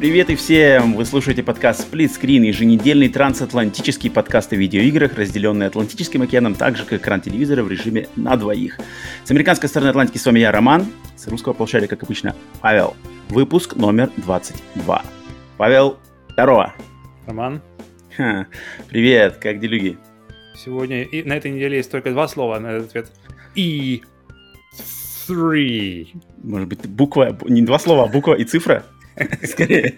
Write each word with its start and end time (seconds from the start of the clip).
Привет 0.00 0.30
и 0.30 0.34
всем! 0.34 0.94
Вы 0.94 1.04
слушаете 1.04 1.42
подкаст 1.42 1.86
Split 1.86 2.08
Screen, 2.08 2.46
еженедельный 2.46 3.10
трансатлантический 3.10 4.10
подкаст 4.10 4.50
о 4.54 4.56
видеоиграх, 4.56 5.12
разделенный 5.12 5.66
Атлантическим 5.66 6.22
океаном, 6.22 6.54
так 6.54 6.78
же, 6.78 6.86
как 6.86 7.02
экран 7.02 7.20
телевизора 7.20 7.62
в 7.62 7.70
режиме 7.70 8.08
на 8.16 8.34
двоих. 8.36 8.78
С 9.24 9.30
американской 9.30 9.68
стороны 9.68 9.90
Атлантики 9.90 10.16
с 10.16 10.24
вами 10.24 10.38
я, 10.38 10.52
Роман, 10.52 10.86
с 11.16 11.28
русского 11.28 11.52
полушария, 11.52 11.86
как 11.86 12.02
обычно, 12.02 12.34
Павел. 12.62 12.96
Выпуск 13.28 13.76
номер 13.76 14.10
22. 14.16 15.02
Павел, 15.58 15.98
здорово! 16.30 16.72
Роман. 17.26 17.60
Ха, 18.16 18.46
привет, 18.88 19.36
как 19.36 19.60
делюги? 19.60 19.98
Сегодня 20.56 21.02
и 21.02 21.22
на 21.24 21.34
этой 21.34 21.50
неделе 21.50 21.76
есть 21.76 21.90
только 21.90 22.10
два 22.12 22.26
слова 22.26 22.58
на 22.58 22.68
этот 22.68 22.88
ответ. 22.88 23.12
И 23.54 24.02
three. 25.28 26.08
Может 26.42 26.68
быть, 26.70 26.86
буква, 26.88 27.36
не 27.46 27.60
два 27.60 27.78
слова, 27.78 28.04
а 28.04 28.06
буква 28.06 28.32
и 28.32 28.44
цифра? 28.44 28.86
Скорее. 29.44 29.94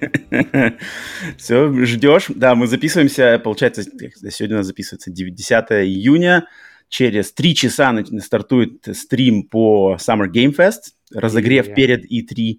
Все, 1.37 1.73
ждешь. 1.85 2.27
Да, 2.29 2.55
мы 2.55 2.67
записываемся, 2.67 3.41
получается, 3.43 3.83
сегодня 3.83 4.57
у 4.57 4.59
нас 4.59 4.67
записывается 4.67 5.11
10 5.11 5.51
июня. 5.87 6.47
Через 6.89 7.33
три 7.33 7.55
часа 7.55 7.97
стартует 8.21 8.87
стрим 8.93 9.45
по 9.45 9.97
Summer 9.99 10.31
Game 10.31 10.55
Fest, 10.55 10.93
разогрев 11.15 11.69
yeah. 11.69 11.75
перед 11.75 12.05
E3. 12.05 12.59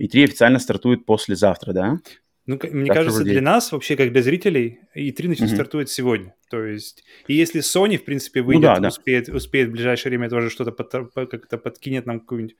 E3 0.00 0.24
официально 0.24 0.58
стартует 0.58 1.04
послезавтра, 1.04 1.72
да? 1.72 1.98
Ну, 2.46 2.58
мне 2.62 2.88
так 2.88 2.96
кажется, 2.96 3.24
для 3.24 3.40
нас, 3.40 3.72
вообще, 3.72 3.96
как 3.96 4.12
для 4.12 4.22
зрителей, 4.22 4.80
E3 4.94 5.28
начнет 5.28 5.50
mm-hmm. 5.50 5.54
стартует 5.54 5.88
сегодня. 5.88 6.34
То 6.50 6.62
есть, 6.62 7.04
и 7.26 7.34
если 7.34 7.62
Sony, 7.62 7.96
в 7.96 8.04
принципе, 8.04 8.42
выйдет, 8.42 8.70
ну, 8.76 8.80
да, 8.80 8.88
успеет, 8.88 9.26
да. 9.26 9.36
успеет 9.36 9.68
в 9.68 9.72
ближайшее 9.72 10.10
время 10.10 10.28
тоже 10.28 10.50
что-то 10.50 10.70
под, 10.70 10.90
как-то 11.30 11.56
подкинет 11.56 12.04
нам 12.04 12.20
какую-нибудь 12.20 12.56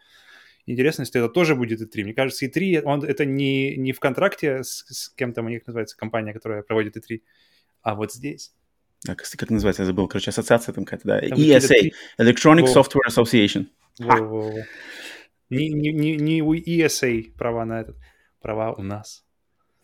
интересность, 0.67 1.15
это 1.15 1.29
тоже 1.29 1.55
будет 1.55 1.81
E3. 1.81 2.05
Мне 2.05 2.15
кажется, 2.15 2.47
E3, 2.47 2.83
он, 2.83 3.05
это 3.05 3.25
не, 3.25 3.77
не 3.77 3.93
в 3.93 4.01
контракте 4.01 4.62
с, 4.62 4.84
с 4.89 5.09
кем-то, 5.11 5.43
у 5.43 5.48
них 5.48 5.67
называется 5.67 5.97
компания, 5.97 6.33
которая 6.33 6.62
проводит 6.62 6.97
E3, 6.97 7.20
а 7.83 7.95
вот 7.95 8.12
здесь. 8.12 8.53
А, 9.07 9.15
как, 9.15 9.27
как 9.37 9.51
называется, 9.51 9.83
я 9.83 9.87
забыл, 9.87 10.09
короче, 10.09 10.31
ассоциация 10.31 10.73
там 10.73 10.85
какая-то, 10.85 11.07
да, 11.07 11.20
там 11.20 11.39
ESA, 11.39 11.92
Electronic 12.19 12.62
Во. 12.62 12.81
Software 12.81 13.09
Association. 13.09 13.67
Во, 13.98 14.17
во, 14.17 14.41
во. 14.51 14.55
Не, 15.51 15.69
не, 15.69 15.92
не, 15.92 16.17
не 16.17 16.42
у 16.42 16.55
ESA 16.55 17.33
права 17.37 17.65
на 17.65 17.81
этот, 17.81 17.97
права 18.41 18.73
у 18.73 18.83
нас. 18.83 19.25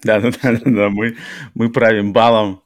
Да, 0.03 0.20
да, 0.20 0.31
да, 0.42 0.58
да, 0.64 0.89
мы, 0.89 1.17
мы 1.55 1.70
правим 1.70 2.12
балом 2.12 2.62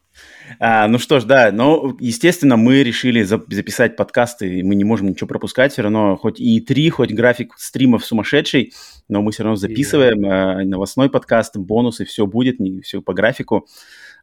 а, 0.59 0.87
ну 0.89 0.99
что 0.99 1.21
ж, 1.21 1.25
да, 1.25 1.51
но, 1.53 1.97
естественно, 2.01 2.57
мы 2.57 2.83
решили 2.83 3.23
записать 3.23 3.97
подкасты, 3.97 4.61
и 4.61 4.63
мы 4.63 4.75
не 4.75 4.85
можем 4.85 5.09
ничего 5.09 5.27
пропускать, 5.27 5.73
все 5.73 5.83
равно 5.83 6.17
хоть 6.17 6.41
и 6.41 6.61
три, 6.61 6.89
хоть 6.91 7.13
график 7.13 7.55
стримов 7.57 8.05
сумасшедший, 8.05 8.73
но 9.09 9.23
мы 9.23 9.33
все 9.33 9.43
равно 9.43 9.57
записываем 9.57 10.25
yeah. 10.25 10.61
а, 10.61 10.65
новостной 10.65 11.11
подкаст, 11.11 11.57
бонусы, 11.57 12.05
все 12.05 12.27
будет, 12.27 12.61
не, 12.61 12.81
все 12.81 13.03
по 13.03 13.15
графику. 13.15 13.67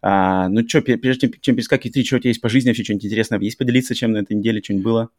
А, 0.02 0.48
ну 0.50 0.68
что, 0.68 0.82
прежде 0.82 1.32
чем, 1.42 1.56
перескакивать 1.56 1.94
три, 1.94 2.04
что 2.04 2.16
у 2.16 2.20
тебя 2.20 2.30
есть 2.30 2.42
по 2.42 2.50
жизни, 2.50 2.70
вообще 2.70 2.84
что-нибудь 2.84 3.06
интересное 3.06 3.40
есть 3.40 3.58
поделиться, 3.58 3.94
чем 3.94 4.14
на 4.14 4.20
этой 4.20 4.36
неделе 4.36 4.62
что-нибудь 4.64 4.84
было? 4.84 5.10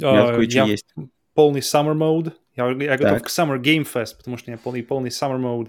Uh, 0.00 0.44
я 0.44 0.64
есть. 0.64 0.86
полный 1.34 1.60
summer 1.60 1.94
mode, 1.94 2.32
я, 2.56 2.68
я 2.70 2.96
готов 2.96 3.22
к 3.22 3.28
Summer 3.28 3.60
Game 3.60 3.86
Fest, 3.86 4.16
потому 4.16 4.36
что 4.36 4.50
у 4.50 4.52
меня 4.52 4.60
полный, 4.62 4.82
полный 4.82 5.10
summer 5.10 5.40
mode. 5.40 5.68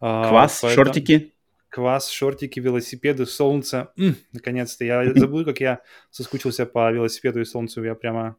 Uh, 0.00 0.28
Квас, 0.28 0.60
поэтому... 0.62 0.86
шортики? 0.86 1.32
Квас, 1.68 2.10
шортики, 2.10 2.60
велосипеды, 2.60 3.26
солнце. 3.26 3.92
М, 3.96 4.16
наконец-то. 4.32 4.84
Я 4.84 5.04
забыл, 5.14 5.44
как 5.44 5.60
я 5.60 5.80
соскучился 6.10 6.66
по 6.66 6.90
велосипеду 6.90 7.40
и 7.40 7.44
солнцу. 7.44 7.82
Я 7.84 7.94
прямо... 7.94 8.36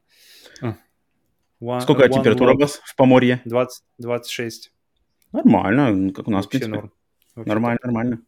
One, 1.62 1.82
Сколько 1.82 2.06
one 2.06 2.14
температура 2.14 2.54
у 2.54 2.58
вас 2.58 2.80
в 2.86 2.96
Поморье? 2.96 3.42
20, 3.44 3.84
26. 3.98 4.72
Нормально, 5.34 6.14
как 6.14 6.28
у 6.30 6.32
нас, 6.32 6.46
Вообще 6.46 6.48
в 6.48 6.62
принципе. 6.62 6.76
Норм. 6.76 6.92
Вообще 7.36 7.50
нормально, 7.50 7.78
так. 7.82 7.86
нормально. 7.86 8.22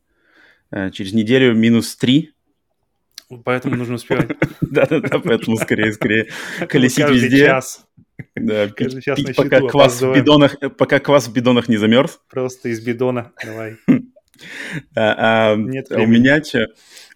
Э, 0.70 0.92
через 0.92 1.14
неделю 1.14 1.56
минус 1.56 1.96
3. 1.96 2.34
Поэтому 3.46 3.78
нужно 3.78 3.96
успевать. 3.96 4.36
Да-да-да, 4.62 5.20
поэтому 5.20 5.56
скорее, 5.56 5.94
скорее 5.94 6.28
колесить 6.68 7.10
везде. 7.10 7.46
час. 7.46 7.86
Да, 8.36 8.68
пить, 8.68 9.36
пока 9.36 9.62
квас 9.62 10.02
в 10.02 10.14
бидонах, 10.14 10.58
пока 10.78 11.00
квас 11.00 11.28
в 11.28 11.34
бидонах 11.34 11.70
не 11.70 11.78
замерз. 11.78 12.20
Просто 12.30 12.70
из 12.70 12.82
бидона, 12.82 13.32
давай. 13.44 13.78
А, 14.96 15.54
а, 15.54 15.56
Нет 15.56 15.92
у 15.92 16.06
меня 16.06 16.44
что? 16.44 16.68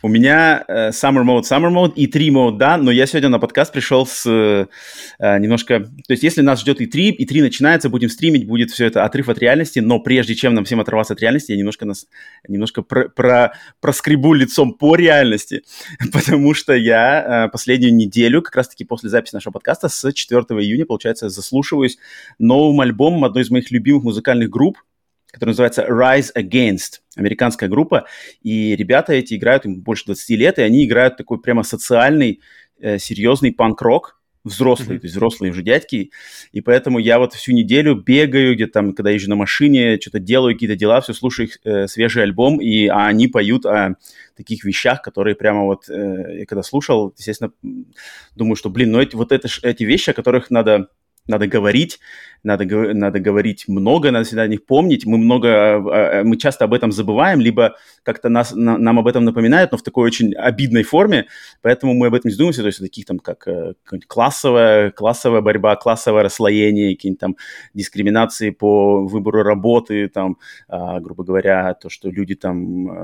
У 0.06 0.08
меня 0.08 0.64
uh, 0.70 0.90
Summer 0.90 1.24
Mode, 1.24 1.44
Summer 1.50 1.72
Mode 1.72 1.94
и 1.96 2.06
3 2.06 2.30
Mode, 2.30 2.58
да, 2.58 2.78
но 2.78 2.92
я 2.92 3.08
сегодня 3.08 3.30
на 3.30 3.40
подкаст 3.40 3.74
пришел 3.74 4.06
с 4.06 4.28
uh, 4.28 4.68
немножко... 5.40 5.80
То 5.80 6.12
есть 6.12 6.22
если 6.22 6.42
нас 6.42 6.62
ждет 6.62 6.80
и 6.80 6.86
3, 6.86 7.10
и 7.10 7.26
3 7.26 7.42
начинается, 7.42 7.90
будем 7.90 8.10
стримить, 8.10 8.46
будет 8.46 8.70
все 8.70 8.86
это 8.86 9.04
отрыв 9.04 9.30
от 9.30 9.40
реальности, 9.40 9.80
но 9.80 10.00
прежде 10.00 10.36
чем 10.36 10.54
нам 10.54 10.64
всем 10.64 10.80
отрываться 10.80 11.14
от 11.14 11.22
реальности, 11.22 11.54
я 11.54 11.58
немножко, 11.58 11.86
нас, 11.86 12.06
немножко 12.48 12.84
про, 12.84 13.10
про, 13.10 13.54
проскребу 13.82 14.34
лицом 14.34 14.74
по 14.74 14.96
реальности, 14.96 15.64
потому 16.14 16.54
что 16.54 16.74
я 16.74 17.50
последнюю 17.52 17.96
неделю, 17.96 18.44
как 18.44 18.58
раз-таки 18.58 18.86
после 18.86 19.10
записи 19.10 19.34
нашего 19.34 19.54
подкаста, 19.54 19.90
с 19.90 20.14
4 20.14 20.42
июня, 20.62 20.86
получается, 20.86 21.30
заслушиваюсь 21.30 21.98
новым 22.38 22.80
альбомом 22.82 23.26
одной 23.26 23.42
из 23.42 23.50
моих 23.50 23.72
любимых 23.72 24.04
музыкальных 24.04 24.52
групп, 24.52 24.78
который 25.32 25.50
называется 25.50 25.86
Rise 25.88 26.32
Against, 26.36 27.02
американская 27.16 27.70
группа, 27.70 28.06
и 28.42 28.76
ребята 28.76 29.14
эти 29.14 29.36
играют, 29.36 29.66
им 29.66 29.82
больше 29.82 30.06
20 30.06 30.30
лет, 30.32 30.60
и 30.60 30.62
они 30.62 30.86
играют 30.86 31.18
такой 31.18 31.42
прямо 31.42 31.64
социальный, 31.64 32.42
э, 32.80 32.98
серьезный 32.98 33.52
панк-рок, 33.52 34.20
взрослые, 34.46 34.98
mm-hmm. 34.98 35.02
то 35.02 35.06
есть 35.06 35.16
взрослые 35.16 35.52
уже 35.52 35.64
дядьки, 35.64 36.12
и 36.52 36.62
поэтому 36.62 37.00
я 37.00 37.18
вот 37.20 37.34
всю 37.34 37.52
неделю 37.52 37.96
бегаю, 37.96 38.54
где 38.54 38.68
там, 38.68 38.94
когда 38.94 39.10
езжу 39.10 39.30
на 39.30 39.36
машине, 39.36 40.00
что-то 40.00 40.20
делаю, 40.20 40.54
какие-то 40.54 40.76
дела, 40.76 41.02
все 41.02 41.14
слушаю 41.14 41.48
их 41.48 41.60
э, 41.66 41.88
свежий 41.88 42.24
альбом, 42.24 42.62
и 42.62 42.86
а 42.88 43.08
они 43.08 43.28
поют 43.28 43.66
о 43.66 43.96
таких 44.38 44.64
вещах, 44.64 45.02
которые 45.02 45.36
прямо 45.36 45.64
вот, 45.64 45.90
э, 45.90 46.40
я 46.40 46.46
когда 46.46 46.62
слушал, 46.62 47.14
естественно, 47.18 47.52
думаю, 48.36 48.56
что, 48.56 48.70
блин, 48.70 48.92
ну 48.92 49.02
эти, 49.02 49.16
вот 49.16 49.32
это, 49.32 49.50
эти 49.64 49.84
вещи, 49.84 50.12
о 50.12 50.14
которых 50.14 50.52
надо 50.52 50.90
надо 51.28 51.48
говорить, 51.48 52.00
надо, 52.46 52.66
надо 52.94 53.20
говорить 53.20 53.68
много, 53.68 54.12
надо 54.12 54.26
всегда 54.26 54.44
о 54.44 54.48
них 54.48 54.66
помнить. 54.66 55.06
Мы 55.06 55.18
много, 55.18 55.50
а, 55.50 56.20
а, 56.20 56.24
мы 56.24 56.38
часто 56.38 56.66
об 56.66 56.74
этом 56.74 56.92
забываем, 56.92 57.42
либо 57.42 57.76
как-то 58.04 58.30
нас, 58.30 58.54
на, 58.54 58.78
нам 58.78 59.00
об 59.00 59.08
этом 59.08 59.26
напоминают, 59.26 59.72
но 59.72 59.78
в 59.78 59.84
такой 59.84 60.06
очень 60.06 60.34
обидной 60.34 60.84
форме, 60.84 61.26
поэтому 61.62 61.94
мы 61.94 62.08
об 62.08 62.14
этом 62.14 62.30
не 62.30 62.34
задумываемся, 62.34 62.62
то 62.62 62.68
есть 62.68 62.80
таких 62.80 63.06
там 63.06 63.20
как 63.20 63.48
э, 63.48 63.74
классовая, 64.08 64.92
классовая 64.92 65.42
борьба, 65.42 65.76
классовое 65.76 66.24
расслоение, 66.24 66.96
какие-нибудь 66.96 67.20
там 67.20 67.36
дискриминации 67.74 68.52
по 68.52 69.06
выбору 69.06 69.44
работы, 69.44 70.08
там, 70.08 70.38
а, 70.68 71.00
грубо 71.00 71.24
говоря, 71.24 71.74
то, 71.74 71.90
что 71.90 72.10
люди 72.10 72.36
там, 72.36 72.56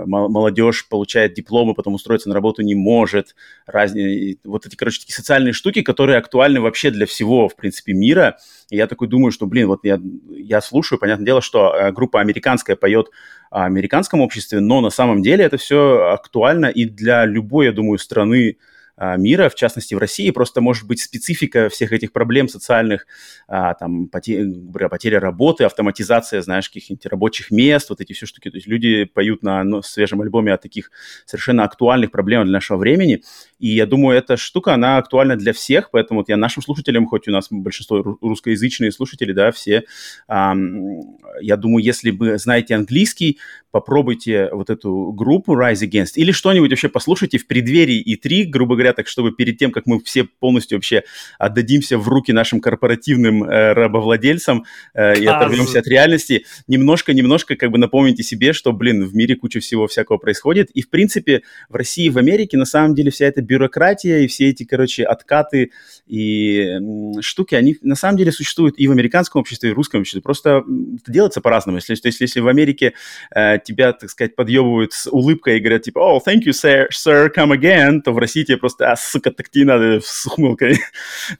молодежь 0.07 0.87
получает 0.87 1.33
дипломы, 1.33 1.73
потом 1.73 1.95
устроиться 1.95 2.29
на 2.29 2.35
работу 2.35 2.61
не 2.61 2.75
может, 2.75 3.35
разные, 3.65 4.37
вот 4.43 4.65
эти, 4.65 4.75
короче, 4.75 4.99
такие 5.01 5.15
социальные 5.15 5.53
штуки, 5.53 5.81
которые 5.81 6.17
актуальны 6.17 6.61
вообще 6.61 6.91
для 6.91 7.05
всего, 7.05 7.49
в 7.49 7.55
принципе, 7.55 7.93
мира, 7.93 8.37
и 8.69 8.77
я 8.77 8.87
такой 8.87 9.07
думаю, 9.07 9.30
что, 9.31 9.45
блин, 9.45 9.67
вот 9.67 9.81
я, 9.83 9.99
я 10.29 10.61
слушаю, 10.61 10.99
понятное 10.99 11.25
дело, 11.25 11.41
что 11.41 11.73
э, 11.73 11.91
группа 11.91 12.19
американская 12.21 12.75
поет 12.75 13.09
о 13.49 13.65
американском 13.65 14.21
обществе, 14.21 14.59
но 14.59 14.81
на 14.81 14.89
самом 14.89 15.21
деле 15.21 15.43
это 15.45 15.57
все 15.57 16.11
актуально 16.13 16.67
и 16.67 16.85
для 16.85 17.25
любой, 17.25 17.65
я 17.65 17.71
думаю, 17.71 17.97
страны 17.97 18.57
а, 18.57 18.70
мира, 19.17 19.49
в 19.49 19.55
частности 19.55 19.95
в 19.95 19.97
России, 19.97 20.29
просто 20.31 20.61
может 20.61 20.87
быть 20.87 21.01
специфика 21.01 21.69
всех 21.69 21.91
этих 21.91 22.11
проблем 22.11 22.47
социальных, 22.47 23.07
а, 23.47 23.73
там, 23.73 24.07
потеря, 24.07 24.89
потеря 24.89 25.19
работы, 25.19 25.63
автоматизация, 25.63 26.41
знаешь, 26.41 26.69
каких-нибудь 26.69 27.05
рабочих 27.07 27.51
мест, 27.51 27.89
вот 27.89 28.01
эти 28.01 28.13
все 28.13 28.25
штуки. 28.25 28.49
То 28.49 28.57
есть 28.57 28.67
люди 28.67 29.05
поют 29.05 29.43
на 29.43 29.63
ну, 29.63 29.81
свежем 29.81 30.21
альбоме 30.21 30.53
о 30.53 30.57
таких 30.57 30.91
совершенно 31.25 31.63
актуальных 31.63 32.11
проблемах 32.11 32.45
для 32.45 32.53
нашего 32.53 32.77
времени, 32.77 33.23
и 33.59 33.69
я 33.69 33.85
думаю, 33.85 34.17
эта 34.17 34.37
штука, 34.37 34.73
она 34.73 34.97
актуальна 34.97 35.35
для 35.35 35.53
всех, 35.53 35.91
поэтому 35.91 36.19
вот 36.19 36.29
я 36.29 36.37
нашим 36.37 36.61
слушателям, 36.61 37.07
хоть 37.07 37.27
у 37.27 37.31
нас 37.31 37.47
большинство 37.49 38.17
русскоязычные 38.21 38.91
слушатели, 38.91 39.33
да, 39.33 39.51
все, 39.51 39.83
я 40.29 41.57
думаю, 41.57 41.83
если 41.83 42.11
вы 42.11 42.37
знаете 42.37 42.75
английский, 42.75 43.39
попробуйте 43.71 44.49
вот 44.51 44.69
эту 44.69 45.11
группу 45.13 45.53
Rise 45.53 45.87
Against 45.87 46.13
или 46.15 46.31
что-нибудь 46.31 46.69
вообще 46.69 46.89
послушайте 46.89 47.37
в 47.37 47.47
преддверии 47.47 48.03
И3, 48.03 48.45
грубо 48.49 48.75
говоря, 48.75 48.90
так 48.93 49.07
чтобы 49.07 49.31
перед 49.31 49.57
тем, 49.57 49.71
как 49.71 49.85
мы 49.85 49.99
все 50.01 50.23
полностью 50.23 50.77
вообще 50.77 51.03
отдадимся 51.37 51.97
в 51.97 52.07
руки 52.07 52.31
нашим 52.31 52.61
корпоративным 52.61 53.43
э, 53.43 53.73
рабовладельцам 53.73 54.65
э, 54.93 55.19
и 55.19 55.25
оторвемся 55.25 55.79
от 55.79 55.87
реальности, 55.87 56.45
немножко-немножко 56.67 57.55
как 57.55 57.71
бы 57.71 57.77
напомните 57.77 58.23
себе, 58.23 58.53
что, 58.53 58.71
блин, 58.71 59.05
в 59.05 59.15
мире 59.15 59.35
куча 59.35 59.59
всего 59.59 59.87
всякого 59.87 60.17
происходит. 60.17 60.69
И, 60.71 60.81
в 60.81 60.89
принципе, 60.89 61.43
в 61.69 61.75
России 61.75 62.05
и 62.05 62.09
в 62.09 62.17
Америке 62.17 62.57
на 62.57 62.65
самом 62.65 62.95
деле 62.95 63.11
вся 63.11 63.25
эта 63.25 63.41
бюрократия 63.41 64.23
и 64.23 64.27
все 64.27 64.49
эти, 64.49 64.63
короче, 64.63 65.03
откаты 65.03 65.71
и 66.07 66.77
штуки, 67.21 67.55
они 67.55 67.77
на 67.81 67.95
самом 67.95 68.17
деле 68.17 68.31
существуют 68.31 68.75
и 68.77 68.87
в 68.87 68.91
американском 68.91 69.41
обществе, 69.41 69.69
и 69.69 69.73
в 69.73 69.75
русском 69.75 70.01
обществе. 70.01 70.21
Просто 70.21 70.63
это 71.01 71.11
делается 71.11 71.41
по-разному. 71.41 71.77
Если, 71.77 71.95
то 71.95 72.07
есть, 72.07 72.21
если 72.21 72.39
в 72.39 72.47
Америке 72.47 72.93
э, 73.33 73.57
тебя, 73.63 73.93
так 73.93 74.09
сказать, 74.09 74.35
подъебывают 74.35 74.93
с 74.93 75.07
улыбкой 75.07 75.57
и 75.57 75.59
говорят, 75.59 75.83
типа, 75.83 75.99
oh, 75.99 76.19
thank 76.25 76.41
you, 76.45 76.51
sir, 76.51 76.87
sir, 76.91 77.29
come 77.35 77.57
again, 77.57 78.01
то 78.01 78.11
в 78.11 78.17
России 78.17 78.43
тебе 78.43 78.57
просто, 78.57 78.80
а, 78.81 78.95
сука, 78.95 79.31
так 79.31 79.49
тебе 79.49 79.65
надо 79.65 80.01
с 80.03 80.25
ухмылкой. 80.25 80.79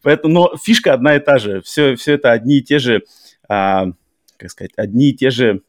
Поэтому, 0.02 0.34
но 0.34 0.58
фишка 0.58 0.94
одна 0.94 1.16
и 1.16 1.20
та 1.20 1.38
же. 1.38 1.62
Все, 1.62 1.96
все 1.96 2.14
это 2.14 2.32
одни 2.32 2.60
и 2.60 2.64
те 2.64 2.80
же, 2.80 3.04
а, 3.48 3.88
как 4.38 4.52
сказать, 4.52 4.72
одни 4.76 5.10
и 5.10 5.14
те 5.14 5.30
же 5.30 5.62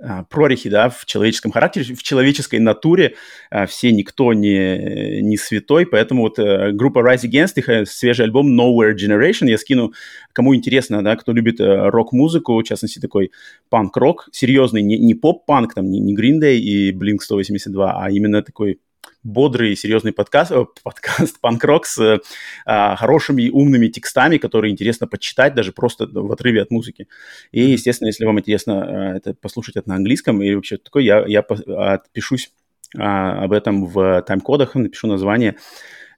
а, 0.00 0.22
прорехи, 0.24 0.70
да, 0.70 0.90
в 0.90 1.04
человеческом 1.06 1.50
характере, 1.50 1.94
в 1.94 2.02
человеческой 2.04 2.60
натуре. 2.60 3.16
А, 3.50 3.66
все 3.66 3.90
никто 3.90 4.32
не, 4.32 5.20
не 5.22 5.36
святой, 5.36 5.86
поэтому 5.86 6.22
вот 6.22 6.38
а, 6.38 6.70
группа 6.70 7.00
Rise 7.00 7.28
Against, 7.28 7.54
их 7.56 7.68
э, 7.68 7.84
свежий 7.84 8.26
альбом 8.26 8.48
Nowhere 8.58 8.94
Generation, 8.94 9.48
я 9.48 9.58
скину, 9.58 9.92
кому 10.32 10.54
интересно, 10.54 11.02
да, 11.02 11.16
кто 11.16 11.32
любит 11.32 11.60
а, 11.60 11.90
рок-музыку, 11.90 12.58
в 12.58 12.62
частности, 12.62 13.00
такой 13.00 13.32
панк-рок, 13.70 14.28
серьезный, 14.30 14.82
не, 14.82 14.98
не 14.98 15.14
поп-панк, 15.14 15.74
там, 15.74 15.90
не, 15.90 15.98
не 15.98 16.14
Green 16.14 16.40
Day 16.40 16.58
и 16.58 16.92
Blink-182, 16.92 17.90
а 17.92 18.08
именно 18.10 18.42
такой 18.42 18.78
бодрый, 19.28 19.76
серьезный 19.76 20.12
подкаст, 20.12 20.50
э, 20.52 20.64
подкаст 20.82 21.38
панк-рок 21.40 21.86
с 21.86 21.98
э, 21.98 22.18
хорошими 22.64 23.42
и 23.42 23.50
умными 23.50 23.88
текстами, 23.88 24.38
которые 24.38 24.72
интересно 24.72 25.06
почитать 25.06 25.54
даже 25.54 25.72
просто 25.72 26.06
в 26.06 26.32
отрыве 26.32 26.62
от 26.62 26.70
музыки. 26.70 27.08
И, 27.52 27.60
естественно, 27.60 28.08
если 28.08 28.24
вам 28.24 28.40
интересно 28.40 28.72
э, 28.72 29.16
это 29.18 29.34
послушать 29.34 29.76
это 29.76 29.88
на 29.88 29.96
английском 29.96 30.42
или 30.42 30.54
вообще 30.54 30.78
такое, 30.78 31.02
я, 31.02 31.24
я 31.26 31.40
отпишусь 31.40 32.52
э, 32.96 33.00
об 33.00 33.52
этом 33.52 33.86
в 33.86 34.22
тайм-кодах, 34.22 34.74
напишу 34.74 35.06
название 35.06 35.56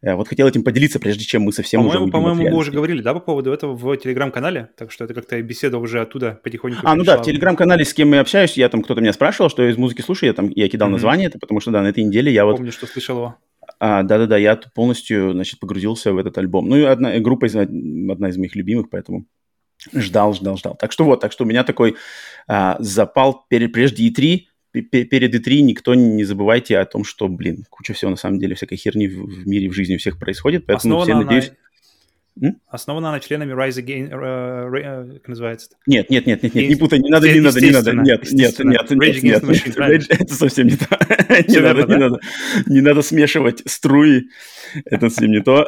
вот 0.03 0.29
хотел 0.29 0.49
этим 0.49 0.65
поделиться, 0.65 0.99
прежде 0.99 1.25
чем 1.25 1.43
мы 1.43 1.53
совсем 1.53 1.83
по-моему, 1.83 2.05
уже 2.05 2.13
По-моему, 2.13 2.43
мы 2.51 2.57
уже 2.57 2.73
говорили, 2.73 3.03
да, 3.03 3.13
по 3.13 3.21
поводу 3.21 3.53
этого 3.53 3.75
в 3.75 3.97
Телеграм-канале, 3.99 4.71
так 4.77 4.91
что 4.91 5.05
это 5.05 5.13
как-то 5.13 5.41
беседа 5.43 5.77
уже 5.79 6.01
оттуда 6.01 6.41
потихоньку 6.43 6.81
А, 6.85 6.95
ну 6.95 7.05
да, 7.05 7.19
в 7.19 7.23
Телеграм-канале, 7.23 7.85
с 7.85 7.93
кем 7.93 8.13
я 8.15 8.21
общаюсь, 8.21 8.57
я 8.57 8.69
там, 8.71 8.83
кто-то 8.83 9.01
меня 9.03 9.13
спрашивал, 9.13 9.51
что 9.51 9.63
из 9.69 9.77
музыки 9.77 10.01
слушаю, 10.01 10.29
я 10.29 10.35
там, 10.35 10.49
я 10.55 10.69
кидал 10.69 10.89
mm-hmm. 10.89 10.93
название, 10.93 11.29
это 11.29 11.39
потому 11.39 11.61
что, 11.61 11.71
да, 11.71 11.83
на 11.83 11.89
этой 11.89 12.03
неделе 12.03 12.33
я 12.33 12.47
вот... 12.47 12.57
Помню, 12.57 12.73
что 12.73 12.87
слышал 12.87 13.17
его. 13.17 13.37
А, 13.79 14.03
да-да-да, 14.03 14.39
я 14.39 14.57
полностью, 14.75 15.33
значит, 15.33 15.61
погрузился 15.61 16.13
в 16.13 16.19
этот 16.19 16.37
альбом. 16.39 16.69
Ну 16.69 16.77
и 16.77 16.83
одна 16.83 17.19
группа, 17.19 17.47
из, 17.47 17.55
одна 17.55 18.29
из 18.29 18.37
моих 18.39 18.57
любимых, 18.57 18.91
поэтому 18.91 19.27
ждал, 19.95 20.35
ждал, 20.35 20.57
ждал. 20.57 20.77
Так 20.77 20.93
что 20.93 21.05
вот, 21.05 21.21
так 21.21 21.33
что 21.33 21.45
у 21.45 21.47
меня 21.47 21.65
такой 21.65 21.97
а, 22.49 22.77
запал 22.79 23.45
перед, 23.49 23.73
прежде 23.73 24.09
E3, 24.09 24.47
перед 24.73 25.35
E3 25.35 25.61
никто 25.61 25.95
не 25.95 26.25
забывайте 26.25 26.79
о 26.79 26.85
том, 26.85 27.05
что, 27.05 27.29
блин, 27.29 27.65
куча 27.71 27.93
всего 27.93 28.11
на 28.11 28.17
самом 28.17 28.39
деле, 28.39 28.55
всякой 28.55 28.77
херни 28.77 29.09
в, 29.09 29.47
мире, 29.47 29.69
в 29.69 29.73
жизни 29.73 29.97
у 29.97 29.99
всех 29.99 30.19
происходит, 30.19 30.67
поэтому 30.67 31.01
Основана 31.01 31.23
все, 31.23 31.25
надеюсь... 31.25 31.53
М? 32.41 32.61
Основана 32.69 33.09
она 33.09 33.21
членами 33.21 33.53
Rise 33.53 33.85
Again, 33.85 34.11
uh, 34.11 35.15
как 35.19 35.29
называется? 35.29 35.71
Нет, 35.87 36.09
нет, 36.09 36.27
нет, 36.27 36.43
нет, 36.45 36.55
нет, 36.55 36.69
не 36.69 36.77
путай, 36.77 37.01
не 37.01 37.11
надо, 37.11 37.31
не 37.33 37.41
надо, 37.41 37.61
не 37.61 37.71
надо, 37.71 37.93
нет, 37.93 38.33
нет, 38.33 38.59
нет, 38.61 38.91
нет, 38.91 39.23
нет, 39.23 39.43
нет, 39.43 40.07
это 40.09 40.35
совсем 40.35 40.69
не 40.69 40.77
то, 40.77 40.87
не 41.49 41.59
надо, 41.59 41.87
не 41.87 41.99
надо, 41.99 42.21
не 42.67 42.81
надо 42.81 43.03
смешивать 43.03 43.63
струи, 43.67 44.29
это 44.85 45.11
совсем 45.11 45.33
не 45.33 45.43
то, 45.43 45.67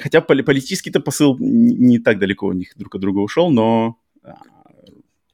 хотя 0.00 0.20
политический-то 0.20 1.00
посыл 1.00 1.36
не 1.40 1.98
так 1.98 2.20
далеко 2.20 2.46
у 2.46 2.52
них 2.52 2.72
друг 2.76 2.94
от 2.94 3.00
друга 3.00 3.18
ушел, 3.18 3.50
но, 3.50 3.98
а, 4.22 4.36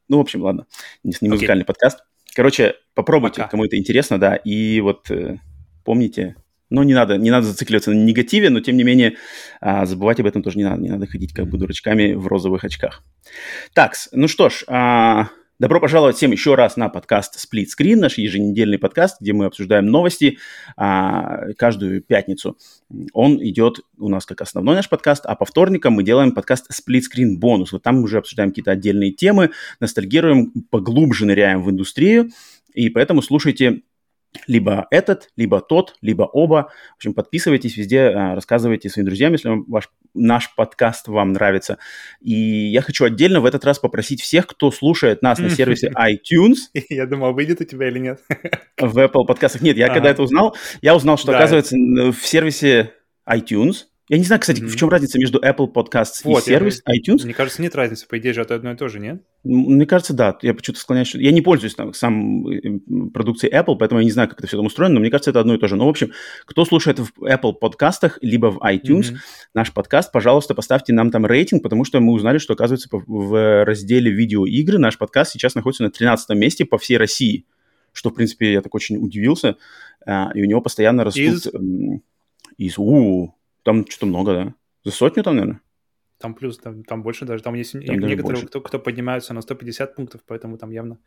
ну, 0.08 0.16
в 0.16 0.20
общем, 0.20 0.42
ладно, 0.42 0.66
не 1.04 1.28
музыкальный 1.28 1.66
подкаст. 1.66 2.00
Короче, 2.40 2.76
попробуйте, 2.94 3.42
Пока. 3.42 3.50
кому 3.50 3.66
это 3.66 3.76
интересно, 3.76 4.18
да, 4.18 4.34
и 4.34 4.80
вот 4.80 5.10
э, 5.10 5.40
помните, 5.84 6.36
ну, 6.70 6.82
не 6.84 6.94
надо, 6.94 7.18
не 7.18 7.30
надо 7.30 7.48
зацикливаться 7.48 7.90
на 7.90 8.02
негативе, 8.02 8.48
но, 8.48 8.60
тем 8.60 8.78
не 8.78 8.82
менее, 8.82 9.16
а, 9.60 9.84
забывать 9.84 10.20
об 10.20 10.26
этом 10.26 10.42
тоже 10.42 10.56
не 10.56 10.64
надо, 10.64 10.80
не 10.80 10.88
надо 10.88 11.06
ходить 11.06 11.34
как 11.34 11.48
бы 11.48 11.58
дурачками 11.58 12.14
в 12.14 12.26
розовых 12.28 12.64
очках. 12.64 13.04
Так, 13.74 13.92
ну 14.12 14.26
что 14.26 14.48
ж, 14.48 14.64
а, 14.68 15.28
Добро 15.60 15.78
пожаловать 15.78 16.16
всем 16.16 16.30
еще 16.30 16.54
раз 16.54 16.78
на 16.78 16.88
подкаст 16.88 17.36
Split 17.36 17.66
Screen, 17.66 17.96
наш 17.96 18.16
еженедельный 18.16 18.78
подкаст, 18.78 19.20
где 19.20 19.34
мы 19.34 19.44
обсуждаем 19.44 19.84
новости 19.84 20.38
а, 20.74 21.52
каждую 21.52 22.00
пятницу. 22.00 22.56
Он 23.12 23.36
идет 23.46 23.80
у 23.98 24.08
нас 24.08 24.24
как 24.24 24.40
основной 24.40 24.76
наш 24.76 24.88
подкаст, 24.88 25.26
а 25.26 25.34
по 25.34 25.44
вторникам 25.44 25.92
мы 25.92 26.02
делаем 26.02 26.32
подкаст 26.32 26.70
Split 26.70 27.02
Screen 27.02 27.36
бонус. 27.36 27.72
Вот 27.72 27.82
там 27.82 27.96
мы 27.96 28.04
уже 28.04 28.16
обсуждаем 28.16 28.52
какие-то 28.52 28.70
отдельные 28.70 29.12
темы, 29.12 29.50
ностальгируем, 29.80 30.50
поглубже 30.70 31.26
ныряем 31.26 31.62
в 31.62 31.70
индустрию, 31.70 32.30
и 32.72 32.88
поэтому 32.88 33.20
слушайте 33.20 33.82
либо 34.46 34.86
этот, 34.90 35.28
либо 35.36 35.60
тот, 35.60 35.94
либо 36.00 36.22
оба. 36.22 36.70
В 36.92 36.96
общем, 36.96 37.14
подписывайтесь 37.14 37.76
везде, 37.76 38.02
а, 38.02 38.34
рассказывайте 38.34 38.88
своим 38.88 39.06
друзьям, 39.06 39.32
если 39.32 39.50
ваш, 39.66 39.90
наш 40.14 40.54
подкаст 40.54 41.08
вам 41.08 41.32
нравится. 41.32 41.78
И 42.20 42.32
я 42.32 42.82
хочу 42.82 43.04
отдельно 43.04 43.40
в 43.40 43.46
этот 43.46 43.64
раз 43.64 43.78
попросить 43.78 44.22
всех, 44.22 44.46
кто 44.46 44.70
слушает 44.70 45.22
нас 45.22 45.38
на 45.38 45.50
сервисе 45.50 45.92
iTunes. 45.96 46.56
Я 46.88 47.06
думал, 47.06 47.32
выйдет 47.32 47.60
у 47.60 47.64
тебя 47.64 47.88
или 47.88 47.98
нет. 47.98 48.20
В 48.78 48.98
Apple 48.98 49.26
подкастах. 49.26 49.62
Нет, 49.62 49.76
я 49.76 49.88
когда 49.88 50.10
это 50.10 50.22
узнал, 50.22 50.56
я 50.80 50.94
узнал, 50.94 51.18
что, 51.18 51.32
оказывается, 51.32 51.76
в 51.76 52.26
сервисе 52.26 52.94
iTunes 53.28 53.86
я 54.10 54.18
не 54.18 54.24
знаю, 54.24 54.40
кстати, 54.40 54.60
mm-hmm. 54.60 54.66
в 54.66 54.76
чем 54.76 54.88
разница 54.88 55.20
между 55.20 55.38
Apple 55.38 55.72
Podcasts 55.72 56.22
вот, 56.24 56.42
и 56.42 56.46
сервис 56.46 56.82
я, 56.84 56.96
iTunes. 56.98 57.22
Мне 57.22 57.32
кажется, 57.32 57.62
нет 57.62 57.76
разницы. 57.76 58.08
По 58.08 58.18
идее 58.18 58.32
же 58.32 58.40
это 58.40 58.56
одно 58.56 58.72
и 58.72 58.76
то 58.76 58.88
же, 58.88 58.98
нет? 58.98 59.22
Мне 59.44 59.86
кажется, 59.86 60.14
да. 60.14 60.36
Я 60.42 60.52
почему-то 60.52 60.80
склоняюсь, 60.80 61.06
что... 61.06 61.20
Я 61.20 61.30
не 61.30 61.42
пользуюсь 61.42 61.76
там 61.76 61.94
сам 61.94 62.44
э, 62.48 62.80
продукцией 63.14 63.56
Apple, 63.56 63.76
поэтому 63.78 64.00
я 64.00 64.04
не 64.04 64.10
знаю, 64.10 64.28
как 64.28 64.40
это 64.40 64.48
все 64.48 64.56
там 64.56 64.66
устроено, 64.66 64.94
но 64.94 65.00
мне 65.00 65.10
кажется, 65.10 65.30
это 65.30 65.38
одно 65.38 65.54
и 65.54 65.58
то 65.58 65.68
же. 65.68 65.76
Но, 65.76 65.86
в 65.86 65.88
общем, 65.88 66.10
кто 66.44 66.64
слушает 66.64 66.98
в 66.98 67.22
Apple 67.22 67.52
подкастах, 67.52 68.18
либо 68.20 68.48
в 68.48 68.58
iTunes 68.58 69.12
mm-hmm. 69.12 69.16
наш 69.54 69.72
подкаст, 69.72 70.10
пожалуйста, 70.10 70.56
поставьте 70.56 70.92
нам 70.92 71.12
там 71.12 71.24
рейтинг, 71.24 71.62
потому 71.62 71.84
что 71.84 72.00
мы 72.00 72.12
узнали, 72.12 72.38
что, 72.38 72.54
оказывается, 72.54 72.88
в 72.90 73.64
разделе 73.64 74.10
видеоигры 74.10 74.78
наш 74.78 74.98
подкаст 74.98 75.30
сейчас 75.30 75.54
находится 75.54 75.84
на 75.84 75.90
13 75.92 76.30
месте 76.30 76.64
по 76.64 76.78
всей 76.78 76.96
России, 76.96 77.46
что, 77.92 78.10
в 78.10 78.14
принципе, 78.14 78.54
я 78.54 78.60
так 78.60 78.74
очень 78.74 78.96
удивился. 78.96 79.56
А, 80.04 80.32
и 80.34 80.42
у 80.42 80.46
него 80.46 80.60
постоянно 80.60 81.04
растут... 81.04 81.22
Из... 81.22 81.46
Из... 82.58 82.76
У, 82.76 83.34
там 83.62 83.86
что-то 83.86 84.06
много, 84.06 84.32
да? 84.34 84.54
За 84.84 84.90
сотню 84.90 85.22
там, 85.22 85.36
наверное? 85.36 85.60
Там 86.18 86.34
плюс, 86.34 86.58
там, 86.58 86.84
там 86.84 87.02
больше 87.02 87.24
даже. 87.24 87.42
Там 87.42 87.54
есть 87.54 87.72
там 87.72 87.98
некоторые, 87.98 88.46
кто, 88.46 88.60
кто 88.60 88.78
поднимаются 88.78 89.32
на 89.34 89.40
150 89.40 89.94
пунктов, 89.94 90.20
поэтому 90.26 90.58
там 90.58 90.70
явно 90.70 90.98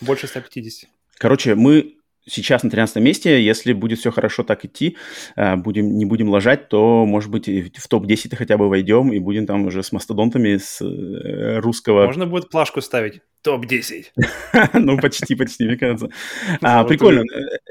больше 0.00 0.26
150. 0.26 0.88
Короче, 1.18 1.54
мы 1.54 1.97
сейчас 2.28 2.62
на 2.62 2.70
13 2.70 2.96
месте. 2.96 3.42
Если 3.42 3.72
будет 3.72 3.98
все 3.98 4.10
хорошо 4.10 4.42
так 4.42 4.64
идти, 4.64 4.96
э, 5.36 5.56
будем, 5.56 5.96
не 5.96 6.04
будем 6.04 6.28
лажать, 6.28 6.68
то, 6.68 7.04
может 7.06 7.30
быть, 7.30 7.48
в 7.48 7.88
топ-10 7.88 8.36
хотя 8.36 8.56
бы 8.56 8.68
войдем 8.68 9.12
и 9.12 9.18
будем 9.18 9.46
там 9.46 9.66
уже 9.66 9.82
с 9.82 9.92
мастодонтами 9.92 10.56
с 10.56 10.80
э, 10.80 11.58
русского... 11.60 12.06
Можно 12.06 12.26
будет 12.26 12.50
плашку 12.50 12.80
ставить. 12.80 13.20
Топ-10. 13.42 14.04
Ну, 14.74 14.98
почти, 14.98 15.34
почти, 15.34 15.64
мне 15.64 15.76
кажется. 15.76 16.08
А, 16.62 16.84
прикольно. 16.84 17.22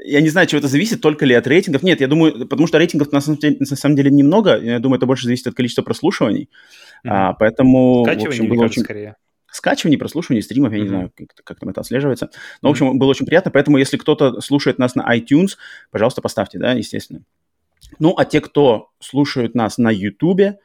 Я 0.04 0.20
не 0.20 0.28
знаю, 0.28 0.46
чего 0.46 0.58
это 0.58 0.68
зависит, 0.68 1.00
только 1.00 1.26
ли 1.26 1.34
от 1.34 1.46
рейтингов. 1.46 1.82
Нет, 1.82 2.00
я 2.00 2.08
думаю, 2.08 2.46
потому 2.46 2.66
что 2.66 2.78
рейтингов 2.78 3.12
на 3.12 3.20
самом 3.20 3.38
деле, 3.38 3.56
на 3.60 3.66
самом 3.66 3.96
деле 3.96 4.10
немного. 4.10 4.58
Я 4.58 4.78
думаю, 4.78 4.98
это 4.98 5.06
больше 5.06 5.24
зависит 5.24 5.46
от 5.46 5.54
количества 5.54 5.82
прослушиваний. 5.82 6.48
А, 7.06 7.34
поэтому, 7.34 8.04
в 8.04 8.08
общем, 8.08 8.48
было 8.48 8.64
очень... 8.64 8.82
скорее 8.82 9.16
скачиваний, 9.50 9.98
прослушиваний 9.98 10.42
стримов, 10.42 10.72
я 10.72 10.78
mm-hmm. 10.78 10.82
не 10.82 10.88
знаю, 10.88 11.12
как, 11.16 11.44
как 11.44 11.60
там 11.60 11.68
это 11.68 11.80
отслеживается. 11.80 12.30
Но, 12.62 12.68
в 12.68 12.72
общем, 12.72 12.90
mm-hmm. 12.90 12.98
было 12.98 13.10
очень 13.10 13.26
приятно, 13.26 13.50
поэтому 13.50 13.78
если 13.78 13.96
кто-то 13.96 14.40
слушает 14.40 14.78
нас 14.78 14.94
на 14.94 15.16
iTunes, 15.16 15.56
пожалуйста, 15.90 16.22
поставьте, 16.22 16.58
да, 16.58 16.72
естественно. 16.72 17.22
Ну, 17.98 18.14
а 18.16 18.24
те, 18.24 18.40
кто 18.40 18.90
слушают 19.00 19.54
нас 19.54 19.78
на 19.78 19.90
YouTube, 19.90 20.58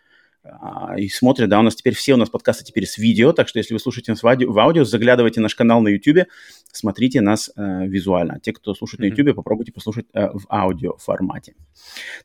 и 0.98 1.08
смотрят, 1.08 1.50
да, 1.50 1.60
у 1.60 1.62
нас 1.62 1.76
теперь 1.76 1.96
все 1.96 2.14
у 2.14 2.18
нас 2.18 2.30
подкасты 2.30 2.66
теперь 2.66 2.86
с 2.86 2.98
видео, 2.98 3.32
так 3.32 3.48
что 3.48 3.60
если 3.60 3.74
вы 3.74 3.80
слушаете 3.80 4.12
нас 4.12 4.24
в 4.24 4.28
аудио, 4.28 4.52
в 4.52 4.60
аудио 4.60 4.84
заглядывайте 4.84 5.40
в 5.40 5.44
наш 5.44 5.56
канал 5.56 5.82
на 5.82 5.88
YouTube, 5.88 6.28
смотрите 6.72 7.22
нас 7.22 7.50
э, 7.56 7.88
визуально. 7.88 8.36
А 8.36 8.40
те, 8.40 8.52
кто 8.52 8.74
слушает 8.76 9.00
mm-hmm. 9.00 9.16
на 9.16 9.22
YouTube, 9.22 9.36
попробуйте 9.36 9.72
послушать 9.72 10.06
э, 10.14 10.28
в 10.34 10.46
аудио 10.50 10.98
формате. 10.98 11.56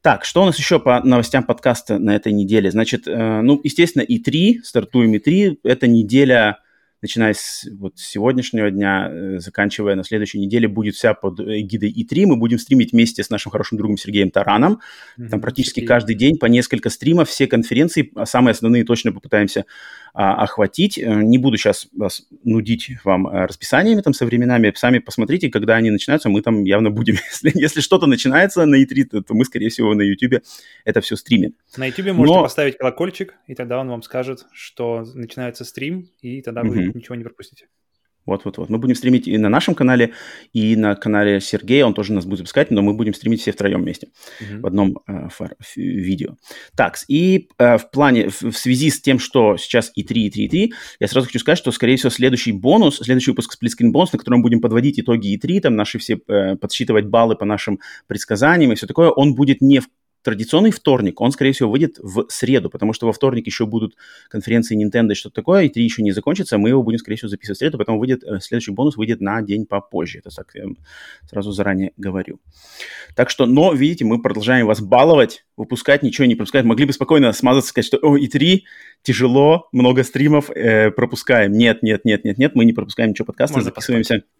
Так, 0.02 0.25
что 0.25 0.42
у 0.42 0.46
нас 0.46 0.58
еще 0.58 0.80
по 0.80 1.00
новостям 1.04 1.44
подкаста 1.44 1.98
на 1.98 2.16
этой 2.16 2.32
неделе? 2.32 2.70
Значит, 2.72 3.06
э, 3.06 3.40
ну, 3.40 3.60
естественно, 3.62 4.02
и 4.02 4.18
3 4.18 4.62
стартуем 4.64 5.14
и 5.14 5.20
3 5.20 5.60
это 5.62 5.87
неделя 5.87 6.58
начиная 7.02 7.35
с 7.35 7.67
вот 7.78 7.99
сегодняшнего 7.99 8.71
дня, 8.71 9.09
э, 9.11 9.38
заканчивая 9.38 9.95
на 9.95 10.05
следующей 10.05 10.38
неделе, 10.38 10.69
будет 10.69 10.95
вся 10.95 11.14
под 11.14 11.40
гидой 11.40 11.93
И3. 11.93 12.26
Мы 12.26 12.37
будем 12.37 12.59
стримить 12.59 12.93
вместе 12.93 13.23
с 13.23 13.31
нашим 13.31 13.52
хорошим 13.52 13.78
другом 13.78 13.97
Сергеем 13.97 14.31
Тараном. 14.31 14.81
Mm-hmm. 15.19 15.28
Там 15.28 15.40
практически 15.40 15.81
каждый 15.81 16.14
день 16.14 16.38
по 16.38 16.47
несколько 16.47 16.90
стримов, 16.90 17.28
все 17.28 17.47
конференции, 17.47 18.11
а 18.14 18.26
самые 18.26 18.52
основные 18.52 18.85
точно 18.85 19.12
попытаемся 19.12 19.64
а, 20.14 20.43
охватить. 20.43 20.99
Э, 20.99 21.23
не 21.23 21.38
буду 21.38 21.57
сейчас 21.57 21.88
вас 21.93 22.26
нудить 22.43 22.90
вам 23.05 23.28
э, 23.28 23.47
расписаниями 23.47 24.00
там 24.00 24.12
со 24.14 24.26
временами. 24.26 24.73
Сами 24.75 24.99
посмотрите, 24.99 25.49
когда 25.49 25.76
они 25.76 25.90
начинаются, 25.90 26.28
мы 26.28 26.43
там 26.43 26.64
явно 26.64 26.90
будем. 26.90 27.14
Если, 27.31 27.52
если 27.55 27.81
что-то 27.81 28.07
начинается 28.07 28.64
на 28.67 28.83
E3, 28.83 29.05
то, 29.05 29.23
то 29.23 29.35
мы, 29.35 29.45
скорее 29.45 29.69
всего, 29.69 29.95
на 29.95 30.02
YouTube 30.02 30.43
это 30.85 31.00
все 31.00 31.14
стримим. 31.14 31.55
На 31.76 31.87
YouTube 31.87 32.12
можете 32.12 32.37
Но... 32.37 32.43
поставить 32.43 32.78
колокольчик, 32.78 33.35
и 33.47 33.55
тогда 33.55 33.78
он 33.78 33.88
вам 33.88 34.02
скажет, 34.02 34.47
что 34.52 35.05
начинается 35.14 35.64
стрим, 35.64 36.09
и 36.21 36.43
тогда 36.43 36.62
вы 36.62 36.87
mm-hmm. 36.87 36.88
Ничего 36.95 37.14
не 37.14 37.25
пропустите. 37.25 37.68
Вот-вот-вот. 38.28 38.68
Мы 38.68 38.76
будем 38.76 38.95
стримить 38.95 39.26
и 39.26 39.38
на 39.38 39.49
нашем 39.49 39.75
канале, 39.75 40.12
и 40.52 40.76
на 40.76 40.95
канале 40.95 41.40
Сергея. 41.40 41.87
Он 41.87 41.95
тоже 41.95 42.12
нас 42.12 42.26
будет 42.26 42.40
запускать, 42.40 42.71
но 42.71 42.83
мы 42.83 42.92
будем 42.92 43.14
стримить 43.14 43.40
все 43.40 43.52
втроем 43.52 43.80
вместе 43.80 44.09
mm-hmm. 44.40 44.61
в 44.61 44.66
одном 44.66 44.99
э, 45.07 45.28
фар- 45.30 45.57
видео. 45.76 46.37
Так, 46.76 46.99
и 47.09 47.49
э, 47.59 47.78
в 47.78 47.90
плане, 47.90 48.28
в, 48.28 48.42
в 48.42 48.59
связи 48.59 48.90
с 48.90 49.00
тем, 49.00 49.18
что 49.18 49.57
сейчас 49.57 49.90
и 49.95 50.02
3, 50.02 50.26
и 50.26 50.30
3, 50.30 50.45
и 50.45 50.49
3, 50.49 50.73
я 51.00 51.09
сразу 51.09 51.26
хочу 51.26 51.38
сказать, 51.38 51.59
что, 51.59 51.73
скорее 51.73 51.97
всего, 51.97 52.11
следующий 52.11 52.52
бонус, 52.52 52.99
следующий 52.99 53.30
выпуск 53.30 53.52
сплитскрин 53.52 53.92
бонус, 53.92 54.12
на 54.12 54.18
котором 54.18 54.40
мы 54.40 54.42
будем 54.42 54.61
подводить 54.61 55.00
итоги 55.00 55.33
и 55.33 55.38
3, 55.38 55.61
там 55.61 55.76
наши 55.76 55.99
все, 55.99 56.21
э, 56.28 56.57
подсчитывать 56.57 57.07
баллы 57.07 57.35
по 57.35 57.47
нашим 57.47 57.80
предсказаниям 58.09 58.73
и 58.73 58.75
все 58.75 58.87
такое, 58.87 59.09
он 59.09 59.35
будет 59.35 59.62
не 59.62 59.80
в 59.80 59.88
традиционный 60.28 60.70
вторник, 60.70 61.23
он, 61.23 61.32
скорее 61.32 61.52
всего, 61.52 61.70
выйдет 61.70 61.99
в 62.02 62.26
среду, 62.28 62.68
потому 62.68 62.92
что 62.92 63.06
во 63.06 63.14
вторник 63.14 63.47
еще 63.47 63.64
будут 63.64 63.97
конференции 64.28 64.76
Nintendo 64.76 65.12
и 65.12 65.14
что-то 65.14 65.37
такое, 65.37 65.62
и 65.62 65.68
три 65.70 65.85
еще 65.85 66.02
не 66.02 66.12
закончится, 66.12 66.58
мы 66.58 66.68
его 66.68 66.82
будем, 66.82 66.99
скорее 66.99 67.16
всего, 67.16 67.30
записывать 67.30 67.56
в 67.56 67.61
среду, 67.61 67.78
поэтому 67.78 67.99
выйдет, 67.99 68.23
э, 68.25 68.40
следующий 68.40 68.73
бонус 68.73 68.99
выйдет 68.99 69.23
на 69.23 69.40
день 69.40 69.64
попозже, 69.64 70.18
это 70.18 70.28
так, 70.28 70.50
я 70.54 70.64
сразу 71.30 71.52
заранее 71.52 71.92
говорю. 71.97 72.40
Так 73.16 73.30
что, 73.30 73.47
но, 73.47 73.73
видите, 73.73 74.04
мы 74.04 74.20
продолжаем 74.20 74.66
вас 74.66 74.82
баловать, 74.82 75.47
выпускать, 75.56 76.02
ничего 76.02 76.26
не 76.26 76.35
пропускать. 76.35 76.64
Могли 76.66 76.85
бы 76.85 76.92
спокойно 76.92 77.32
смазаться, 77.32 77.70
сказать, 77.70 77.87
что, 77.87 77.99
о, 78.02 78.16
и 78.16 78.28
три 78.28 78.66
тяжело, 79.02 79.68
много 79.73 80.04
стримов, 80.04 80.50
э, 80.50 80.90
пропускаем. 80.90 81.52
Нет, 81.52 81.82
нет, 81.82 82.04
нет, 82.04 82.25
нет, 82.25 82.37
нет, 82.37 82.54
мы 82.54 82.66
не 82.66 82.75
пропускаем 82.75 83.11
ничего 83.11 83.25
подкаста, 83.25 83.54
Можно 83.54 83.70
записываемся. 83.70 84.14
Поспать 84.14 84.38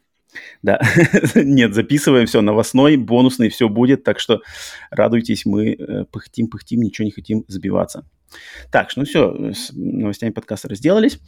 да, 0.62 0.80
нет, 1.35 1.75
записываем 1.75 2.26
все, 2.26 2.40
новостной, 2.40 2.97
бонусный, 2.97 3.49
все 3.49 3.68
будет, 3.68 4.04
так 4.04 4.20
что 4.20 4.42
радуйтесь, 4.90 5.47
мы 5.47 5.73
э, 5.73 6.04
пыхтим, 6.04 6.49
пыхтим, 6.49 6.82
ничего 6.82 7.04
не 7.04 7.12
хотим 7.12 7.44
забиваться. 7.49 8.06
Так, 8.70 8.94
ну 8.97 9.04
все, 9.04 9.52
с 9.52 9.70
новостями 9.73 10.30
подкаста 10.30 10.68
разделались. 10.68 11.18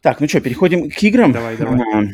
Так, 0.00 0.20
ну 0.20 0.28
что, 0.28 0.40
переходим 0.40 0.90
к 0.90 1.02
играм. 1.02 1.32
Давай, 1.32 1.56
давай. 1.56 1.80
А, 1.80 2.08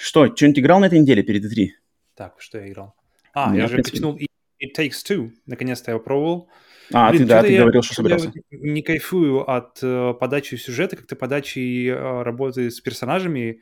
что, 0.00 0.34
что-нибудь 0.34 0.58
играл 0.60 0.80
на 0.80 0.86
этой 0.86 0.98
неделе 0.98 1.22
перед 1.22 1.44
E3? 1.44 1.68
Так, 2.14 2.36
что 2.38 2.58
я 2.58 2.68
играл? 2.68 2.94
А, 3.34 3.50
ну, 3.50 3.56
я, 3.56 3.68
же 3.68 3.82
качнул 3.82 4.16
It 4.16 4.70
Takes 4.76 5.04
Two, 5.06 5.30
наконец-то 5.44 5.90
я 5.90 5.98
попробовал. 5.98 6.48
А, 6.92 7.10
Блин, 7.10 7.22
ты, 7.22 7.28
да, 7.28 7.42
ты 7.42 7.58
говорил, 7.58 7.82
что 7.82 7.94
собирался. 7.94 8.32
Не 8.50 8.80
кайфую 8.82 9.48
от 9.50 9.78
э, 9.82 10.14
подачи 10.18 10.54
сюжета, 10.54 10.96
как-то 10.96 11.16
подачи 11.16 11.88
э, 11.88 12.22
работы 12.22 12.70
с 12.70 12.80
персонажами, 12.80 13.60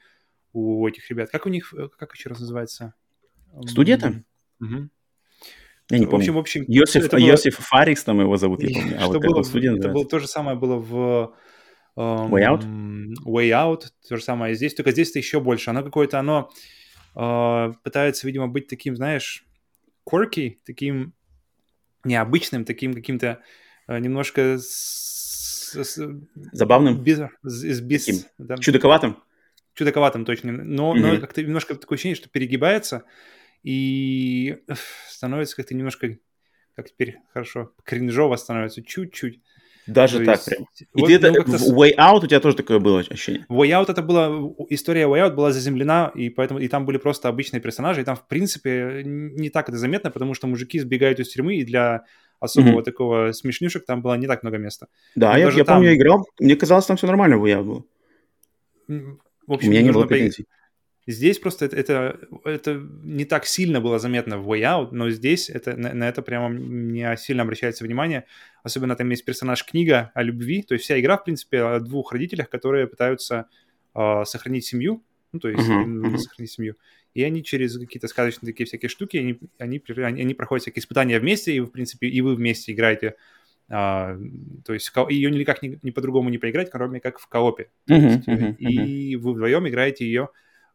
у 0.54 0.86
этих 0.86 1.10
ребят. 1.10 1.30
Как 1.30 1.44
у 1.46 1.48
них, 1.50 1.74
э, 1.74 1.88
как 1.98 2.14
еще 2.14 2.30
раз 2.30 2.40
называется? 2.40 2.94
Студия 3.66 3.98
там? 3.98 4.24
Угу. 4.60 4.88
Я 5.90 5.98
не 5.98 6.06
помню. 6.06 6.12
В 6.12 6.14
общем, 6.14 6.34
в 6.34 6.38
общем, 6.38 6.64
Йосиф, 6.66 7.04
это 7.04 7.16
было... 7.16 7.26
Йосиф 7.26 7.56
Фарикс 7.58 8.04
там 8.04 8.20
его 8.20 8.36
зовут, 8.36 8.62
я 8.62 8.68
помню. 8.80 8.96
А 8.96 9.00
что 9.00 9.12
вот 9.12 9.22
было, 9.22 9.42
студия 9.42 9.76
это 9.76 9.90
было 9.90 10.06
то 10.06 10.18
же 10.18 10.26
самое 10.26 10.56
было 10.56 10.76
в 10.76 11.34
um, 11.96 12.30
Way 12.30 12.48
Out? 12.48 12.62
Way 13.26 13.50
Out, 13.50 13.86
то 14.08 14.16
же 14.16 14.22
самое 14.22 14.54
здесь, 14.54 14.74
только 14.74 14.92
здесь-то 14.92 15.18
еще 15.18 15.40
больше. 15.40 15.70
Оно 15.70 15.82
какое-то, 15.82 16.18
оно 16.20 16.50
uh, 17.16 17.74
пытается, 17.82 18.26
видимо, 18.26 18.46
быть 18.48 18.68
таким, 18.68 18.96
знаешь, 18.96 19.44
quirky, 20.08 20.58
таким 20.64 21.14
необычным, 22.04 22.64
таким 22.64 22.94
каким-то 22.94 23.40
uh, 23.88 23.98
немножко 23.98 24.58
с, 24.58 25.74
с, 25.74 26.00
забавным, 26.52 27.02
без, 27.02 27.20
с, 27.42 27.80
без, 27.80 28.26
да, 28.38 28.56
чудаковатым 28.56 29.18
чудаковатым 29.74 30.24
точно, 30.24 30.52
но, 30.52 30.94
mm-hmm. 30.94 31.00
но 31.00 31.20
как-то 31.20 31.42
немножко 31.42 31.74
такое 31.74 31.96
ощущение, 31.96 32.16
что 32.16 32.28
перегибается 32.28 33.04
и 33.62 34.58
становится 35.08 35.56
как-то 35.56 35.74
немножко, 35.74 36.16
как 36.76 36.90
теперь 36.90 37.16
хорошо, 37.32 37.72
кринжово 37.84 38.36
становится 38.36 38.82
чуть-чуть. 38.82 39.40
Даже 39.86 40.20
То 40.20 40.24
так 40.24 40.36
есть, 40.36 40.46
прям. 40.46 40.66
И 40.94 41.00
вот, 41.00 41.10
это, 41.10 41.30
ну, 41.30 41.82
Way 41.82 41.94
Out 41.96 42.24
у 42.24 42.26
тебя 42.26 42.40
тоже 42.40 42.56
такое 42.56 42.78
было 42.78 43.00
ощущение? 43.00 43.44
Way 43.50 43.68
Out 43.68 43.90
это 43.90 44.00
была, 44.00 44.28
история 44.70 45.02
Way 45.02 45.28
Out 45.28 45.34
была 45.34 45.52
заземлена, 45.52 46.10
и 46.14 46.30
поэтому, 46.30 46.60
и 46.60 46.68
там 46.68 46.86
были 46.86 46.96
просто 46.96 47.28
обычные 47.28 47.60
персонажи, 47.60 48.00
и 48.00 48.04
там, 48.04 48.16
в 48.16 48.26
принципе, 48.26 49.02
не 49.04 49.50
так 49.50 49.68
это 49.68 49.76
заметно, 49.76 50.10
потому 50.10 50.32
что 50.32 50.46
мужики 50.46 50.78
сбегают 50.78 51.20
из 51.20 51.28
тюрьмы, 51.28 51.56
и 51.56 51.64
для 51.64 52.04
особого 52.40 52.80
mm-hmm. 52.80 52.84
такого 52.84 53.32
смешнюшек 53.32 53.84
там 53.84 54.00
было 54.00 54.14
не 54.14 54.26
так 54.26 54.42
много 54.42 54.56
места. 54.56 54.86
Да, 55.16 55.36
я, 55.36 55.50
я 55.50 55.64
там... 55.64 55.76
помню, 55.76 55.90
я 55.90 55.96
играл, 55.96 56.26
мне 56.40 56.56
казалось, 56.56 56.86
там 56.86 56.96
все 56.96 57.06
нормально 57.06 57.36
в 57.36 57.44
Way 57.44 57.58
Out 57.58 57.84
было. 58.88 59.18
В 59.46 59.52
общем, 59.52 59.68
У 59.68 59.72
меня 59.72 59.82
не 59.82 59.92
было 59.92 60.06
претензий. 60.06 60.46
Здесь 61.06 61.38
просто 61.38 61.66
это, 61.66 61.76
это, 61.76 62.20
это 62.44 62.82
не 63.02 63.26
так 63.26 63.44
сильно 63.44 63.82
было 63.82 63.98
заметно 63.98 64.38
в 64.38 64.50
Way 64.50 64.60
Out, 64.60 64.88
но 64.92 65.10
здесь 65.10 65.50
это, 65.50 65.76
на, 65.76 65.92
на 65.92 66.08
это 66.08 66.22
прямо 66.22 66.48
не 66.48 67.14
сильно 67.18 67.42
обращается 67.42 67.84
внимание. 67.84 68.24
Особенно 68.62 68.96
там 68.96 69.10
есть 69.10 69.24
персонаж 69.24 69.64
книга 69.64 70.12
о 70.14 70.22
любви. 70.22 70.62
То 70.62 70.72
есть 70.72 70.84
вся 70.84 70.98
игра, 70.98 71.18
в 71.18 71.24
принципе, 71.24 71.60
о 71.60 71.80
двух 71.80 72.12
родителях, 72.12 72.48
которые 72.48 72.86
пытаются 72.86 73.48
э, 73.94 74.24
сохранить 74.24 74.64
семью. 74.64 75.04
Ну, 75.32 75.40
то 75.40 75.48
есть 75.48 75.68
uh-huh, 75.68 76.16
сохранить 76.16 76.52
семью. 76.52 76.76
И 77.12 77.22
они 77.22 77.44
через 77.44 77.78
какие-то 77.78 78.08
сказочные 78.08 78.52
такие 78.52 78.66
всякие 78.66 78.88
штуки, 78.88 79.16
они, 79.18 79.38
они, 79.58 79.82
они, 79.98 80.20
они 80.22 80.34
проходят 80.34 80.62
всякие 80.62 80.80
испытания 80.80 81.18
вместе, 81.18 81.54
и, 81.54 81.60
в 81.60 81.68
принципе, 81.68 82.08
и 82.08 82.20
вы 82.20 82.34
вместе 82.34 82.72
играете 82.72 83.16
а, 83.68 84.16
то 84.64 84.74
есть 84.74 84.90
ее 85.10 85.30
никак 85.30 85.62
не, 85.62 85.78
не 85.82 85.90
по-другому 85.90 86.28
не 86.28 86.38
поиграть, 86.38 86.70
кроме 86.70 87.00
как 87.00 87.18
в 87.18 87.26
коопе. 87.28 87.70
Uh-huh, 87.88 87.98
есть, 87.98 88.28
uh-huh, 88.28 88.56
и 88.56 89.14
uh-huh. 89.14 89.18
вы 89.18 89.32
вдвоем 89.32 89.68
играете 89.68 90.04
ее, 90.04 90.28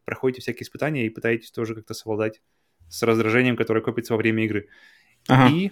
проходите 0.05 0.41
всякие 0.41 0.63
испытания 0.63 1.05
и 1.05 1.09
пытаетесь 1.09 1.51
тоже 1.51 1.75
как-то 1.75 1.93
совладать 1.93 2.41
с 2.89 3.03
раздражением, 3.03 3.55
которое 3.55 3.81
копится 3.81 4.13
во 4.13 4.17
время 4.17 4.45
игры. 4.45 4.67
Uh-huh. 5.27 5.51
И 5.51 5.71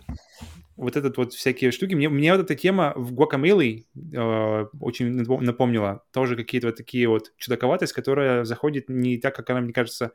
вот 0.78 0.96
этот 0.96 1.18
вот 1.18 1.34
всякие 1.34 1.72
штуки. 1.72 1.96
Мне, 1.96 2.08
мне 2.08 2.32
вот 2.32 2.42
эта 2.42 2.56
тема 2.56 2.94
в 2.96 3.14
Guacamole 3.14 3.86
э, 4.14 4.66
очень 4.80 5.08
напомнила. 5.08 6.04
Тоже 6.14 6.36
какие-то 6.36 6.68
вот 6.68 6.76
такие 6.76 7.08
вот 7.10 7.34
чудаковатость, 7.38 7.94
которая 7.94 8.46
заходит 8.46 8.88
не 8.88 9.18
так, 9.18 9.36
как 9.36 9.50
она, 9.50 9.62
мне 9.62 9.74
кажется, 9.74 10.12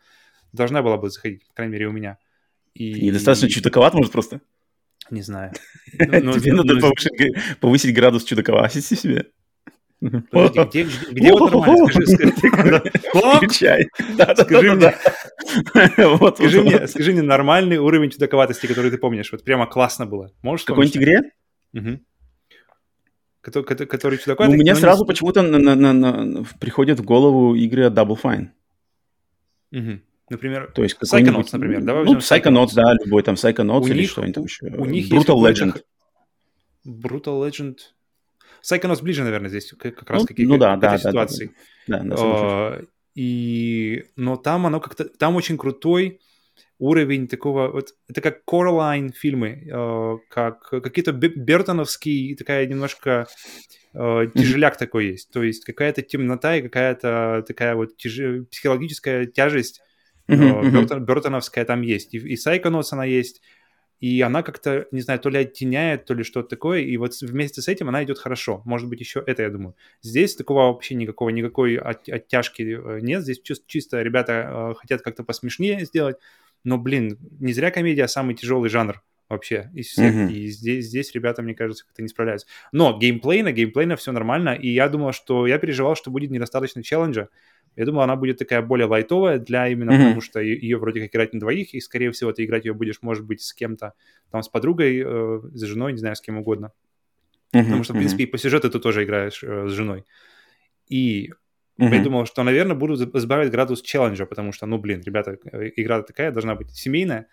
должна 0.52 0.82
была 0.82 0.98
бы 0.98 1.10
заходить, 1.10 1.46
по 1.48 1.54
крайней 1.54 1.72
мере, 1.72 1.88
у 1.88 1.92
меня. 1.92 2.18
И... 2.74 3.06
Недостаточно 3.06 3.48
чудаковат, 3.48 3.92
может, 3.94 4.12
просто? 4.12 4.40
Не 5.10 5.22
знаю. 5.22 5.52
Ну, 5.98 6.32
Тебе 6.38 6.54
надо 6.54 6.74
повысить 7.60 7.94
градус 7.94 8.24
чудаковатости 8.24 8.94
себе. 8.94 9.26
Подожди, 10.30 10.64
где, 10.64 10.82
где 11.12 11.32
вот 11.32 11.52
нормально? 11.52 11.86
Скажи, 14.34 14.72
мне, 14.72 14.88
скажи 16.36 16.62
мне, 16.62 16.88
скажи 16.88 17.12
мне 17.12 17.22
нормальный 17.22 17.76
уровень 17.76 18.10
чудаковатости, 18.10 18.66
который 18.66 18.90
ты 18.90 18.98
помнишь. 18.98 19.30
Вот 19.30 19.44
прямо 19.44 19.66
классно 19.66 20.06
было. 20.06 20.32
Можешь 20.42 20.64
В 20.64 20.66
какой-нибудь 20.66 20.96
игре? 20.96 21.22
Который, 23.42 23.64
который 23.64 24.18
чудаковатый. 24.18 24.56
У 24.56 24.60
меня 24.60 24.74
сразу 24.74 25.06
почему-то 25.06 25.42
приходят 26.58 26.98
в 26.98 27.04
голову 27.04 27.54
игры 27.54 27.86
Double 27.86 28.18
Fine. 28.20 28.48
Например, 30.32 30.72
То 30.74 30.82
есть 30.82 30.96
Psychonauts, 31.02 31.50
например. 31.52 31.82
Давай 31.82 32.04
ну, 32.04 32.16
Psychonauts, 32.16 32.70
да, 32.74 32.94
любой 33.04 33.22
там 33.22 33.34
Psychonauts 33.34 33.88
или 33.90 34.06
что-нибудь 34.06 34.34
там 34.34 34.44
еще. 34.44 34.66
У 34.66 34.86
них 34.86 35.12
Brutal 35.12 35.36
Legend. 35.36 35.82
Brutal 36.86 37.46
Legend. 37.46 37.76
Psychonauts 38.62 39.02
ближе, 39.02 39.24
наверное, 39.24 39.50
здесь 39.50 39.74
как 39.78 40.08
раз 40.08 40.22
ну, 40.22 40.26
какие-то 40.26 40.52
ну, 40.52 40.58
да, 40.58 40.76
да, 40.76 40.96
ситуации. 40.96 41.52
Да, 41.86 41.98
да, 41.98 42.04
да, 42.04 42.14
uh, 42.16 42.86
и, 43.14 44.04
но 44.16 44.36
там 44.36 44.66
оно 44.66 44.80
как-то, 44.80 45.04
там 45.04 45.36
очень 45.36 45.58
крутой 45.58 46.20
уровень 46.78 47.28
такого, 47.28 47.68
вот 47.68 47.90
это 48.08 48.20
как 48.20 48.42
Coraline 48.48 49.10
фильмы, 49.12 49.68
uh, 49.70 50.18
как 50.30 50.70
какие-то 50.70 51.12
бертоновские, 51.12 52.36
такая 52.36 52.66
немножко 52.66 53.26
uh, 53.94 54.30
тяжеляк 54.32 54.78
такой 54.78 55.08
есть, 55.08 55.30
то 55.30 55.42
есть 55.42 55.64
какая-то 55.64 56.02
темнота 56.02 56.56
и 56.56 56.62
какая-то 56.62 57.44
такая 57.46 57.74
вот 57.74 57.96
тяж... 57.96 58.46
психологическая 58.50 59.26
тяжесть 59.26 59.82
Uh-huh, 60.32 60.70
Бертон, 60.70 61.04
Бертоновская 61.04 61.64
там 61.64 61.82
есть, 61.82 62.14
и, 62.14 62.18
и 62.18 62.34
Psychonauts 62.34 62.88
она 62.92 63.04
есть, 63.04 63.42
и 64.00 64.20
она 64.20 64.42
как-то, 64.42 64.86
не 64.90 65.00
знаю, 65.00 65.20
то 65.20 65.28
ли 65.28 65.38
оттеняет, 65.38 66.06
то 66.06 66.14
ли 66.14 66.24
что-то 66.24 66.48
такое, 66.48 66.80
и 66.80 66.96
вот 66.96 67.12
вместе 67.20 67.62
с 67.62 67.68
этим 67.68 67.88
она 67.88 68.02
идет 68.02 68.18
хорошо. 68.18 68.60
Может 68.64 68.88
быть, 68.88 68.98
еще 68.98 69.22
это, 69.24 69.42
я 69.42 69.48
думаю. 69.48 69.76
Здесь 70.02 70.34
такого 70.34 70.72
вообще 70.72 70.96
никакого, 70.96 71.28
никакой 71.28 71.76
от, 71.76 72.08
оттяжки 72.08 72.62
э, 72.62 72.98
нет, 73.00 73.22
здесь 73.22 73.40
чисто, 73.40 73.64
чисто 73.68 74.02
ребята 74.02 74.72
э, 74.72 74.74
хотят 74.76 75.02
как-то 75.02 75.22
посмешнее 75.22 75.84
сделать, 75.84 76.16
но, 76.64 76.78
блин, 76.78 77.16
не 77.38 77.52
зря 77.52 77.70
комедия 77.70 78.08
самый 78.08 78.34
тяжелый 78.34 78.70
жанр 78.70 79.02
вообще 79.32 79.70
из 79.74 79.88
всех. 79.88 80.14
Mm-hmm. 80.14 80.32
И 80.32 80.46
здесь, 80.48 80.86
здесь 80.86 81.12
ребята, 81.14 81.42
мне 81.42 81.54
кажется, 81.54 81.84
как-то 81.84 82.02
не 82.02 82.08
справляются. 82.08 82.46
Но 82.70 82.96
геймплейно, 82.98 83.52
геймплейно 83.52 83.96
все 83.96 84.12
нормально. 84.12 84.50
И 84.50 84.68
я 84.68 84.88
думал, 84.88 85.12
что 85.12 85.46
я 85.46 85.58
переживал, 85.58 85.96
что 85.96 86.10
будет 86.10 86.30
недостаточно 86.30 86.82
челленджа. 86.82 87.28
Я 87.74 87.86
думал, 87.86 88.02
она 88.02 88.16
будет 88.16 88.38
такая 88.38 88.60
более 88.60 88.86
лайтовая 88.86 89.38
для 89.38 89.68
именно 89.68 89.90
mm-hmm. 89.90 90.04
потому, 90.04 90.20
что 90.20 90.40
ее 90.40 90.76
вроде 90.76 91.00
как 91.00 91.10
играть 91.10 91.32
на 91.32 91.40
двоих, 91.40 91.74
и, 91.74 91.80
скорее 91.80 92.12
всего, 92.12 92.30
ты 92.32 92.44
играть 92.44 92.66
ее 92.66 92.74
будешь, 92.74 93.00
может 93.00 93.24
быть, 93.24 93.40
с 93.40 93.54
кем-то, 93.54 93.94
там, 94.30 94.42
с 94.42 94.48
подругой, 94.48 95.02
э, 95.04 95.40
с 95.54 95.62
женой, 95.62 95.92
не 95.92 95.98
знаю, 95.98 96.14
с 96.14 96.20
кем 96.20 96.36
угодно. 96.36 96.72
Mm-hmm. 97.52 97.64
Потому 97.64 97.84
что, 97.84 97.94
в 97.94 97.96
принципе, 97.96 98.24
mm-hmm. 98.24 98.28
и 98.28 98.30
по 98.30 98.38
сюжету 98.38 98.70
ты 98.70 98.78
тоже 98.78 99.04
играешь 99.04 99.42
э, 99.42 99.68
с 99.68 99.72
женой. 99.72 100.04
И 100.88 101.30
mm-hmm. 101.80 101.94
я 101.96 102.02
думал, 102.02 102.26
что, 102.26 102.42
наверное, 102.42 102.76
буду 102.76 102.96
сбавить 102.96 103.50
градус 103.50 103.80
челленджа, 103.80 104.26
потому 104.26 104.52
что, 104.52 104.66
ну, 104.66 104.76
блин, 104.76 105.00
ребята, 105.06 105.38
э, 105.50 105.70
игра 105.76 106.02
такая 106.02 106.30
должна 106.30 106.54
быть 106.54 106.70
семейная, 106.72 107.26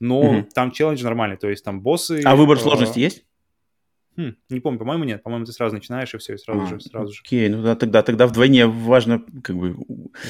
но 0.00 0.22
mm-hmm. 0.22 0.50
там 0.54 0.70
челлендж 0.70 1.02
нормальный, 1.02 1.36
то 1.36 1.48
есть 1.48 1.64
там 1.64 1.80
боссы... 1.80 2.20
А 2.24 2.36
выбор 2.36 2.56
э, 2.56 2.60
сложности 2.60 2.98
есть? 2.98 3.24
Хм, 4.18 4.34
не 4.50 4.58
помню, 4.58 4.80
по-моему, 4.80 5.04
нет. 5.04 5.22
По-моему, 5.22 5.46
ты 5.46 5.52
сразу 5.52 5.76
начинаешь, 5.76 6.12
и 6.12 6.18
все, 6.18 6.34
и 6.34 6.38
сразу 6.38 6.62
а, 6.62 6.66
же, 6.66 6.80
сразу 6.80 7.12
же. 7.12 7.20
Окей, 7.24 7.48
ну 7.48 7.62
да, 7.62 7.76
тогда, 7.76 8.02
тогда 8.02 8.26
вдвойне 8.26 8.66
важно, 8.66 9.22
как 9.44 9.54
бы, 9.54 9.76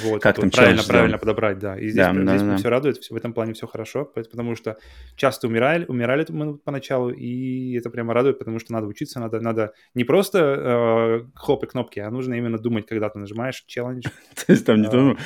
вот, 0.05 0.21
как 0.21 0.37
там 0.37 0.51
правильно, 0.51 0.83
правильно 0.83 1.17
подобрать, 1.17 1.59
да. 1.59 1.79
И 1.79 1.89
здесь, 1.89 1.95
да, 1.95 2.13
здесь 2.13 2.43
да, 2.43 2.49
да. 2.49 2.57
все 2.59 2.69
радует, 2.69 2.99
все, 2.99 3.15
в 3.15 3.17
этом 3.17 3.33
плане 3.33 3.55
все 3.55 3.67
хорошо, 3.67 4.05
потому 4.05 4.57
что 4.57 4.77
часто 5.17 5.47
умирали, 5.47 5.87
умирали 5.87 6.27
мы 6.29 6.59
поначалу, 6.59 7.09
и 7.09 7.79
это 7.79 7.89
прямо 7.89 8.13
радует, 8.13 8.39
потому 8.39 8.59
что 8.59 8.75
надо 8.75 8.87
учиться, 8.89 9.21
надо, 9.21 9.41
надо 9.41 9.73
не 9.95 10.05
просто 10.05 10.39
э, 10.39 11.21
хлопать 11.35 11.71
кнопки, 11.71 11.99
а 11.99 12.11
нужно 12.11 12.35
именно 12.35 12.59
думать, 12.59 12.85
когда 12.87 13.09
ты 13.09 13.19
нажимаешь 13.19 13.65
челлендж. 13.67 14.03
То 14.47 14.53
есть 14.53 14.67
там 14.67 14.83
не 14.83 14.91
то, 14.91 15.17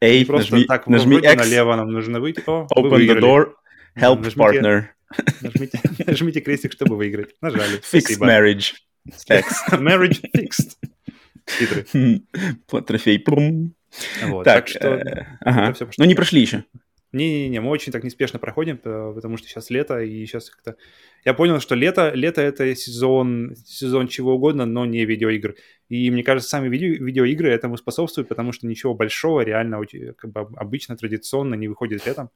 эй, 0.00 0.24
просто 0.24 0.64
так, 0.68 0.86
нажми 0.86 1.18
налево 1.20 1.74
нам 1.74 1.90
нужно 1.90 2.20
выйти, 2.20 2.44
Open 2.46 3.04
the 3.04 3.18
door, 3.18 3.54
help 3.96 4.22
partner. 4.34 4.86
Нажмите, 5.40 5.80
нажмите 6.06 6.40
крестик, 6.40 6.72
чтобы 6.72 6.96
выиграть. 6.96 7.34
Нажали. 7.40 7.80
Fixed 7.92 8.18
marriage. 8.20 8.74
marriage 9.72 10.22
fixed. 10.34 10.76
Хитрый. 11.48 12.24
Трофей. 12.86 13.24
Вот, 14.24 14.44
так, 14.44 14.66
так 14.66 14.68
что... 14.68 14.88
Э, 14.88 15.26
ага. 15.40 15.72
Все, 15.74 15.88
Но 15.98 16.04
не 16.04 16.14
прошли 16.14 16.40
еще. 16.40 16.64
Не-не-не, 17.12 17.60
мы 17.60 17.68
очень 17.68 17.92
так 17.92 18.04
неспешно 18.04 18.38
проходим, 18.38 18.78
потому 18.78 19.36
что 19.36 19.46
сейчас 19.46 19.68
лето, 19.68 20.00
и 20.00 20.24
сейчас 20.24 20.48
как-то... 20.48 20.76
Я 21.26 21.34
понял, 21.34 21.60
что 21.60 21.74
лето, 21.74 22.10
лето— 22.14 22.40
это 22.42 22.74
сезон, 22.74 23.54
сезон 23.66 24.08
чего 24.08 24.36
угодно, 24.36 24.64
но 24.64 24.86
не 24.86 25.04
видеоигр. 25.04 25.56
И 25.90 26.10
мне 26.10 26.22
кажется, 26.22 26.48
сами 26.48 26.70
видео, 26.70 27.04
видеоигры 27.04 27.50
этому 27.50 27.76
способствуют, 27.76 28.28
потому 28.28 28.52
что 28.52 28.66
ничего 28.66 28.94
большого 28.94 29.42
реально 29.42 29.82
как 30.16 30.32
бы 30.32 30.40
обычно, 30.56 30.96
традиционно 30.96 31.54
не 31.54 31.68
выходит 31.68 32.06
летом. 32.06 32.30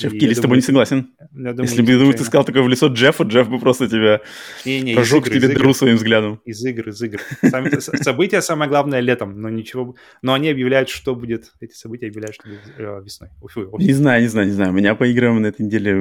Джефф 0.00 0.12
Килли 0.12 0.34
с 0.34 0.40
тобой 0.40 0.56
не 0.56 0.62
согласен. 0.62 1.10
Думаю, 1.30 1.62
Если 1.62 1.82
бы 1.82 2.12
ты 2.12 2.24
сказал 2.24 2.44
такое 2.44 2.62
в 2.62 2.68
лицо 2.68 2.86
Джеффу, 2.86 3.24
Джефф 3.24 3.48
бы 3.50 3.58
просто 3.58 3.88
тебя 3.88 4.20
не, 4.64 4.80
не, 4.80 4.94
прожег 4.94 5.26
игр, 5.26 5.36
тебе 5.36 5.48
дыру 5.48 5.74
своим 5.74 5.96
взглядом. 5.96 6.40
Из 6.44 6.64
игр, 6.64 6.88
из 6.88 7.02
игр. 7.02 7.20
Сами, 7.42 7.78
события 8.02 8.40
самое 8.40 8.70
главное 8.70 9.00
летом, 9.00 9.40
но 9.40 9.50
ничего... 9.50 9.94
Но 10.22 10.32
они 10.32 10.48
объявляют, 10.48 10.88
что 10.88 11.14
будет... 11.14 11.52
Эти 11.60 11.74
события 11.74 12.06
объявляют, 12.06 12.34
что 12.36 12.48
будет 12.48 12.60
э, 12.78 13.02
весной. 13.04 13.28
Фу, 13.46 13.78
не 13.78 13.92
знаю, 13.92 14.22
не 14.22 14.28
знаю, 14.28 14.46
не 14.46 14.54
знаю. 14.54 14.70
У 14.70 14.74
меня 14.74 14.94
по 14.94 15.04
играм 15.04 15.40
на 15.40 15.48
этой 15.48 15.62
неделе 15.62 15.94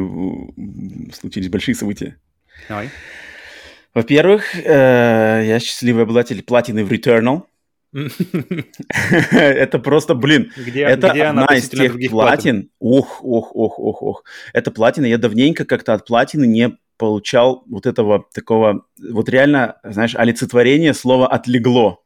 случились 1.14 1.50
большие 1.50 1.76
события. 1.76 2.18
Давай. 2.70 2.90
Во-первых, 3.94 4.56
э, 4.56 5.44
я 5.46 5.60
счастливый 5.60 6.04
обладатель 6.04 6.42
платины 6.44 6.86
в 6.86 6.92
Returnal. 6.92 7.44
Это 9.32 9.80
просто, 9.80 10.14
блин, 10.14 10.52
где, 10.56 10.84
это 10.84 11.10
где 11.10 11.24
одна 11.24 11.46
из 11.56 11.70
тех 11.70 11.94
платин. 11.94 12.10
платин. 12.10 12.70
Ох, 12.80 13.24
ох, 13.24 13.56
ох, 13.56 13.80
ох, 13.80 14.02
ох. 14.04 14.24
Это 14.54 14.72
платина. 14.72 15.06
Я 15.06 15.18
давненько 15.18 15.66
как-то 15.66 15.94
от 15.94 16.06
платины 16.06 16.46
не 16.46 16.78
получал 16.98 17.64
вот 17.68 17.86
этого 17.86 18.26
такого, 18.34 18.86
вот 19.12 19.30
реально, 19.30 19.78
знаешь, 19.84 20.16
олицетворение 20.16 20.94
слова 20.94 21.28
«отлегло». 21.28 22.04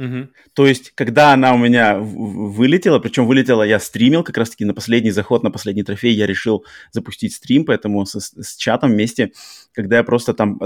Угу. 0.00 0.28
То 0.54 0.66
есть, 0.66 0.92
когда 0.94 1.34
она 1.34 1.52
у 1.52 1.58
меня 1.58 1.98
вылетела, 1.98 2.98
причем 3.00 3.26
вылетела 3.26 3.62
я 3.62 3.78
стримил, 3.78 4.24
как 4.24 4.38
раз-таки 4.38 4.64
на 4.64 4.72
последний 4.72 5.10
заход, 5.10 5.42
на 5.42 5.50
последний 5.50 5.82
трофей 5.82 6.14
я 6.14 6.26
решил 6.26 6.64
запустить 6.90 7.34
стрим, 7.34 7.66
поэтому 7.66 8.06
с, 8.06 8.14
с 8.18 8.56
чатом 8.56 8.92
вместе, 8.92 9.32
когда 9.74 9.98
я 9.98 10.02
просто 10.02 10.32
там 10.32 10.58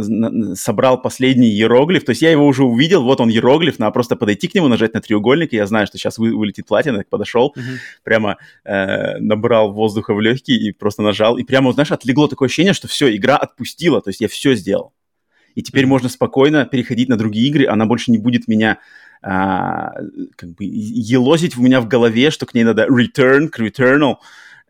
собрал 0.55 1.03
последний 1.03 1.49
иероглиф, 1.49 2.05
то 2.05 2.11
есть 2.11 2.23
я 2.23 2.31
его 2.31 2.47
уже 2.47 2.63
увидел, 2.63 3.03
вот 3.03 3.21
он 3.21 3.29
иероглиф, 3.29 3.81
надо 3.81 3.91
просто 3.91 4.15
подойти 4.15 4.47
к 4.47 4.55
нему, 4.55 4.69
нажать 4.69 4.95
на 4.95 5.01
треугольник, 5.01 5.53
и 5.53 5.57
я 5.57 5.67
знаю, 5.67 5.89
что 5.89 5.99
сейчас 5.99 6.17
вы, 6.17 6.37
вылетит 6.37 6.67
платина, 6.67 6.99
так 6.99 7.09
подошел, 7.09 7.47
угу. 7.47 7.63
прямо 8.05 8.37
э, 8.65 9.19
набрал 9.19 9.73
воздуха 9.73 10.15
в 10.15 10.21
легкие 10.21 10.59
и 10.59 10.71
просто 10.71 11.03
нажал, 11.03 11.39
и 11.39 11.43
прямо, 11.43 11.73
знаешь, 11.73 11.91
отлегло 11.91 12.29
такое 12.29 12.47
ощущение, 12.47 12.73
что 12.73 12.87
все, 12.87 13.13
игра 13.15 13.37
отпустила, 13.37 14.01
то 14.01 14.11
есть 14.11 14.21
я 14.21 14.29
все 14.29 14.55
сделал. 14.55 14.93
И 15.55 15.63
теперь 15.63 15.85
mm-hmm. 15.85 15.89
можно 15.89 16.09
спокойно 16.09 16.67
переходить 16.67 17.09
на 17.09 17.17
другие 17.17 17.49
игры, 17.49 17.67
она 17.67 17.87
больше 17.87 18.11
не 18.11 18.19
будет 18.19 18.49
меня 18.49 18.79
а, 19.27 19.95
как 20.37 20.51
бы 20.51 20.65
елозить 20.65 21.57
у 21.57 21.63
меня 21.63 21.81
в 21.81 21.89
голове, 21.89 22.31
что 22.31 22.45
к 22.45 22.53
ней 22.53 22.63
надо 22.65 22.87
return, 22.87 23.49
к 23.49 23.59
returnal, 23.59 24.17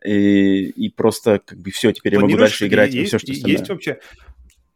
и, 0.03 0.69
и 0.69 0.89
просто 0.89 1.41
как 1.45 1.57
бы 1.57 1.71
все, 1.71 1.91
теперь 1.91 2.13
я 2.13 2.21
могу 2.21 2.37
дальше 2.37 2.67
играть 2.67 2.93
есть, 2.93 3.09
все, 3.09 3.19
что 3.19 3.33
остальное. 3.33 3.59
Есть 3.59 3.69
вообще, 3.69 3.99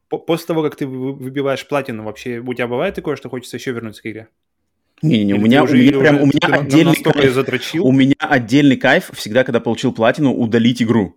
после 0.10 0.48
того, 0.48 0.64
как 0.64 0.76
ты 0.76 0.86
выбиваешь 0.86 1.66
платину, 1.66 2.04
вообще 2.04 2.40
у 2.40 2.54
тебя 2.54 2.68
бывает 2.68 2.96
такое, 2.96 3.16
что 3.16 3.30
хочется 3.30 3.56
еще 3.56 3.72
вернуться 3.72 4.02
к 4.02 4.08
игре? 4.08 4.28
Не-не-не, 5.02 5.36
у 5.36 5.38
меня, 5.38 5.64
уже, 5.64 5.78
у 5.78 5.80
меня 5.80 6.00
прям, 6.00 6.22
у 6.24 6.26
меня 6.26 6.60
отдельный 6.60 6.96
кайф, 7.02 7.82
у 7.82 7.92
меня 7.94 8.16
отдельный 8.20 8.76
кайф 8.76 9.12
всегда, 9.14 9.46
когда 9.46 9.62
получил 9.62 9.94
платину, 9.94 10.34
удалить 10.34 10.84
игру. 10.84 11.16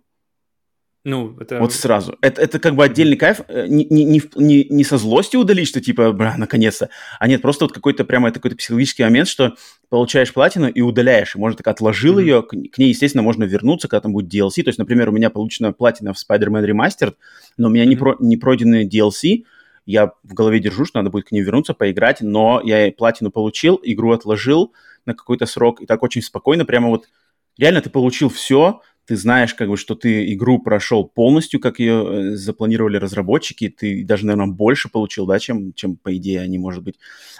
Ну, 1.05 1.35
это... 1.37 1.59
Вот 1.59 1.73
сразу. 1.73 2.17
Это, 2.21 2.41
это 2.41 2.59
как 2.59 2.75
бы 2.75 2.83
отдельный 2.85 3.17
кайф. 3.17 3.41
Э, 3.49 3.67
не, 3.67 3.83
не, 3.83 4.21
не, 4.35 4.63
не 4.69 4.83
со 4.85 4.97
злостью 4.97 5.41
удалить, 5.41 5.67
что 5.67 5.81
типа, 5.81 6.13
бра, 6.13 6.35
наконец-то. 6.37 6.89
А 7.19 7.27
нет, 7.27 7.41
просто 7.41 7.65
вот 7.65 7.73
какой-то 7.73 8.05
прямо 8.05 8.29
это 8.29 8.39
какой-то 8.39 8.55
психологический 8.55 9.03
момент, 9.03 9.27
что 9.27 9.55
получаешь 9.89 10.31
платину 10.31 10.69
и 10.69 10.79
удаляешь. 10.79 11.35
И 11.35 11.39
можно 11.39 11.57
так 11.57 11.67
отложил 11.67 12.19
mm-hmm. 12.19 12.21
ее, 12.21 12.41
к, 12.43 12.51
к 12.71 12.77
ней, 12.77 12.89
естественно, 12.89 13.21
можно 13.21 13.43
вернуться, 13.43 13.89
когда 13.89 13.99
там 13.99 14.13
будет 14.13 14.33
DLC. 14.33 14.63
То 14.63 14.69
есть, 14.69 14.79
например, 14.79 15.09
у 15.09 15.11
меня 15.11 15.29
получена 15.29 15.73
платина 15.73 16.13
в 16.13 16.17
Spider-Man 16.17 16.65
Remastered, 16.65 17.15
но 17.57 17.67
у 17.67 17.71
меня 17.71 17.83
mm-hmm. 17.83 17.87
не, 17.87 17.95
про, 17.97 18.15
не 18.19 18.37
пройдены 18.37 18.87
DLC. 18.87 19.43
Я 19.85 20.13
в 20.23 20.33
голове 20.33 20.59
держу, 20.59 20.85
что 20.85 20.99
надо 20.99 21.09
будет 21.09 21.25
к 21.25 21.31
ней 21.33 21.41
вернуться, 21.41 21.73
поиграть, 21.73 22.21
но 22.21 22.61
я 22.63 22.89
платину 22.93 23.29
получил, 23.29 23.77
игру 23.83 24.13
отложил 24.13 24.71
на 25.05 25.13
какой-то 25.13 25.45
срок, 25.47 25.81
и 25.81 25.85
так 25.85 26.01
очень 26.01 26.21
спокойно, 26.21 26.63
прямо 26.63 26.87
вот 26.87 27.09
реально 27.57 27.81
ты 27.81 27.89
получил 27.89 28.29
все, 28.29 28.79
ты 29.05 29.17
знаешь, 29.17 29.53
как 29.53 29.69
бы, 29.69 29.77
что 29.77 29.95
ты 29.95 30.31
игру 30.33 30.59
прошел 30.59 31.05
полностью, 31.05 31.59
как 31.59 31.79
ее 31.79 32.31
э, 32.33 32.35
запланировали 32.35 32.97
разработчики, 32.97 33.69
ты 33.69 34.03
даже, 34.03 34.25
наверное, 34.25 34.53
больше 34.53 34.89
получил, 34.89 35.25
да, 35.25 35.39
чем, 35.39 35.73
чем 35.73 35.97
по 35.97 36.15
идее 36.15 36.41
они, 36.41 36.57
может 36.57 36.83
быть, 36.83 36.95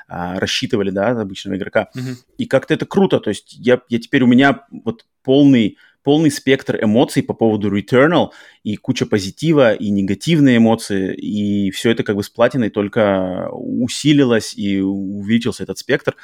а, 0.07 0.39
рассчитывали, 0.39 0.89
да, 0.89 1.09
обычного 1.09 1.55
игрока. 1.55 1.89
Mm-hmm. 1.95 2.15
И 2.37 2.45
как-то 2.45 2.73
это 2.73 2.85
круто, 2.85 3.19
то 3.19 3.29
есть 3.29 3.53
я, 3.53 3.81
я 3.89 3.99
теперь, 3.99 4.23
у 4.23 4.27
меня 4.27 4.65
вот 4.71 5.05
полный 5.23 5.77
полный 6.03 6.31
спектр 6.31 6.83
эмоций 6.83 7.23
по 7.23 7.33
поводу 7.33 7.75
Returnal, 7.75 8.31
и 8.63 8.75
куча 8.75 9.05
позитива, 9.05 9.73
и 9.73 9.89
негативные 9.89 10.57
эмоции, 10.57 11.15
и 11.15 11.71
все 11.71 11.91
это 11.91 12.03
как 12.03 12.17
бы 12.17 12.23
с 12.23 12.29
платиной 12.29 12.69
только 12.69 13.49
усилилось 13.51 14.53
и 14.53 14.79
увеличился 14.79 15.63
этот 15.63 15.77
спектр. 15.77 16.15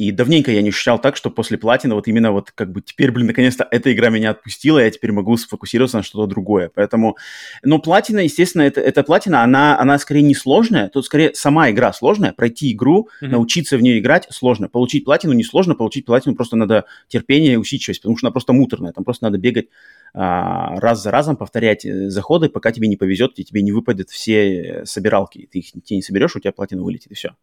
И 0.00 0.12
давненько 0.12 0.50
я 0.50 0.62
не 0.62 0.70
ощущал 0.70 0.98
так, 0.98 1.14
что 1.14 1.28
после 1.30 1.58
платины 1.58 1.94
вот 1.94 2.08
именно 2.08 2.32
вот 2.32 2.52
как 2.52 2.72
бы 2.72 2.80
теперь, 2.80 3.12
блин, 3.12 3.26
наконец-то 3.26 3.68
эта 3.70 3.92
игра 3.92 4.08
меня 4.08 4.30
отпустила, 4.30 4.78
я 4.78 4.90
теперь 4.90 5.12
могу 5.12 5.36
сфокусироваться 5.36 5.98
на 5.98 6.02
что-то 6.02 6.26
другое. 6.26 6.70
Поэтому, 6.74 7.18
но 7.62 7.78
платина, 7.80 8.20
естественно, 8.20 8.62
это, 8.62 8.80
эта 8.80 9.02
платина, 9.02 9.42
она, 9.42 9.78
она 9.78 9.98
скорее 9.98 10.22
не 10.22 10.34
сложная, 10.34 10.88
тут 10.88 11.04
скорее 11.04 11.34
сама 11.34 11.70
игра 11.70 11.92
сложная, 11.92 12.32
пройти 12.32 12.72
игру, 12.72 13.10
mm-hmm. 13.20 13.28
научиться 13.28 13.76
в 13.76 13.82
нее 13.82 13.98
играть 13.98 14.26
сложно. 14.30 14.70
Получить 14.70 15.04
платину 15.04 15.34
не 15.34 15.44
сложно, 15.44 15.74
получить 15.74 16.06
платину 16.06 16.34
просто 16.34 16.56
надо 16.56 16.86
терпение 17.08 17.52
и 17.52 17.56
усидчивость, 17.56 18.00
потому 18.00 18.16
что 18.16 18.28
она 18.28 18.32
просто 18.32 18.54
муторная, 18.54 18.92
там 18.92 19.04
просто 19.04 19.24
надо 19.24 19.36
бегать 19.36 19.66
а, 20.14 20.80
раз 20.80 21.02
за 21.02 21.10
разом, 21.10 21.36
повторять 21.36 21.84
э, 21.84 22.08
заходы, 22.08 22.48
пока 22.48 22.72
тебе 22.72 22.88
не 22.88 22.96
повезет, 22.96 23.38
и 23.38 23.44
тебе 23.44 23.60
не 23.60 23.72
выпадет 23.72 24.08
все 24.08 24.82
собиралки, 24.86 25.46
ты 25.52 25.58
их 25.58 25.72
ты 25.72 25.94
не 25.94 26.00
соберешь, 26.00 26.34
у 26.36 26.40
тебя 26.40 26.52
платина 26.52 26.82
вылетит, 26.82 27.12
и 27.12 27.14
все. 27.14 27.34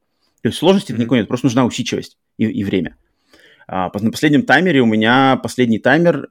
То 0.41 0.49
есть 0.49 0.57
сложности 0.57 0.91
mm-hmm. 0.91 0.99
никакой 0.99 1.19
нет, 1.19 1.27
просто 1.27 1.47
нужна 1.47 1.65
усидчивость 1.65 2.17
и, 2.37 2.45
и 2.45 2.63
время. 2.63 2.97
А, 3.67 3.91
на 3.99 4.11
последнем 4.11 4.43
таймере 4.43 4.81
у 4.81 4.85
меня 4.85 5.35
последний 5.37 5.79
таймер, 5.79 6.29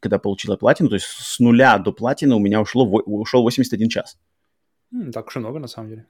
когда 0.00 0.18
получила 0.18 0.56
платину, 0.56 0.90
то 0.90 0.96
есть 0.96 1.06
с 1.06 1.38
нуля 1.38 1.78
до 1.78 1.92
платины 1.92 2.34
у 2.34 2.38
меня 2.38 2.60
ушло, 2.60 2.84
ушел 2.86 3.42
81 3.42 3.88
час. 3.88 4.18
Mm, 4.92 5.10
так 5.10 5.26
уж 5.26 5.36
и 5.36 5.38
много, 5.38 5.58
на 5.58 5.66
самом 5.66 5.88
деле. 5.88 6.06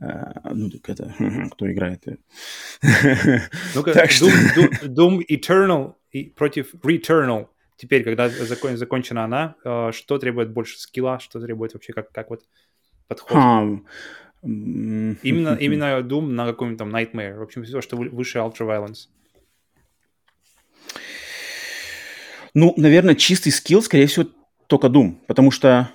А, 0.00 0.52
ну, 0.52 0.68
так 0.70 0.88
это, 0.88 1.14
кто 1.52 1.70
играет? 1.70 2.04
Ну-ка, 3.74 3.90
Doom, 3.92 4.32
Doom, 4.56 4.70
Doom 4.82 5.20
Eternal 5.28 5.94
против 6.34 6.74
Returnal. 6.74 7.46
Теперь, 7.76 8.04
когда 8.04 8.28
закон, 8.28 8.76
закончена 8.76 9.24
она, 9.24 9.54
а, 9.64 9.92
что 9.92 10.18
требует 10.18 10.50
больше 10.50 10.78
скилла, 10.78 11.20
что 11.20 11.40
требует 11.40 11.74
вообще, 11.74 11.92
как, 11.92 12.10
как 12.10 12.30
вот 12.30 12.42
подход? 13.06 13.36
Um, 13.36 13.84
Именно, 14.42 15.54
именно 15.60 16.00
Doom 16.00 16.28
на 16.28 16.46
каком-нибудь 16.46 16.78
там 16.78 16.94
Nightmare. 16.94 17.38
В 17.38 17.42
общем, 17.42 17.64
все, 17.64 17.80
что 17.80 17.96
выше 17.96 18.38
Ultra 18.38 18.66
Violence. 18.66 19.08
Ну, 22.54 22.74
наверное, 22.76 23.14
чистый 23.14 23.50
скилл, 23.50 23.82
скорее 23.82 24.06
всего, 24.06 24.26
только 24.66 24.88
Doom. 24.88 25.16
Потому 25.26 25.50
что, 25.50 25.90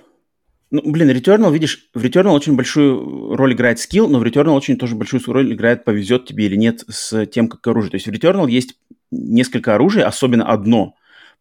ну, 0.70 0.82
блин, 0.90 1.10
Returnal, 1.10 1.52
видишь, 1.52 1.90
в 1.92 2.02
Returnal 2.04 2.32
очень 2.32 2.56
большую 2.56 3.36
роль 3.36 3.52
играет 3.52 3.78
скилл, 3.78 4.08
но 4.08 4.18
в 4.18 4.22
Returnal 4.22 4.56
очень 4.56 4.78
тоже 4.78 4.94
большую 4.94 5.22
роль 5.26 5.52
играет, 5.52 5.84
повезет 5.84 6.26
тебе 6.26 6.46
или 6.46 6.56
нет 6.56 6.82
с 6.88 7.26
тем, 7.26 7.48
как 7.48 7.66
оружие. 7.66 7.90
То 7.90 7.96
есть 7.96 8.06
в 8.06 8.10
Returnal 8.10 8.50
есть 8.50 8.78
несколько 9.10 9.74
оружий, 9.74 10.02
особенно 10.02 10.46
одно– 10.46 10.94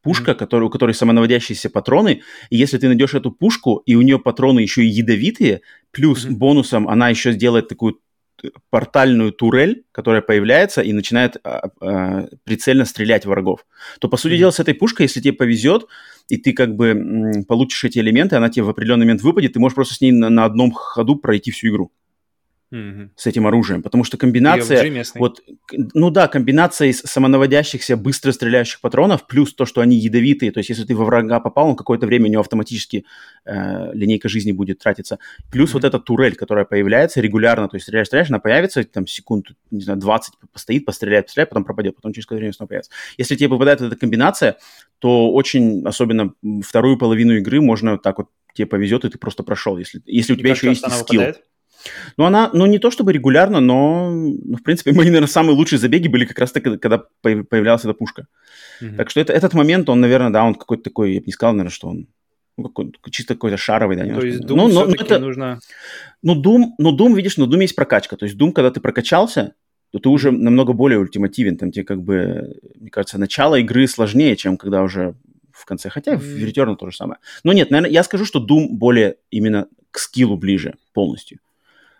пушка, 0.05 0.31
mm-hmm. 0.31 0.35
который, 0.35 0.63
у 0.65 0.69
которой 0.69 0.93
самонаводящиеся 0.93 1.69
патроны, 1.69 2.21
и 2.51 2.55
если 2.55 2.77
ты 2.77 2.87
найдешь 2.87 3.15
эту 3.15 3.31
пушку, 3.31 3.81
и 3.87 3.95
у 3.95 4.01
нее 4.01 4.19
патроны 4.19 4.59
еще 4.59 4.83
и 4.83 4.87
ядовитые, 4.87 5.61
плюс 5.91 6.25
mm-hmm. 6.25 6.35
бонусом 6.35 6.87
она 6.87 7.09
еще 7.09 7.31
сделает 7.31 7.67
такую 7.67 7.99
портальную 8.69 9.31
турель, 9.31 9.85
которая 9.91 10.21
появляется 10.21 10.81
и 10.81 10.93
начинает 10.93 11.37
а, 11.43 11.69
а, 11.81 12.27
прицельно 12.43 12.85
стрелять 12.85 13.25
в 13.25 13.29
врагов, 13.29 13.65
то, 13.99 14.07
по 14.07 14.17
сути 14.17 14.33
mm-hmm. 14.33 14.37
дела, 14.37 14.51
с 14.51 14.59
этой 14.59 14.75
пушкой, 14.75 15.05
если 15.05 15.21
тебе 15.21 15.33
повезет, 15.33 15.87
и 16.29 16.37
ты 16.37 16.53
как 16.53 16.75
бы 16.75 16.89
м, 16.89 17.43
получишь 17.45 17.83
эти 17.83 17.97
элементы, 17.97 18.35
она 18.35 18.49
тебе 18.49 18.63
в 18.63 18.69
определенный 18.69 19.05
момент 19.05 19.23
выпадет, 19.23 19.53
ты 19.53 19.59
можешь 19.59 19.75
просто 19.75 19.95
с 19.95 20.01
ней 20.01 20.11
на, 20.11 20.29
на 20.29 20.45
одном 20.45 20.71
ходу 20.71 21.15
пройти 21.15 21.49
всю 21.49 21.69
игру 21.69 21.91
mm-hmm. 22.75 23.09
с 23.15 23.27
этим 23.27 23.47
оружием, 23.47 23.81
потому 23.81 24.03
что 24.03 24.17
комбинация, 24.17 25.03
вот, 25.15 25.41
ну 25.93 26.09
да, 26.09 26.27
комбинация 26.27 26.89
из 26.89 26.99
самонаводящихся 26.99 27.97
быстро 27.97 28.31
стреляющих 28.31 28.81
патронов 28.81 29.27
плюс 29.27 29.53
то, 29.53 29.65
что 29.65 29.81
они 29.81 29.97
ядовитые, 29.97 30.51
то 30.51 30.59
есть 30.59 30.69
если 30.69 30.83
ты 30.83 30.95
во 30.95 31.05
врага 31.05 31.39
попал, 31.39 31.69
он 31.69 31.75
какое-то 31.75 32.05
время 32.05 32.25
у 32.27 32.31
него 32.31 32.41
автоматически 32.41 33.05
э, 33.45 33.91
линейка 33.93 34.29
жизни 34.29 34.51
будет 34.51 34.79
тратиться, 34.79 35.19
плюс 35.51 35.69
mm-hmm. 35.69 35.73
вот 35.73 35.83
эта 35.83 35.99
турель, 35.99 36.35
которая 36.35 36.65
появляется 36.65 37.21
регулярно, 37.21 37.67
то 37.67 37.75
есть 37.75 37.85
стреляешь, 37.85 38.07
стреляешь, 38.07 38.29
она 38.29 38.39
появится, 38.39 38.83
там 38.83 39.07
секунд, 39.07 39.47
не 39.71 39.81
знаю, 39.81 39.99
20 39.99 40.33
постоит, 40.51 40.85
постреляет, 40.85 41.25
постреляет, 41.25 41.49
потом 41.49 41.63
пропадет, 41.63 41.95
потом 41.95 42.13
через 42.13 42.25
какое-то 42.25 42.41
время 42.41 42.53
снова 42.53 42.67
появится. 42.67 42.91
Если 43.17 43.35
тебе 43.35 43.49
попадает 43.49 43.81
эта 43.81 43.95
комбинация, 43.95 44.57
то 44.99 45.31
очень, 45.31 45.85
особенно 45.85 46.33
вторую 46.63 46.97
половину 46.97 47.33
игры 47.33 47.61
можно 47.61 47.97
так 47.97 48.17
вот 48.17 48.27
тебе 48.53 48.65
повезет, 48.65 49.05
и 49.05 49.09
ты 49.09 49.17
просто 49.17 49.43
прошел, 49.43 49.77
если, 49.77 50.01
если 50.05 50.33
у 50.33 50.35
тебя 50.35 50.51
еще 50.51 50.69
есть 50.69 50.81
скилл. 50.81 51.21
Выпадает? 51.21 51.43
Ну, 52.17 52.25
она, 52.25 52.49
ну, 52.53 52.65
не 52.65 52.79
то 52.79 52.91
чтобы 52.91 53.13
регулярно, 53.13 53.59
но, 53.59 54.11
ну, 54.11 54.57
в 54.57 54.63
принципе, 54.63 54.91
мои, 54.93 55.07
наверное, 55.07 55.27
самые 55.27 55.55
лучшие 55.55 55.79
забеги 55.79 56.07
были 56.07 56.25
как 56.25 56.39
раз 56.39 56.51
таки, 56.51 56.77
когда 56.77 57.03
появлялась 57.21 57.85
эта 57.85 57.93
пушка. 57.93 58.27
Mm-hmm. 58.81 58.95
Так 58.95 59.09
что 59.09 59.19
это, 59.19 59.33
этот 59.33 59.53
момент, 59.53 59.89
он, 59.89 60.01
наверное, 60.01 60.31
да, 60.31 60.43
он 60.43 60.55
какой-то 60.55 60.83
такой, 60.83 61.13
я 61.13 61.19
бы 61.19 61.25
не 61.27 61.33
сказал, 61.33 61.53
наверное, 61.53 61.71
что 61.71 61.87
он 61.87 62.07
ну, 62.57 62.69
какой 62.69 62.91
чисто 63.11 63.33
какой-то 63.33 63.57
шаровый, 63.57 63.97
да, 63.97 64.03
немножко. 64.03 64.21
То 64.21 64.27
есть 64.27 64.43
Doom 64.43 64.55
ну, 64.55 64.67
но, 64.67 64.85
но 64.85 64.95
это, 64.95 65.19
нужно... 65.19 65.59
Ну, 66.23 66.41
Doom, 66.41 66.71
ну, 66.77 66.95
Doom, 66.95 67.13
видишь, 67.13 67.37
на 67.37 67.43
Doom 67.43 67.61
есть 67.61 67.75
прокачка. 67.75 68.15
То 68.15 68.25
есть 68.25 68.37
Doom, 68.37 68.53
когда 68.53 68.71
ты 68.71 68.79
прокачался, 68.79 69.55
то 69.91 69.99
ты 69.99 70.09
уже 70.09 70.31
намного 70.31 70.73
более 70.73 70.99
ультимативен. 70.99 71.57
Там 71.57 71.71
тебе 71.71 71.83
как 71.83 72.01
бы, 72.01 72.57
мне 72.75 72.89
кажется, 72.89 73.17
начало 73.17 73.55
игры 73.55 73.87
сложнее, 73.87 74.35
чем 74.35 74.57
когда 74.57 74.83
уже 74.83 75.15
в 75.51 75.65
конце. 75.65 75.89
Хотя 75.89 76.13
mm-hmm. 76.13 76.17
в 76.17 76.43
Returnal 76.43 76.75
то 76.77 76.89
же 76.89 76.95
самое. 76.95 77.19
Но 77.43 77.51
нет, 77.51 77.71
наверное, 77.71 77.91
я 77.91 78.03
скажу, 78.03 78.25
что 78.25 78.39
Doom 78.39 78.67
более 78.69 79.17
именно 79.31 79.67
к 79.91 79.99
скиллу 79.99 80.37
ближе 80.37 80.75
полностью. 80.93 81.39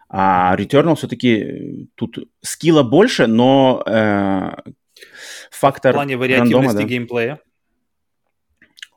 А 0.07 0.55
Returnal 0.55 0.95
все-таки 0.95 1.35
э, 1.35 1.85
тут 1.95 2.29
скилла 2.41 2.83
больше, 2.83 3.27
но 3.27 3.83
э, 3.85 4.71
фактор 5.51 5.93
В 5.93 5.95
плане 5.95 6.17
вариативности 6.17 6.53
рандома, 6.53 6.73
да. 6.73 6.83
геймплея? 6.83 7.39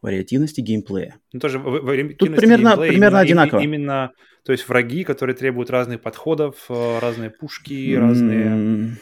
Вариативности 0.02 0.60
геймплея. 0.60 1.16
Ну, 1.32 1.40
тоже 1.40 1.58
вариативности 1.58 2.18
Тут 2.18 2.36
примерно, 2.36 2.70
геймплея, 2.70 2.90
примерно 2.90 3.06
именно, 3.16 3.20
одинаково. 3.20 3.60
Именно, 3.60 4.12
то 4.44 4.52
есть 4.52 4.68
враги, 4.68 5.04
которые 5.04 5.34
требуют 5.34 5.70
разных 5.70 6.02
подходов, 6.02 6.66
э, 6.68 6.98
разные 7.00 7.30
пушки, 7.30 7.94
разные... 7.96 8.96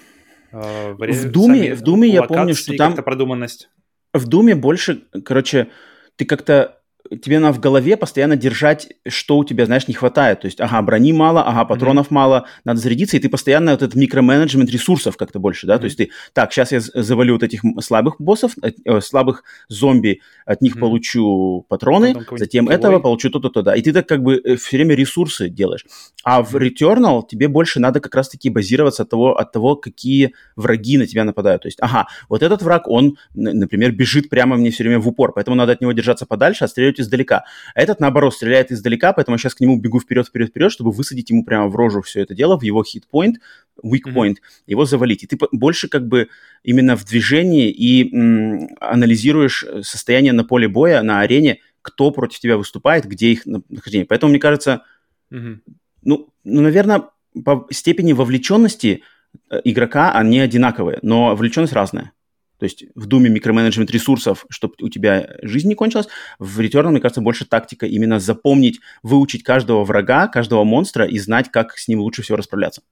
Э, 0.52 0.92
вари... 0.92 1.12
В 1.12 1.30
Думе, 1.30 1.74
в 1.74 1.82
Думе 1.82 2.08
я 2.08 2.22
помню, 2.22 2.54
что 2.54 2.74
там... 2.76 2.94
продуманность. 2.94 3.68
В 4.14 4.26
Думе 4.26 4.54
больше, 4.54 5.02
короче, 5.24 5.68
ты 6.16 6.24
как-то 6.24 6.75
тебе 7.22 7.38
надо 7.38 7.54
в 7.54 7.60
голове 7.60 7.96
постоянно 7.96 8.36
держать, 8.36 8.88
что 9.06 9.38
у 9.38 9.44
тебя, 9.44 9.66
знаешь, 9.66 9.88
не 9.88 9.94
хватает. 9.94 10.40
То 10.40 10.46
есть, 10.46 10.60
ага, 10.60 10.80
брони 10.82 11.12
мало, 11.12 11.42
ага, 11.42 11.64
патронов 11.64 12.08
mm-hmm. 12.08 12.14
мало, 12.14 12.46
надо 12.64 12.80
зарядиться, 12.80 13.16
и 13.16 13.20
ты 13.20 13.28
постоянно 13.28 13.72
вот 13.72 13.82
этот 13.82 13.96
микроменеджмент 13.96 14.70
ресурсов 14.70 15.16
как-то 15.16 15.38
больше, 15.38 15.66
да, 15.66 15.74
mm-hmm. 15.74 15.78
то 15.78 15.84
есть 15.84 15.96
ты, 15.96 16.10
так, 16.32 16.52
сейчас 16.52 16.72
я 16.72 16.80
завалю 16.80 17.34
вот 17.34 17.42
этих 17.42 17.62
слабых 17.80 18.16
боссов, 18.18 18.52
э, 18.62 19.00
слабых 19.00 19.44
зомби, 19.68 20.20
от 20.44 20.62
них 20.62 20.76
mm-hmm. 20.76 20.80
получу 20.80 21.66
патроны, 21.68 22.14
затем 22.32 22.66
Гилой. 22.66 22.76
этого 22.76 22.98
получу 23.00 23.30
то-то, 23.30 23.50
то, 23.50 23.62
да, 23.62 23.74
и 23.74 23.82
ты 23.82 23.92
так 23.92 24.08
как 24.08 24.22
бы 24.22 24.40
э, 24.44 24.56
все 24.56 24.76
время 24.76 24.94
ресурсы 24.94 25.48
делаешь. 25.48 25.84
А 26.24 26.42
в 26.42 26.54
Returnal 26.56 27.22
тебе 27.28 27.48
больше 27.48 27.80
надо 27.80 28.00
как 28.00 28.14
раз-таки 28.14 28.50
базироваться 28.50 29.02
от 29.02 29.10
того, 29.10 29.36
от 29.36 29.52
того, 29.52 29.76
какие 29.76 30.34
враги 30.56 30.98
на 30.98 31.06
тебя 31.06 31.24
нападают. 31.24 31.62
То 31.62 31.68
есть, 31.68 31.78
ага, 31.80 32.06
вот 32.28 32.42
этот 32.42 32.62
враг, 32.62 32.88
он, 32.88 33.16
например, 33.34 33.92
бежит 33.92 34.28
прямо 34.28 34.56
мне 34.56 34.70
все 34.70 34.84
время 34.84 34.98
в 35.00 35.08
упор, 35.08 35.32
поэтому 35.32 35.56
надо 35.56 35.72
от 35.72 35.80
него 35.80 35.92
держаться 35.92 36.26
подальше, 36.26 36.64
отстреливать 36.64 36.95
стреляют 36.96 37.00
издалека. 37.00 37.44
А 37.74 37.80
этот, 37.80 38.00
наоборот, 38.00 38.34
стреляет 38.34 38.72
издалека, 38.72 39.12
поэтому 39.12 39.34
я 39.34 39.38
сейчас 39.38 39.54
к 39.54 39.60
нему 39.60 39.78
бегу 39.78 40.00
вперед, 40.00 40.26
вперед, 40.26 40.48
вперед, 40.48 40.72
чтобы 40.72 40.90
высадить 40.90 41.30
ему 41.30 41.44
прямо 41.44 41.68
в 41.68 41.76
рожу 41.76 42.02
все 42.02 42.22
это 42.22 42.34
дело, 42.34 42.58
в 42.58 42.62
его 42.62 42.82
хит-поинт, 42.82 43.38
weak 43.84 44.12
point, 44.12 44.32
mm-hmm. 44.32 44.64
его 44.66 44.84
завалить. 44.84 45.24
И 45.24 45.26
ты 45.26 45.38
больше 45.52 45.88
как 45.88 46.06
бы 46.06 46.28
именно 46.64 46.96
в 46.96 47.04
движении 47.04 47.70
и 47.70 48.14
м, 48.14 48.68
анализируешь 48.80 49.64
состояние 49.82 50.32
на 50.32 50.44
поле 50.44 50.68
боя, 50.68 51.02
на 51.02 51.20
арене, 51.20 51.58
кто 51.82 52.10
против 52.10 52.40
тебя 52.40 52.56
выступает, 52.56 53.04
где 53.06 53.32
их 53.32 53.46
нахождение. 53.46 54.06
Поэтому, 54.06 54.30
мне 54.30 54.40
кажется, 54.40 54.82
mm-hmm. 55.30 55.58
ну, 56.02 56.28
ну, 56.44 56.60
наверное, 56.60 57.02
по 57.44 57.66
степени 57.70 58.12
вовлеченности 58.12 59.02
э, 59.50 59.60
игрока 59.64 60.12
они 60.12 60.40
одинаковые, 60.40 60.98
но 61.02 61.30
вовлеченность 61.30 61.72
разная. 61.72 62.12
То 62.58 62.64
есть 62.64 62.84
в 62.94 63.06
Думе 63.06 63.28
микроменеджмент 63.28 63.90
ресурсов, 63.90 64.46
чтобы 64.48 64.74
у 64.80 64.88
тебя 64.88 65.36
жизнь 65.42 65.68
не 65.68 65.74
кончилась. 65.74 66.08
В 66.38 66.60
Returnal, 66.60 66.90
мне 66.90 67.00
кажется, 67.00 67.20
больше 67.20 67.44
тактика 67.44 67.86
именно 67.86 68.18
запомнить, 68.18 68.80
выучить 69.02 69.42
каждого 69.42 69.84
врага, 69.84 70.28
каждого 70.28 70.64
монстра 70.64 71.06
и 71.06 71.18
знать, 71.18 71.50
как 71.50 71.76
с 71.76 71.88
ним 71.88 72.00
лучше 72.00 72.22
всего 72.22 72.36
расправляться. 72.36 72.82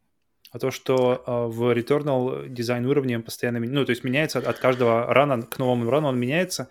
А 0.51 0.59
то, 0.59 0.71
что 0.71 1.25
э, 1.27 1.47
в 1.53 1.77
Returnal 1.77 2.49
дизайн 2.49 2.87
уровня 2.87 3.21
постоянно, 3.21 3.59
ну, 3.59 3.85
то 3.85 3.91
есть 3.91 4.05
меняется 4.05 4.39
от, 4.39 4.47
от 4.47 4.59
каждого 4.59 5.13
рана 5.13 5.43
к 5.43 5.59
новому 5.59 5.91
рану, 5.91 6.09
он 6.09 6.21
меняется, 6.21 6.69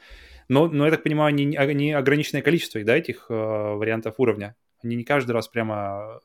но, 0.48 0.68
но 0.68 0.86
я 0.86 0.92
так 0.92 1.04
понимаю, 1.04 1.34
не, 1.34 1.46
не 1.46 1.92
ограниченное 1.92 2.42
количество, 2.42 2.82
да, 2.84 2.96
этих 2.96 3.26
э, 3.30 3.34
вариантов 3.34 4.16
уровня? 4.20 4.56
Они 4.84 4.96
не 4.96 5.04
каждый 5.04 5.32
раз 5.32 5.48
прямо... 5.48 6.22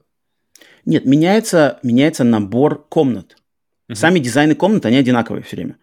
Нет, 0.85 1.05
меняется, 1.05 1.79
меняется 1.83 2.25
набор 2.25 2.87
комнат. 2.89 3.37
Uh-huh. 3.89 3.95
Сами 3.95 4.19
дизайны 4.19 4.55
комнат, 4.55 4.87
они 4.87 4.97
одинаковые 4.97 5.43
все 5.43 5.57
время. 5.57 5.79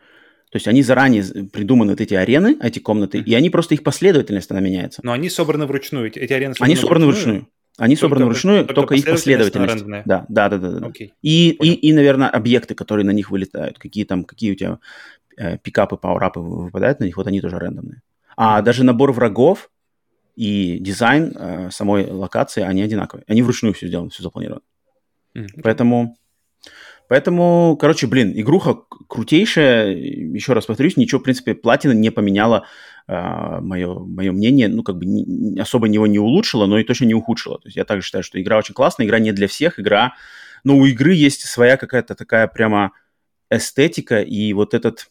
То 0.56 0.58
есть 0.58 0.70
они 0.70 0.84
заранее 0.84 1.22
придуманы 1.52 1.92
вот 1.92 2.00
эти 2.00 2.14
арены, 2.14 2.58
эти 2.62 2.80
комнаты, 2.80 3.18
mm-hmm. 3.18 3.26
и 3.26 3.34
они 3.34 3.50
просто 3.50 3.74
их 3.74 3.84
последовательность 3.84 4.50
она 4.52 4.62
меняется. 4.62 5.02
Но 5.04 5.12
они 5.12 5.30
собраны 5.30 5.66
вручную, 5.66 6.08
эти 6.08 6.32
арены 6.32 6.54
собраны 6.54 6.72
Они 6.72 6.76
собраны 6.78 7.06
вручную. 7.08 7.36
вручную. 7.40 7.52
Они 7.78 7.96
только, 7.96 8.06
собраны 8.06 8.26
вручную, 8.28 8.60
только, 8.60 8.74
только 8.74 8.96
их 8.96 9.04
последовательность. 9.04 9.86
Да, 10.06 10.26
да, 10.30 10.48
да, 10.48 10.58
да. 10.58 10.80
да. 10.80 10.88
Okay. 10.88 11.12
И, 11.22 11.50
и, 11.50 11.74
и, 11.74 11.92
наверное, 11.92 12.30
объекты, 12.30 12.74
которые 12.74 13.06
на 13.06 13.12
них 13.12 13.32
вылетают, 13.32 13.80
какие 13.80 14.06
там, 14.06 14.24
какие 14.24 14.54
у 14.54 14.56
тебя 14.56 14.80
э, 15.36 15.58
пикапы, 15.58 15.98
пауэрапы 15.98 16.40
выпадают 16.40 17.02
на 17.02 17.04
них, 17.04 17.18
вот 17.18 17.28
они 17.28 17.42
тоже 17.42 17.60
рандомные. 17.60 18.02
А 18.38 18.62
даже 18.62 18.86
набор 18.86 19.12
врагов 19.12 19.70
и 20.38 20.78
дизайн 20.80 21.34
э, 21.36 21.70
самой 21.70 22.10
локации, 22.10 22.64
они 22.64 22.82
одинаковые. 22.82 23.26
Они 23.28 23.42
вручную 23.42 23.74
все 23.74 23.88
сделаны, 23.88 24.10
все 24.10 24.24
запланировано. 24.24 24.62
Mm-hmm. 25.36 25.62
Поэтому 25.64 26.16
Поэтому, 27.08 27.78
короче, 27.80 28.08
блин, 28.08 28.34
игруха 28.36 28.78
крутейшая. 29.08 29.92
Еще 29.92 30.54
раз 30.54 30.66
повторюсь, 30.66 30.98
ничего, 30.98 31.20
в 31.20 31.24
принципе, 31.24 31.54
платина 31.54 31.92
не 31.92 32.10
поменяла 32.10 32.66
э, 33.08 33.14
мое, 33.62 34.00
мое 34.00 34.32
мнение. 34.32 34.68
Ну, 34.68 34.84
как 34.84 34.98
бы 34.98 35.06
не, 35.06 35.60
особо 35.60 35.88
его 35.88 36.08
не 36.08 36.20
улучшила, 36.20 36.66
но 36.66 36.80
и 36.80 36.84
точно 36.84 37.06
не 37.06 37.14
ухудшила. 37.14 37.60
То 37.60 37.68
есть 37.68 37.78
я 37.78 37.86
также 37.86 38.06
считаю, 38.06 38.24
что 38.24 38.42
игра 38.42 38.58
очень 38.58 38.74
классная, 38.74 39.06
игра 39.06 39.20
не 39.20 39.32
для 39.32 39.48
всех, 39.48 39.80
игра... 39.80 40.14
Но 40.64 40.78
у 40.78 40.86
игры 40.86 41.14
есть 41.14 41.42
своя 41.46 41.78
какая-то 41.78 42.16
такая 42.16 42.48
прямо 42.48 42.92
эстетика, 43.52 44.22
и 44.24 44.52
вот 44.54 44.74
этот 44.74 45.10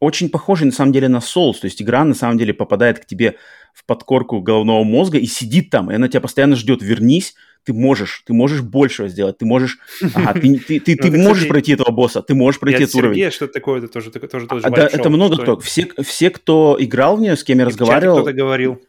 очень 0.00 0.28
похожий 0.28 0.66
на 0.66 0.72
самом 0.72 0.92
деле 0.92 1.08
на 1.08 1.18
Souls. 1.18 1.60
То 1.60 1.66
есть 1.66 1.82
игра 1.82 2.04
на 2.04 2.14
самом 2.14 2.38
деле 2.38 2.54
попадает 2.54 3.00
к 3.00 3.04
тебе 3.06 3.36
в 3.72 3.84
подкорку 3.86 4.40
головного 4.40 4.84
мозга 4.84 5.18
и 5.18 5.26
сидит 5.26 5.70
там, 5.70 5.90
и 5.90 5.94
она 5.94 6.08
тебя 6.08 6.20
постоянно 6.20 6.56
ждет. 6.56 6.82
Вернись, 6.82 7.34
ты 7.64 7.72
можешь, 7.72 8.22
ты 8.26 8.32
можешь 8.32 8.60
большего 8.60 9.08
сделать, 9.08 9.38
ты 9.38 9.46
можешь, 9.46 9.78
ага, 10.14 10.38
ты, 10.38 10.58
ты, 10.58 10.80
ты, 10.80 10.96
ты 11.02 11.10
ну, 11.10 11.22
можешь 11.22 11.48
пройти 11.48 11.72
этого 11.72 11.90
босса, 11.90 12.22
ты 12.22 12.34
можешь 12.34 12.60
пройти 12.60 12.84
этот 12.84 12.94
уровень. 12.94 13.30
что 13.30 13.48
такое, 13.48 13.78
это 13.78 13.88
тоже, 13.88 14.10
тоже, 14.10 14.46
тоже 14.46 14.66
это, 14.66 14.82
это 14.82 15.10
много 15.10 15.36
кто, 15.38 15.58
все, 15.58 15.88
все, 16.02 16.30
кто 16.30 16.76
играл 16.78 17.16
в 17.16 17.20
нее, 17.20 17.36
с 17.36 17.44
кем 17.44 17.58
я 17.58 17.64
разговаривал, 17.64 18.16
кто-то 18.16 18.32
говорил. 18.32 18.80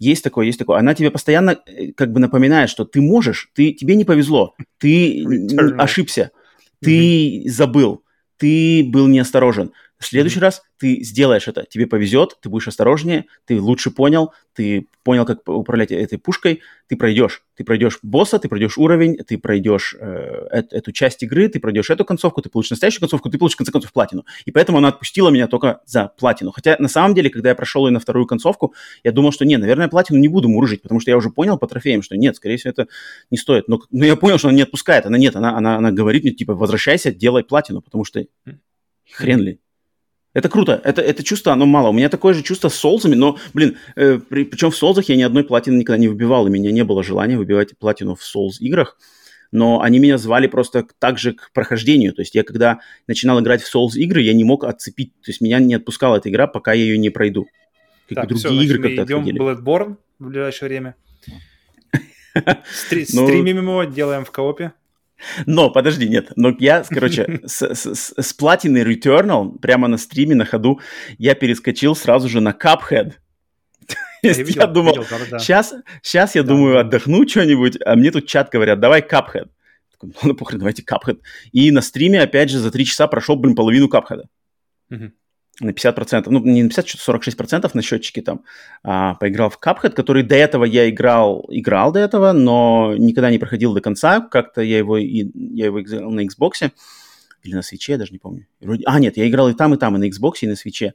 Есть 0.00 0.24
такое, 0.24 0.46
есть 0.46 0.58
такое. 0.58 0.78
Она 0.78 0.94
тебе 0.94 1.12
постоянно 1.12 1.56
э, 1.66 1.92
как 1.92 2.12
бы 2.12 2.18
напоминает, 2.18 2.68
что 2.68 2.84
ты 2.84 3.00
можешь, 3.00 3.50
ты, 3.54 3.72
тебе 3.72 3.94
не 3.94 4.04
повезло, 4.04 4.54
ты 4.78 5.24
ошибся, 5.78 6.32
ты 6.80 7.44
забыл, 7.46 8.02
ты 8.36 8.84
был 8.84 9.06
неосторожен. 9.06 9.72
В 10.04 10.06
следующий 10.06 10.38
mm-hmm. 10.38 10.42
раз 10.42 10.62
ты 10.76 11.02
сделаешь 11.02 11.48
это, 11.48 11.64
тебе 11.64 11.86
повезет, 11.86 12.36
ты 12.42 12.50
будешь 12.50 12.68
осторожнее, 12.68 13.24
ты 13.46 13.58
лучше 13.58 13.90
понял, 13.90 14.34
ты 14.52 14.86
понял, 15.02 15.24
как 15.24 15.48
управлять 15.48 15.92
этой 15.92 16.18
пушкой, 16.18 16.60
ты 16.88 16.96
пройдешь. 16.96 17.42
Ты 17.54 17.64
пройдешь 17.64 18.00
босса, 18.02 18.38
ты 18.38 18.50
пройдешь 18.50 18.76
уровень, 18.76 19.16
ты 19.16 19.38
пройдешь 19.38 19.96
э, 19.98 20.46
эту 20.50 20.92
часть 20.92 21.22
игры, 21.22 21.48
ты 21.48 21.58
пройдешь 21.58 21.88
эту 21.88 22.04
концовку, 22.04 22.42
ты 22.42 22.50
получишь 22.50 22.72
настоящую 22.72 23.00
концовку, 23.00 23.30
ты 23.30 23.38
получишь, 23.38 23.54
в 23.54 23.58
конце 23.58 23.72
концов, 23.72 23.94
платину. 23.94 24.26
И 24.44 24.50
поэтому 24.50 24.76
она 24.76 24.88
отпустила 24.88 25.30
меня 25.30 25.46
только 25.46 25.80
за 25.86 26.08
платину. 26.18 26.50
Хотя, 26.50 26.76
на 26.78 26.88
самом 26.88 27.14
деле, 27.14 27.30
когда 27.30 27.48
я 27.48 27.54
прошел 27.54 27.86
ее 27.86 27.92
на 27.92 27.98
вторую 27.98 28.26
концовку, 28.26 28.74
я 29.04 29.12
думал, 29.12 29.32
что 29.32 29.46
не, 29.46 29.56
наверное, 29.56 29.88
платину 29.88 30.18
не 30.18 30.28
буду 30.28 30.50
мурыжить, 30.50 30.82
потому 30.82 31.00
что 31.00 31.10
я 31.10 31.16
уже 31.16 31.30
понял 31.30 31.56
по 31.56 31.66
трофеям, 31.66 32.02
что 32.02 32.14
нет, 32.18 32.36
скорее 32.36 32.58
всего, 32.58 32.72
это 32.72 32.88
не 33.30 33.38
стоит. 33.38 33.68
Но, 33.68 33.80
но 33.90 34.04
я 34.04 34.16
понял, 34.16 34.36
что 34.36 34.48
она 34.48 34.56
не 34.56 34.64
отпускает. 34.64 35.06
Она 35.06 35.16
нет, 35.16 35.34
она, 35.34 35.56
она, 35.56 35.76
она 35.76 35.92
говорит 35.92 36.24
мне, 36.24 36.32
типа, 36.32 36.54
возвращайся, 36.54 37.10
делай 37.10 37.42
платину, 37.42 37.80
потому 37.80 38.04
что 38.04 38.22
хрен 39.10 39.40
ли. 39.40 39.60
Это 40.34 40.48
круто. 40.48 40.80
Это, 40.84 41.00
это 41.00 41.22
чувство, 41.22 41.52
оно 41.52 41.64
мало. 41.64 41.88
У 41.88 41.92
меня 41.92 42.08
такое 42.08 42.34
же 42.34 42.42
чувство 42.42 42.68
с 42.68 42.74
солзами, 42.74 43.14
но, 43.14 43.38
блин, 43.54 43.76
э, 43.94 44.18
при, 44.18 44.44
причем 44.44 44.70
в 44.70 44.76
солзах 44.76 45.08
я 45.08 45.16
ни 45.16 45.22
одной 45.22 45.44
платины 45.44 45.78
никогда 45.78 45.96
не 45.96 46.08
выбивал, 46.08 46.46
и 46.46 46.50
у 46.50 46.52
меня 46.52 46.72
не 46.72 46.82
было 46.82 47.04
желания 47.04 47.38
выбивать 47.38 47.78
платину 47.78 48.16
в 48.16 48.24
солз 48.24 48.60
играх. 48.60 48.98
Но 49.52 49.80
они 49.80 50.00
меня 50.00 50.18
звали 50.18 50.48
просто 50.48 50.84
так 50.98 51.16
же 51.16 51.32
к 51.34 51.52
прохождению. 51.52 52.12
То 52.12 52.22
есть 52.22 52.34
я 52.34 52.42
когда 52.42 52.80
начинал 53.06 53.40
играть 53.40 53.62
в 53.62 53.72
Souls 53.72 53.92
игры, 53.94 54.20
я 54.20 54.34
не 54.34 54.42
мог 54.42 54.64
отцепить. 54.64 55.12
То 55.22 55.30
есть 55.30 55.40
меня 55.40 55.60
не 55.60 55.74
отпускала 55.74 56.16
эта 56.16 56.28
игра, 56.28 56.48
пока 56.48 56.72
я 56.72 56.82
ее 56.82 56.98
не 56.98 57.10
пройду. 57.10 57.46
Как 58.08 58.16
так, 58.16 58.28
другие 58.30 58.48
все, 58.48 58.62
игры 58.64 58.82
как-то 58.82 59.04
идем 59.04 59.20
отходили. 59.20 59.40
Bloodborne 59.40 59.96
в 60.18 60.26
ближайшее 60.26 60.68
время. 60.68 60.96
Ну, 63.12 63.28
стримим 63.28 63.58
его, 63.58 63.84
делаем 63.84 64.24
в 64.24 64.32
коопе. 64.32 64.72
Но, 65.46 65.70
подожди, 65.70 66.08
нет. 66.08 66.32
Но 66.36 66.54
я, 66.58 66.84
короче, 66.88 67.40
с, 67.44 67.62
с, 67.62 68.14
с 68.16 68.32
платины 68.32 68.78
Returnal 68.78 69.58
прямо 69.58 69.88
на 69.88 69.98
стриме, 69.98 70.34
на 70.34 70.44
ходу, 70.44 70.80
я 71.18 71.34
перескочил 71.34 71.94
сразу 71.94 72.28
же 72.28 72.40
на 72.40 72.50
Cuphead. 72.50 73.14
Я, 74.22 74.32
видел, 74.32 74.62
я 74.62 74.66
думал, 74.66 74.92
видел, 74.92 75.06
да, 75.30 75.38
сейчас, 75.38 75.74
сейчас 76.02 76.34
я 76.34 76.42
да, 76.42 76.48
думаю, 76.48 76.74
да. 76.76 76.80
отдохну 76.80 77.28
что-нибудь, 77.28 77.76
а 77.84 77.94
мне 77.94 78.10
тут 78.10 78.26
чат 78.26 78.48
говорят, 78.50 78.80
давай 78.80 79.02
Cuphead. 79.02 79.50
Такой, 79.92 80.14
ну, 80.22 80.34
похрен, 80.34 80.60
давайте 80.60 80.82
Cuphead. 80.82 81.20
И 81.52 81.70
на 81.70 81.82
стриме, 81.82 82.22
опять 82.22 82.48
же, 82.48 82.58
за 82.58 82.70
три 82.70 82.86
часа 82.86 83.06
прошел, 83.06 83.36
блин, 83.36 83.54
половину 83.54 83.86
Cuphead. 83.88 84.22
Угу. 84.90 85.12
На 85.60 85.70
50%, 85.70 86.24
ну, 86.26 86.40
не 86.40 86.62
на 86.62 86.68
50, 86.68 86.88
что 86.88 87.12
46% 87.12 87.70
на 87.74 87.82
счетчике 87.82 88.22
там, 88.22 88.42
а, 88.82 89.14
поиграл 89.14 89.50
в 89.50 89.58
Cuphead, 89.60 89.90
который 89.90 90.22
до 90.22 90.34
этого 90.34 90.64
я 90.64 90.88
играл, 90.90 91.46
играл 91.48 91.92
до 91.92 92.00
этого, 92.00 92.32
но 92.32 92.94
никогда 92.98 93.30
не 93.30 93.38
проходил 93.38 93.72
до 93.74 93.80
конца, 93.80 94.20
как-то 94.20 94.62
я 94.62 94.78
его, 94.78 94.98
и, 94.98 95.30
я 95.54 95.66
его 95.66 95.80
играл 95.80 96.10
на 96.10 96.24
Xbox, 96.24 96.70
или 97.42 97.54
на 97.54 97.62
свече, 97.62 97.92
я 97.92 97.98
даже 97.98 98.12
не 98.12 98.18
помню. 98.18 98.46
А, 98.86 98.98
нет, 98.98 99.16
я 99.16 99.28
играл 99.28 99.48
и 99.48 99.54
там, 99.54 99.74
и 99.74 99.76
там, 99.76 99.96
и 99.96 99.98
на 99.98 100.08
Xbox, 100.08 100.38
и 100.40 100.46
на 100.46 100.56
свече. 100.56 100.94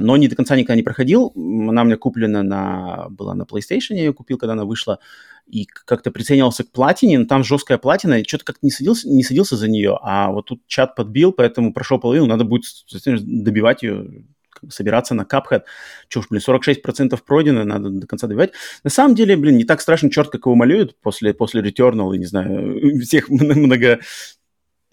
но 0.00 0.16
не 0.16 0.28
до 0.28 0.36
конца 0.36 0.56
никогда 0.56 0.76
не 0.76 0.82
проходил. 0.82 1.32
Она 1.34 1.82
у 1.82 1.84
меня 1.84 1.96
куплена 1.96 2.42
на... 2.42 3.06
была 3.10 3.34
на 3.34 3.42
PlayStation, 3.42 3.94
я 3.94 4.04
ее 4.04 4.12
купил, 4.12 4.38
когда 4.38 4.52
она 4.52 4.64
вышла, 4.64 4.98
и 5.46 5.66
как-то 5.66 6.10
приценивался 6.10 6.64
к 6.64 6.70
платине, 6.72 7.18
но 7.18 7.26
там 7.26 7.44
жесткая 7.44 7.78
платина, 7.78 8.22
что-то 8.24 8.44
как-то 8.44 8.66
не 8.66 8.70
садился, 8.70 9.08
не 9.08 9.22
садился 9.22 9.56
за 9.56 9.68
нее, 9.68 9.98
а 10.02 10.30
вот 10.30 10.46
тут 10.46 10.66
чат 10.66 10.96
подбил, 10.96 11.32
поэтому 11.32 11.72
прошел 11.72 11.98
половину, 11.98 12.26
надо 12.26 12.44
будет 12.44 12.64
добивать 12.92 13.82
ее, 13.82 14.24
собираться 14.68 15.14
на 15.14 15.22
Cuphead. 15.22 15.62
Че 16.08 16.20
уж, 16.20 16.28
блин, 16.28 16.42
46% 16.46 17.18
пройдено, 17.24 17.64
надо 17.64 17.90
до 17.90 18.06
конца 18.06 18.26
добивать. 18.26 18.52
На 18.84 18.90
самом 18.90 19.14
деле, 19.14 19.36
блин, 19.36 19.56
не 19.56 19.64
так 19.64 19.80
страшно, 19.80 20.10
черт, 20.10 20.30
как 20.30 20.46
его 20.46 20.54
малюют 20.54 20.98
после, 21.00 21.34
после 21.34 21.62
Returnal, 21.62 22.14
и, 22.14 22.18
не 22.18 22.26
знаю, 22.26 23.00
всех 23.02 23.28
много, 23.28 24.00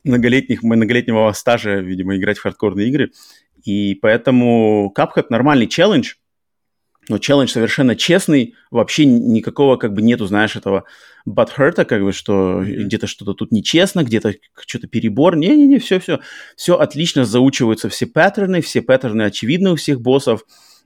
многолетних, 0.03 0.63
многолетнего 0.63 1.31
стажа, 1.31 1.79
видимо, 1.79 2.15
играть 2.17 2.37
в 2.37 2.41
хардкорные 2.41 2.89
игры. 2.89 3.11
И 3.63 3.95
поэтому 3.95 4.93
Cuphead 4.95 5.27
нормальный 5.29 5.67
челлендж, 5.67 6.13
но 7.09 7.17
челлендж 7.17 7.51
совершенно 7.51 7.95
честный, 7.95 8.55
вообще 8.71 9.05
никакого 9.05 9.75
как 9.75 9.93
бы 9.93 10.01
нету, 10.01 10.25
знаешь, 10.25 10.55
этого 10.55 10.85
бадхерта, 11.25 11.85
как 11.85 12.01
бы, 12.01 12.13
что 12.13 12.63
где-то 12.63 13.07
что-то 13.07 13.33
тут 13.33 13.51
нечестно, 13.51 14.03
где-то 14.03 14.35
что-то 14.65 14.87
перебор. 14.87 15.35
Не-не-не, 15.35 15.79
все-все. 15.79 16.19
Все 16.55 16.75
отлично 16.75 17.25
заучиваются 17.25 17.89
все 17.89 18.05
паттерны, 18.05 18.61
все 18.61 18.81
паттерны 18.81 19.23
очевидны 19.23 19.71
у 19.71 19.75
всех 19.75 20.01
боссов. 20.01 20.45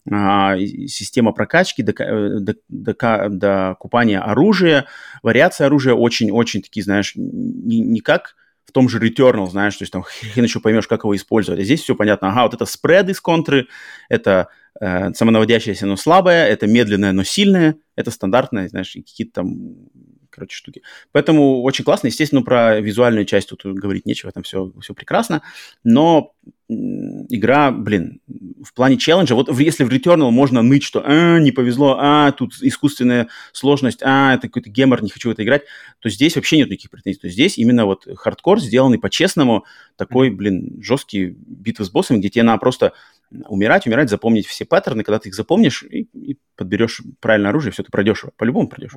А, 0.10 0.58
система 0.58 1.34
прокачки, 1.34 1.84
до, 1.84 1.92
э, 1.92 2.40
до, 2.40 2.56
до, 2.70 3.30
до 3.30 3.76
купания 3.78 4.22
оружия, 4.22 4.86
вариация 5.22 5.68
оружия 5.68 5.96
очень-очень 5.96 6.62
такие, 6.62 6.84
знаешь, 6.84 7.12
не, 7.16 7.82
не 7.82 8.00
как 8.00 8.36
том 8.78 8.90
же 8.90 9.00
Returnal, 9.00 9.50
знаешь, 9.50 9.76
то 9.76 9.82
есть 9.82 9.92
там 9.92 10.04
хрен 10.04 10.44
еще 10.44 10.60
поймешь, 10.60 10.88
как 10.88 11.04
его 11.04 11.16
использовать. 11.16 11.60
А 11.60 11.64
здесь 11.64 11.82
все 11.82 11.96
понятно. 11.96 12.30
Ага, 12.30 12.44
вот 12.44 12.54
это 12.54 12.66
спред 12.66 13.10
из 13.10 13.20
контры, 13.20 13.70
это 14.08 14.50
э, 14.80 15.12
самонаводящееся, 15.16 15.88
но 15.88 15.96
слабое, 15.96 16.46
это 16.46 16.68
медленное, 16.68 17.12
но 17.12 17.24
сильное, 17.24 17.78
это 17.96 18.12
стандартное, 18.12 18.70
знаешь, 18.70 18.94
какие-то 18.94 19.42
там 19.42 19.90
короче, 20.38 20.56
штуки. 20.56 20.84
Поэтому 21.12 21.64
очень 21.64 21.84
классно. 21.84 22.08
Естественно, 22.08 22.44
про 22.44 22.80
визуальную 22.80 23.26
часть 23.26 23.50
тут 23.50 23.66
говорить 23.66 24.06
нечего, 24.06 24.32
там 24.32 24.44
все, 24.44 24.72
все 24.80 24.94
прекрасно. 24.94 25.42
Но 25.84 26.34
игра, 26.70 27.72
блин, 27.72 28.22
в 28.64 28.74
плане 28.74 28.98
челленджа, 28.98 29.34
вот 29.34 29.50
если 29.58 29.84
в 29.84 29.90
Returnal 29.90 30.30
можно 30.30 30.62
ныть, 30.62 30.84
что 30.84 31.02
а, 31.04 31.40
не 31.40 31.52
повезло, 31.52 31.98
а, 32.00 32.32
тут 32.34 32.54
искусственная 32.62 33.30
сложность, 33.52 34.02
а, 34.04 34.36
это 34.36 34.48
какой-то 34.48 34.70
гемор, 34.70 35.02
не 35.02 35.10
хочу 35.10 35.30
в 35.30 35.32
это 35.32 35.44
играть, 35.44 35.64
то 36.00 36.10
здесь 36.10 36.36
вообще 36.36 36.58
нет 36.58 36.70
никаких 36.70 36.92
претензий. 36.92 37.20
То 37.20 37.28
есть 37.28 37.36
здесь 37.36 37.58
именно 37.58 37.86
вот 37.86 38.06
хардкор, 38.16 38.60
сделанный 38.60 39.00
по-честному, 39.00 39.66
такой, 39.96 40.30
блин, 40.30 40.80
жесткий 40.84 41.36
битвы 41.38 41.86
с 41.86 41.90
боссами, 41.90 42.20
где 42.20 42.30
тебе 42.30 42.44
надо 42.44 42.60
просто 42.60 42.94
умирать, 43.32 43.88
умирать, 43.88 44.10
запомнить 44.10 44.46
все 44.46 44.66
паттерны, 44.66 45.04
когда 45.04 45.20
ты 45.20 45.30
их 45.30 45.36
запомнишь 45.36 45.84
и, 45.84 46.08
и 46.14 46.38
подберешь 46.56 47.02
правильное 47.20 47.50
оружие, 47.50 47.72
все, 47.72 47.84
ты 47.84 47.92
пройдешь, 47.92 48.26
по-любому 48.38 48.68
пройдешь. 48.68 48.94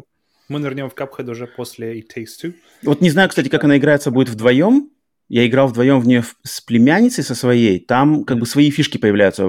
Мы 0.50 0.58
нырнем 0.58 0.90
в 0.90 0.94
Cuphead 0.94 1.30
уже 1.30 1.46
после 1.46 2.00
It 2.00 2.08
Takes 2.14 2.42
Two. 2.42 2.54
Вот 2.82 3.00
не 3.00 3.08
знаю, 3.10 3.28
кстати, 3.28 3.48
как 3.48 3.62
она 3.62 3.78
играется 3.78 4.10
будет 4.10 4.28
вдвоем. 4.28 4.90
Я 5.28 5.46
играл 5.46 5.68
вдвоем 5.68 6.00
в 6.00 6.08
нее 6.08 6.24
с 6.42 6.60
племянницей 6.60 7.22
со 7.22 7.36
своей. 7.36 7.78
Там 7.78 8.24
как 8.24 8.40
бы 8.40 8.46
свои 8.46 8.68
фишки 8.72 8.98
появляются. 8.98 9.46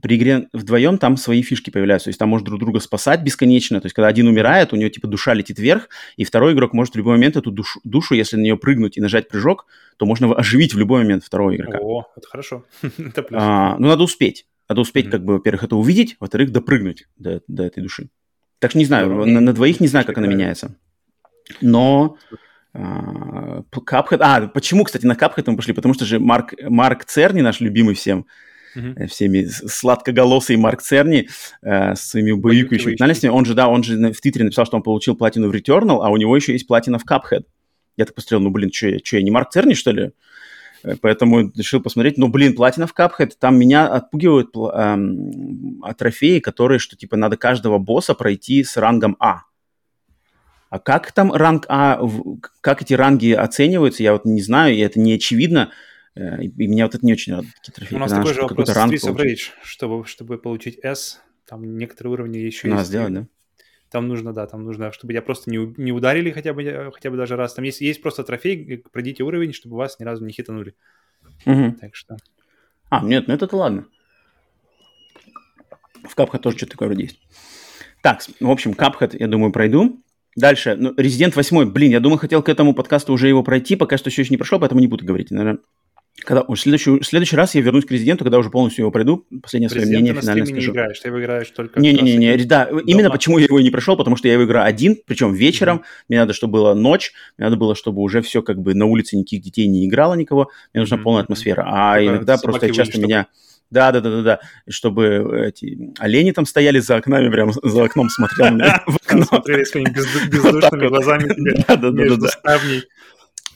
При 0.00 0.14
игре 0.14 0.46
вдвоем 0.52 0.96
там 0.98 1.16
свои 1.16 1.42
фишки 1.42 1.70
появляются. 1.70 2.04
То 2.04 2.10
есть 2.10 2.20
там 2.20 2.28
может 2.28 2.46
друг 2.46 2.60
друга 2.60 2.78
спасать 2.78 3.22
бесконечно. 3.22 3.80
То 3.80 3.86
есть 3.86 3.96
когда 3.96 4.06
один 4.06 4.28
умирает, 4.28 4.72
у 4.72 4.76
него 4.76 4.88
типа 4.90 5.08
душа 5.08 5.34
летит 5.34 5.58
вверх, 5.58 5.88
и 6.16 6.22
второй 6.22 6.52
игрок 6.52 6.72
может 6.72 6.94
в 6.94 6.98
любой 6.98 7.14
момент 7.14 7.36
эту 7.36 7.50
душу, 7.50 7.80
душу 7.82 8.14
если 8.14 8.36
на 8.36 8.42
нее 8.42 8.56
прыгнуть 8.56 8.96
и 8.96 9.00
нажать 9.00 9.26
прыжок, 9.26 9.66
то 9.96 10.06
можно 10.06 10.32
оживить 10.32 10.72
в 10.72 10.78
любой 10.78 11.02
момент 11.02 11.24
второго 11.24 11.56
игрока. 11.56 11.80
О, 11.82 12.06
это 12.16 12.28
хорошо. 12.28 12.64
это 12.96 13.26
а, 13.32 13.76
ну, 13.80 13.88
надо 13.88 14.04
успеть. 14.04 14.46
Надо 14.68 14.82
успеть, 14.82 15.06
mm-hmm. 15.06 15.10
как 15.10 15.24
бы, 15.24 15.32
во-первых, 15.32 15.64
это 15.64 15.74
увидеть, 15.74 16.16
во-вторых, 16.20 16.52
допрыгнуть 16.52 17.08
до, 17.18 17.42
до 17.48 17.64
этой 17.64 17.82
души. 17.82 18.08
Так 18.64 18.70
что 18.70 18.78
не 18.78 18.86
знаю, 18.86 19.26
на, 19.26 19.40
на 19.40 19.52
двоих 19.52 19.78
не 19.80 19.88
знаю, 19.88 20.06
как 20.06 20.16
она 20.16 20.26
меняется. 20.26 20.74
Но 21.60 22.16
Cuphead... 22.74 24.16
А, 24.20 24.46
почему, 24.46 24.84
кстати, 24.84 25.04
на 25.04 25.12
Cuphead 25.12 25.44
мы 25.48 25.56
пошли? 25.56 25.74
Потому 25.74 25.92
что 25.92 26.06
же 26.06 26.18
Марк, 26.18 26.54
Марк 26.62 27.04
Церни, 27.04 27.42
наш 27.42 27.60
любимый 27.60 27.94
всем, 27.94 28.24
uh-huh. 28.74 29.06
всеми 29.08 29.44
сладкоголосый 29.44 30.56
Марк 30.56 30.80
Церни 30.80 31.28
uh, 31.62 31.94
с 31.94 32.08
своими 32.08 32.30
убаюкивающими 32.30 32.96
тональностями, 32.96 33.32
он 33.32 33.44
же, 33.44 33.52
да, 33.52 33.68
он 33.68 33.82
же 33.82 34.14
в 34.14 34.18
Твиттере 34.22 34.46
написал, 34.46 34.64
что 34.64 34.78
он 34.78 34.82
получил 34.82 35.14
платину 35.14 35.50
в 35.50 35.54
Returnal, 35.54 35.98
а 36.02 36.08
у 36.08 36.16
него 36.16 36.34
еще 36.34 36.52
есть 36.52 36.66
платина 36.66 36.98
в 36.98 37.04
Cuphead. 37.04 37.44
Я 37.98 38.06
так 38.06 38.14
посмотрел, 38.14 38.40
ну, 38.40 38.48
блин, 38.48 38.72
что 38.72 38.88
я, 38.88 38.98
что 39.04 39.18
я 39.18 39.22
не 39.22 39.30
Марк 39.30 39.50
Церни, 39.50 39.74
что 39.74 39.90
ли? 39.90 40.12
Поэтому 41.00 41.50
решил 41.56 41.80
посмотреть. 41.80 42.18
Ну, 42.18 42.28
блин, 42.28 42.54
платина 42.54 42.86
в 42.86 42.94
Cuphead, 42.94 43.32
там 43.38 43.58
меня 43.58 43.88
отпугивают 43.88 44.54
эм, 44.56 45.82
трофеи, 45.96 46.40
которые, 46.40 46.78
что, 46.78 46.96
типа, 46.96 47.16
надо 47.16 47.36
каждого 47.36 47.78
босса 47.78 48.14
пройти 48.14 48.62
с 48.62 48.76
рангом 48.76 49.16
А. 49.18 49.42
А 50.70 50.78
как 50.78 51.12
там 51.12 51.32
ранг 51.32 51.66
А, 51.68 52.00
как 52.60 52.82
эти 52.82 52.94
ранги 52.94 53.30
оцениваются, 53.32 54.02
я 54.02 54.12
вот 54.12 54.24
не 54.24 54.42
знаю, 54.42 54.74
и 54.74 54.80
это 54.80 55.00
не 55.00 55.14
очевидно. 55.14 55.70
Э, 56.16 56.42
и 56.42 56.66
меня 56.66 56.84
вот 56.84 56.94
это 56.94 57.06
не 57.06 57.12
очень 57.12 57.32
радует, 57.32 57.54
такие 57.54 57.72
трофеи. 57.74 57.96
У 57.96 57.98
нас 57.98 58.10
такой 58.10 58.34
же 58.34 58.42
вопрос 58.42 58.68
с 58.68 58.76
Streets 58.76 59.10
of 59.10 59.16
Rage, 59.16 59.50
чтобы, 59.62 60.04
чтобы 60.06 60.38
получить 60.38 60.78
S, 60.82 61.20
там 61.46 61.78
некоторые 61.78 62.12
уровни 62.14 62.38
еще 62.38 62.68
Надо 62.68 62.80
есть. 62.80 62.88
сделать, 62.88 63.14
да? 63.14 63.26
Там 63.94 64.08
нужно, 64.08 64.32
да, 64.32 64.48
там 64.48 64.64
нужно, 64.64 64.90
чтобы 64.90 65.12
тебя 65.12 65.22
просто 65.22 65.48
не, 65.48 65.72
не 65.76 65.92
ударили 65.92 66.32
хотя 66.32 66.52
бы, 66.52 66.64
э, 66.64 66.90
хотя 66.90 67.12
бы 67.12 67.16
даже 67.16 67.36
раз. 67.36 67.54
Там 67.54 67.64
есть, 67.64 67.80
есть 67.80 68.02
просто 68.02 68.24
трофей, 68.24 68.82
пройдите 68.90 69.22
уровень, 69.22 69.52
чтобы 69.52 69.76
вас 69.76 70.00
ни 70.00 70.04
разу 70.04 70.24
не 70.24 70.32
хитанули. 70.32 70.74
Угу. 71.46 71.76
Так 71.80 71.94
что... 71.94 72.16
А, 72.90 73.04
нет, 73.04 73.28
ну 73.28 73.34
это-то 73.34 73.56
ладно. 73.56 73.86
В 76.02 76.18
Cuphead 76.18 76.40
тоже 76.40 76.56
что-то 76.56 76.72
такое 76.72 76.88
вроде 76.88 77.04
есть. 77.04 77.20
Так, 78.02 78.20
в 78.40 78.50
общем, 78.50 78.72
Cuphead, 78.72 79.16
я 79.16 79.28
думаю, 79.28 79.52
пройду. 79.52 80.02
Дальше, 80.34 80.74
ну, 80.74 80.92
Резидент 80.96 81.36
8, 81.36 81.70
блин, 81.70 81.92
я 81.92 82.00
думаю, 82.00 82.18
хотел 82.18 82.42
к 82.42 82.48
этому 82.48 82.74
подкасту 82.74 83.12
уже 83.12 83.28
его 83.28 83.44
пройти, 83.44 83.76
пока 83.76 83.96
что 83.96 84.10
еще 84.10 84.26
не 84.28 84.36
прошел, 84.36 84.58
поэтому 84.58 84.80
не 84.80 84.88
буду 84.88 85.04
говорить, 85.04 85.30
наверное. 85.30 85.60
Когда, 86.22 86.44
в, 86.44 86.56
следующий, 86.56 87.00
в 87.00 87.04
следующий 87.04 87.34
раз 87.34 87.54
я 87.54 87.60
вернусь 87.60 87.84
к 87.84 87.90
Резиденту, 87.90 88.24
когда 88.24 88.38
уже 88.38 88.48
полностью 88.48 88.84
его 88.84 88.92
пройду, 88.92 89.26
последнее 89.42 89.68
свое 89.68 89.86
мнение 89.86 90.14
финально 90.14 90.46
скажу. 90.46 90.70
не 90.70 90.72
играешь, 90.72 91.00
ты 91.00 91.08
его 91.08 91.20
играешь 91.20 91.50
только... 91.50 91.80
Не-не-не, 91.80 92.36
да, 92.44 92.66
дома. 92.66 92.82
именно 92.86 93.10
почему 93.10 93.38
я 93.38 93.46
его 93.46 93.60
не 93.60 93.70
прошел, 93.70 93.96
потому 93.96 94.16
что 94.16 94.28
я 94.28 94.34
его 94.34 94.44
играю 94.44 94.66
один, 94.66 94.96
причем 95.06 95.34
вечером, 95.34 95.78
mm-hmm. 95.78 96.04
мне 96.08 96.18
надо, 96.20 96.32
чтобы 96.32 96.52
была 96.52 96.74
ночь, 96.74 97.12
мне 97.36 97.46
надо 97.46 97.56
было, 97.56 97.74
чтобы 97.74 98.00
уже 98.00 98.22
все 98.22 98.42
как 98.42 98.60
бы 98.60 98.74
на 98.74 98.86
улице 98.86 99.16
никаких 99.16 99.42
детей 99.42 99.66
не 99.66 99.86
играло 99.86 100.14
никого, 100.14 100.50
мне 100.72 100.82
нужна 100.82 100.96
mm-hmm. 100.96 101.02
полная 101.02 101.22
атмосфера, 101.22 101.64
а 101.66 101.94
Только 101.94 102.12
иногда 102.12 102.38
просто 102.38 102.70
часто 102.70 103.00
меня... 103.00 103.22
Чтобы 103.22 103.44
да, 103.70 103.90
да, 103.90 104.00
да, 104.00 104.10
да, 104.10 104.22
да. 104.22 104.40
Чтобы 104.68 105.46
эти 105.48 105.92
олени 105.98 106.30
там 106.30 106.46
стояли 106.46 106.78
за 106.78 106.96
окнами, 106.96 107.28
прям 107.28 107.52
за 107.52 107.84
окном 107.84 108.08
смотрел 108.08 108.54
на 108.54 108.84
в 108.86 108.96
окно. 109.04 109.24
Смотрели 109.24 109.64
своими 109.64 109.90
бездушными 110.30 110.86
глазами 110.86 111.24
да. 111.66 112.28
Э, 112.54 112.80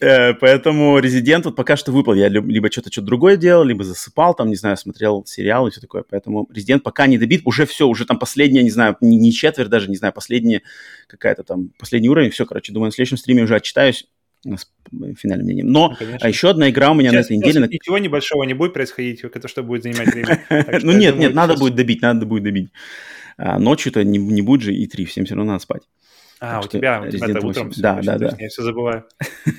поэтому 0.01 0.99
резидент 0.99 1.45
вот 1.45 1.57
пока 1.57 1.77
что 1.77 1.93
выпал. 1.93 2.15
Я 2.15 2.29
либо 2.29 2.71
что-то 2.71 2.91
что-то 2.91 3.07
другое 3.07 3.37
делал, 3.37 3.65
либо 3.65 3.85
засыпал, 3.85 4.35
там, 4.35 4.49
не 4.49 4.57
знаю, 4.57 4.77
смотрел 4.77 5.25
сериал 5.27 5.67
и 5.67 5.71
все 5.71 5.81
такое. 5.81 6.05
Поэтому 6.09 6.49
резидент 6.53 6.83
пока 6.83 7.07
не 7.07 7.19
добит. 7.19 7.43
Уже 7.45 7.67
все, 7.67 7.87
уже 7.87 8.05
там 8.05 8.19
последняя, 8.19 8.63
не 8.63 8.71
знаю, 8.71 8.97
не 9.01 9.33
четверть 9.33 9.69
даже, 9.69 9.89
не 9.89 9.97
знаю, 9.97 10.13
последняя 10.13 10.63
какая-то 11.07 11.43
там, 11.43 11.71
последний 11.79 12.09
уровень. 12.09 12.31
Все, 12.31 12.47
короче, 12.47 12.73
думаю, 12.73 12.89
на 12.89 12.93
следующем 12.93 13.17
стриме 13.17 13.43
уже 13.43 13.57
отчитаюсь 13.57 14.07
с 14.45 14.71
финальным 15.19 15.47
мнением. 15.47 15.69
Но 15.69 15.97
ну, 16.01 16.09
а 16.21 16.29
еще 16.29 16.51
одна 16.51 16.71
игра 16.71 16.91
у 16.91 16.95
меня 16.95 17.11
Сейчас, 17.11 17.29
на 17.29 17.35
этой 17.35 17.37
неделе... 17.37 17.69
Ничего 17.69 17.99
небольшого 17.99 18.45
не 18.45 18.55
будет 18.55 18.73
происходить, 18.73 19.25
это 19.25 19.49
что 19.49 19.63
будет 19.63 19.83
занимать 19.83 20.15
время. 20.15 20.45
Ну 20.83 20.93
нет, 20.93 21.17
нет, 21.17 21.35
надо 21.35 21.57
будет 21.57 21.75
добить, 21.75 22.03
надо 22.03 22.25
будет 22.27 22.45
добить. 22.45 22.71
А, 23.37 23.59
ночью-то 23.59 24.05
не, 24.05 24.19
не 24.19 24.43
будет 24.43 24.63
же 24.63 24.75
и 24.75 24.87
3, 24.87 25.05
всем 25.07 25.25
все 25.25 25.35
равно 25.35 25.53
надо 25.53 25.63
спать. 25.63 25.83
А, 26.41 26.61
у 26.61 26.69
тебя, 26.69 27.03
у 27.03 27.11
тебя 27.11 27.29
это 27.29 27.47
утром 27.47 27.71
все, 27.71 27.83
Да, 27.83 28.01
да, 28.03 28.19
да. 28.19 28.37
Я 28.39 28.49
все 28.49 28.63
забываю. 28.63 29.05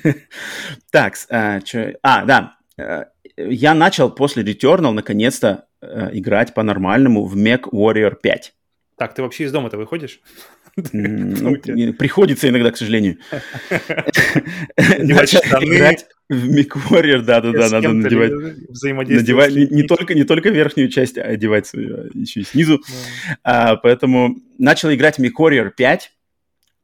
так, 0.90 1.14
а, 1.30 1.60
а, 2.02 2.24
да. 2.24 2.56
Э, 2.78 3.04
я 3.36 3.74
начал 3.74 4.10
после 4.10 4.42
Returnal 4.42 4.92
наконец-то 4.92 5.66
э, 5.82 6.10
играть 6.12 6.54
по-нормальному 6.54 7.24
в 7.24 7.36
Mech 7.36 7.64
Warrior 7.72 8.16
5. 8.20 8.54
Так, 8.96 9.14
ты 9.14 9.22
вообще 9.22 9.44
из 9.44 9.52
дома-то 9.52 9.76
выходишь? 9.76 10.20
Ну, 10.92 11.56
приходится 11.94 12.48
иногда, 12.48 12.70
к 12.70 12.76
сожалению. 12.76 13.18
Играть 14.76 16.06
в 16.28 16.48
Микворьер, 16.48 17.22
да-да-да, 17.22 17.68
надо 17.70 17.92
надевать, 17.92 18.32
надевать 19.08 19.52
не, 19.52 19.82
только, 19.82 20.14
не 20.14 20.22
только 20.22 20.50
верхнюю 20.50 20.88
часть, 20.88 21.18
а 21.18 21.22
одевать 21.22 21.68
а 21.74 22.06
еще 22.14 22.40
и 22.40 22.44
снизу. 22.44 22.80
А, 23.42 23.76
поэтому 23.76 24.36
начал 24.58 24.92
играть 24.92 25.16
в 25.16 25.18
Микворьер 25.20 25.70
5. 25.70 26.12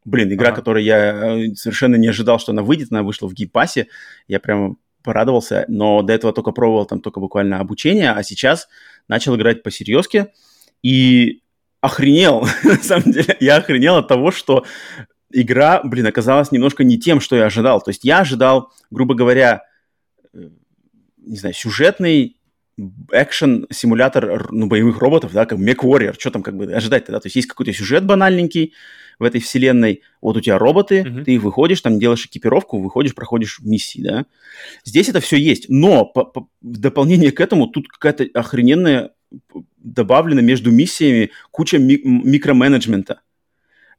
Блин, 0.06 0.32
игра, 0.32 0.48
ага. 0.48 0.56
которую 0.56 0.84
я 0.84 1.36
э, 1.36 1.54
совершенно 1.56 1.96
не 1.96 2.06
ожидал, 2.06 2.38
что 2.38 2.52
она 2.52 2.62
выйдет, 2.62 2.92
она 2.92 3.02
вышла 3.02 3.26
в 3.26 3.34
геймпассе. 3.34 3.88
Я 4.28 4.38
прямо 4.38 4.76
порадовался, 5.02 5.64
но 5.66 6.02
до 6.02 6.12
этого 6.12 6.32
только 6.32 6.52
пробовал 6.52 6.86
там 6.86 7.00
только 7.00 7.18
буквально 7.18 7.58
обучение, 7.58 8.12
а 8.12 8.22
сейчас 8.22 8.68
начал 9.08 9.34
играть 9.34 9.64
по 9.64 9.70
серьезке 9.72 10.32
и 10.80 11.42
охренел, 11.80 12.46
на 12.62 12.76
самом 12.76 13.10
деле, 13.10 13.36
я 13.40 13.56
охренел 13.56 13.96
от 13.96 14.06
того, 14.06 14.30
что 14.30 14.64
игра, 15.32 15.82
блин, 15.82 16.06
оказалась 16.06 16.52
немножко 16.52 16.84
не 16.84 17.00
тем, 17.00 17.20
что 17.20 17.34
я 17.34 17.46
ожидал. 17.46 17.80
То 17.82 17.90
есть 17.90 18.04
я 18.04 18.20
ожидал, 18.20 18.72
грубо 18.92 19.16
говоря, 19.16 19.64
э, 20.32 20.50
не 21.18 21.36
знаю, 21.36 21.54
сюжетный 21.54 22.36
экшен-симулятор 23.10 24.52
ну, 24.52 24.66
боевых 24.68 25.00
роботов, 25.00 25.32
да, 25.32 25.46
как 25.46 25.58
MechWarrior, 25.58 26.14
что 26.16 26.30
там 26.30 26.44
как 26.44 26.56
бы 26.56 26.72
ожидать-то, 26.72 27.10
да, 27.10 27.18
то 27.18 27.26
есть 27.26 27.36
есть 27.36 27.48
какой-то 27.48 27.72
сюжет 27.72 28.04
банальненький 28.04 28.74
в 29.18 29.24
этой 29.24 29.40
вселенной, 29.40 30.02
вот 30.20 30.36
у 30.36 30.40
тебя 30.40 30.58
роботы, 30.58 31.00
mm-hmm. 31.00 31.24
ты 31.24 31.38
выходишь, 31.38 31.80
там 31.80 31.98
делаешь 31.98 32.26
экипировку, 32.26 32.78
выходишь, 32.78 33.14
проходишь 33.14 33.60
миссии, 33.62 34.00
да. 34.02 34.26
Здесь 34.84 35.08
это 35.08 35.20
все 35.20 35.36
есть, 35.36 35.66
но 35.68 36.04
по, 36.04 36.24
по, 36.24 36.48
в 36.60 36.78
дополнение 36.78 37.32
к 37.32 37.40
этому 37.40 37.66
тут 37.66 37.88
какая-то 37.88 38.26
охрененная 38.38 39.12
добавлена 39.78 40.40
между 40.40 40.70
миссиями 40.70 41.30
куча 41.50 41.78
ми- 41.78 42.00
микроменеджмента. 42.04 43.20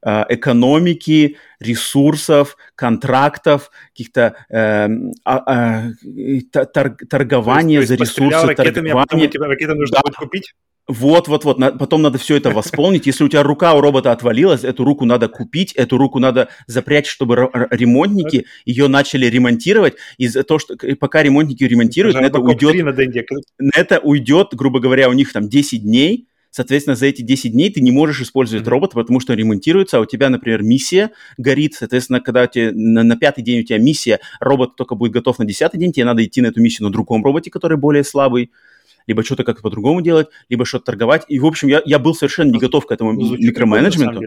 Э, 0.05 0.25
экономики, 0.29 1.37
ресурсов, 1.59 2.55
контрактов, 2.75 3.71
каких-то 3.89 4.35
э, 4.47 4.87
э, 5.25 6.41
тор- 6.51 6.95
торгования 7.09 7.81
за 7.81 7.95
ресурсы, 7.95 8.45
ракетами, 8.45 8.89
торгования. 8.89 9.01
А 9.01 9.05
потом 9.07 9.29
тебе 9.29 9.45
ракеты 9.47 9.73
нужно 9.73 9.97
да. 10.05 10.11
купить? 10.11 10.53
Вот, 10.87 11.27
вот, 11.27 11.45
вот. 11.45 11.57
потом 11.79 12.03
надо 12.03 12.19
все 12.19 12.37
это 12.37 12.51
восполнить. 12.51 13.07
Если 13.07 13.23
у 13.23 13.27
тебя 13.27 13.41
рука 13.41 13.73
у 13.73 13.81
робота 13.81 14.11
отвалилась, 14.11 14.63
эту 14.63 14.85
руку 14.85 15.03
надо 15.05 15.29
купить, 15.29 15.73
эту 15.73 15.97
руку 15.97 16.19
надо 16.19 16.49
запрячь, 16.67 17.07
чтобы 17.07 17.49
ремонтники 17.71 18.45
ее 18.65 18.87
начали 18.87 19.25
ремонтировать. 19.25 19.95
И 20.17 20.27
за 20.27 20.43
то, 20.43 20.59
что 20.59 20.75
пока 20.99 21.23
ремонтники 21.23 21.63
ремонтируют, 21.63 22.15
на 22.17 22.25
это 22.27 22.39
уйдет, 22.39 22.75
на 23.57 23.71
это 23.73 23.99
уйдет, 23.99 24.49
грубо 24.53 24.79
говоря, 24.79 25.09
у 25.09 25.13
них 25.13 25.33
там 25.33 25.49
10 25.49 25.81
дней 25.81 26.27
Соответственно, 26.49 26.95
за 26.95 27.07
эти 27.07 27.21
10 27.21 27.51
дней 27.51 27.71
ты 27.71 27.81
не 27.81 27.91
можешь 27.91 28.21
использовать 28.21 28.65
mm-hmm. 28.65 28.69
робота, 28.69 28.95
потому 28.95 29.19
что 29.19 29.33
он 29.33 29.39
ремонтируется, 29.39 29.97
а 29.97 30.01
у 30.01 30.05
тебя, 30.05 30.29
например, 30.29 30.63
миссия 30.63 31.11
горит. 31.37 31.75
Соответственно, 31.75 32.19
когда 32.19 32.47
тебе 32.47 32.71
на, 32.71 33.03
на 33.03 33.17
пятый 33.17 33.43
день 33.43 33.61
у 33.61 33.63
тебя 33.63 33.77
миссия, 33.77 34.19
робот 34.39 34.75
только 34.75 34.95
будет 34.95 35.11
готов 35.11 35.39
на 35.39 35.45
десятый 35.45 35.79
день, 35.79 35.91
тебе 35.91 36.05
надо 36.05 36.23
идти 36.23 36.41
на 36.41 36.47
эту 36.47 36.61
миссию 36.61 36.87
на 36.87 36.91
другом 36.91 37.23
роботе, 37.23 37.51
который 37.51 37.77
более 37.77 38.03
слабый 38.03 38.51
либо 39.07 39.23
что-то 39.23 39.43
как-то 39.43 39.61
по-другому 39.61 40.01
делать, 40.01 40.27
либо 40.49 40.65
что-то 40.65 40.85
торговать. 40.85 41.23
И, 41.29 41.39
в 41.39 41.45
общем, 41.45 41.69
я, 41.69 41.81
я 41.85 41.97
был 41.97 42.13
совершенно 42.13 42.51
не 42.51 42.59
готов 42.59 42.85
к 42.85 42.91
этому 42.91 43.13
Звучит 43.13 43.45
микроменеджменту. 43.45 44.21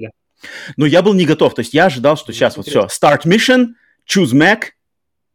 Но 0.77 0.87
я 0.87 1.03
был 1.03 1.13
не 1.13 1.27
готов. 1.27 1.55
То 1.55 1.61
есть 1.61 1.75
я 1.75 1.87
ожидал, 1.87 2.17
что 2.17 2.33
сейчас 2.33 2.57
вот 2.57 2.67
все, 2.67 2.87
start 2.87 3.27
mission, 3.27 3.75
choose 4.09 4.33
Mac, 4.33 4.71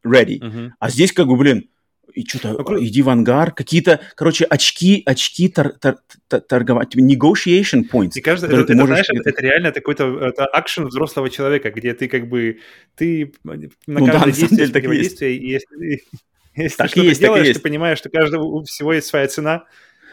ready. 0.04 0.40
Uh-huh. 0.40 0.70
А 0.78 0.90
здесь 0.90 1.12
как 1.12 1.28
бы, 1.28 1.36
блин, 1.36 1.68
и 2.14 2.26
что-то, 2.26 2.52
ну, 2.52 2.82
иди 2.82 3.02
в 3.02 3.08
ангар, 3.08 3.52
какие-то, 3.52 4.00
короче, 4.14 4.44
очки, 4.44 5.02
очки 5.04 5.48
тор, 5.48 5.72
тор, 5.80 5.96
тор, 6.28 6.40
торговать, 6.40 6.94
negotiation 6.94 7.82
points. 7.90 8.12
Мне 8.14 8.22
кажется, 8.22 8.46
это, 8.46 8.64
ты 8.64 8.72
это, 8.72 8.74
можешь... 8.74 9.06
знаешь, 9.06 9.24
это 9.24 9.42
реально 9.42 9.72
какой-то 9.72 10.18
это 10.20 10.46
акшен 10.46 10.86
взрослого 10.86 11.30
человека, 11.30 11.70
где 11.70 11.94
ты 11.94 12.08
как 12.08 12.28
бы, 12.28 12.60
ты 12.94 13.32
на 13.44 13.54
ну, 13.86 14.06
каждое 14.06 14.20
да, 14.20 14.30
действие, 14.32 14.68
действие, 14.68 15.36
и 15.36 15.48
если, 15.48 16.02
если 16.56 16.76
так 16.76 16.88
что-то 16.88 17.06
есть, 17.06 17.20
делаешь, 17.20 17.54
ты 17.54 17.60
понимаешь, 17.60 17.98
что 17.98 18.08
каждого 18.08 18.64
всего 18.64 18.92
есть 18.92 19.06
своя 19.06 19.28
цена, 19.28 19.64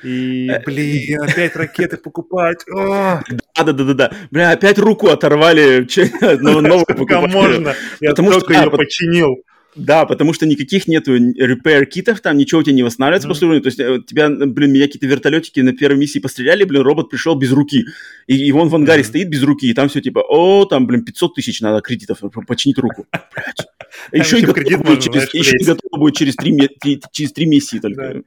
и, 0.03 0.49
э, 0.49 0.61
блин, 0.65 1.21
опять 1.29 1.55
ракеты 1.55 1.97
покупать. 1.97 2.63
Да-да-да-да. 2.67 4.11
Бля, 4.31 4.51
опять 4.51 4.77
руку 4.77 5.07
оторвали, 5.07 5.87
новую 6.41 6.85
покупать. 6.85 7.31
можно? 7.31 7.75
Я 8.01 8.13
только 8.13 8.53
ее 8.53 8.69
починил. 8.69 9.43
Да, 9.75 10.05
потому 10.05 10.33
что 10.33 10.45
никаких 10.45 10.87
нету 10.87 11.15
repair 11.17 11.85
китов 11.85 12.21
там, 12.21 12.37
ничего 12.37 12.61
у 12.61 12.63
тебя 12.63 12.75
не 12.75 12.83
восстанавливается 12.83 13.27
mm-hmm. 13.27 13.31
после 13.31 13.47
уровня. 13.47 13.63
То 13.63 13.67
есть 13.67 13.79
э, 13.79 13.99
тебя, 14.05 14.29
блин, 14.29 14.71
меня 14.71 14.85
какие-то 14.85 15.07
вертолетики 15.07 15.59
на 15.61 15.73
первой 15.73 15.97
миссии 15.97 16.19
постреляли, 16.19 16.63
блин, 16.63 16.81
робот 16.83 17.09
пришел 17.09 17.35
без 17.35 17.51
руки. 17.51 17.85
И, 18.27 18.35
и 18.35 18.51
он 18.51 18.69
в 18.69 18.75
ангаре 18.75 19.01
mm-hmm. 19.01 19.05
стоит 19.05 19.29
без 19.29 19.43
руки, 19.43 19.67
и 19.67 19.73
там 19.73 19.89
все 19.89 20.01
типа, 20.01 20.23
о, 20.27 20.65
там, 20.65 20.85
блин, 20.85 21.03
500 21.03 21.35
тысяч 21.35 21.61
надо 21.61 21.81
кредитов, 21.81 22.19
починить 22.47 22.77
руку. 22.77 23.07
Блядь. 23.35 23.67
Еще 25.33 25.57
и 25.59 25.65
готово 25.65 25.99
будет 25.99 26.15
через, 26.15 26.35
три, 26.35 27.01
через 27.11 27.31
три 27.31 27.45
миссии 27.45 27.79
только. 27.79 28.23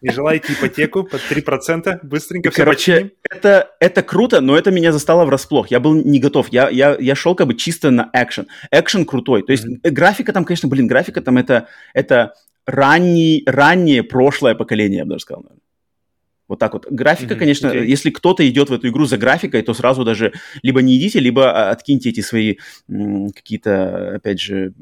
Не 0.00 0.10
желаете 0.10 0.52
ипотеку 0.52 1.04
под 1.04 1.20
3%? 1.20 2.00
Быстренько 2.02 2.50
все 2.50 2.62
Короче, 2.62 3.12
это, 3.28 3.70
это 3.80 4.02
круто, 4.02 4.40
но 4.40 4.56
это 4.56 4.70
меня 4.70 4.92
застало 4.92 5.24
врасплох. 5.24 5.70
Я 5.70 5.80
был 5.80 5.94
не 5.94 6.20
готов. 6.20 6.48
Я, 6.50 6.68
я, 6.68 6.96
я 6.98 7.14
шел 7.14 7.34
как 7.34 7.46
бы 7.46 7.54
чисто 7.54 7.90
на 7.90 8.10
экшен. 8.12 8.46
Экшен 8.70 9.04
крутой. 9.04 9.42
То 9.42 9.52
есть 9.52 9.66
mm-hmm. 9.66 9.90
графика 9.90 10.32
там, 10.32 10.44
конечно, 10.44 10.68
блин, 10.68 10.86
графика 10.86 11.20
там 11.20 11.38
это, 11.38 11.68
это 11.94 12.34
ранний, 12.66 13.42
раннее 13.46 14.02
прошлое 14.02 14.54
поколение, 14.54 14.98
я 14.98 15.04
бы 15.04 15.10
даже 15.10 15.22
сказал. 15.22 15.42
Наверное. 15.42 15.62
Вот 16.48 16.58
так 16.58 16.72
вот. 16.72 16.86
Графика, 16.90 17.34
mm-hmm, 17.34 17.38
конечно, 17.38 17.66
okay. 17.68 17.84
если 17.84 18.08
кто-то 18.08 18.48
идет 18.48 18.70
в 18.70 18.72
эту 18.72 18.88
игру 18.88 19.04
за 19.04 19.18
графикой, 19.18 19.60
то 19.62 19.74
сразу 19.74 20.02
даже 20.02 20.32
либо 20.62 20.80
не 20.80 20.96
идите, 20.96 21.20
либо 21.20 21.52
а, 21.52 21.70
откиньте 21.70 22.08
эти 22.08 22.20
свои 22.22 22.56
м, 22.88 23.32
какие-то, 23.32 24.14
опять 24.16 24.40
же, 24.40 24.72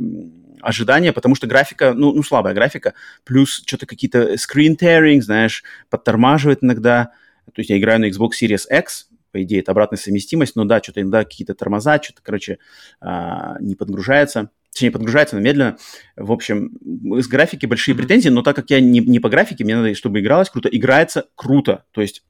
ожидания, 0.60 1.12
потому 1.12 1.34
что 1.34 1.46
графика, 1.46 1.92
ну, 1.94 2.12
ну 2.12 2.22
слабая 2.22 2.54
графика, 2.54 2.94
плюс 3.24 3.62
что-то 3.66 3.86
какие-то 3.86 4.34
screen 4.34 4.76
tearing, 4.76 5.20
знаешь, 5.20 5.64
подтормаживает 5.90 6.62
иногда. 6.62 7.12
То 7.46 7.60
есть 7.60 7.70
я 7.70 7.78
играю 7.78 8.00
на 8.00 8.08
Xbox 8.08 8.30
Series 8.40 8.62
X, 8.70 9.08
по 9.32 9.42
идее, 9.42 9.60
это 9.60 9.72
обратная 9.72 9.98
совместимость, 9.98 10.56
но 10.56 10.64
да, 10.64 10.82
что-то 10.82 11.02
иногда 11.02 11.24
какие-то 11.24 11.54
тормоза, 11.54 12.02
что-то, 12.02 12.22
короче, 12.22 12.58
а, 13.00 13.56
не 13.60 13.74
подгружается 13.74 14.50
точнее, 14.76 14.90
подгружается, 14.90 15.36
но 15.36 15.40
медленно. 15.40 15.78
В 16.16 16.30
общем, 16.30 16.76
с 17.22 17.26
графики 17.28 17.64
большие 17.64 17.94
претензии, 17.94 18.28
но 18.28 18.42
так 18.42 18.56
как 18.56 18.68
я 18.68 18.78
не, 18.78 19.00
не 19.00 19.20
по 19.20 19.30
графике, 19.30 19.64
мне 19.64 19.74
надо, 19.74 19.94
чтобы 19.94 20.20
игралось 20.20 20.50
круто. 20.50 20.68
Играется 20.68 21.28
круто. 21.34 21.84
То 21.92 22.02
есть 22.02 22.22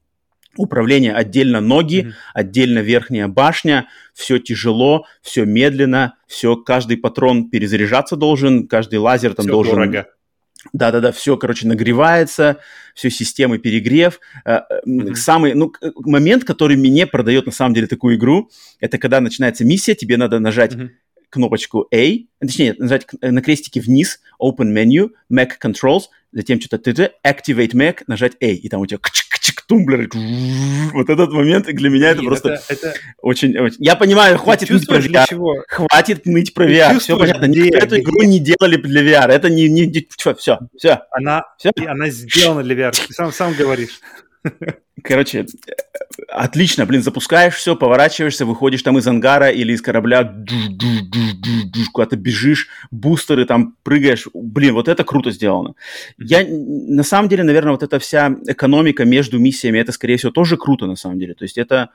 управление 0.56 1.12
отдельно 1.12 1.60
ноги, 1.60 2.06
mm-hmm. 2.06 2.12
отдельно 2.34 2.78
верхняя 2.80 3.28
башня, 3.28 3.88
все 4.14 4.38
тяжело, 4.38 5.06
все 5.22 5.44
медленно, 5.44 6.16
все, 6.26 6.56
каждый 6.56 6.96
патрон 6.96 7.50
перезаряжаться 7.50 8.16
должен, 8.16 8.66
каждый 8.66 8.98
лазер 8.98 9.34
там 9.34 9.44
все 9.44 9.52
должен... 9.52 9.74
Дорого. 9.74 10.06
Да-да-да, 10.72 11.12
все, 11.12 11.36
короче, 11.36 11.68
нагревается, 11.68 12.58
все 12.94 13.08
системы 13.08 13.58
перегрев. 13.58 14.18
Mm-hmm. 14.46 15.14
Самый, 15.14 15.54
ну, 15.54 15.72
момент, 16.00 16.42
который 16.44 16.76
мне 16.76 17.06
продает 17.06 17.46
на 17.46 17.52
самом 17.52 17.74
деле 17.74 17.86
такую 17.86 18.16
игру, 18.16 18.50
это 18.80 18.98
когда 18.98 19.20
начинается 19.20 19.64
миссия, 19.64 19.94
тебе 19.94 20.16
надо 20.16 20.40
нажать 20.40 20.74
mm-hmm 20.74 20.88
кнопочку 21.30 21.86
A, 21.92 22.18
точнее, 22.40 22.74
нажать 22.78 23.06
на 23.20 23.42
крестике 23.42 23.80
вниз, 23.80 24.20
Open 24.40 24.72
Menu, 24.72 25.10
Mac 25.32 25.52
Controls, 25.62 26.04
затем 26.32 26.60
что-то 26.60 26.78
ТТ, 26.78 27.12
Activate 27.26 27.72
Mac, 27.72 28.02
нажать 28.06 28.36
A, 28.40 28.46
и 28.46 28.68
там 28.68 28.80
у 28.80 28.86
тебя 28.86 28.98
тумблер. 29.66 30.08
Вот 30.92 31.10
этот 31.10 31.32
момент 31.32 31.66
для 31.66 31.90
меня 31.90 32.10
это 32.10 32.22
просто 32.22 32.60
это. 32.68 32.94
Очень, 33.20 33.56
очень... 33.58 33.76
Я 33.80 33.96
понимаю, 33.96 34.38
хватит 34.38 34.70
ныть 34.70 34.86
про 34.86 34.98
VR. 34.98 35.24
Чего? 35.28 35.64
Хватит 35.68 36.26
ныть 36.26 36.54
про 36.54 36.68
VR. 36.68 36.98
Все 36.98 37.18
понятно. 37.18 37.48
Где, 37.48 37.68
Эту 37.70 37.98
игру 37.98 38.22
не 38.22 38.38
делали 38.38 38.76
для 38.76 39.02
VR. 39.02 39.28
Это 39.28 39.50
не... 39.50 39.68
не, 39.68 39.86
не 39.86 40.06
все, 40.16 40.34
все, 40.34 40.58
все. 40.76 41.02
Она, 41.10 41.42
все? 41.58 41.70
она 41.86 42.08
сделана 42.08 42.62
для 42.62 42.74
VR. 42.74 42.92
Ты 43.06 43.12
сам, 43.12 43.32
сам 43.32 43.54
говоришь. 43.54 44.00
Короче, 45.06 45.46
отлично, 46.28 46.84
блин, 46.84 47.00
запускаешь 47.00 47.54
все, 47.54 47.76
поворачиваешься, 47.76 48.44
выходишь 48.44 48.82
там 48.82 48.98
из 48.98 49.06
ангара 49.06 49.50
или 49.50 49.72
из 49.72 49.80
корабля, 49.80 50.34
куда-то 51.92 52.16
бежишь, 52.16 52.68
бустеры 52.90 53.44
там 53.44 53.76
прыгаешь. 53.84 54.26
Блин, 54.34 54.74
вот 54.74 54.88
это 54.88 55.04
круто 55.04 55.30
сделано. 55.30 55.74
Я, 56.18 56.44
на 56.48 57.04
самом 57.04 57.28
деле, 57.28 57.44
наверное, 57.44 57.70
вот 57.72 57.84
эта 57.84 58.00
вся 58.00 58.34
экономика 58.48 59.04
между 59.04 59.38
миссиями, 59.38 59.78
это, 59.78 59.92
скорее 59.92 60.16
всего, 60.16 60.32
тоже 60.32 60.56
круто, 60.56 60.86
на 60.86 60.96
самом 60.96 61.20
деле. 61.20 61.34
То 61.34 61.44
есть 61.44 61.56
это, 61.56 61.90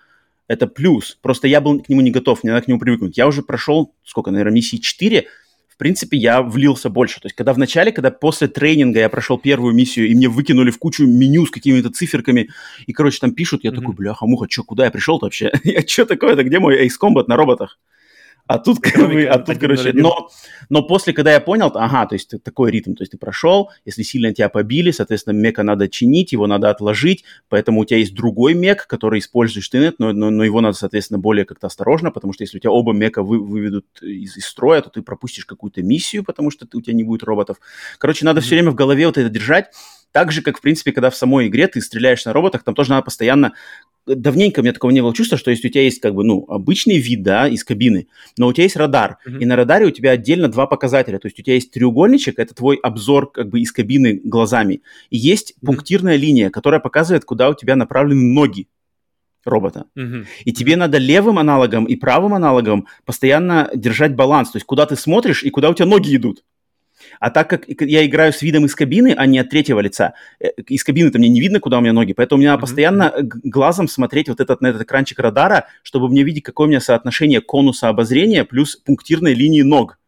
это 0.47 0.67
плюс. 0.67 1.17
Просто 1.21 1.49
я 1.49 1.59
был 1.59 1.81
к 1.81 1.89
нему 1.89 1.99
не 1.99 2.11
готов, 2.11 2.43
мне 2.43 2.53
надо 2.53 2.63
к 2.63 2.67
нему 2.69 2.79
привыкнуть. 2.79 3.17
Я 3.17 3.27
уже 3.27 3.41
прошел, 3.41 3.93
сколько, 4.05 4.31
наверное, 4.31 4.53
миссии 4.53 4.77
4, 4.77 5.27
принципе, 5.77 6.17
я 6.17 6.41
влился 6.41 6.89
больше. 6.89 7.19
То 7.19 7.27
есть, 7.27 7.35
когда 7.35 7.53
в 7.53 7.57
начале, 7.57 7.91
когда 7.91 8.11
после 8.11 8.47
тренинга 8.47 8.99
я 8.99 9.09
прошел 9.09 9.37
первую 9.37 9.73
миссию, 9.73 10.07
и 10.07 10.15
мне 10.15 10.27
выкинули 10.27 10.71
в 10.71 10.79
кучу 10.79 11.05
меню 11.05 11.45
с 11.45 11.51
какими-то 11.51 11.89
циферками, 11.89 12.49
и, 12.85 12.93
короче, 12.93 13.19
там 13.19 13.33
пишут, 13.33 13.63
я 13.63 13.71
mm-hmm. 13.71 13.75
такой, 13.75 13.95
бляха-муха, 13.95 14.47
что, 14.49 14.63
куда 14.63 14.85
я 14.85 14.91
пришел-то 14.91 15.25
вообще? 15.25 15.51
я 15.63 15.81
что 15.81 16.05
такое-то, 16.05 16.43
где 16.43 16.59
мой 16.59 16.85
Ace 16.85 16.97
Combat 17.01 17.25
на 17.27 17.35
роботах? 17.35 17.79
А 18.51 18.59
тут, 18.59 18.79
как 18.81 19.09
бы, 19.09 19.23
а 19.23 19.39
тут, 19.39 19.59
короче, 19.59 19.93
но, 19.93 20.29
но 20.69 20.83
после, 20.83 21.13
когда 21.13 21.31
я 21.31 21.39
понял, 21.39 21.71
ага, 21.73 22.05
то 22.05 22.15
есть 22.15 22.33
такой 22.43 22.69
ритм, 22.69 22.95
то 22.95 23.01
есть 23.01 23.13
ты 23.13 23.17
прошел, 23.17 23.69
если 23.85 24.03
сильно 24.03 24.33
тебя 24.33 24.49
побили, 24.49 24.91
соответственно, 24.91 25.33
мека 25.33 25.63
надо 25.63 25.87
чинить, 25.87 26.33
его 26.33 26.47
надо 26.47 26.69
отложить, 26.69 27.23
поэтому 27.47 27.79
у 27.79 27.85
тебя 27.85 27.99
есть 27.99 28.13
другой 28.13 28.53
мек, 28.53 28.87
который 28.87 29.19
используешь 29.19 29.69
ты, 29.69 29.93
но, 29.99 30.11
но, 30.11 30.31
но 30.31 30.43
его 30.43 30.59
надо, 30.59 30.75
соответственно, 30.75 31.17
более 31.17 31.45
как-то 31.45 31.67
осторожно, 31.67 32.11
потому 32.11 32.33
что 32.33 32.43
если 32.43 32.57
у 32.57 32.59
тебя 32.59 32.71
оба 32.71 32.91
мека 32.91 33.23
вы, 33.23 33.39
выведут 33.39 33.85
из, 34.01 34.35
из 34.35 34.45
строя, 34.45 34.81
то 34.81 34.89
ты 34.89 35.01
пропустишь 35.01 35.45
какую-то 35.45 35.81
миссию, 35.81 36.25
потому 36.25 36.51
что 36.51 36.67
ты, 36.67 36.77
у 36.77 36.81
тебя 36.81 36.93
не 36.93 37.03
будет 37.03 37.23
роботов. 37.23 37.55
Короче, 37.99 38.25
надо 38.25 38.41
mm-hmm. 38.41 38.43
все 38.43 38.55
время 38.55 38.71
в 38.71 38.75
голове 38.75 39.05
вот 39.05 39.17
это 39.17 39.29
держать, 39.29 39.67
так 40.11 40.31
же, 40.31 40.41
как, 40.41 40.57
в 40.57 40.61
принципе, 40.61 40.91
когда 40.91 41.09
в 41.09 41.15
самой 41.15 41.47
игре 41.47 41.67
ты 41.67 41.81
стреляешь 41.81 42.25
на 42.25 42.33
роботах, 42.33 42.63
там 42.63 42.75
тоже 42.75 42.89
надо 42.89 43.03
постоянно 43.03 43.53
давненько 44.05 44.59
у 44.59 44.63
меня 44.63 44.73
такого 44.73 44.91
не 44.91 45.01
было 45.01 45.13
чувства, 45.13 45.37
что 45.37 45.51
если 45.51 45.67
у 45.67 45.71
тебя 45.71 45.83
есть 45.83 46.01
как 46.01 46.15
бы, 46.15 46.23
ну, 46.23 46.45
обычный 46.47 46.97
вид, 46.97 47.23
да, 47.23 47.47
из 47.47 47.63
кабины, 47.63 48.07
но 48.37 48.47
у 48.47 48.53
тебя 48.53 48.63
есть 48.63 48.75
радар, 48.75 49.17
mm-hmm. 49.25 49.39
и 49.39 49.45
на 49.45 49.55
радаре 49.55 49.85
у 49.85 49.91
тебя 49.91 50.11
отдельно 50.11 50.47
два 50.47 50.65
показателя, 50.65 51.19
то 51.19 51.27
есть 51.27 51.39
у 51.39 51.43
тебя 51.43 51.55
есть 51.55 51.71
треугольничек, 51.71 52.39
это 52.39 52.53
твой 52.55 52.77
обзор 52.77 53.31
как 53.31 53.49
бы 53.49 53.59
из 53.59 53.71
кабины 53.71 54.19
глазами, 54.23 54.81
и 55.09 55.17
есть 55.17 55.51
mm-hmm. 55.51 55.65
пунктирная 55.65 56.15
линия, 56.15 56.49
которая 56.49 56.79
показывает, 56.79 57.25
куда 57.25 57.49
у 57.49 57.53
тебя 57.53 57.75
направлены 57.75 58.33
ноги 58.33 58.67
робота. 59.45 59.85
Mm-hmm. 59.97 60.25
И 60.45 60.53
тебе 60.53 60.75
надо 60.75 60.97
левым 60.97 61.39
аналогом 61.39 61.85
и 61.85 61.95
правым 61.95 62.33
аналогом 62.33 62.87
постоянно 63.05 63.69
держать 63.73 64.15
баланс, 64.15 64.51
то 64.51 64.57
есть 64.57 64.65
куда 64.65 64.85
ты 64.85 64.95
смотришь 64.95 65.43
и 65.43 65.49
куда 65.49 65.69
у 65.69 65.73
тебя 65.73 65.85
ноги 65.85 66.15
идут. 66.15 66.43
А 67.21 67.29
так 67.29 67.51
как 67.51 67.65
я 67.67 68.03
играю 68.03 68.33
с 68.33 68.41
видом 68.41 68.65
из 68.65 68.73
кабины, 68.73 69.13
а 69.15 69.27
не 69.27 69.37
от 69.37 69.51
третьего 69.51 69.79
лица, 69.79 70.15
э, 70.39 70.49
из 70.67 70.83
кабины-то 70.83 71.19
мне 71.19 71.29
не 71.29 71.39
видно, 71.39 71.59
куда 71.59 71.77
у 71.77 71.81
меня 71.81 71.93
ноги, 71.93 72.13
поэтому 72.13 72.39
мне 72.39 72.47
надо 72.47 72.57
mm-hmm. 72.57 72.61
постоянно 72.61 73.13
глазом 73.21 73.87
смотреть 73.87 74.27
вот 74.27 74.39
этот, 74.39 74.59
на 74.59 74.67
этот 74.67 74.81
экранчик 74.81 75.19
радара, 75.19 75.67
чтобы 75.83 76.09
мне 76.09 76.23
видеть, 76.23 76.43
какое 76.43 76.65
у 76.65 76.69
меня 76.69 76.81
соотношение 76.81 77.39
конуса 77.39 77.89
обозрения 77.89 78.43
плюс 78.43 78.75
пунктирной 78.75 79.35
линии 79.35 79.61
ног. 79.61 79.99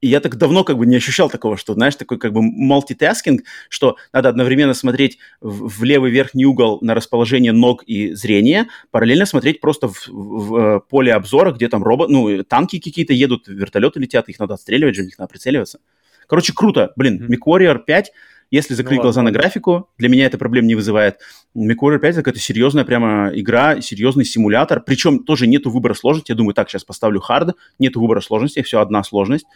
И 0.00 0.06
я 0.06 0.20
так 0.20 0.36
давно 0.36 0.62
как 0.62 0.78
бы 0.78 0.86
не 0.86 0.94
ощущал 0.94 1.28
такого, 1.28 1.56
что, 1.56 1.74
знаешь, 1.74 1.96
такой 1.96 2.18
как 2.18 2.32
бы 2.32 2.42
мультитаскинг, 2.42 3.42
что 3.68 3.96
надо 4.12 4.28
одновременно 4.28 4.74
смотреть 4.74 5.18
в, 5.40 5.68
в 5.68 5.82
левый 5.82 6.12
верхний 6.12 6.44
угол 6.44 6.78
на 6.80 6.94
расположение 6.94 7.50
ног 7.50 7.82
и 7.82 8.12
зрения, 8.12 8.68
параллельно 8.92 9.26
смотреть 9.26 9.60
просто 9.60 9.88
в, 9.88 10.06
в, 10.06 10.10
в 10.10 10.56
э, 10.56 10.80
поле 10.88 11.12
обзора, 11.12 11.50
где 11.50 11.68
там 11.68 11.82
робот, 11.82 12.08
ну, 12.08 12.44
танки 12.44 12.78
какие-то 12.78 13.14
едут, 13.14 13.48
вертолеты 13.48 13.98
летят, 13.98 14.28
их 14.28 14.38
надо 14.38 14.54
отстреливать 14.54 14.94
же, 14.94 15.02
в 15.02 15.06
них 15.06 15.18
надо 15.18 15.30
прицеливаться. 15.30 15.80
Короче, 16.26 16.52
круто. 16.54 16.92
Блин, 16.96 17.22
mm-hmm. 17.22 17.36
MechWarrior 17.36 17.84
5, 17.84 18.12
если 18.50 18.74
ну 18.74 18.76
закрыть 18.76 18.98
ну, 18.98 19.02
глаза 19.02 19.20
ладно. 19.20 19.32
на 19.32 19.38
графику, 19.38 19.90
для 19.98 20.08
меня 20.08 20.26
это 20.26 20.38
проблем 20.38 20.66
не 20.66 20.74
вызывает. 20.74 21.18
MechWarrior 21.56 21.98
5 21.98 22.16
это 22.18 22.38
серьезная 22.38 22.84
прямо 22.84 23.30
игра, 23.34 23.80
серьезный 23.80 24.24
симулятор. 24.24 24.80
Причем 24.80 25.24
тоже 25.24 25.46
нету 25.46 25.70
выбора 25.70 25.94
сложности. 25.94 26.32
Я 26.32 26.36
думаю, 26.36 26.54
так, 26.54 26.68
сейчас 26.68 26.84
поставлю 26.84 27.20
хард, 27.20 27.56
нету 27.78 28.00
выбора 28.00 28.20
сложности, 28.20 28.62
все 28.62 28.80
одна 28.80 29.02
сложность. 29.02 29.46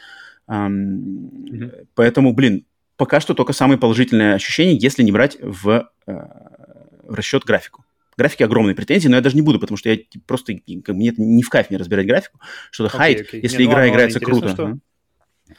Mm-hmm. 0.49 1.87
Поэтому, 1.95 2.33
блин, 2.33 2.65
пока 2.97 3.21
что 3.21 3.35
только 3.35 3.55
самые 3.55 3.79
положительные 3.79 4.35
ощущения, 4.35 4.77
если 4.77 5.03
не 5.03 5.11
брать 5.11 5.39
в, 5.41 5.89
э, 6.07 6.13
в 7.05 7.15
расчет 7.15 7.45
графику. 7.45 7.85
Графики 8.17 8.43
огромные 8.43 8.75
претензии, 8.75 9.09
но 9.09 9.17
я 9.17 9.23
даже 9.23 9.37
не 9.37 9.41
буду, 9.41 9.59
потому 9.59 9.79
что 9.79 9.89
я 9.89 9.99
просто, 10.27 10.53
мне 10.67 11.09
это 11.09 11.23
не 11.23 11.43
в 11.43 11.49
кайф 11.49 11.71
не 11.71 11.79
разбирать 11.79 12.07
графику, 12.07 12.39
что-то 12.71 12.95
okay, 12.95 12.99
хайт, 12.99 13.21
okay. 13.21 13.41
если 13.41 13.63
не, 13.63 13.65
ну 13.65 13.71
игра 13.71 13.87
ну, 13.87 13.91
играется 13.91 14.21
круто. 14.21 14.49
Что... 14.51 14.67
Вот, 14.67 14.79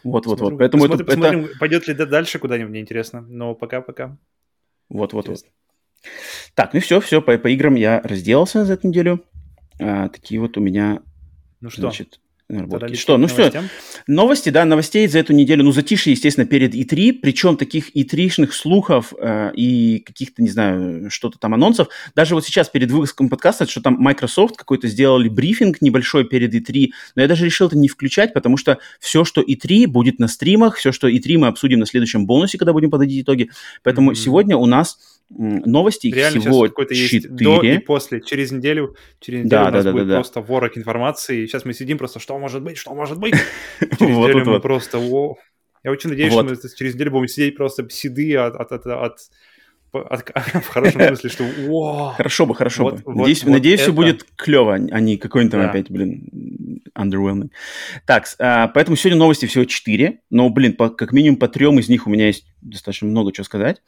вот, 0.04 0.26
вот. 0.26 0.58
Поэтому 0.58 0.84
посмотрим, 0.84 0.94
это, 0.94 1.04
посмотрим, 1.04 1.46
это... 1.46 1.60
пойдет 1.60 1.88
ли 1.88 1.94
дальше 1.94 2.39
куда-нибудь, 2.39 2.72
мне 2.72 2.82
интересно. 2.82 3.22
Но 3.22 3.56
пока-пока. 3.56 4.18
Вот, 4.89 5.14
вот, 5.14 5.28
вот. 5.28 5.46
Так, 6.56 6.74
ну 6.74 6.80
все, 6.80 7.00
все, 7.00 7.22
по, 7.22 7.38
по 7.38 7.48
играм 7.48 7.76
я 7.76 8.02
разделался 8.02 8.66
за 8.66 8.74
эту 8.74 8.88
неделю. 8.88 9.24
А, 9.80 10.10
такие 10.10 10.39
вот 10.39 10.58
у 10.58 10.62
меня, 10.62 11.02
ну 11.60 11.70
что, 11.70 11.82
значит, 11.82 12.20
наработки. 12.52 12.95
Что, 12.95 13.18
ну 13.18 13.28
все, 13.28 13.52
новости, 14.08 14.49
да, 14.49 14.66
новостей 14.66 15.08
за 15.08 15.20
эту 15.20 15.34
неделю, 15.34 15.64
ну, 15.64 15.72
затишье, 15.72 16.14
естественно, 16.14 16.45
перед 16.45 16.74
И3, 16.74 17.20
причем 17.22 17.58
таких 17.58 17.95
И3-шных 17.95 18.52
слухов 18.52 19.14
э, 19.20 19.52
и 19.56 19.99
каких-то, 19.99 20.41
не 20.41 20.49
знаю, 20.49 21.10
что-то 21.10 21.39
там 21.39 21.54
анонсов. 21.54 21.88
Даже 22.16 22.36
вот 22.36 22.45
сейчас 22.45 22.70
перед 22.70 22.91
выпуском 22.91 23.30
подкаста, 23.30 23.68
что 23.68 23.82
там 23.82 23.95
Microsoft 23.99 24.58
какой-то 24.58 24.88
сделали 24.88 25.30
брифинг 25.30 25.82
небольшой 25.82 26.26
перед 26.26 26.54
И3, 26.54 26.89
но 27.16 27.22
я 27.22 27.28
даже 27.28 27.45
решил 27.45 27.68
это 27.68 27.78
не 27.78 27.88
включать, 27.88 28.34
потому 28.34 28.58
что 28.58 28.80
все, 28.99 29.24
что 29.24 29.41
И3 29.41 29.88
будет 29.88 30.20
на 30.20 30.28
стримах, 30.28 30.78
все, 30.78 30.91
что 30.91 31.08
И3 31.08 31.38
мы 31.38 31.47
обсудим 31.47 31.80
на 31.80 31.86
следующем 31.86 32.26
бонусе, 32.26 32.58
когда 32.58 32.74
будем 32.74 32.91
подводить 32.91 33.24
итоги. 33.24 33.49
Поэтому 33.84 34.12
mm-hmm. 34.12 34.16
сегодня 34.16 34.58
у 34.58 34.66
нас 34.66 34.97
новости 35.38 36.08
Реально 36.08 36.42
всего 36.42 36.64
какой-то 36.64 36.94
есть 36.94 37.30
до 37.30 37.62
и 37.62 37.78
после. 37.78 38.22
Через 38.22 38.52
неделю, 38.52 38.96
через 39.20 39.46
неделю 39.46 39.64
да, 39.64 39.70
у 39.70 39.72
нас 39.72 39.84
да, 39.86 39.92
будет 39.92 40.08
да, 40.08 40.16
просто 40.16 40.42
ворок 40.42 40.78
информации. 40.78 41.46
Сейчас 41.46 41.66
мы 41.66 41.74
сидим 41.74 41.98
просто, 41.98 42.20
что 42.20 42.38
может 42.38 42.62
быть, 42.62 42.78
что 42.78 42.94
может 42.94 43.20
быть. 43.20 43.36
Через 43.80 44.18
неделю 44.18 44.46
мы 44.46 44.60
просто... 44.60 44.98
Я 45.84 45.92
очень 45.92 46.12
надеюсь, 46.12 46.32
что 46.32 46.44
мы 46.44 46.56
через 46.78 46.94
неделю 46.94 47.12
будем 47.12 47.28
сидеть 47.28 47.56
просто 47.56 47.90
седые 47.90 48.40
от, 48.40 48.56
от, 48.56 48.72
от, 48.72 48.86
от 48.86 49.18
в 49.92 50.68
хорошем 50.68 51.02
смысле, 51.02 51.30
что 51.30 51.46
О, 51.70 52.14
Хорошо 52.16 52.46
бы, 52.46 52.56
хорошо 52.56 52.84
вот, 52.84 52.96
бы. 52.96 53.02
Вот, 53.06 53.16
надеюсь, 53.16 53.44
вот 53.44 53.52
надеюсь 53.52 53.82
это... 53.82 53.84
все 53.84 53.94
будет 53.94 54.26
клево, 54.38 54.76
а 54.76 55.00
не 55.00 55.18
какой-нибудь 55.18 55.52
там 55.52 55.62
да. 55.62 55.70
опять, 55.70 55.90
блин, 55.90 56.82
underwhelming. 56.98 57.50
Так, 58.06 58.26
а, 58.40 58.70
поэтому 58.70 58.96
сегодня 58.96 59.20
новости 59.20 59.48
всего 59.48 59.66
4, 59.66 60.20
но, 60.30 60.50
блин, 60.50 60.74
по, 60.74 60.90
как 60.90 61.12
минимум 61.12 61.38
по 61.38 61.48
трем 61.48 61.78
из 61.80 61.90
них 61.90 62.08
у 62.08 62.10
меня 62.10 62.28
есть 62.28 62.46
достаточно 62.62 63.08
много 63.08 63.34
чего 63.34 63.44
сказать. 63.44 63.82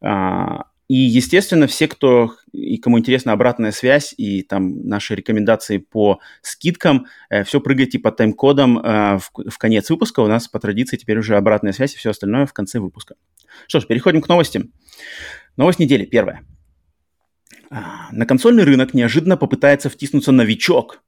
А, 0.00 0.66
и, 0.88 0.94
естественно, 0.94 1.66
все, 1.66 1.88
кто 1.88 2.36
и 2.52 2.78
кому 2.78 2.98
интересна 2.98 3.32
обратная 3.32 3.72
связь 3.72 4.14
и 4.16 4.42
там 4.42 4.86
наши 4.86 5.16
рекомендации 5.16 5.78
по 5.78 6.20
скидкам, 6.42 7.06
э, 7.28 7.42
все 7.42 7.60
прыгайте 7.60 7.98
по 7.98 8.12
тайм-кодам 8.12 8.78
э, 8.78 9.18
в, 9.18 9.50
в 9.50 9.58
конец 9.58 9.90
выпуска. 9.90 10.20
У 10.20 10.28
нас 10.28 10.46
по 10.46 10.60
традиции 10.60 10.96
теперь 10.96 11.18
уже 11.18 11.36
обратная 11.36 11.72
связь 11.72 11.94
и 11.94 11.98
все 11.98 12.10
остальное 12.10 12.46
в 12.46 12.52
конце 12.52 12.78
выпуска. 12.78 13.16
Что 13.66 13.80
ж, 13.80 13.86
переходим 13.86 14.22
к 14.22 14.28
новостям. 14.28 14.70
Новость 15.56 15.80
недели 15.80 16.04
первая. 16.04 16.44
А, 17.68 18.08
на 18.12 18.24
консольный 18.24 18.62
рынок 18.62 18.94
неожиданно 18.94 19.36
попытается 19.36 19.90
втиснуться 19.90 20.30
новичок. 20.30 21.02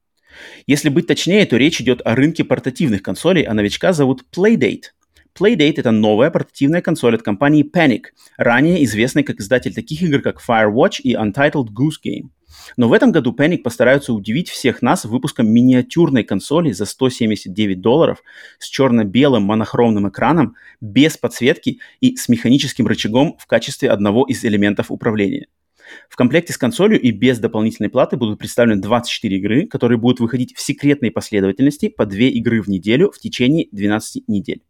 Если 0.66 0.88
быть 0.88 1.06
точнее, 1.06 1.46
то 1.46 1.56
речь 1.56 1.80
идет 1.80 2.02
о 2.04 2.16
рынке 2.16 2.42
портативных 2.42 3.02
консолей, 3.02 3.44
а 3.44 3.54
новичка 3.54 3.92
зовут 3.92 4.24
Playdate– 4.34 4.86
Playdate— 5.38 5.74
это 5.76 5.90
новая 5.90 6.30
портативная 6.30 6.82
консоль 6.82 7.14
от 7.14 7.22
компании 7.22 7.64
Panic, 7.64 8.06
ранее 8.36 8.84
известной 8.84 9.22
как 9.22 9.40
издатель 9.40 9.72
таких 9.72 10.02
игр, 10.02 10.20
как 10.20 10.42
Firewatch 10.46 11.00
и 11.02 11.14
Untitled 11.14 11.68
Goose 11.68 12.00
Game. 12.04 12.30
Но 12.76 12.88
в 12.88 12.92
этом 12.92 13.12
году 13.12 13.34
Panic 13.38 13.58
постараются 13.58 14.12
удивить 14.12 14.48
всех 14.48 14.82
нас 14.82 15.04
выпуском 15.04 15.48
миниатюрной 15.48 16.24
консоли 16.24 16.72
за 16.72 16.86
179 16.86 17.80
долларов 17.80 18.22
с 18.58 18.66
черно-белым 18.66 19.44
монохромным 19.44 20.08
экраном, 20.08 20.56
без 20.80 21.16
подсветки 21.16 21.78
и 22.00 22.16
с 22.16 22.28
механическим 22.28 22.86
рычагом 22.86 23.36
в 23.38 23.46
качестве 23.46 23.90
одного 23.90 24.24
из 24.24 24.44
элементов 24.44 24.90
управления. 24.90 25.46
В 26.08 26.16
комплекте 26.16 26.52
с 26.52 26.58
консолью 26.58 27.00
и 27.00 27.10
без 27.10 27.38
дополнительной 27.38 27.88
платы 27.88 28.16
будут 28.16 28.38
представлены 28.38 28.80
24 28.80 29.36
игры, 29.38 29.66
которые 29.66 29.98
будут 29.98 30.20
выходить 30.20 30.54
в 30.54 30.60
секретной 30.60 31.10
последовательности 31.10 31.88
по 31.88 32.04
2 32.04 32.18
игры 32.18 32.60
в 32.60 32.68
неделю 32.68 33.10
в 33.10 33.18
течение 33.18 33.68
12 33.72 34.28
недель. 34.28 34.62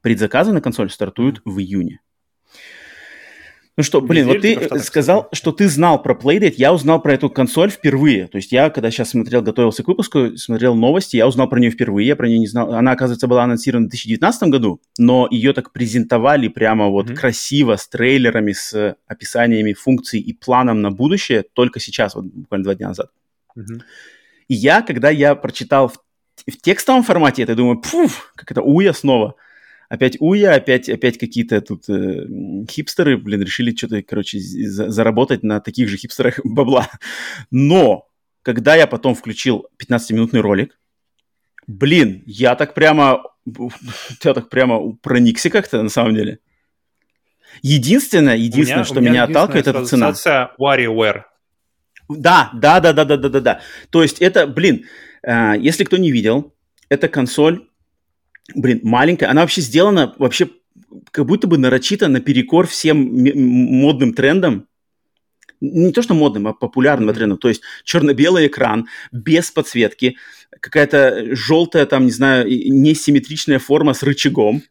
Предзаказы 0.00 0.52
на 0.52 0.60
консоль 0.60 0.90
стартуют 0.90 1.40
в 1.44 1.58
июне. 1.58 2.00
Ну 3.78 3.84
что, 3.84 4.00
блин, 4.00 4.26
вот 4.26 4.40
ты 4.40 4.58
сказал, 4.80 5.28
что 5.32 5.52
ты 5.52 5.68
знал 5.68 6.02
про 6.02 6.12
Playdate, 6.12 6.54
я 6.56 6.74
узнал 6.74 7.00
про 7.00 7.14
эту 7.14 7.30
консоль 7.30 7.70
впервые. 7.70 8.26
То 8.26 8.36
есть 8.36 8.50
я, 8.50 8.70
когда 8.70 8.90
сейчас 8.90 9.10
смотрел, 9.10 9.40
готовился 9.40 9.84
к 9.84 9.86
выпуску, 9.86 10.36
смотрел 10.36 10.74
новости, 10.74 11.14
я 11.14 11.28
узнал 11.28 11.48
про 11.48 11.60
нее 11.60 11.70
впервые, 11.70 12.08
я 12.08 12.16
про 12.16 12.26
нее 12.26 12.40
не 12.40 12.48
знал. 12.48 12.74
Она, 12.74 12.90
оказывается, 12.90 13.28
была 13.28 13.44
анонсирована 13.44 13.86
в 13.86 13.90
2019 13.90 14.48
году, 14.48 14.80
но 14.98 15.28
ее 15.30 15.52
так 15.52 15.72
презентовали 15.72 16.48
прямо 16.48 16.88
вот 16.88 17.08
mm-hmm. 17.08 17.14
красиво, 17.14 17.76
с 17.76 17.88
трейлерами, 17.88 18.50
с 18.50 18.96
описаниями 19.06 19.74
функций 19.74 20.18
и 20.18 20.32
планом 20.32 20.82
на 20.82 20.90
будущее 20.90 21.44
только 21.44 21.78
сейчас, 21.78 22.16
вот 22.16 22.24
буквально 22.24 22.64
два 22.64 22.74
дня 22.74 22.88
назад. 22.88 23.10
Mm-hmm. 23.56 23.80
И 24.48 24.54
я, 24.54 24.82
когда 24.82 25.10
я 25.10 25.36
прочитал 25.36 25.86
в, 25.86 25.98
в 26.50 26.60
текстовом 26.60 27.04
формате 27.04 27.44
это, 27.44 27.54
думаю, 27.54 27.80
пфуф, 27.80 28.32
как 28.34 28.50
это, 28.50 28.60
уя 28.60 28.92
снова– 28.92 29.36
опять 29.88 30.16
Уя, 30.20 30.54
опять, 30.54 30.88
опять 30.88 31.18
какие-то 31.18 31.60
тут 31.60 31.88
э, 31.88 32.26
хипстеры, 32.70 33.16
блин, 33.16 33.42
решили 33.42 33.74
что-то, 33.74 34.02
короче, 34.02 34.38
за- 34.38 34.90
заработать 34.90 35.42
на 35.42 35.60
таких 35.60 35.88
же 35.88 35.96
хипстерах 35.96 36.40
бабла. 36.44 36.88
Но, 37.50 38.08
когда 38.42 38.76
я 38.76 38.86
потом 38.86 39.14
включил 39.14 39.66
15-минутный 39.78 40.40
ролик, 40.40 40.78
блин, 41.66 42.22
я 42.26 42.54
так 42.54 42.74
прямо, 42.74 43.22
я 44.22 44.34
так 44.34 44.48
прямо 44.50 44.92
проникся 44.96 45.50
как-то 45.50 45.82
на 45.82 45.88
самом 45.88 46.14
деле. 46.14 46.38
Единственное, 47.62 48.36
единственное, 48.36 48.76
меня, 48.76 48.84
что 48.84 49.00
меня, 49.00 49.10
меня 49.10 49.24
отталкивает, 49.24 49.66
это 49.66 49.84
цена. 49.86 50.12
WarioWare. 50.60 51.22
Да, 52.08 52.50
да, 52.54 52.80
да, 52.80 52.92
да, 52.92 53.04
да, 53.04 53.16
да, 53.16 53.28
да, 53.28 53.40
да. 53.40 53.60
То 53.90 54.02
есть 54.02 54.18
это, 54.20 54.46
блин, 54.46 54.84
э, 55.22 55.54
если 55.58 55.84
кто 55.84 55.96
не 55.96 56.10
видел, 56.10 56.54
это 56.88 57.08
консоль 57.08 57.67
блин, 58.54 58.80
маленькая. 58.82 59.30
Она 59.30 59.42
вообще 59.42 59.60
сделана 59.60 60.14
вообще 60.18 60.48
как 61.10 61.26
будто 61.26 61.46
бы 61.46 61.58
нарочито 61.58 62.08
наперекор 62.08 62.66
всем 62.66 62.98
модным 63.34 64.12
трендам. 64.12 64.66
Не 65.60 65.90
то, 65.92 66.02
что 66.02 66.14
модным, 66.14 66.46
а 66.46 66.52
популярным 66.52 67.12
трендам. 67.12 67.38
То 67.38 67.48
есть 67.48 67.62
черно-белый 67.84 68.46
экран, 68.46 68.86
без 69.10 69.50
подсветки, 69.50 70.16
какая-то 70.60 71.34
желтая, 71.34 71.84
там, 71.86 72.04
не 72.04 72.12
знаю, 72.12 72.46
несимметричная 72.46 73.58
форма 73.58 73.92
с 73.92 74.04
рычагом, 74.04 74.62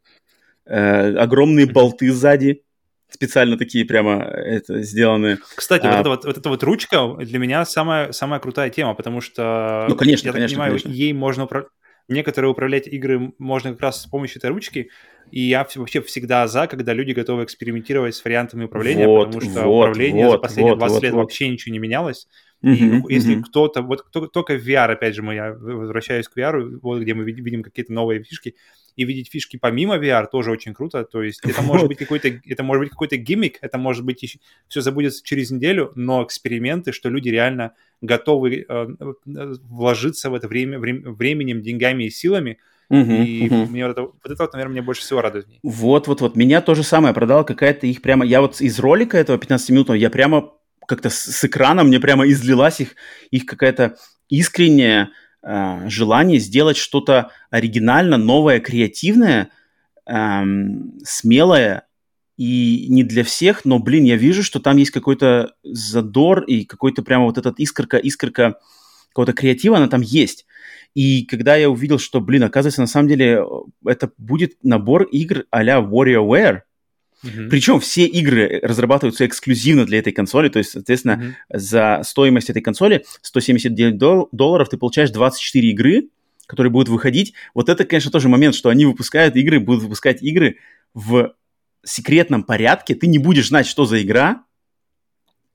э, 0.66 1.16
огромные 1.16 1.66
болты 1.66 2.10
сзади, 2.14 2.64
специально 3.10 3.58
такие 3.58 3.84
прямо 3.84 4.24
это 4.24 4.82
сделаны. 4.82 5.40
Кстати, 5.56 5.86
а, 5.86 5.92
вот, 5.92 6.00
эта 6.00 6.10
вот, 6.10 6.26
вот 6.26 6.38
эта 6.38 6.50
вот 6.50 6.64
ручка 6.64 7.16
для 7.20 7.40
меня 7.40 7.66
самая, 7.66 8.14
самая 8.14 8.40
крутая 8.40 8.70
тема, 8.70 8.94
потому 8.94 9.20
что, 9.20 9.88
ну, 9.90 9.96
конечно, 9.96 10.28
я 10.28 10.34
конечно, 10.34 10.56
так 10.56 10.66
понимаю, 10.66 10.72
конечно. 10.72 10.90
ей 10.90 11.14
можно 11.14 11.44
управлять 11.44 11.70
некоторые 12.08 12.52
управлять 12.52 12.88
игры 12.88 13.34
можно 13.38 13.72
как 13.72 13.82
раз 13.82 14.02
с 14.02 14.06
помощью 14.06 14.40
этой 14.40 14.50
ручки, 14.50 14.90
и 15.32 15.42
я 15.42 15.68
вообще 15.76 16.02
всегда 16.02 16.48
за, 16.48 16.68
когда 16.68 16.94
люди 16.94 17.12
готовы 17.12 17.44
экспериментировать 17.44 18.16
с 18.16 18.24
вариантами 18.24 18.66
управления, 18.66 19.08
вот, 19.08 19.26
потому 19.28 19.42
что 19.42 19.64
вот, 19.66 19.90
управление 19.90 20.26
вот, 20.26 20.32
за 20.34 20.38
последние 20.38 20.74
вот, 20.74 20.80
20 20.80 20.96
вот, 20.96 21.04
лет 21.04 21.14
вот. 21.14 21.20
вообще 21.20 21.50
ничего 21.50 21.74
не 21.74 21.80
менялось. 21.80 22.28
И 22.62 23.02
если 23.10 23.42
кто-то, 23.42 23.82
вот 23.82 24.02
кто, 24.02 24.28
только 24.28 24.56
VR, 24.56 24.92
опять 24.92 25.16
же, 25.16 25.22
мы, 25.22 25.36
я 25.36 25.54
возвращаюсь 25.54 26.28
к 26.28 26.38
VR, 26.38 26.80
вот 26.82 27.02
где 27.02 27.14
мы 27.14 27.24
видим 27.24 27.62
какие-то 27.62 27.94
новые 27.94 28.24
фишки, 28.24 28.56
и 28.96 29.06
видеть 29.06 29.30
фишки 29.32 29.58
помимо 29.58 29.98
VR 29.98 30.26
тоже 30.30 30.52
очень 30.52 30.74
круто. 30.74 31.04
То 31.04 31.22
есть 31.22 31.42
это 31.46 31.62
может 31.62 31.88
быть 31.88 32.00
какой-то, 32.00 32.30
это 32.44 32.64
может 32.64 32.82
быть 32.82 32.90
какой-то 32.90 33.16
гиммик, 33.18 33.60
это 33.62 33.78
может 33.78 34.04
быть 34.04 34.24
еще, 34.24 34.40
все 34.68 34.82
забудется 34.82 35.24
через 35.24 35.52
неделю, 35.52 35.92
но 35.96 36.24
эксперименты, 36.24 36.92
что 36.92 37.10
люди 37.10 37.30
реально 37.30 37.74
готовы 38.02 38.66
э, 38.68 38.88
э 39.00 39.54
вложиться 39.64 40.30
в 40.32 40.34
это 40.34 40.48
время, 40.48 40.80
время, 40.80 41.12
временем, 41.12 41.62
деньгами 41.62 42.06
и 42.06 42.10
силами, 42.10 42.58
Uh-huh, 42.90 43.26
и 43.26 43.50
uh-huh. 43.50 43.66
мне 43.68 43.86
вот 43.86 43.92
это, 43.92 44.02
вот 44.04 44.14
это 44.24 44.44
вот, 44.44 44.54
наверное, 44.54 44.72
мне 44.72 44.82
больше 44.82 45.02
всего 45.02 45.20
радует. 45.20 45.46
Вот, 45.62 46.08
вот, 46.08 46.22
вот. 46.22 46.38
Меня 46.38 46.62
то 46.62 46.74
же 46.74 46.84
самое 46.84 47.14
продала 47.14 47.44
какая-то 47.44 47.86
их 47.86 48.02
прямо... 48.02 48.26
Я 48.26 48.40
вот 48.40 48.62
из 48.62 48.80
ролика 48.80 49.18
этого 49.18 49.38
15 49.38 49.72
минутного, 49.72 49.98
я 49.98 50.10
прямо 50.10 50.54
как-то 50.88 51.10
с, 51.12 51.20
с 51.20 51.44
экрана 51.44 51.84
мне 51.84 52.00
прямо 52.00 52.28
излилась 52.28 52.82
их, 52.82 52.96
их 53.30 53.46
какая-то 53.46 53.98
искренняя 54.30 55.12
э, 55.44 55.88
желание 55.90 56.40
сделать 56.40 56.78
что-то 56.78 57.30
оригинально, 57.52 58.18
новое, 58.18 58.60
креативное, 58.60 59.50
э, 60.10 60.44
смелое 61.04 61.84
и 62.38 62.88
не 62.90 63.04
для 63.04 63.24
всех, 63.24 63.66
но, 63.66 63.80
блин, 63.80 64.06
я 64.06 64.16
вижу, 64.16 64.44
что 64.44 64.60
там 64.60 64.78
есть 64.78 64.92
какой-то 64.92 65.54
задор 65.64 66.44
и 66.44 66.66
какой-то 66.66 67.04
прямо 67.04 67.26
вот 67.26 67.38
этот 67.38 67.60
искорка, 67.60 67.98
искорка 67.98 68.60
какого-то 69.10 69.34
креатива, 69.34 69.78
она 69.78 69.88
там 69.88 70.02
есть. 70.02 70.46
И 70.94 71.26
когда 71.26 71.56
я 71.56 71.70
увидел, 71.70 72.00
что, 72.00 72.22
блин, 72.22 72.44
оказывается, 72.44 72.82
на 72.82 72.88
самом 72.88 73.08
деле 73.08 73.44
это 73.86 74.12
будет 74.18 74.64
набор 74.64 75.04
игр 75.04 75.46
а-ля 75.50 75.80
WarioWare, 75.80 76.62
Mm-hmm. 77.24 77.50
Причем 77.50 77.80
все 77.80 78.06
игры 78.06 78.60
разрабатываются 78.62 79.26
эксклюзивно 79.26 79.86
для 79.86 80.00
этой 80.00 80.14
консоли, 80.14 80.50
то 80.50 80.60
есть, 80.60 80.72
соответственно, 80.72 81.36
mm-hmm. 81.52 81.58
за 81.58 82.02
стоимость 82.04 82.50
этой 82.50 82.62
консоли 82.62 83.06
179 83.22 83.98
дол- 83.98 84.30
долларов 84.32 84.70
ты 84.70 84.78
получаешь 84.78 85.10
24 85.10 85.70
игры, 85.72 86.10
которые 86.46 86.72
будут 86.72 86.90
выходить. 86.90 87.34
Вот 87.54 87.70
это, 87.70 87.86
конечно, 87.86 88.12
тоже 88.12 88.30
момент, 88.30 88.56
что 88.56 88.70
они 88.70 88.86
выпускают 88.86 89.36
игры, 89.36 89.60
будут 89.60 89.84
выпускать 89.84 90.22
игры 90.22 90.58
в 90.94 91.34
секретном 91.84 92.44
порядке. 92.44 92.96
Ты 92.96 93.08
не 93.08 93.18
будешь 93.18 93.48
знать, 93.48 93.68
что 93.68 93.86
за 93.86 94.02
игра, 94.02 94.44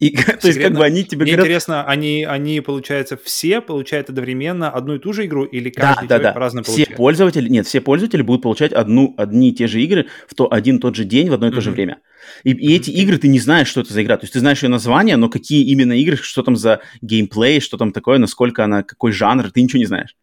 и, 0.03 0.11
то 0.41 0.49
есть, 0.49 0.61
как 0.61 0.73
бы 0.73 0.85
они 0.85 1.05
тебе 1.05 1.23
Мне 1.23 1.33
говорят... 1.33 1.47
интересно, 1.47 1.85
они, 1.85 2.25
они, 2.25 2.61
получается, 2.61 3.17
все 3.23 3.61
получают 3.61 4.11
одновременно 4.11 4.69
одну 4.69 4.97
и 4.97 4.99
ту 4.99 5.13
же 5.13 5.27
игру 5.27 5.45
или 5.45 5.71
каждый 5.71 6.09
да, 6.09 6.19
да, 6.19 6.25
да. 6.25 6.33
по-разному 6.33 6.65
все 6.65 6.73
получает? 6.73 6.97
пользователи, 6.97 7.49
нет, 7.49 7.67
все 7.69 7.81
пользователи 7.81 8.23
будут 8.23 8.43
получать 8.43 8.73
одну, 8.73 9.15
одни 9.17 9.51
и 9.51 9.53
те 9.53 9.69
же 9.69 9.81
игры 9.81 10.07
в 10.27 10.35
то, 10.35 10.53
один 10.53 10.79
и 10.79 10.81
тот 10.81 10.97
же 10.97 11.05
день 11.05 11.31
в 11.31 11.35
одно 11.35 11.47
и 11.47 11.51
mm-hmm. 11.51 11.55
то 11.55 11.61
же 11.61 11.71
время. 11.71 11.99
И, 12.43 12.51
и 12.51 12.55
mm-hmm. 12.55 12.77
эти 12.77 12.91
игры 12.91 13.19
ты 13.19 13.29
не 13.29 13.39
знаешь, 13.39 13.69
что 13.69 13.83
это 13.83 13.93
за 13.93 14.03
игра. 14.03 14.17
То 14.17 14.25
есть 14.25 14.33
ты 14.33 14.41
знаешь 14.41 14.65
ее 14.65 14.71
название, 14.71 15.17
но 15.17 15.29
какие 15.29 15.65
именно 15.67 15.93
игры, 15.93 16.17
что 16.17 16.43
там 16.43 16.57
за 16.57 16.81
геймплей, 17.01 17.61
что 17.61 17.77
там 17.77 17.93
такое, 17.93 18.19
насколько 18.19 18.65
она, 18.65 18.83
какой 18.83 19.13
жанр, 19.13 19.53
ты 19.53 19.63
ничего 19.63 19.79
не 19.79 19.87
знаешь. 19.87 20.17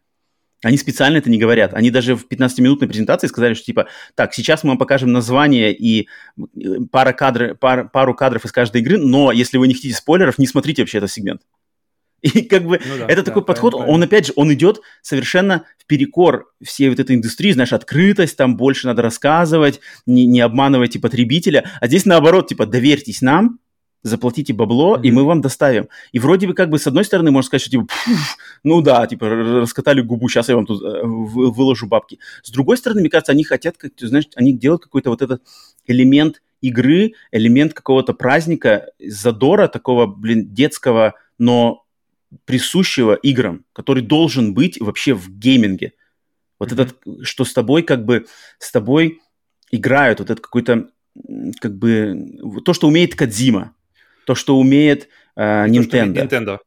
Они 0.63 0.77
специально 0.77 1.17
это 1.17 1.29
не 1.29 1.37
говорят. 1.37 1.73
Они 1.73 1.89
даже 1.89 2.15
в 2.15 2.25
15-минутной 2.27 2.87
презентации 2.87 3.27
сказали, 3.27 3.53
что 3.53 3.65
типа, 3.65 3.87
так, 4.15 4.33
сейчас 4.33 4.63
мы 4.63 4.69
вам 4.69 4.77
покажем 4.77 5.11
название 5.11 5.73
и 5.73 6.07
э, 6.37 6.43
пара 6.91 7.13
кадры, 7.13 7.55
пар, 7.55 7.89
пару 7.89 8.13
кадров 8.13 8.43
из 8.45 8.51
каждой 8.51 8.81
игры, 8.81 8.97
но 8.97 9.31
если 9.31 9.57
вы 9.57 9.67
не 9.67 9.73
хотите 9.73 9.95
спойлеров, 9.95 10.37
не 10.37 10.47
смотрите 10.47 10.81
вообще 10.81 10.97
этот 10.97 11.11
сегмент. 11.11 11.41
И 12.21 12.41
как 12.41 12.65
бы 12.65 12.81
ну, 12.83 12.97
да, 12.97 13.05
это 13.05 13.21
да, 13.21 13.23
такой 13.23 13.43
да, 13.43 13.45
подход, 13.45 13.73
правильно, 13.73 13.93
он 13.93 14.03
опять 14.03 14.27
же, 14.27 14.33
он 14.35 14.53
идет 14.53 14.81
совершенно 15.01 15.63
в 15.77 15.85
перекор 15.85 16.51
всей 16.61 16.89
вот 16.89 16.99
этой 16.99 17.15
индустрии, 17.15 17.51
знаешь, 17.51 17.71
открытость, 17.71 18.35
там 18.35 18.57
больше 18.57 18.87
надо 18.87 19.01
рассказывать, 19.01 19.79
не, 20.05 20.25
не 20.25 20.41
обманывайте 20.41 20.99
потребителя, 20.99 21.71
а 21.79 21.87
здесь 21.87 22.05
наоборот, 22.05 22.49
типа, 22.49 22.65
доверьтесь 22.65 23.21
нам, 23.21 23.59
заплатите 24.03 24.53
бабло, 24.53 24.95
mm-hmm. 24.95 25.03
и 25.03 25.11
мы 25.11 25.23
вам 25.25 25.41
доставим. 25.41 25.89
И 26.11 26.19
вроде 26.19 26.47
бы 26.47 26.53
как 26.53 26.69
бы 26.69 26.79
с 26.79 26.87
одной 26.87 27.03
стороны 27.03 27.31
можно 27.31 27.47
сказать, 27.47 27.61
что 27.61 27.71
типа, 27.71 27.87
ну 28.63 28.81
да, 28.81 29.05
типа 29.07 29.29
раскатали 29.29 30.01
губу, 30.01 30.29
сейчас 30.29 30.49
я 30.49 30.55
вам 30.55 30.65
тут 30.65 30.81
э, 30.81 31.01
выложу 31.03 31.87
бабки. 31.87 32.19
С 32.43 32.51
другой 32.51 32.77
стороны, 32.77 33.01
мне 33.01 33.09
кажется, 33.09 33.31
они 33.31 33.43
хотят, 33.43 33.77
как 33.77 33.93
ты 33.95 34.07
знаешь, 34.07 34.25
они 34.35 34.53
делают 34.53 34.83
какой-то 34.83 35.09
вот 35.09 35.21
этот 35.21 35.43
элемент 35.85 36.41
игры, 36.61 37.13
элемент 37.31 37.73
какого-то 37.73 38.13
праздника, 38.13 38.87
задора 38.99 39.67
такого, 39.67 40.05
блин, 40.05 40.53
детского, 40.53 41.15
но 41.37 41.85
присущего 42.45 43.15
играм, 43.15 43.65
который 43.73 44.03
должен 44.03 44.53
быть 44.53 44.79
вообще 44.79 45.13
в 45.13 45.29
гейминге. 45.29 45.93
Вот 46.59 46.71
mm-hmm. 46.71 46.81
этот, 46.81 47.27
что 47.27 47.43
с 47.43 47.53
тобой 47.53 47.83
как 47.83 48.05
бы, 48.05 48.27
с 48.59 48.71
тобой 48.71 49.21
играют, 49.71 50.19
вот 50.19 50.29
это 50.29 50.41
какой-то, 50.41 50.89
как 51.59 51.77
бы, 51.77 52.61
то, 52.63 52.73
что 52.73 52.87
умеет 52.87 53.15
Кадзима, 53.15 53.73
то, 54.29 54.35
что 54.35 54.59
умеет 54.59 55.09
э, 55.35 55.65
Nintendo. 55.65 56.13
То, 56.13 56.35
Nintendo. 56.35 56.57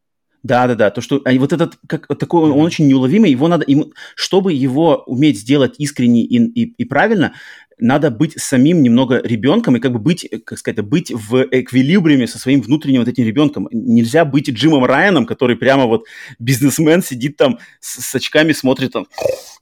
Да, 0.42 0.66
да, 0.66 0.74
да. 0.74 0.90
То, 0.90 1.00
что 1.00 1.22
а 1.24 1.32
вот 1.38 1.52
этот 1.52 1.78
как 1.86 2.08
такой, 2.18 2.50
он 2.50 2.60
очень 2.60 2.88
неуловимый. 2.88 3.30
Его 3.30 3.46
надо, 3.46 3.64
ему, 3.68 3.92
чтобы 4.16 4.52
его 4.52 5.04
уметь 5.06 5.38
сделать 5.38 5.76
искренне 5.78 6.24
и, 6.24 6.38
и, 6.38 6.74
и 6.76 6.84
правильно, 6.84 7.34
надо 7.78 8.10
быть 8.10 8.32
самим 8.36 8.82
немного 8.82 9.20
ребенком 9.22 9.76
и 9.76 9.78
как 9.78 9.92
бы 9.92 10.00
быть, 10.00 10.28
как 10.44 10.58
сказать, 10.58 10.84
быть 10.84 11.12
в 11.12 11.46
эквилибриуме 11.52 12.26
со 12.26 12.40
своим 12.40 12.62
внутренним 12.62 12.98
вот 12.98 13.08
этим 13.08 13.24
ребенком. 13.24 13.68
Нельзя 13.70 14.24
быть 14.24 14.50
Джимом 14.50 14.84
Райаном, 14.84 15.24
который 15.24 15.54
прямо 15.54 15.86
вот 15.86 16.02
бизнесмен 16.40 17.04
сидит 17.04 17.36
там 17.36 17.60
с, 17.78 18.02
с 18.02 18.14
очками, 18.16 18.50
смотрит 18.50 18.90
там, 18.90 19.06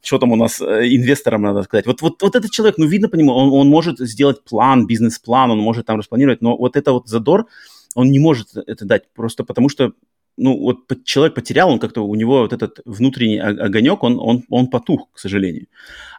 что 0.02 0.16
там 0.16 0.32
у 0.32 0.36
нас 0.36 0.58
э, 0.62 0.86
инвесторам 0.86 1.42
надо 1.42 1.64
сказать. 1.64 1.84
Вот, 1.84 2.00
вот, 2.00 2.22
вот 2.22 2.34
этот 2.34 2.50
человек, 2.50 2.78
ну, 2.78 2.86
видно 2.86 3.10
по 3.10 3.16
нему, 3.16 3.34
он, 3.34 3.52
он 3.52 3.68
может 3.68 3.98
сделать 3.98 4.42
план, 4.42 4.86
бизнес-план, 4.86 5.50
он 5.50 5.58
может 5.58 5.84
там 5.84 5.98
распланировать, 5.98 6.40
но 6.40 6.56
вот 6.56 6.76
это 6.76 6.92
вот 6.92 7.06
задор, 7.06 7.46
он 7.94 8.10
не 8.10 8.18
может 8.18 8.56
это 8.56 8.84
дать 8.84 9.12
просто 9.12 9.44
потому, 9.44 9.68
что 9.68 9.92
ну, 10.36 10.56
вот 10.58 11.04
человек 11.04 11.34
потерял, 11.34 11.70
он 11.70 11.78
как-то, 11.78 12.02
у 12.02 12.14
него 12.14 12.40
вот 12.40 12.52
этот 12.52 12.80
внутренний 12.84 13.38
огонек, 13.38 14.02
он, 14.02 14.18
он, 14.18 14.44
он 14.48 14.68
потух, 14.68 15.08
к 15.12 15.18
сожалению. 15.18 15.66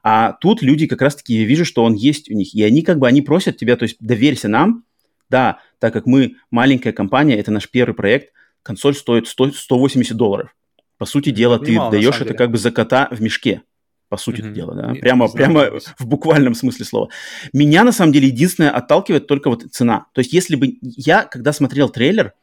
А 0.03 0.34
тут 0.34 0.61
люди 0.61 0.86
как 0.86 1.01
раз-таки, 1.01 1.34
я 1.34 1.45
вижу, 1.45 1.65
что 1.65 1.84
он 1.84 1.95
есть 1.95 2.30
у 2.30 2.34
них, 2.34 2.53
и 2.53 2.61
они 2.63 2.84
как 2.84 2.99
бы, 2.99 3.07
они 3.07 3.22
просят 3.22 3.57
тебя, 3.57 3.76
то 3.78 3.84
есть 3.84 3.97
доверься 3.99 4.47
нам, 4.47 4.84
да, 5.30 5.59
так 5.80 5.93
как 5.93 6.05
мы 6.05 6.36
маленькая 6.51 6.91
компания, 6.91 7.36
это 7.36 7.51
наш 7.51 7.67
первый 7.69 7.93
проект, 7.93 8.34
консоль 8.61 8.95
стоит 8.95 9.28
100, 9.28 9.53
180 9.53 10.15
долларов. 10.15 10.55
По 10.97 11.05
сути 11.05 11.32
дела, 11.32 11.57
ты 11.57 11.78
даешь 11.89 12.15
это 12.15 12.26
деле. 12.26 12.38
как 12.38 12.51
бы 12.51 12.59
за 12.59 12.69
кота 12.69 13.07
в 13.09 13.22
мешке 13.22 13.63
по 14.12 14.18
сути 14.18 14.41
mm-hmm. 14.41 14.53
дела, 14.53 14.76
да, 14.76 14.93
прямо, 14.93 15.30
прямо 15.30 15.80
в 15.97 16.05
буквальном 16.05 16.53
смысле 16.53 16.86
слова. 16.86 17.09
Меня, 17.53 17.86
на 17.86 17.93
самом 17.93 18.12
деле, 18.12 18.28
единственное 18.28 18.70
отталкивает 18.70 19.26
только 19.26 19.49
вот 19.49 19.64
цена. 19.72 20.07
То 20.14 20.20
есть, 20.20 20.34
если 20.34 20.57
бы 20.57 20.78
я, 20.82 21.24
когда 21.24 21.53
смотрел 21.53 21.88
трейлер, 21.88 22.34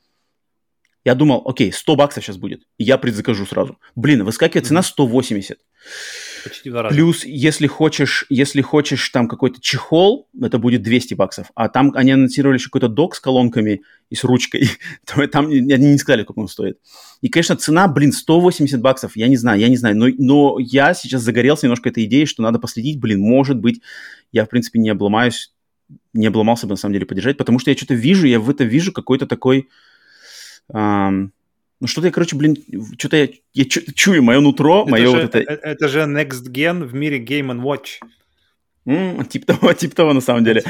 я 1.04 1.14
думал, 1.14 1.42
окей, 1.44 1.70
100 1.70 1.96
баксов 1.96 2.24
сейчас 2.24 2.38
будет, 2.38 2.62
и 2.78 2.84
я 2.84 2.96
предзакажу 2.96 3.44
сразу. 3.44 3.78
Блин, 3.94 4.24
выскакивает 4.24 4.66
цена 4.66 4.82
180. 4.82 5.58
Почти 6.48 6.70
два 6.70 6.82
раза. 6.82 6.94
Плюс, 6.94 7.24
если 7.24 7.66
хочешь, 7.66 8.24
если 8.28 8.60
хочешь 8.60 9.08
там 9.10 9.28
какой-то 9.28 9.60
чехол, 9.60 10.28
это 10.40 10.58
будет 10.58 10.82
200 10.82 11.14
баксов. 11.14 11.50
А 11.54 11.68
там 11.68 11.92
они 11.94 12.12
анонсировали 12.12 12.58
еще 12.58 12.66
какой-то 12.66 12.88
док 12.88 13.14
с 13.14 13.20
колонками 13.20 13.82
и 14.10 14.14
с 14.14 14.24
ручкой. 14.24 14.70
Там 15.32 15.46
они 15.46 15.62
не 15.62 15.98
сказали, 15.98 16.22
сколько 16.22 16.38
он 16.38 16.48
стоит. 16.48 16.78
И, 17.20 17.28
конечно, 17.28 17.56
цена, 17.56 17.88
блин, 17.88 18.12
180 18.12 18.80
баксов. 18.80 19.16
Я 19.16 19.28
не 19.28 19.36
знаю, 19.36 19.60
я 19.60 19.68
не 19.68 19.76
знаю. 19.76 19.96
Но, 19.96 20.06
но 20.18 20.58
я 20.58 20.94
сейчас 20.94 21.22
загорелся 21.22 21.66
немножко 21.66 21.88
этой 21.88 22.04
идеей, 22.04 22.26
что 22.26 22.42
надо 22.42 22.58
последить. 22.58 22.98
Блин, 22.98 23.20
может 23.20 23.58
быть, 23.58 23.82
я, 24.32 24.44
в 24.44 24.48
принципе, 24.48 24.78
не 24.78 24.90
обломаюсь, 24.90 25.52
не 26.12 26.26
обломался 26.26 26.66
бы, 26.66 26.72
на 26.72 26.76
самом 26.76 26.94
деле, 26.94 27.06
поддержать, 27.06 27.36
потому 27.36 27.58
что 27.58 27.70
я 27.70 27.76
что-то 27.76 27.94
вижу, 27.94 28.26
я 28.26 28.40
в 28.40 28.48
это 28.48 28.64
вижу 28.64 28.92
какой-то 28.92 29.26
такой... 29.26 29.68
Эм, 30.72 31.32
ну 31.80 31.86
что-то 31.86 32.08
я, 32.08 32.12
короче, 32.12 32.36
блин, 32.36 32.56
что-то 32.98 33.16
я, 33.16 33.28
я 33.54 33.64
чу, 33.64 33.80
чую 33.94 34.22
мое 34.22 34.40
нутро, 34.40 34.82
это 34.82 34.90
мое 34.90 35.06
же, 35.06 35.10
вот 35.10 35.34
это... 35.34 35.38
Э, 35.38 35.58
это 35.62 35.88
же 35.88 36.00
Next 36.00 36.50
Gen 36.50 36.84
в 36.84 36.94
мире 36.94 37.22
Game 37.24 37.60
Watch. 37.60 38.00
Mm, 38.86 39.28
тип 39.28 39.44
того, 39.44 39.72
тип 39.74 39.94
того, 39.94 40.12
на 40.12 40.20
самом 40.20 40.44
деле. 40.44 40.64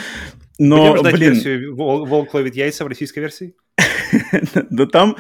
Но, 0.59 0.97
Будем 0.97 1.13
блин... 1.13 1.33
версию 1.35 1.77
«Волк 1.77 2.35
ловит 2.35 2.57
яйца» 2.57 2.85
в 2.85 2.89
российской 2.89 3.21
версии? 3.21 3.55
Да 4.71 4.87
там... 4.87 5.17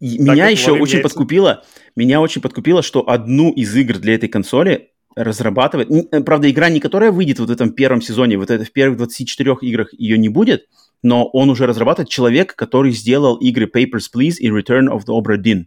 Меня 0.00 0.48
еще 0.48 0.72
очень 0.72 1.00
подкупило, 1.00 1.62
меня 1.94 2.22
очень 2.22 2.40
подкупило, 2.40 2.82
что 2.82 3.06
одну 3.06 3.52
из 3.52 3.76
игр 3.76 3.98
для 3.98 4.14
этой 4.14 4.30
консоли 4.30 4.92
разрабатывает... 5.14 5.90
Правда, 6.24 6.50
игра 6.50 6.70
не 6.70 6.80
которая 6.80 7.12
выйдет 7.12 7.38
вот 7.38 7.50
в 7.50 7.52
этом 7.52 7.72
первом 7.72 8.00
сезоне, 8.00 8.38
вот 8.38 8.50
это 8.50 8.64
в 8.64 8.72
первых 8.72 8.96
24 8.96 9.56
играх 9.60 9.92
ее 9.92 10.16
не 10.16 10.30
будет, 10.30 10.68
но 11.02 11.26
он 11.28 11.50
уже 11.50 11.66
разрабатывает 11.66 12.08
человек, 12.08 12.54
который 12.54 12.92
сделал 12.92 13.36
игры 13.36 13.66
Papers, 13.66 14.06
Please 14.14 14.36
и 14.38 14.48
Return 14.48 14.88
of 14.88 15.04
the 15.06 15.14
Obra 15.14 15.36
Dinn. 15.36 15.66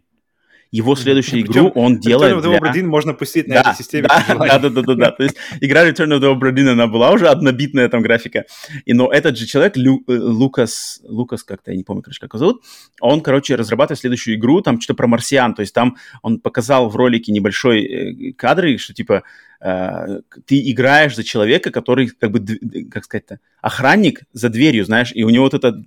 Его 0.74 0.96
следующую 0.96 1.42
игру 1.42 1.68
он 1.76 2.00
делает 2.00 2.32
Return 2.32 2.40
of 2.40 2.44
the 2.44 2.58
Obra 2.58 2.74
Dinn 2.74 2.86
можно 2.86 3.14
пустить 3.14 3.46
на 3.46 3.54
этой 3.54 3.76
системе. 3.76 4.08
Да, 4.08 4.58
да, 4.58 4.70
да, 4.70 4.82
да, 4.82 4.94
да. 4.94 5.10
То 5.12 5.22
есть 5.22 5.36
игра 5.60 5.88
Return 5.88 6.08
of 6.08 6.20
the 6.20 6.36
Obra 6.36 6.52
Dinn, 6.52 6.68
она 6.68 6.88
была 6.88 7.12
уже 7.12 7.28
однобитная 7.28 7.88
там 7.88 8.02
графика. 8.02 8.44
И, 8.84 8.92
но 8.92 9.08
этот 9.08 9.38
же 9.38 9.46
человек, 9.46 9.76
э, 9.76 9.80
Лукас, 10.08 11.00
Лукас 11.04 11.44
как-то, 11.44 11.70
я 11.70 11.76
не 11.76 11.84
помню, 11.84 12.02
короче, 12.02 12.18
как 12.18 12.34
его 12.34 12.38
зовут, 12.40 12.64
он, 13.00 13.20
короче, 13.20 13.54
разрабатывает 13.54 14.00
следующую 14.00 14.34
игру, 14.34 14.62
там 14.62 14.80
что-то 14.80 14.96
про 14.96 15.06
марсиан. 15.06 15.54
То 15.54 15.60
есть 15.60 15.72
там 15.72 15.96
он 16.22 16.40
показал 16.40 16.88
в 16.88 16.96
ролике 16.96 17.30
небольшой 17.30 17.84
э, 17.84 18.32
кадры, 18.32 18.76
что 18.76 18.94
типа 18.94 19.22
э, 19.60 20.22
ты 20.44 20.70
играешь 20.72 21.14
за 21.14 21.22
человека, 21.22 21.70
который, 21.70 22.08
как 22.08 22.32
бы, 22.32 22.44
как 22.90 23.04
сказать-то, 23.04 23.38
охранник 23.62 24.22
за 24.32 24.48
дверью, 24.48 24.84
знаешь, 24.86 25.12
и 25.14 25.22
у 25.22 25.30
него 25.30 25.44
вот 25.44 25.54
это 25.54 25.80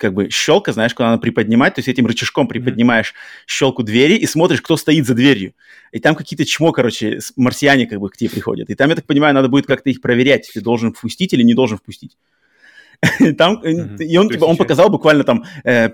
как 0.00 0.14
бы 0.14 0.30
щелка, 0.30 0.72
знаешь, 0.72 0.94
куда 0.94 1.10
надо 1.10 1.20
приподнимать, 1.20 1.74
то 1.74 1.80
есть 1.80 1.88
этим 1.88 2.06
рычажком 2.06 2.48
приподнимаешь 2.48 3.08
mm-hmm. 3.10 3.44
щелку 3.46 3.82
двери 3.82 4.14
и 4.14 4.26
смотришь, 4.26 4.62
кто 4.62 4.76
стоит 4.76 5.06
за 5.06 5.14
дверью. 5.14 5.52
И 5.92 6.00
там 6.00 6.14
какие-то 6.14 6.46
чмо, 6.46 6.72
короче, 6.72 7.20
марсиане 7.36 7.86
как 7.86 8.00
бы 8.00 8.08
к 8.08 8.16
тебе 8.16 8.30
приходят. 8.30 8.70
И 8.70 8.74
там, 8.74 8.88
я 8.88 8.96
так 8.96 9.04
понимаю, 9.04 9.34
надо 9.34 9.48
будет 9.48 9.66
как-то 9.66 9.90
их 9.90 10.00
проверять, 10.00 10.50
ты 10.52 10.60
должен 10.60 10.94
впустить 10.94 11.34
или 11.34 11.42
не 11.42 11.54
должен 11.54 11.76
впустить. 11.76 12.16
Там, 13.38 13.62
mm-hmm. 13.62 14.04
и 14.04 14.16
он, 14.18 14.28
типа, 14.28 14.44
он 14.44 14.58
показал 14.58 14.90
буквально 14.90 15.24
там 15.24 15.44
э, 15.64 15.88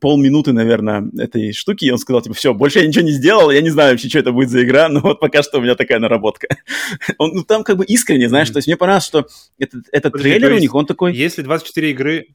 полминуты, 0.00 0.52
наверное, 0.52 1.10
этой 1.18 1.52
штуки, 1.52 1.84
и 1.84 1.90
он 1.90 1.98
сказал, 1.98 2.22
типа, 2.22 2.34
все, 2.34 2.54
больше 2.54 2.78
я 2.78 2.86
ничего 2.86 3.04
не 3.04 3.10
сделал, 3.10 3.50
я 3.50 3.60
не 3.60 3.70
знаю 3.70 3.92
вообще, 3.92 4.08
что 4.08 4.20
это 4.20 4.30
будет 4.30 4.50
за 4.50 4.62
игра, 4.62 4.88
но 4.90 5.00
вот 5.00 5.18
пока 5.18 5.42
что 5.42 5.58
у 5.58 5.62
меня 5.62 5.74
такая 5.74 5.98
наработка. 5.98 6.46
он, 7.18 7.32
ну, 7.34 7.42
там 7.42 7.64
как 7.64 7.76
бы 7.76 7.84
искренне, 7.84 8.28
знаешь, 8.28 8.48
mm-hmm. 8.48 8.52
то 8.52 8.58
есть 8.58 8.68
мне 8.68 8.76
понравилось, 8.76 9.06
что 9.06 9.26
этот, 9.58 9.84
этот 9.90 10.12
Подожди, 10.12 10.30
трейлер 10.30 10.52
у 10.52 10.58
них, 10.58 10.74
он 10.74 10.86
такой... 10.86 11.12
Если 11.12 11.42
24 11.42 11.90
игры 11.90 12.28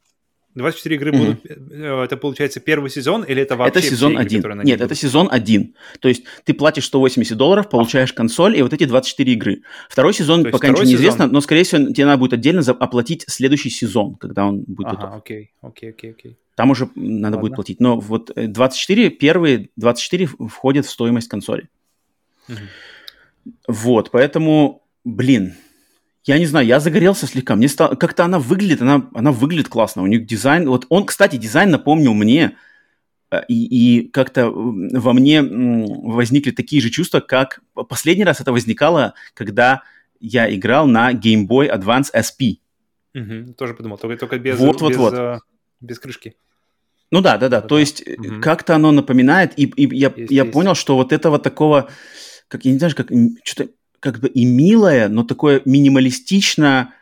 24 0.56 0.96
игры 0.96 1.12
mm-hmm. 1.12 1.18
будут, 1.18 1.46
э, 1.46 2.04
это 2.04 2.18
получается 2.18 2.60
первый 2.60 2.90
сезон 2.90 3.24
или 3.24 3.42
это 3.42 3.56
вообще 3.56 3.80
Это 3.80 3.88
сезон 3.88 4.14
игры, 4.14 4.24
один. 4.24 4.42
Нет, 4.42 4.80
будут? 4.80 4.82
это 4.82 4.96
сезон 4.96 5.28
один. 5.32 5.76
То 6.00 6.10
есть 6.10 6.24
ты 6.44 6.54
платишь 6.54 6.86
180 6.86 7.38
долларов, 7.38 7.70
получаешь 7.70 8.12
а. 8.12 8.16
консоль 8.16 8.58
и 8.58 8.62
вот 8.62 8.74
эти 8.74 8.86
24 8.86 9.34
игры. 9.34 9.62
Второй 9.90 10.14
сезон 10.14 10.44
То 10.44 10.50
пока 10.50 10.70
ничего 10.70 10.84
не 10.84 10.96
известно, 10.96 11.28
но, 11.28 11.40
скорее 11.42 11.64
всего, 11.64 11.92
тебе 11.94 12.06
надо 12.06 12.18
будет 12.18 12.34
отдельно 12.34 12.62
оплатить 12.62 13.26
следующий 13.28 13.70
сезон, 13.70 14.16
когда 14.16 14.48
он 14.48 14.64
будет 14.68 14.88
ага, 14.88 14.96
готов. 14.98 15.18
окей, 15.18 15.52
окей, 15.62 15.90
окей, 15.92 16.12
окей. 16.12 16.38
Там 16.56 16.72
уже 16.72 16.90
надо 16.96 17.36
Ладно. 17.36 17.38
будет 17.38 17.56
платить. 17.56 17.80
Но 17.80 18.00
вот 18.00 18.32
24, 18.36 19.08
э, 19.08 19.10
первые 19.12 19.70
24 19.78 20.28
входят 20.50 20.86
в 20.86 20.90
стоимость 20.90 21.28
консоли. 21.30 21.70
Угу. 22.50 22.58
Вот, 23.68 24.12
поэтому, 24.12 24.84
блин, 25.06 25.54
я 26.26 26.38
не 26.38 26.46
знаю, 26.46 26.66
я 26.66 26.80
загорелся 26.80 27.28
слегка. 27.28 27.56
Мне 27.56 27.68
стало, 27.68 27.96
как-то 27.96 28.26
она 28.26 28.40
выглядит, 28.40 28.82
она, 28.82 29.10
она 29.14 29.32
выглядит 29.32 29.70
классно. 29.70 30.04
У 30.04 30.08
них 30.08 30.26
дизайн, 30.26 30.68
вот 30.68 30.86
он, 30.90 31.06
кстати, 31.06 31.38
дизайн 31.38 31.72
напомнил 31.72 32.14
мне, 32.14 32.58
э, 33.32 33.42
и, 33.48 34.00
и 34.02 34.10
как-то 34.10 34.50
во 34.50 35.14
мне 35.14 35.42
возникли 35.42 36.52
такие 36.52 36.82
же 36.82 36.90
чувства, 36.90 37.20
как 37.20 37.62
последний 37.88 38.26
раз 38.26 38.42
это 38.42 38.52
возникало, 38.52 39.14
когда 39.34 39.84
я 40.20 40.54
играл 40.54 40.88
на 40.88 41.14
Game 41.14 41.48
Boy 41.48 41.74
Advance 41.74 42.12
SP. 42.14 42.60
Угу, 43.16 43.54
тоже 43.54 43.74
подумал, 43.74 43.98
только, 43.98 44.18
только 44.18 44.38
без, 44.38 44.60
вот, 44.60 44.82
вот, 44.82 44.90
без, 44.90 44.98
вот. 44.98 45.14
Uh, 45.14 45.40
без 45.80 46.00
крышки. 46.00 46.36
Ну 47.12 47.22
да, 47.22 47.38
да, 47.38 47.50
да. 47.50 47.62
То 47.62 47.80
есть 47.80 48.08
угу. 48.08 48.42
как-то 48.42 48.76
оно 48.76 48.92
напоминает, 48.92 49.58
и, 49.58 49.64
и 49.64 49.98
я, 49.98 50.14
есть, 50.16 50.32
я 50.32 50.44
есть. 50.44 50.54
понял, 50.54 50.76
что 50.76 50.96
вот 50.96 51.12
этого 51.12 51.40
такого, 51.40 51.90
как 52.48 52.66
я 52.66 52.72
не 52.72 52.78
знаю, 52.78 52.94
как 52.96 53.08
что-то 53.44 53.72
как 54.00 54.20
бы 54.20 54.28
и 54.28 54.46
милое, 54.46 55.08
но 55.10 55.24
такое 55.24 55.62
минималистично, 55.66 56.94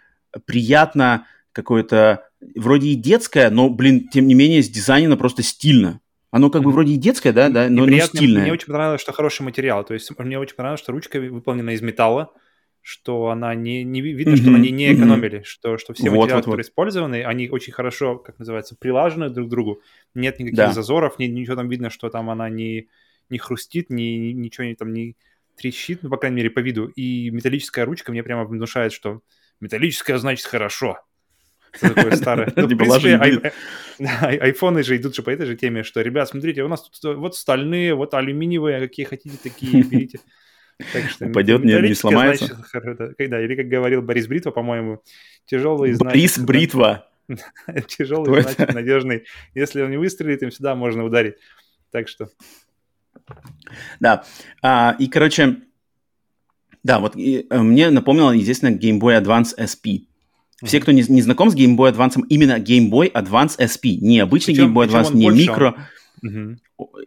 приятно, 0.45 1.25
какое-то 1.51 2.27
вроде 2.55 2.89
и 2.89 2.95
детское, 2.95 3.49
но, 3.49 3.69
блин, 3.69 4.07
тем 4.09 4.27
не 4.27 4.35
менее, 4.35 4.61
с 4.61 4.69
дизайна 4.69 5.17
просто 5.17 5.43
стильно. 5.43 6.01
Оно 6.29 6.49
как 6.49 6.61
бы 6.61 6.71
вроде 6.71 6.93
и 6.93 6.97
детское, 6.97 7.31
да, 7.31 7.49
да, 7.49 7.69
но, 7.69 7.85
но 7.85 7.99
стильное. 7.99 8.43
Мне 8.43 8.53
очень 8.53 8.67
понравилось, 8.67 9.01
что 9.01 9.13
хороший 9.13 9.43
материал. 9.43 9.83
То 9.85 9.93
есть 9.93 10.11
мне 10.17 10.37
очень 10.37 10.55
понравилось, 10.55 10.81
что 10.81 10.91
ручка 10.91 11.19
выполнена 11.19 11.71
из 11.71 11.81
металла, 11.81 12.33
что 12.81 13.29
она 13.29 13.55
не, 13.55 13.83
не 13.83 14.01
видно, 14.01 14.33
mm-hmm. 14.33 14.41
что 14.41 14.53
они 14.53 14.71
не 14.71 14.93
экономили, 14.93 15.39
mm-hmm. 15.39 15.45
что, 15.45 15.77
что 15.77 15.93
все 15.93 16.09
вот, 16.09 16.17
материалы, 16.17 16.35
вот, 16.35 16.41
которые 16.41 16.63
вот. 16.63 16.69
использованы, 16.69 17.23
они 17.23 17.49
очень 17.49 17.73
хорошо, 17.73 18.17
как 18.17 18.39
называется, 18.39 18.75
прилажены 18.77 19.29
друг 19.29 19.47
к 19.47 19.49
другу. 19.49 19.81
Нет 20.13 20.39
никаких 20.39 20.57
да. 20.57 20.73
зазоров, 20.73 21.17
ни, 21.17 21.25
ничего 21.25 21.55
там 21.55 21.69
видно, 21.69 21.89
что 21.89 22.09
там 22.09 22.29
она 22.29 22.49
не, 22.49 22.87
не 23.29 23.37
хрустит, 23.39 23.89
ни, 23.89 24.31
ничего 24.31 24.65
не, 24.67 24.75
там 24.75 24.93
не, 24.93 25.15
трещит, 25.57 26.03
ну, 26.03 26.09
по 26.09 26.17
крайней 26.17 26.37
мере, 26.37 26.49
по 26.49 26.59
виду. 26.59 26.87
И 26.95 27.29
металлическая 27.31 27.85
ручка 27.85 28.11
мне 28.11 28.23
прямо 28.23 28.45
внушает, 28.45 28.93
что 28.93 29.21
металлическая 29.59 30.17
значит 30.17 30.45
хорошо. 30.45 30.99
Это 31.73 31.93
такое 31.93 32.15
старое. 32.15 32.51
Ну, 32.55 32.67
в 32.67 32.77
принципе, 32.77 33.51
айфоны 33.99 34.83
же 34.83 34.95
идут 34.97 35.15
же 35.15 35.23
по 35.23 35.29
этой 35.29 35.45
же 35.45 35.55
теме, 35.55 35.83
что, 35.83 36.01
ребят, 36.01 36.29
смотрите, 36.29 36.63
у 36.63 36.67
нас 36.67 36.89
тут 36.89 37.17
вот 37.17 37.35
стальные, 37.35 37.95
вот 37.95 38.13
алюминиевые, 38.13 38.79
какие 38.79 39.05
хотите, 39.05 39.37
такие 39.41 39.83
берите. 39.89 40.19
Так 40.93 41.09
что 41.09 41.25
Упадет, 41.25 41.63
не, 41.63 41.73
не 41.81 41.95
сломается. 41.95 42.45
Значит, 42.45 43.15
когда, 43.17 43.41
или 43.41 43.55
как 43.55 43.67
говорил 43.67 44.03
Борис 44.03 44.27
Бритва, 44.27 44.51
по-моему, 44.51 45.01
тяжелый 45.45 45.93
значит... 45.93 46.13
Борис 46.13 46.37
Бритва. 46.37 47.09
тяжелый 47.87 48.41
значит 48.41 48.73
надежный. 48.73 49.25
Если 49.55 49.81
он 49.81 49.89
не 49.89 49.97
выстрелит, 49.97 50.43
им 50.43 50.51
всегда 50.51 50.75
можно 50.75 51.03
ударить. 51.03 51.35
Так 51.91 52.07
что 52.07 52.29
да, 53.99 54.23
а, 54.61 54.95
и, 54.99 55.07
короче, 55.07 55.57
да, 56.83 56.99
вот 56.99 57.15
и, 57.15 57.45
э, 57.49 57.61
мне 57.61 57.89
напомнило, 57.89 58.31
естественно, 58.31 58.75
Game 58.75 58.99
Boy 58.99 59.21
Advance 59.21 59.55
SP. 59.57 60.07
Все, 60.63 60.79
кто 60.79 60.91
не, 60.91 61.03
не 61.07 61.21
знаком 61.21 61.51
с 61.51 61.55
Game 61.55 61.75
Boy 61.75 61.93
Advance, 61.93 62.23
именно 62.29 62.57
Game 62.59 62.89
Boy 62.89 63.11
Advance 63.11 63.57
SP, 63.59 63.97
не 64.01 64.19
обычный 64.19 64.55
причем, 64.55 64.69
Game 64.69 64.73
Boy 64.73 64.87
Advance, 64.87 65.13
не 65.13 65.29
микро, 65.29 65.75
угу. 66.23 66.57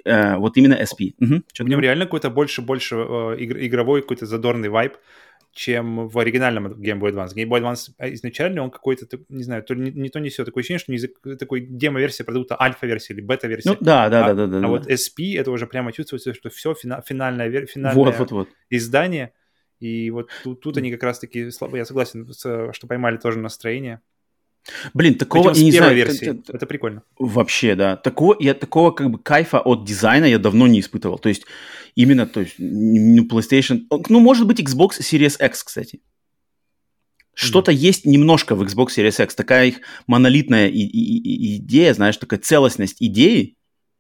э, 0.04 0.36
вот 0.36 0.56
именно 0.56 0.74
SP. 0.74 1.14
Угу. 1.18 1.42
У 1.60 1.66
него 1.66 1.80
реально 1.80 2.04
какой-то 2.04 2.30
больше-больше 2.30 2.96
э, 2.96 3.36
игровой 3.38 4.02
какой-то 4.02 4.26
задорный 4.26 4.68
вайп 4.68 4.96
чем 5.52 6.08
в 6.08 6.18
оригинальном 6.18 6.68
Game 6.68 7.00
Boy 7.00 7.12
Advance. 7.12 7.34
Game 7.34 7.48
Boy 7.48 7.60
Advance 7.60 7.90
а, 7.98 8.12
изначально 8.14 8.62
он 8.62 8.70
какой-то, 8.70 9.06
не 9.28 9.42
знаю, 9.42 9.62
то 9.62 9.74
не, 9.74 9.90
не 9.90 10.08
то 10.08 10.20
несет 10.20 10.46
такое 10.46 10.62
ощущение, 10.62 10.78
что 10.78 10.92
не 10.92 11.36
такой 11.36 11.60
демо-версия 11.60 12.24
продукта, 12.24 12.60
альфа-версия 12.60 13.14
или 13.14 13.20
бета-версия. 13.20 13.70
Ну 13.70 13.76
да, 13.80 14.08
да, 14.08 14.26
а, 14.26 14.34
да, 14.34 14.34
да, 14.34 14.46
да. 14.46 14.58
А 14.58 14.60
да. 14.60 14.68
вот 14.68 14.88
SP 14.88 15.36
это 15.36 15.50
уже 15.50 15.66
прямо 15.66 15.92
чувствуется, 15.92 16.34
что 16.34 16.50
все 16.50 16.74
фина, 16.74 17.02
финальное, 17.06 17.66
финальное 17.66 18.04
вот, 18.04 18.18
вот, 18.18 18.30
вот. 18.30 18.48
издание. 18.70 19.32
И 19.80 20.10
вот 20.10 20.30
тут, 20.44 20.60
тут 20.60 20.76
они 20.76 20.92
как 20.92 21.02
раз-таки, 21.02 21.50
я 21.72 21.84
согласен, 21.84 22.30
что 22.32 22.86
поймали 22.86 23.16
тоже 23.16 23.38
настроение. 23.38 24.00
Блин, 24.94 25.14
такого 25.14 25.50
Причем 25.50 25.60
я 25.60 25.64
не 25.64 25.72
знаю, 25.72 25.96
версии. 25.96 26.28
Это, 26.28 26.52
это 26.52 26.66
прикольно. 26.66 27.02
Вообще, 27.18 27.74
да. 27.74 27.96
Такого, 27.96 28.36
я 28.38 28.54
такого 28.54 28.90
как 28.90 29.10
бы 29.10 29.18
кайфа 29.18 29.60
от 29.60 29.84
дизайна 29.84 30.26
я 30.26 30.38
давно 30.38 30.66
не 30.66 30.80
испытывал. 30.80 31.18
То 31.18 31.28
есть 31.28 31.44
именно, 31.94 32.26
то 32.26 32.40
есть, 32.40 32.54
ну, 32.58 33.26
PlayStation, 33.26 33.86
ну, 34.08 34.20
может 34.20 34.46
быть, 34.46 34.60
Xbox 34.60 35.00
Series 35.00 35.44
X, 35.44 35.64
кстати. 35.64 36.00
Что-то 37.34 37.72
mm-hmm. 37.72 37.74
есть 37.76 38.04
немножко 38.04 38.54
в 38.54 38.62
Xbox 38.62 38.88
Series 38.96 39.22
X, 39.22 39.34
такая 39.34 39.66
их 39.68 39.80
монолитная 40.06 40.68
и- 40.68 40.78
и- 40.78 41.18
и- 41.18 41.56
идея, 41.56 41.94
знаешь, 41.94 42.16
такая 42.16 42.40
целостность 42.40 42.96
идеи, 43.00 43.56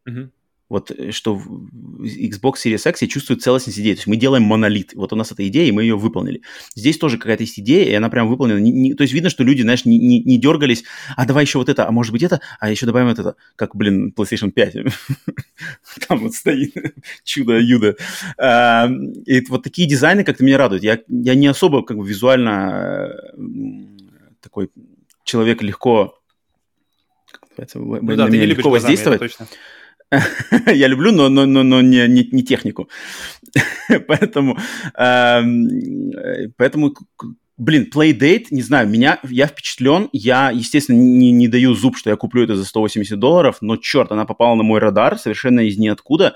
mm-hmm 0.08 0.30
вот 0.70 0.90
э, 0.92 1.10
что 1.10 1.34
в 1.34 2.02
Xbox 2.04 2.54
Series 2.64 2.88
X 2.88 3.02
я 3.02 3.08
чувствую 3.08 3.38
целостность 3.38 3.78
идеи. 3.78 3.92
То 3.92 3.98
есть 3.98 4.06
мы 4.06 4.16
делаем 4.16 4.44
монолит. 4.44 4.94
Вот 4.94 5.12
у 5.12 5.16
нас 5.16 5.30
эта 5.32 5.46
идея, 5.48 5.66
и 5.66 5.72
мы 5.72 5.82
ее 5.82 5.98
выполнили. 5.98 6.42
Здесь 6.74 6.96
тоже 6.96 7.18
какая-то 7.18 7.42
есть 7.42 7.58
идея, 7.58 7.90
и 7.90 7.92
она 7.92 8.08
прям 8.08 8.28
выполнена. 8.28 8.58
Не, 8.58 8.70
не, 8.70 8.94
то 8.94 9.02
есть 9.02 9.12
видно, 9.12 9.28
что 9.28 9.42
люди, 9.42 9.62
знаешь, 9.62 9.84
не, 9.84 9.98
не, 9.98 10.22
не 10.22 10.38
дергались, 10.38 10.84
а 11.16 11.26
давай 11.26 11.44
еще 11.44 11.58
вот 11.58 11.68
это, 11.68 11.86
а 11.86 11.90
может 11.90 12.12
быть 12.12 12.22
это, 12.22 12.40
а 12.60 12.70
еще 12.70 12.86
добавим 12.86 13.08
вот 13.08 13.18
это. 13.18 13.34
Как, 13.56 13.74
блин, 13.74 14.14
PlayStation 14.16 14.52
5. 14.52 14.76
Там 16.08 16.20
вот 16.20 16.34
стоит 16.34 16.72
чудо-юдо. 17.24 17.96
А, 18.38 18.88
и 19.26 19.44
вот 19.48 19.64
такие 19.64 19.88
дизайны 19.88 20.22
как-то 20.22 20.44
меня 20.44 20.56
радуют. 20.56 20.84
Я, 20.84 21.00
я 21.08 21.34
не 21.34 21.48
особо 21.48 21.82
как 21.82 21.96
бы 21.96 22.08
визуально 22.08 23.10
такой 24.40 24.70
человек 25.24 25.62
легко 25.62 26.16
ну, 27.74 28.16
да, 28.16 28.26
ты 28.26 28.38
не 28.38 28.46
легко 28.46 28.70
воздействовать. 28.70 29.20
Точно. 29.20 29.46
я 30.66 30.88
люблю, 30.88 31.12
но, 31.12 31.28
но, 31.28 31.46
но, 31.46 31.62
но 31.62 31.80
не, 31.80 32.06
не, 32.08 32.28
не 32.30 32.42
технику. 32.42 32.88
поэтому, 34.08 34.58
э, 34.96 35.42
поэтому, 36.56 36.94
блин, 37.56 37.88
Playdate, 37.92 38.46
не 38.50 38.62
знаю, 38.62 38.88
меня, 38.88 39.20
я 39.28 39.46
впечатлен. 39.46 40.08
Я, 40.12 40.50
естественно, 40.50 40.96
не, 40.96 41.30
не 41.30 41.48
даю 41.48 41.74
зуб, 41.74 41.96
что 41.96 42.10
я 42.10 42.16
куплю 42.16 42.42
это 42.42 42.56
за 42.56 42.64
180 42.64 43.18
долларов, 43.18 43.58
но, 43.60 43.76
черт, 43.76 44.10
она 44.10 44.24
попала 44.24 44.56
на 44.56 44.62
мой 44.62 44.80
радар 44.80 45.18
совершенно 45.18 45.60
из 45.60 45.78
ниоткуда. 45.78 46.34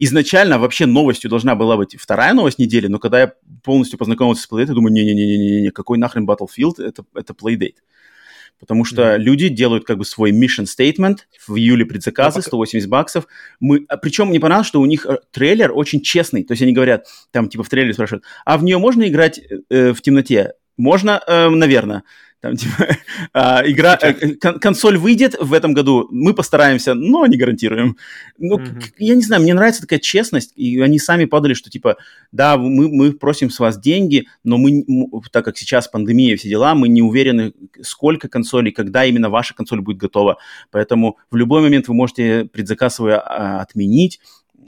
Изначально 0.00 0.58
вообще 0.58 0.86
новостью 0.86 1.30
должна 1.30 1.54
была 1.54 1.76
быть 1.76 1.94
вторая 1.96 2.32
новость 2.32 2.58
недели, 2.58 2.88
но 2.88 2.98
когда 2.98 3.20
я 3.20 3.32
полностью 3.62 3.98
познакомился 3.98 4.42
с 4.42 4.50
Playdate, 4.50 4.68
я 4.68 4.74
думаю, 4.74 4.92
не-не-не-не, 4.92 5.70
какой 5.70 5.98
нахрен 5.98 6.28
Battlefield, 6.28 6.82
это, 6.82 7.04
это 7.14 7.34
Playdate 7.34 7.76
потому 8.62 8.84
что 8.84 9.02
mm-hmm. 9.02 9.18
люди 9.18 9.48
делают 9.48 9.84
как 9.84 9.98
бы 9.98 10.04
свой 10.04 10.30
mission 10.30 10.66
statement, 10.66 11.18
в 11.48 11.56
июле 11.56 11.84
предзаказы, 11.84 12.42
180 12.42 12.88
баксов. 12.88 13.26
Мы, 13.58 13.84
а, 13.88 13.96
причем 13.96 14.28
мне 14.28 14.38
понравилось, 14.38 14.68
что 14.68 14.80
у 14.80 14.86
них 14.86 15.04
э, 15.04 15.18
трейлер 15.32 15.72
очень 15.74 16.00
честный, 16.00 16.44
то 16.44 16.52
есть 16.52 16.62
они 16.62 16.72
говорят, 16.72 17.06
там 17.32 17.48
типа 17.48 17.64
в 17.64 17.68
трейлере 17.68 17.92
спрашивают, 17.92 18.24
а 18.44 18.56
в 18.56 18.62
нее 18.62 18.78
можно 18.78 19.08
играть 19.08 19.40
э, 19.68 19.92
в 19.92 20.00
темноте? 20.00 20.52
Можно, 20.76 21.20
э, 21.26 21.48
наверное. 21.48 22.04
Там, 22.42 22.56
типа, 22.56 22.88
а, 23.32 23.62
игра, 23.64 23.96
э, 24.02 24.34
кон- 24.34 24.58
консоль 24.58 24.98
выйдет 24.98 25.36
в 25.38 25.52
этом 25.52 25.74
году, 25.74 26.08
мы 26.10 26.34
постараемся, 26.34 26.92
но 26.92 27.24
не 27.26 27.36
гарантируем. 27.36 27.96
Ну, 28.36 28.58
mm-hmm. 28.58 28.94
я 28.98 29.14
не 29.14 29.22
знаю, 29.22 29.42
мне 29.42 29.54
нравится 29.54 29.82
такая 29.82 30.00
честность, 30.00 30.52
и 30.56 30.80
они 30.80 30.98
сами 30.98 31.26
подали, 31.26 31.54
что, 31.54 31.70
типа, 31.70 31.98
да, 32.32 32.56
мы, 32.56 32.88
мы 32.88 33.12
просим 33.12 33.48
с 33.48 33.60
вас 33.60 33.78
деньги, 33.78 34.26
но 34.42 34.58
мы, 34.58 34.84
так 35.30 35.44
как 35.44 35.56
сейчас 35.56 35.86
пандемия 35.86 36.36
все 36.36 36.48
дела, 36.48 36.74
мы 36.74 36.88
не 36.88 37.00
уверены, 37.00 37.52
сколько 37.80 38.28
консолей, 38.28 38.72
когда 38.72 39.04
именно 39.04 39.30
ваша 39.30 39.54
консоль 39.54 39.80
будет 39.80 39.98
готова. 39.98 40.38
Поэтому 40.72 41.18
в 41.30 41.36
любой 41.36 41.62
момент 41.62 41.86
вы 41.86 41.94
можете 41.94 42.46
предзаказ 42.46 42.96
свой 42.96 43.14
а, 43.14 43.60
отменить, 43.60 44.18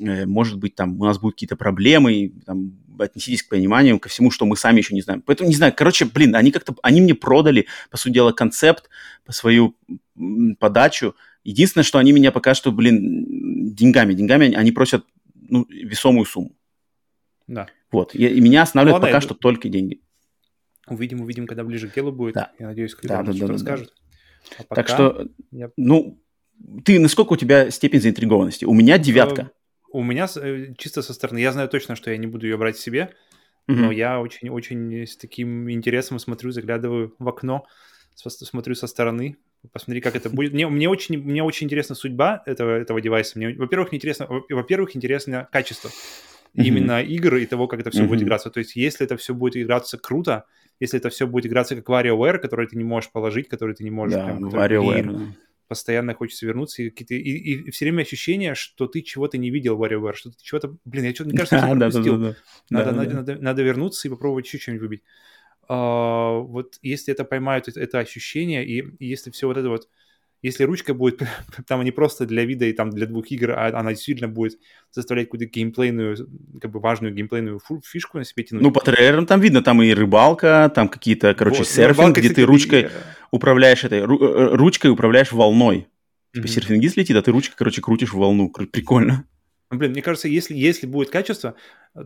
э, 0.01 0.27
может 0.27 0.59
быть, 0.59 0.77
там 0.77 1.01
у 1.01 1.05
нас 1.07 1.19
будут 1.19 1.35
какие-то 1.35 1.57
проблемы, 1.57 2.35
там, 2.47 2.73
отнеситесь 2.99 3.43
к 3.43 3.49
пониманию 3.49 3.99
ко 3.99 4.09
всему, 4.09 4.31
что 4.31 4.47
мы 4.47 4.57
сами 4.57 4.79
еще 4.79 4.95
не 4.95 5.03
знаем. 5.03 5.23
Поэтому, 5.23 5.49
не 5.49 5.55
знаю, 5.55 5.73
короче, 5.77 6.05
блин, 6.05 6.35
они 6.35 6.51
как-то, 6.51 6.75
они 6.83 7.01
мне 7.01 7.15
продали, 7.15 7.67
по 7.91 7.97
сути 7.97 8.15
дела, 8.15 8.33
концепт, 8.33 8.89
по 9.25 9.33
свою 9.33 9.77
подачу. 10.59 11.15
Единственное, 11.45 11.85
что 11.85 11.99
они 11.99 12.13
меня 12.13 12.33
пока 12.33 12.55
что, 12.55 12.73
блин, 12.73 13.75
деньгами, 13.75 14.15
деньгами 14.15 14.55
они 14.55 14.73
просят 14.73 15.05
ну, 15.35 15.67
весомую 15.69 16.25
сумму. 16.25 16.57
Да. 17.47 17.69
Вот. 17.91 18.15
И, 18.15 18.27
и 18.27 18.41
меня 18.41 18.63
останавливает 18.63 19.03
ну, 19.03 19.07
пока 19.07 19.19
это... 19.19 19.27
что 19.27 19.35
только 19.35 19.69
деньги. 19.69 20.01
Увидим, 20.87 21.21
увидим, 21.21 21.47
когда 21.47 21.65
ближе 21.65 21.89
к 21.89 21.95
делу 21.95 22.13
будет. 22.13 22.35
Да. 22.35 22.53
Я 22.59 22.67
надеюсь, 22.67 22.95
когда 22.95 23.23
да, 23.23 23.33
да, 23.33 23.39
да, 23.39 23.47
расскажет. 23.47 23.93
Да. 23.95 24.57
А 24.59 24.63
пока 24.65 24.83
так 24.83 24.89
что, 24.89 25.29
я... 25.51 25.71
ну, 25.77 26.21
ты, 26.85 26.99
насколько 27.01 27.33
у 27.33 27.37
тебя 27.37 27.71
степень 27.71 28.01
заинтригованности? 28.01 28.65
У 28.65 28.75
меня 28.75 28.99
девятка. 28.99 29.51
У 29.95 30.03
меня 30.03 30.27
э, 30.37 30.75
чисто 30.77 31.03
со 31.03 31.15
стороны, 31.15 31.39
я 31.39 31.53
знаю 31.53 31.69
точно, 31.69 31.95
что 31.95 32.11
я 32.11 32.17
не 32.17 32.27
буду 32.27 32.47
ее 32.47 32.57
брать 32.57 32.77
себе, 32.77 33.11
mm-hmm. 33.69 33.75
но 33.75 33.93
я 33.93 34.21
очень-очень 34.21 35.07
с 35.07 35.17
таким 35.17 35.71
интересом 35.71 36.19
смотрю, 36.19 36.51
заглядываю 36.51 37.15
в 37.21 37.29
окно, 37.29 37.65
смотрю 38.17 38.75
со 38.75 38.89
стороны, 38.89 39.37
посмотри, 39.73 40.01
как 40.01 40.17
это 40.17 40.31
будет. 40.31 40.53
Мне, 40.53 40.67
мне, 40.67 40.89
очень, 40.89 41.19
мне 41.19 41.45
очень 41.45 41.67
интересна 41.67 41.95
судьба 41.95 42.43
этого, 42.45 42.77
этого 42.77 43.01
девайса. 43.01 43.39
Мне, 43.39 43.55
во-первых, 43.55 43.95
интересно, 43.95 44.27
во-первых, 44.49 44.97
интересно 44.97 45.49
качество 45.53 45.87
mm-hmm. 45.87 46.65
именно 46.65 47.01
игр 47.01 47.37
и 47.37 47.47
того, 47.47 47.69
как 47.69 47.79
это 47.79 47.93
все 47.93 48.03
mm-hmm. 48.03 48.09
будет 48.09 48.23
играться. 48.25 48.51
То 48.51 48.59
есть, 48.59 48.75
если 48.75 49.07
это 49.07 49.17
все 49.17 49.33
будет 49.33 49.57
играться 49.57 49.97
круто, 49.97 50.45
если 50.81 50.99
это 50.99 51.09
все 51.09 51.29
будет 51.29 51.47
играться 51.47 51.77
как 51.77 51.89
WarioWare, 51.89 52.39
который 52.39 52.67
ты 52.67 52.77
не 52.77 52.83
можешь 52.83 53.13
положить, 53.13 53.49
который 53.49 53.77
ты 53.77 53.85
не 53.85 53.91
можешь... 53.91 54.17
Да, 54.17 54.25
прям, 54.25 54.49
WarioWare. 54.49 55.35
Постоянно 55.75 56.15
хочется 56.15 56.47
вернуться, 56.47 56.83
и, 56.83 56.91
какие-то, 56.91 57.15
и, 57.15 57.19
и 57.19 57.71
все 57.71 57.85
время 57.85 58.03
ощущение, 58.03 58.55
что 58.55 58.87
ты 58.87 59.03
чего-то 59.03 59.39
не 59.39 59.51
видел 59.51 59.77
WarioWare, 59.83 60.15
что 60.15 60.31
ты 60.31 60.37
чего-то... 60.41 60.77
Блин, 60.85 61.05
я 61.05 61.15
что-то, 61.15 61.31
мне 61.31 61.39
кажется, 61.39 61.59
что 61.67 61.77
пропустил. 61.77 62.35
Надо, 62.71 62.93
надо, 62.93 63.15
надо, 63.15 63.37
надо 63.41 63.63
вернуться 63.63 64.07
и 64.07 64.11
попробовать 64.11 64.47
еще 64.47 64.59
что-нибудь 64.59 64.83
выбить. 64.83 65.03
Uh, 65.69 66.43
вот 66.43 66.79
если 66.83 67.13
это 67.13 67.25
поймают, 67.25 67.69
это, 67.69 67.81
это 67.81 67.99
ощущение, 67.99 68.65
и, 68.67 68.81
и 68.99 69.07
если 69.07 69.31
все 69.31 69.47
вот 69.47 69.57
это 69.57 69.69
вот 69.69 69.89
если 70.45 70.65
ручка 70.65 70.93
будет 70.93 71.23
там 71.67 71.83
не 71.83 71.91
просто 71.91 72.27
для 72.27 72.45
вида 72.45 72.67
и 72.67 72.73
там 72.75 72.91
для 72.91 73.07
двух 73.07 73.31
игр, 73.31 73.53
а 73.53 73.69
она 73.69 73.93
действительно 73.93 74.29
будет 74.29 74.59
заставлять 74.91 75.29
какую-то 75.29 75.47
геймплейную, 75.47 76.17
как 76.61 76.71
бы 76.71 76.81
важную 76.81 77.15
геймплейную 77.15 77.61
фишку 77.83 78.19
на 78.19 78.25
себе 78.25 78.45
тянуть. 78.45 78.63
Ну, 78.63 78.71
по 78.71 78.81
трейлерам 78.81 79.27
там 79.27 79.41
видно, 79.41 79.63
там 79.63 79.83
и 79.83 79.91
рыбалка, 79.95 80.71
там 80.75 80.89
какие-то, 80.89 81.35
короче, 81.35 81.61
вот. 81.61 81.67
Ну, 81.67 81.73
серфинг, 81.73 81.97
рыбалка, 81.97 82.21
где 82.21 82.29
ты 82.29 82.43
ручкой 82.43 82.83
и... 82.83 82.89
управляешь 83.31 83.85
этой, 83.85 84.01
э, 84.01 84.03
э, 84.03 84.55
ручкой 84.55 84.91
управляешь 84.91 85.33
волной. 85.33 85.89
Типа 86.35 86.45
mm-hmm. 86.45 86.49
серфингист 86.49 86.97
летит, 86.99 87.17
а 87.17 87.23
ты 87.23 87.31
ручкой, 87.31 87.55
короче, 87.57 87.81
крутишь 87.81 88.13
волну. 88.13 88.51
Прикольно. 88.51 89.25
Ну, 89.71 89.79
блин, 89.79 89.93
мне 89.93 90.03
кажется, 90.03 90.29
если, 90.29 90.55
если 90.55 90.87
будет 90.87 91.09
качество, 91.09 91.55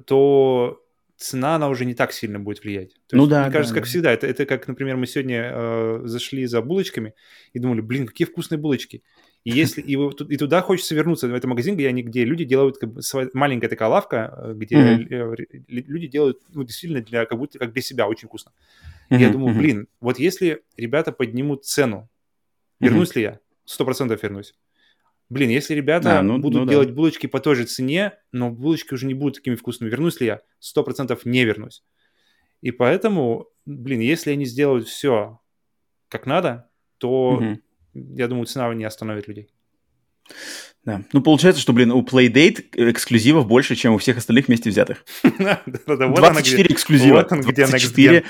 то 0.07 0.81
цена, 1.19 1.57
она 1.57 1.69
уже 1.69 1.85
не 1.85 1.95
так 1.95 2.13
сильно 2.13 2.39
будет 2.39 2.63
влиять. 2.63 2.95
То 3.09 3.17
ну 3.17 3.23
есть, 3.25 3.31
да. 3.31 3.43
Мне 3.43 3.53
кажется, 3.53 3.75
да, 3.75 3.81
как 3.81 3.85
да. 3.85 3.91
всегда, 3.91 4.13
это, 4.13 4.27
это 4.27 4.47
как, 4.47 4.69
например, 4.69 4.97
мы 4.97 5.07
сегодня 5.07 5.51
э, 5.53 6.01
зашли 6.05 6.47
за 6.47 6.63
булочками 6.63 7.13
и 7.53 7.59
думали, 7.59 7.81
блин, 7.81 8.07
какие 8.07 8.27
вкусные 8.27 8.59
булочки. 8.59 9.03
И 9.45 9.51
если 9.51 9.83
и, 9.83 9.95
и 9.95 10.37
туда 10.37 10.63
хочется 10.63 10.95
вернуться 10.95 11.27
в 11.27 11.35
этот 11.35 11.49
магазин, 11.49 11.75
где 11.75 11.89
они, 11.89 12.03
где 12.03 12.25
люди 12.25 12.45
делают 12.45 12.79
как 12.79 12.93
бы 12.93 13.03
своя, 13.03 13.29
маленькая 13.33 13.69
такая 13.69 13.89
лавка, 13.89 14.33
э, 14.37 14.53
где 14.55 14.77
mm-hmm. 14.77 15.65
люди 15.69 16.07
делают 16.07 16.39
ну, 16.55 16.63
действительно 16.63 17.03
для 17.03 17.27
как 17.27 17.39
будто 17.39 17.59
как 17.59 17.73
для 17.73 17.83
себя 17.83 18.07
очень 18.07 18.29
вкусно. 18.29 18.53
Mm-hmm. 19.11 19.19
И 19.19 19.21
я 19.21 19.31
думаю, 19.31 19.57
блин, 19.57 19.89
вот 20.01 20.19
если 20.19 20.63
ребята 20.77 21.11
поднимут 21.11 21.65
цену, 21.65 22.09
вернусь 22.79 23.11
mm-hmm. 23.11 23.17
ли 23.17 23.23
я? 23.23 23.41
Сто 23.65 23.85
процентов 23.85 24.23
вернусь. 24.23 24.55
Блин, 25.31 25.51
если 25.51 25.75
ребята 25.75 26.05
да, 26.05 26.23
ну, 26.23 26.39
будут 26.39 26.63
ну, 26.63 26.71
делать 26.71 26.89
да. 26.89 26.95
булочки 26.95 27.27
по 27.27 27.39
той 27.39 27.55
же 27.55 27.65
цене, 27.65 28.15
но 28.33 28.51
булочки 28.51 28.95
уже 28.95 29.07
не 29.07 29.15
будут 29.15 29.37
такими 29.37 29.57
вкусными, 29.57 29.91
вернусь 29.91 30.21
ли 30.21 30.27
я? 30.27 30.41
Сто 30.59 30.83
процентов 30.83 31.27
не 31.27 31.45
вернусь. 31.45 31.83
И 32.63 32.71
поэтому, 32.71 33.49
блин, 33.67 34.01
если 34.01 34.31
они 34.33 34.47
сделают 34.47 34.89
все 34.89 35.39
как 36.09 36.27
надо, 36.27 36.71
то, 36.97 37.35
угу. 37.35 37.61
я 37.95 38.27
думаю, 38.29 38.47
цена 38.47 38.73
не 38.75 38.85
остановит 38.85 39.29
людей. 39.29 39.51
Да. 40.85 41.03
Ну, 41.13 41.21
получается, 41.21 41.61
что, 41.61 41.73
блин, 41.73 41.91
у 41.93 42.03
Playdate 42.03 42.91
эксклюзивов 42.91 43.47
больше, 43.47 43.77
чем 43.77 43.95
у 43.95 43.99
всех 43.99 44.17
остальных 44.17 44.49
вместе 44.49 44.71
взятых. 44.71 45.05
24 45.87 46.75
эксклюзива. 46.75 47.25
24 47.25 48.25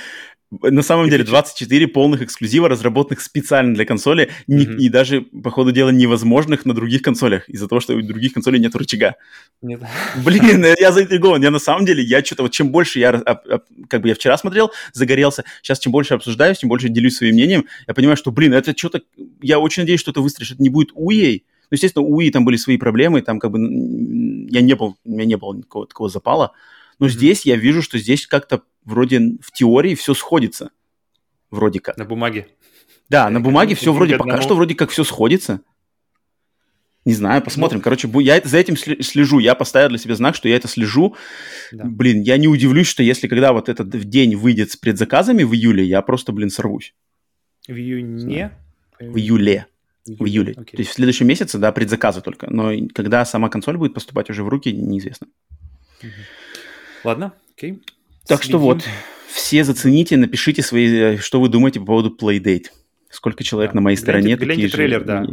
на 0.50 0.82
самом 0.82 1.10
деле 1.10 1.24
24 1.24 1.88
полных 1.88 2.22
эксклюзива, 2.22 2.68
разработанных 2.68 3.20
специально 3.20 3.74
для 3.74 3.84
консоли, 3.84 4.30
mm-hmm. 4.48 4.76
и 4.76 4.88
даже, 4.88 5.20
по 5.20 5.50
ходу 5.50 5.72
дела, 5.72 5.90
невозможных 5.90 6.64
на 6.64 6.74
других 6.74 7.02
консолях, 7.02 7.48
из-за 7.48 7.68
того, 7.68 7.80
что 7.80 7.94
у 7.94 8.02
других 8.02 8.32
консолей 8.32 8.58
нет 8.58 8.74
рычага. 8.74 9.16
Нет. 9.60 9.82
Блин, 10.24 10.64
я 10.78 10.92
заинтригован. 10.92 11.42
Я 11.42 11.50
на 11.50 11.58
самом 11.58 11.84
деле, 11.84 12.02
я 12.02 12.24
что-то, 12.24 12.44
вот 12.44 12.52
чем 12.52 12.70
больше 12.70 12.98
я, 12.98 13.12
как 13.88 14.02
бы 14.02 14.08
я 14.08 14.14
вчера 14.14 14.38
смотрел, 14.38 14.72
загорелся, 14.92 15.44
сейчас 15.62 15.78
чем 15.78 15.92
больше 15.92 16.14
обсуждаю, 16.14 16.54
тем 16.54 16.68
больше 16.68 16.88
делюсь 16.88 17.16
своим 17.16 17.34
мнением, 17.34 17.66
я 17.86 17.94
понимаю, 17.94 18.16
что, 18.16 18.30
блин, 18.30 18.54
это 18.54 18.76
что-то, 18.76 19.02
я 19.42 19.58
очень 19.58 19.82
надеюсь, 19.82 20.00
что 20.00 20.10
это 20.10 20.20
выстрелит, 20.20 20.52
это 20.52 20.62
не 20.62 20.70
будет 20.70 20.90
уей. 20.94 21.44
Ну, 21.70 21.74
естественно, 21.74 22.04
у 22.04 22.16
Уи 22.16 22.30
там 22.30 22.46
были 22.46 22.56
свои 22.56 22.78
проблемы, 22.78 23.20
там 23.20 23.38
как 23.38 23.50
бы 23.50 23.58
я 23.58 24.62
не 24.62 24.74
был, 24.74 24.96
у 25.04 25.10
меня 25.10 25.26
не 25.26 25.36
было 25.36 25.54
никакого 25.54 25.86
такого 25.86 26.08
запала, 26.08 26.52
но 26.98 27.06
mm-hmm. 27.06 27.10
здесь 27.10 27.46
я 27.46 27.56
вижу, 27.56 27.82
что 27.82 27.98
здесь 27.98 28.26
как-то 28.26 28.62
вроде 28.84 29.20
в 29.40 29.52
теории 29.52 29.94
все 29.94 30.14
сходится. 30.14 30.70
Вроде 31.50 31.80
как. 31.80 31.96
На 31.96 32.04
бумаге. 32.04 32.48
Да, 33.08 33.30
на 33.30 33.40
бумаге 33.40 33.74
все 33.74 33.92
вроде, 33.92 34.16
пока 34.16 34.40
что 34.42 34.54
вроде 34.54 34.74
как 34.74 34.90
все 34.90 35.04
сходится. 35.04 35.60
Не 37.04 37.14
знаю, 37.14 37.40
посмотрим. 37.42 37.78
Ну, 37.78 37.84
Короче, 37.84 38.10
я 38.20 38.40
за 38.44 38.58
этим 38.58 38.76
слежу. 38.76 39.38
Я 39.38 39.54
поставил 39.54 39.88
для 39.88 39.98
себя 39.98 40.14
знак, 40.14 40.34
что 40.34 40.46
я 40.46 40.56
это 40.56 40.68
слежу. 40.68 41.16
Да. 41.72 41.84
Блин, 41.84 42.20
я 42.20 42.36
не 42.36 42.48
удивлюсь, 42.48 42.86
что 42.86 43.02
если 43.02 43.28
когда 43.28 43.54
вот 43.54 43.70
этот 43.70 43.88
день 43.88 44.36
выйдет 44.36 44.72
с 44.72 44.76
предзаказами 44.76 45.42
в 45.42 45.54
июле, 45.54 45.84
я 45.84 46.02
просто, 46.02 46.32
блин, 46.32 46.50
сорвусь. 46.50 46.94
В 47.66 47.72
июне? 47.72 48.52
В 49.00 49.16
июле. 49.16 49.66
В 50.06 50.26
июле. 50.26 50.52
Okay. 50.52 50.72
То 50.72 50.78
есть 50.78 50.90
в 50.90 50.94
следующем 50.94 51.26
месяце, 51.26 51.56
да, 51.56 51.72
предзаказы 51.72 52.20
только. 52.20 52.50
Но 52.50 52.72
когда 52.94 53.24
сама 53.24 53.48
консоль 53.48 53.78
будет 53.78 53.94
поступать 53.94 54.28
уже 54.28 54.44
в 54.44 54.48
руки, 54.48 54.70
неизвестно. 54.70 55.28
Ладно, 57.08 57.32
окей. 57.56 57.82
Так 58.26 58.42
Следим. 58.42 58.50
что 58.50 58.58
вот, 58.58 58.84
все 59.28 59.64
зацените, 59.64 60.18
напишите 60.18 60.60
свои, 60.60 60.94
э, 60.94 61.16
что 61.16 61.40
вы 61.40 61.48
думаете 61.48 61.80
по 61.80 61.86
поводу 61.86 62.14
Playdate. 62.14 62.66
Сколько 63.08 63.42
человек 63.44 63.72
да. 63.72 63.76
на 63.76 63.80
моей 63.80 63.96
гляньте, 63.96 64.02
стороне 64.02 64.36
гляньте 64.36 64.46
такие 64.46 64.68
трейлер, 64.68 65.00
же 65.00 65.06
да. 65.06 65.26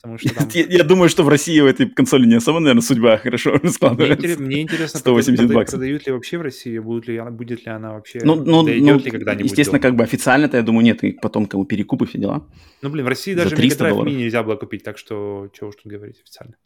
Потому 0.00 0.16
что 0.16 0.34
там... 0.34 0.48
я, 0.54 0.64
я 0.64 0.84
думаю, 0.84 1.10
что 1.10 1.24
в 1.24 1.28
России 1.28 1.60
у 1.60 1.66
этой 1.66 1.86
консоли 1.86 2.24
не 2.24 2.36
особо, 2.36 2.60
наверное, 2.60 2.80
судьба 2.80 3.18
хорошо 3.18 3.60
складывается. 3.68 4.26
Мне, 4.26 4.36
мне 4.36 4.62
интересно, 4.62 5.00
180 5.00 5.36
продают, 5.36 5.54
баксов. 5.54 5.78
продают 5.78 6.06
ли 6.06 6.12
вообще 6.12 6.38
в 6.38 6.40
России, 6.40 6.78
будет 6.78 7.08
ли, 7.08 7.20
будет 7.30 7.66
ли 7.66 7.72
она 7.72 7.92
вообще, 7.92 8.20
ну, 8.22 8.34
ну, 8.36 8.62
ну, 8.62 8.98
ли 8.98 9.10
когда-нибудь 9.10 9.50
Естественно, 9.50 9.78
дома. 9.78 9.90
как 9.90 9.96
бы 9.96 10.04
официально-то, 10.04 10.56
я 10.56 10.62
думаю, 10.62 10.82
нет, 10.82 11.04
и 11.04 11.12
потом 11.12 11.44
бы 11.44 11.66
перекупы, 11.66 12.06
все 12.06 12.16
дела. 12.16 12.48
Ну, 12.80 12.88
блин, 12.88 13.04
в 13.04 13.08
России 13.08 13.34
даже 13.34 13.54
Drive 13.54 14.02
Mini 14.02 14.14
нельзя 14.14 14.42
было 14.42 14.56
купить, 14.56 14.82
так 14.82 14.96
что 14.96 15.50
чего 15.52 15.68
уж 15.68 15.76
тут 15.76 15.92
говорить 15.92 16.20
официально. 16.22 16.56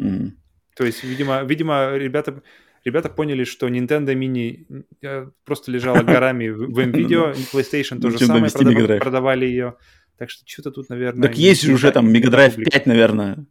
Mm. 0.00 0.30
То 0.74 0.84
есть, 0.84 1.04
видимо, 1.04 1.42
видимо, 1.42 1.96
ребята 1.96 2.42
ребята 2.86 3.08
поняли, 3.08 3.44
что 3.44 3.68
Nintendo 3.68 4.14
Mini 4.14 4.84
э, 5.02 5.26
просто 5.44 5.70
лежала 5.70 6.02
горами 6.14 6.48
в 6.48 6.78
NVIDIA, 6.78 7.36
PlayStation 7.52 8.00
то 8.00 8.10
же 8.10 8.18
самое, 8.18 9.00
продавали 9.00 9.44
ее. 9.46 9.74
Так 10.16 10.30
что 10.30 10.44
что-то 10.46 10.70
тут, 10.70 10.88
наверное... 10.88 11.28
Так 11.28 11.36
есть 11.36 11.62
же 11.62 11.74
уже 11.74 11.92
там 11.92 12.08
Mega 12.08 12.30
Drive 12.30 12.56
5, 12.56 12.86
наверное. 12.86 13.44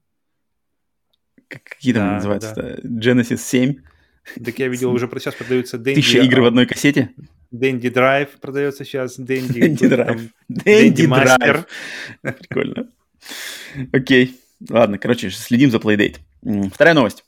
Какие 1.48 1.94
там 1.94 2.14
называются? 2.14 2.80
Genesis 2.84 3.38
7. 3.38 3.76
Так 4.44 4.58
я 4.58 4.68
видел, 4.68 4.92
уже 4.92 5.08
сейчас 5.20 5.36
продаются 5.36 5.78
Dendy... 5.78 5.96
Тысяча 5.96 6.20
игр 6.20 6.42
в 6.42 6.46
одной 6.46 6.66
кассете? 6.66 7.12
Dendy 7.54 7.94
Drive 7.94 8.30
продается 8.42 8.84
сейчас, 8.84 9.20
Dendy... 9.20 9.60
Dendy 9.60 9.90
Drive. 9.90 10.30
Dendy 10.52 11.08
Master. 11.08 11.66
Прикольно. 12.22 12.90
Окей. 13.94 14.40
Ладно, 14.68 14.98
короче, 14.98 15.30
следим 15.30 15.70
за 15.70 15.78
Playdate. 15.78 16.16
Вторая 16.74 16.96
новость. 16.96 17.25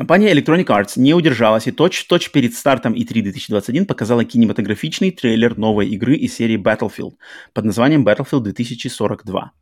Компания 0.00 0.32
Electronic 0.32 0.64
Arts 0.64 0.92
не 0.96 1.12
удержалась 1.12 1.66
и 1.66 1.72
точь-в-точь 1.72 2.30
перед 2.30 2.54
стартом 2.54 2.94
E3 2.94 3.20
2021 3.20 3.84
показала 3.84 4.24
кинематографичный 4.24 5.10
трейлер 5.10 5.58
новой 5.58 5.88
игры 5.88 6.16
из 6.16 6.34
серии 6.34 6.56
Battlefield 6.56 7.16
под 7.52 7.66
названием 7.66 8.08
Battlefield 8.08 8.40
2042. 8.40 9.52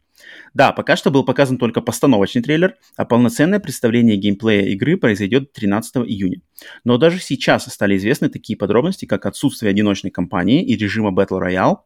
Да, 0.55 0.71
пока 0.71 0.95
что 0.95 1.11
был 1.11 1.25
показан 1.25 1.59
только 1.59 1.81
постановочный 1.81 2.41
трейлер, 2.41 2.77
а 2.97 3.05
полноценное 3.05 3.59
представление 3.59 4.17
геймплея 4.17 4.67
игры 4.67 4.97
произойдет 4.97 5.53
13 5.53 5.97
июня. 6.07 6.41
Но 6.85 6.99
даже 6.99 7.19
сейчас 7.19 7.65
стали 7.65 7.97
известны 7.97 8.29
такие 8.29 8.57
подробности, 8.57 9.07
как 9.07 9.27
отсутствие 9.27 9.71
одиночной 9.71 10.13
кампании 10.13 10.65
и 10.65 10.77
режима 10.77 11.11
Battle 11.11 11.43
Royale, 11.45 11.79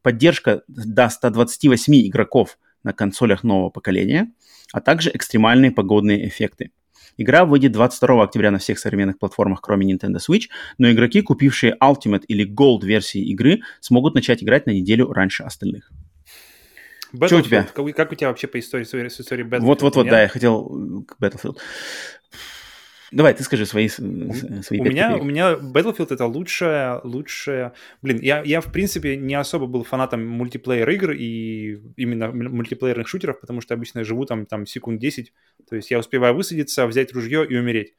поддержка 0.00 0.62
до 0.66 1.10
128 1.10 2.08
игроков 2.08 2.58
на 2.82 2.94
консолях 2.94 3.44
нового 3.44 3.68
поколения, 3.68 4.32
а 4.72 4.80
также 4.80 5.10
экстремальные 5.12 5.72
погодные 5.72 6.26
эффекты. 6.26 6.70
Игра 7.18 7.44
выйдет 7.44 7.72
22 7.72 8.22
октября 8.22 8.50
на 8.52 8.58
всех 8.58 8.78
современных 8.78 9.18
платформах, 9.18 9.60
кроме 9.60 9.92
Nintendo 9.92 10.18
Switch, 10.18 10.44
но 10.78 10.90
игроки, 10.90 11.20
купившие 11.20 11.76
Ultimate 11.82 12.24
или 12.28 12.48
Gold 12.48 12.86
версии 12.86 13.20
игры, 13.20 13.60
смогут 13.80 14.14
начать 14.14 14.42
играть 14.42 14.66
на 14.66 14.70
неделю 14.70 15.12
раньше 15.12 15.42
остальных. 15.42 15.90
Что 17.26 17.38
у 17.38 17.40
тебя? 17.42 17.64
Как, 17.74 17.96
как 17.96 18.12
у 18.12 18.14
тебя 18.14 18.28
вообще 18.28 18.46
по 18.46 18.58
истории, 18.58 18.84
с 18.84 19.20
историей 19.20 19.48
Battlefield? 19.48 19.60
Вот-вот-вот, 19.60 20.08
да, 20.08 20.22
я 20.22 20.28
хотел 20.28 21.04
к 21.06 21.20
Battlefield. 21.20 21.56
Давай, 23.10 23.32
ты 23.32 23.42
скажи 23.42 23.64
свои, 23.64 23.88
свои 23.88 24.80
у 24.80 24.84
меня, 24.84 25.16
у 25.16 25.24
меня 25.24 25.54
Battlefield 25.54 26.08
это 26.12 26.26
лучшая, 26.26 27.00
лучшая... 27.04 27.72
Блин, 28.02 28.18
я, 28.20 28.42
я 28.42 28.60
в 28.60 28.70
принципе 28.70 29.16
не 29.16 29.34
особо 29.34 29.66
был 29.66 29.82
фанатом 29.82 30.26
мультиплеер 30.26 30.88
игр 30.90 31.12
и 31.12 31.78
именно 31.96 32.30
мультиплеерных 32.30 33.08
шутеров, 33.08 33.40
потому 33.40 33.62
что 33.62 33.72
обычно 33.72 34.00
я 34.00 34.04
живу 34.04 34.26
там, 34.26 34.44
там 34.44 34.66
секунд 34.66 35.00
10, 35.00 35.32
то 35.68 35.76
есть 35.76 35.90
я 35.90 35.98
успеваю 35.98 36.34
высадиться, 36.34 36.86
взять 36.86 37.12
ружье 37.12 37.46
и 37.48 37.56
умереть. 37.56 37.94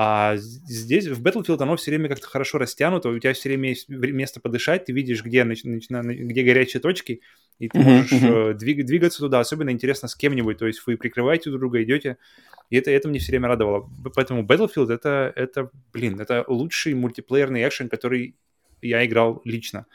А 0.00 0.36
здесь, 0.36 1.08
в 1.08 1.20
Battlefield, 1.20 1.60
оно 1.60 1.74
все 1.74 1.90
время 1.90 2.08
как-то 2.08 2.28
хорошо 2.28 2.58
растянуто, 2.58 3.08
у 3.08 3.18
тебя 3.18 3.32
все 3.32 3.48
время 3.48 3.70
есть 3.70 3.88
место 3.88 4.38
подышать, 4.38 4.84
ты 4.84 4.92
видишь, 4.92 5.24
где, 5.24 5.42
где 5.42 6.42
горячие 6.44 6.80
точки, 6.80 7.20
и 7.58 7.68
ты 7.68 7.80
можешь 7.80 8.12
uh-huh. 8.12 8.54
двиг, 8.54 8.86
двигаться 8.86 9.18
туда. 9.18 9.40
Особенно 9.40 9.70
интересно 9.70 10.06
с 10.06 10.14
кем-нибудь, 10.14 10.56
то 10.56 10.68
есть 10.68 10.86
вы 10.86 10.96
прикрываете 10.96 11.50
друг 11.50 11.62
друга, 11.62 11.82
идете, 11.82 12.16
и 12.70 12.76
это, 12.76 12.92
это 12.92 13.08
мне 13.08 13.18
все 13.18 13.32
время 13.32 13.48
радовало. 13.48 13.90
Поэтому 14.14 14.44
Battlefield 14.44 14.92
это, 14.92 15.32
это, 15.34 15.68
блин, 15.92 16.20
это 16.20 16.44
лучший 16.46 16.94
мультиплеерный 16.94 17.66
экшен, 17.66 17.88
который 17.88 18.36
я 18.80 19.04
играл 19.04 19.42
лично. 19.44 19.86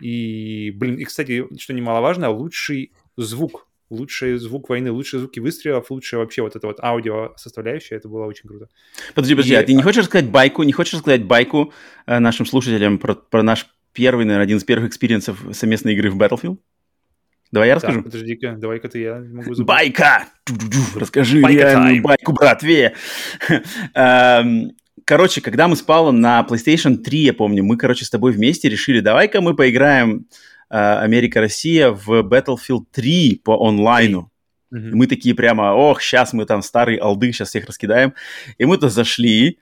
И, 0.00 0.72
блин, 0.74 0.94
и, 0.96 1.04
кстати, 1.04 1.46
что 1.58 1.74
немаловажно, 1.74 2.30
лучший 2.30 2.92
звук 3.18 3.68
лучший 3.92 4.36
звук 4.38 4.68
войны, 4.68 4.90
лучшие 4.90 5.20
звуки 5.20 5.38
выстрелов, 5.38 5.90
лучшая 5.90 6.20
вообще 6.20 6.42
вот 6.42 6.56
эта 6.56 6.66
вот 6.66 6.80
аудио 6.80 7.34
составляющая, 7.36 7.96
это 7.96 8.08
было 8.08 8.24
очень 8.24 8.48
круто. 8.48 8.68
Подожди, 9.14 9.34
подожди, 9.34 9.52
и... 9.52 9.56
а 9.56 9.62
ты 9.62 9.74
не 9.74 9.82
хочешь 9.82 10.02
рассказать 10.02 10.30
байку, 10.30 10.62
не 10.62 10.72
хочешь 10.72 10.94
рассказать 10.94 11.24
байку 11.24 11.72
э, 12.06 12.18
нашим 12.18 12.46
слушателям 12.46 12.98
про, 12.98 13.14
про 13.14 13.42
наш 13.42 13.66
первый, 13.92 14.24
наверное, 14.24 14.44
один 14.44 14.58
из 14.58 14.64
первых 14.64 14.88
experience 14.88 15.30
ов 15.30 15.38
совместной 15.52 15.94
игры 15.94 16.10
в 16.10 16.16
Battlefield? 16.16 16.58
Давай 17.52 17.68
я 17.68 17.74
расскажу. 17.74 18.02
Так, 18.02 18.04
подожди-ка, 18.04 18.56
давай-ка 18.56 18.88
ты 18.88 19.00
я 19.00 19.18
могу 19.18 19.54
забыть. 19.54 19.66
Байка! 19.68 20.24
Расскажи 20.94 21.40
Байка 21.42 21.58
реальную 21.58 22.02
байку, 22.02 22.32
братве! 22.32 22.94
Эм, 23.94 24.72
короче, 25.04 25.42
когда 25.42 25.68
мы 25.68 25.76
с 25.76 25.82
Павлом 25.82 26.18
на 26.20 26.46
PlayStation 26.48 26.96
3, 26.96 27.18
я 27.18 27.34
помню, 27.34 27.62
мы, 27.62 27.76
короче, 27.76 28.06
с 28.06 28.10
тобой 28.10 28.32
вместе 28.32 28.70
решили, 28.70 29.00
давай-ка 29.00 29.42
мы 29.42 29.54
поиграем 29.54 30.26
Америка-Россия 30.72 31.90
в 31.90 32.22
Battlefield 32.22 32.84
3 32.92 33.42
по 33.44 33.68
онлайну. 33.68 34.32
Mm-hmm. 34.72 34.90
мы 34.94 35.06
такие 35.06 35.34
прямо, 35.34 35.74
ох, 35.74 36.00
сейчас 36.00 36.32
мы 36.32 36.46
там 36.46 36.62
старые 36.62 36.98
алды, 36.98 37.30
сейчас 37.30 37.50
всех 37.50 37.66
раскидаем. 37.66 38.14
И 38.56 38.64
мы-то 38.64 38.88
зашли, 38.88 39.58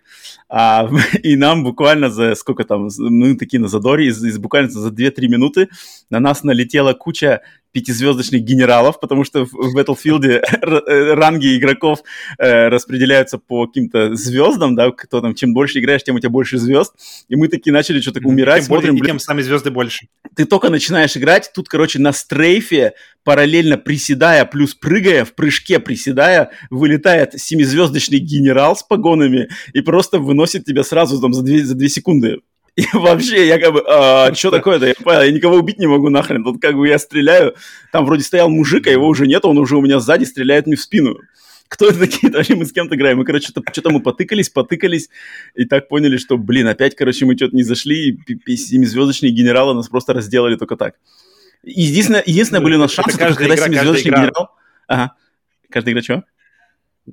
а, 0.49 0.89
и 1.25 1.35
нам 1.35 1.65
буквально 1.65 2.11
за 2.11 2.37
сколько 2.37 2.63
там, 2.63 2.89
мы 2.99 3.35
такие 3.35 3.61
на 3.61 3.67
задоре, 3.67 4.07
из, 4.07 4.23
из 4.23 4.39
буквально 4.39 4.71
за 4.71 4.91
2-3 4.91 5.27
минуты 5.27 5.69
на 6.11 6.21
нас 6.21 6.45
налетела 6.45 6.93
куча 6.93 7.41
пятизвездочных 7.73 8.43
генералов, 8.43 9.01
потому 9.01 9.25
что 9.25 9.45
в 9.45 9.77
Battlefield 9.77 10.25
э, 10.27 11.15
ранги 11.15 11.57
игроков 11.57 12.01
э, 12.39 12.69
распределяются 12.69 13.39
по 13.39 13.67
каким-то 13.67 14.15
звездам, 14.15 14.75
да, 14.75 14.91
кто 14.91 15.21
там, 15.21 15.35
чем 15.35 15.55
больше 15.55 15.81
играешь, 15.81 16.03
тем 16.03 16.17
у 16.17 16.19
тебя 16.19 16.31
больше 16.31 16.59
звезд, 16.59 16.95
и 17.29 17.37
мы 17.37 17.49
такие 17.49 17.73
начали 17.73 18.01
что-то 18.01 18.21
умирать, 18.27 18.61
тем 18.61 18.67
смотрим, 18.67 18.91
более, 18.91 19.01
блин, 19.01 19.13
тем 19.13 19.19
сами 19.19 19.43
звезды 19.43 19.71
больше. 19.71 20.09
Ты 20.35 20.45
только 20.45 20.69
начинаешь 20.69 21.17
играть, 21.17 21.51
тут, 21.55 21.69
короче, 21.69 21.99
на 21.99 22.13
стрейфе, 22.13 22.95
параллельно 23.25 23.77
приседая, 23.77 24.45
плюс 24.45 24.75
прыгая, 24.75 25.25
в 25.25 25.35
прыжке 25.35 25.79
приседая, 25.79 26.51
вылетает 26.71 27.41
семизвездочный 27.41 28.19
генерал 28.19 28.77
с 28.77 28.83
погонами 28.83 29.49
и 29.73 29.81
просто 29.81 30.19
выносит 30.19 30.65
тебя 30.65 30.85
сразу 30.85 31.21
там 31.21 31.33
за 31.33 31.43
две, 31.43 31.65
за 31.65 31.75
две 31.75 31.89
секунды 31.89 32.39
и 32.81 32.87
вообще, 32.95 33.47
я 33.47 33.59
как 33.59 33.73
бы, 33.73 33.85
а, 33.87 34.33
что 34.35 34.51
такое-то? 34.51 34.87
Я, 34.87 35.25
я 35.25 35.33
никого 35.33 35.57
убить 35.57 35.79
не 35.79 35.87
могу 35.87 36.09
нахрен. 36.09 36.43
Тут 36.43 36.61
как 36.61 36.77
бы 36.77 36.89
я 36.89 36.99
стреляю, 36.99 37.55
там 37.93 38.07
вроде 38.07 38.23
стоял 38.25 38.49
мужик, 38.49 38.87
а 38.87 38.91
его 38.91 39.07
уже 39.07 39.27
нет, 39.27 39.45
он 39.45 39.59
уже 39.59 39.77
у 39.77 39.83
меня 39.83 40.01
сзади 40.01 40.25
стреляет 40.25 40.67
мне 40.67 40.77
в 40.77 40.81
спину. 40.81 41.19
Кто 41.69 41.89
это 41.89 42.01
такие? 42.01 42.33
Вообще 42.33 42.55
мы 42.55 42.65
с 42.65 42.73
кем-то 42.73 42.97
играем. 42.97 43.19
Мы, 43.19 43.25
короче, 43.25 43.49
что-то, 43.49 43.71
что-то 43.71 43.91
мы 43.91 44.01
потыкались, 44.01 44.49
потыкались, 44.49 45.11
и 45.55 45.67
так 45.67 45.89
поняли, 45.89 46.17
что, 46.17 46.39
блин, 46.39 46.69
опять, 46.69 46.97
короче, 46.97 47.27
мы 47.27 47.37
что-то 47.37 47.55
не 47.55 47.63
зашли, 47.63 48.19
и 48.47 48.57
семизвездочные 48.57 49.31
генералы 49.31 49.75
нас 49.75 49.89
просто 49.89 50.15
разделали 50.15 50.57
только 50.57 50.77
так. 50.77 50.95
Единственное, 51.63 52.23
единственное 52.25 52.63
были 52.63 52.77
у 52.77 52.79
нас 52.79 52.93
шансы, 52.93 53.19
когда 53.19 53.57
семизвездочный 53.57 54.11
генерал... 54.11 54.51
Ага. 54.89 55.13
Каждая 55.69 55.93
игра 55.93 56.03
что? 56.03 56.25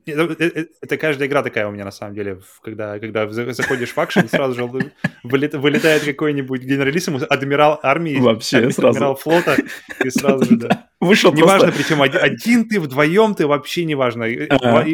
Э, 0.05 0.35
э, 0.39 0.65
это 0.81 0.97
каждая 0.97 1.27
игра 1.27 1.43
такая 1.43 1.67
у 1.67 1.71
меня, 1.71 1.85
на 1.85 1.91
самом 1.91 2.13
деле. 2.13 2.39
Когда, 2.61 2.99
когда 2.99 3.27
заходишь 3.27 3.93
в 3.93 3.97
акшен, 3.97 4.29
сразу 4.29 4.55
же 4.55 4.91
вылетает 5.23 6.03
какой-нибудь 6.03 6.63
генералиссимус, 6.63 7.23
адмирал 7.29 7.79
армии, 7.81 8.17
Вообще, 8.17 8.57
адмирал 8.57 8.93
сразу. 8.93 9.15
флота, 9.15 9.57
и 10.03 10.09
сразу 10.09 10.45
же, 10.45 10.57
да. 10.57 10.89
Вышел 10.99 11.31
Неважно, 11.33 11.67
просто... 11.67 11.83
причем 11.83 12.01
один, 12.01 12.21
один 12.21 12.67
ты, 12.67 12.79
вдвоем 12.79 13.35
ты, 13.35 13.47
вообще 13.47 13.85
неважно. 13.85 14.25
Ага. 14.25 14.85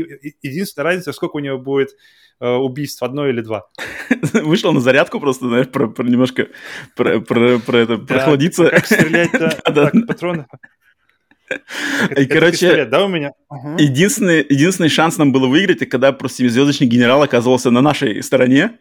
Единственная 0.41 0.85
разница, 0.85 1.13
сколько 1.13 1.37
у 1.37 1.39
него 1.39 1.57
будет 1.57 1.95
э, 2.39 2.47
убийств, 2.47 3.01
одно 3.03 3.27
или 3.27 3.41
два. 3.41 3.69
Вышел 4.33 4.73
на 4.73 4.79
зарядку 4.79 5.19
просто, 5.19 5.47
знаешь, 5.47 5.69
про, 5.69 5.87
про 5.87 6.03
немножко 6.03 6.47
про, 6.95 7.19
про, 7.19 7.59
про 7.59 7.77
это, 7.77 7.97
да, 7.97 8.05
прохладиться. 8.05 8.69
Как 8.69 8.85
стрелять-то? 8.85 9.57
да, 9.65 9.89
так, 9.91 10.07
патроны. 10.07 10.45
И, 12.17 12.25
короче, 12.25 12.85
да, 12.85 13.05
у 13.05 13.07
меня? 13.07 13.31
Единственный, 13.77 14.45
единственный 14.47 14.89
шанс 14.89 15.17
нам 15.17 15.31
было 15.31 15.47
выиграть, 15.47 15.77
это 15.77 15.85
когда 15.85 16.11
просто 16.11 16.39
семизвездочный 16.39 16.87
генерал 16.87 17.21
оказывался 17.21 17.69
на 17.69 17.81
нашей 17.81 18.23
стороне, 18.23 18.79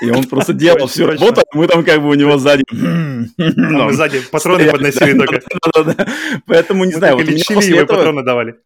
и 0.00 0.10
он 0.10 0.24
просто 0.24 0.52
делал 0.54 0.86
всю 0.86 1.06
работу, 1.06 1.40
а 1.40 1.56
мы 1.56 1.66
там 1.66 1.84
как 1.84 2.02
бы 2.02 2.08
у 2.08 2.14
него 2.14 2.38
сзади... 2.38 2.64
Мы 2.70 3.28
сзади 3.92 4.20
патроны 4.30 4.70
подносили 4.70 5.18
только. 5.18 5.40
Поэтому, 6.46 6.84
не 6.84 6.92
знаю, 6.92 7.16
вот 7.16 7.26
лечили 7.26 7.76
его 7.76 7.86
патроны 7.86 8.22
давали. 8.22 8.56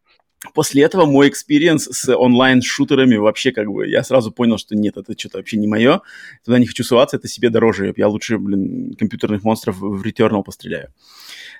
После 0.53 0.83
этого 0.83 1.05
мой 1.05 1.27
experience 1.27 1.89
с 1.91 2.15
онлайн-шутерами 2.15 3.17
вообще 3.17 3.51
как 3.51 3.67
бы, 3.67 3.87
я 3.87 4.03
сразу 4.03 4.31
понял, 4.31 4.57
что 4.57 4.73
нет, 4.73 4.95
это 4.95 5.13
что-то 5.17 5.37
вообще 5.37 5.57
не 5.57 5.67
мое, 5.67 6.01
туда 6.45 6.59
не 6.59 6.65
хочу 6.65 6.83
суваться, 6.83 7.17
это 7.17 7.27
себе 7.27 7.49
дороже, 7.49 7.93
я 7.97 8.07
лучше, 8.07 8.37
блин, 8.37 8.95
компьютерных 8.97 9.43
монстров 9.43 9.77
в 9.79 10.01
Returnal 10.01 10.43
постреляю. 10.43 10.93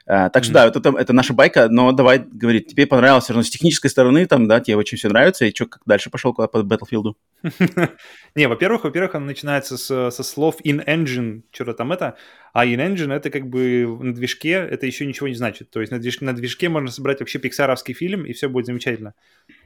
Uh, 0.08 0.30
так 0.32 0.44
что, 0.44 0.54
mm-hmm. 0.54 0.72
да, 0.72 0.80
это, 0.80 0.94
это 0.98 1.14
наша 1.14 1.34
байка, 1.34 1.68
но 1.70 1.92
давай 1.92 2.18
говорить, 2.20 2.70
тебе 2.70 2.88
понравилось 2.88 3.26
все 3.26 3.34
равно 3.34 3.44
с 3.44 3.50
технической 3.50 3.92
стороны, 3.92 4.26
там, 4.26 4.48
да, 4.48 4.60
тебе 4.60 4.76
очень 4.76 4.98
все 4.98 5.08
нравится, 5.08 5.46
и 5.46 5.54
что, 5.54 5.68
как 5.68 5.84
дальше 5.86 6.10
пошел 6.10 6.34
по 6.34 6.46
Battlefield? 6.46 7.14
Не, 8.36 8.48
во-первых, 8.48 8.86
во-первых, 8.86 9.14
он 9.14 9.28
начинается 9.28 9.78
со 9.78 10.24
слов 10.24 10.56
in-engine, 10.64 11.44
что-то 11.52 11.74
там 11.74 11.92
это, 11.92 12.18
а 12.54 12.66
in-engine 12.66 13.14
это 13.14 13.30
как 13.30 13.48
бы 13.48 13.86
на 14.00 14.14
движке, 14.14 14.52
это 14.52 14.86
еще 14.86 15.06
ничего 15.06 15.28
не 15.28 15.36
значит, 15.36 15.70
то 15.70 15.80
есть 15.82 15.92
на 15.92 16.00
движке, 16.00 16.26
на 16.26 16.34
движке 16.34 16.70
можно 16.70 16.92
собрать 16.92 17.20
вообще 17.20 17.40
пиксаровский 17.40 17.94
фильм, 17.94 18.26
и 18.26 18.34
все 18.34 18.50
будет 18.50 18.66
замечательно. 18.66 19.14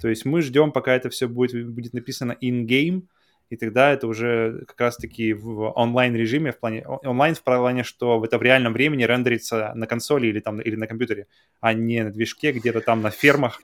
То 0.02 0.10
есть 0.10 0.26
мы 0.26 0.42
ждем, 0.42 0.72
пока 0.72 0.94
это 0.94 1.10
все 1.10 1.28
будет, 1.28 1.68
будет 1.68 1.94
написано 1.94 2.38
in-game, 2.42 3.04
и 3.50 3.56
тогда 3.56 3.92
это 3.92 4.08
уже 4.08 4.64
как 4.68 4.80
раз-таки 4.82 5.34
в 5.34 5.72
онлайн-режиме, 5.76 6.52
в 6.52 6.60
плане 6.60 6.86
онлайн 6.86 7.36
в 7.36 7.44
плане, 7.44 7.84
что 7.84 8.24
это 8.24 8.38
в 8.38 8.42
реальном 8.42 8.74
времени 8.74 9.04
рендерится 9.04 9.74
на 9.76 9.86
консоли 9.86 10.28
или 10.28 10.40
там 10.40 10.60
или 10.60 10.76
на 10.76 10.88
компьютере, 10.88 11.28
а 11.60 11.74
не 11.74 12.04
на 12.04 12.12
движке 12.12 12.52
где-то 12.52 12.82
там 12.82 13.02
на 13.02 13.12
фермах, 13.12 13.62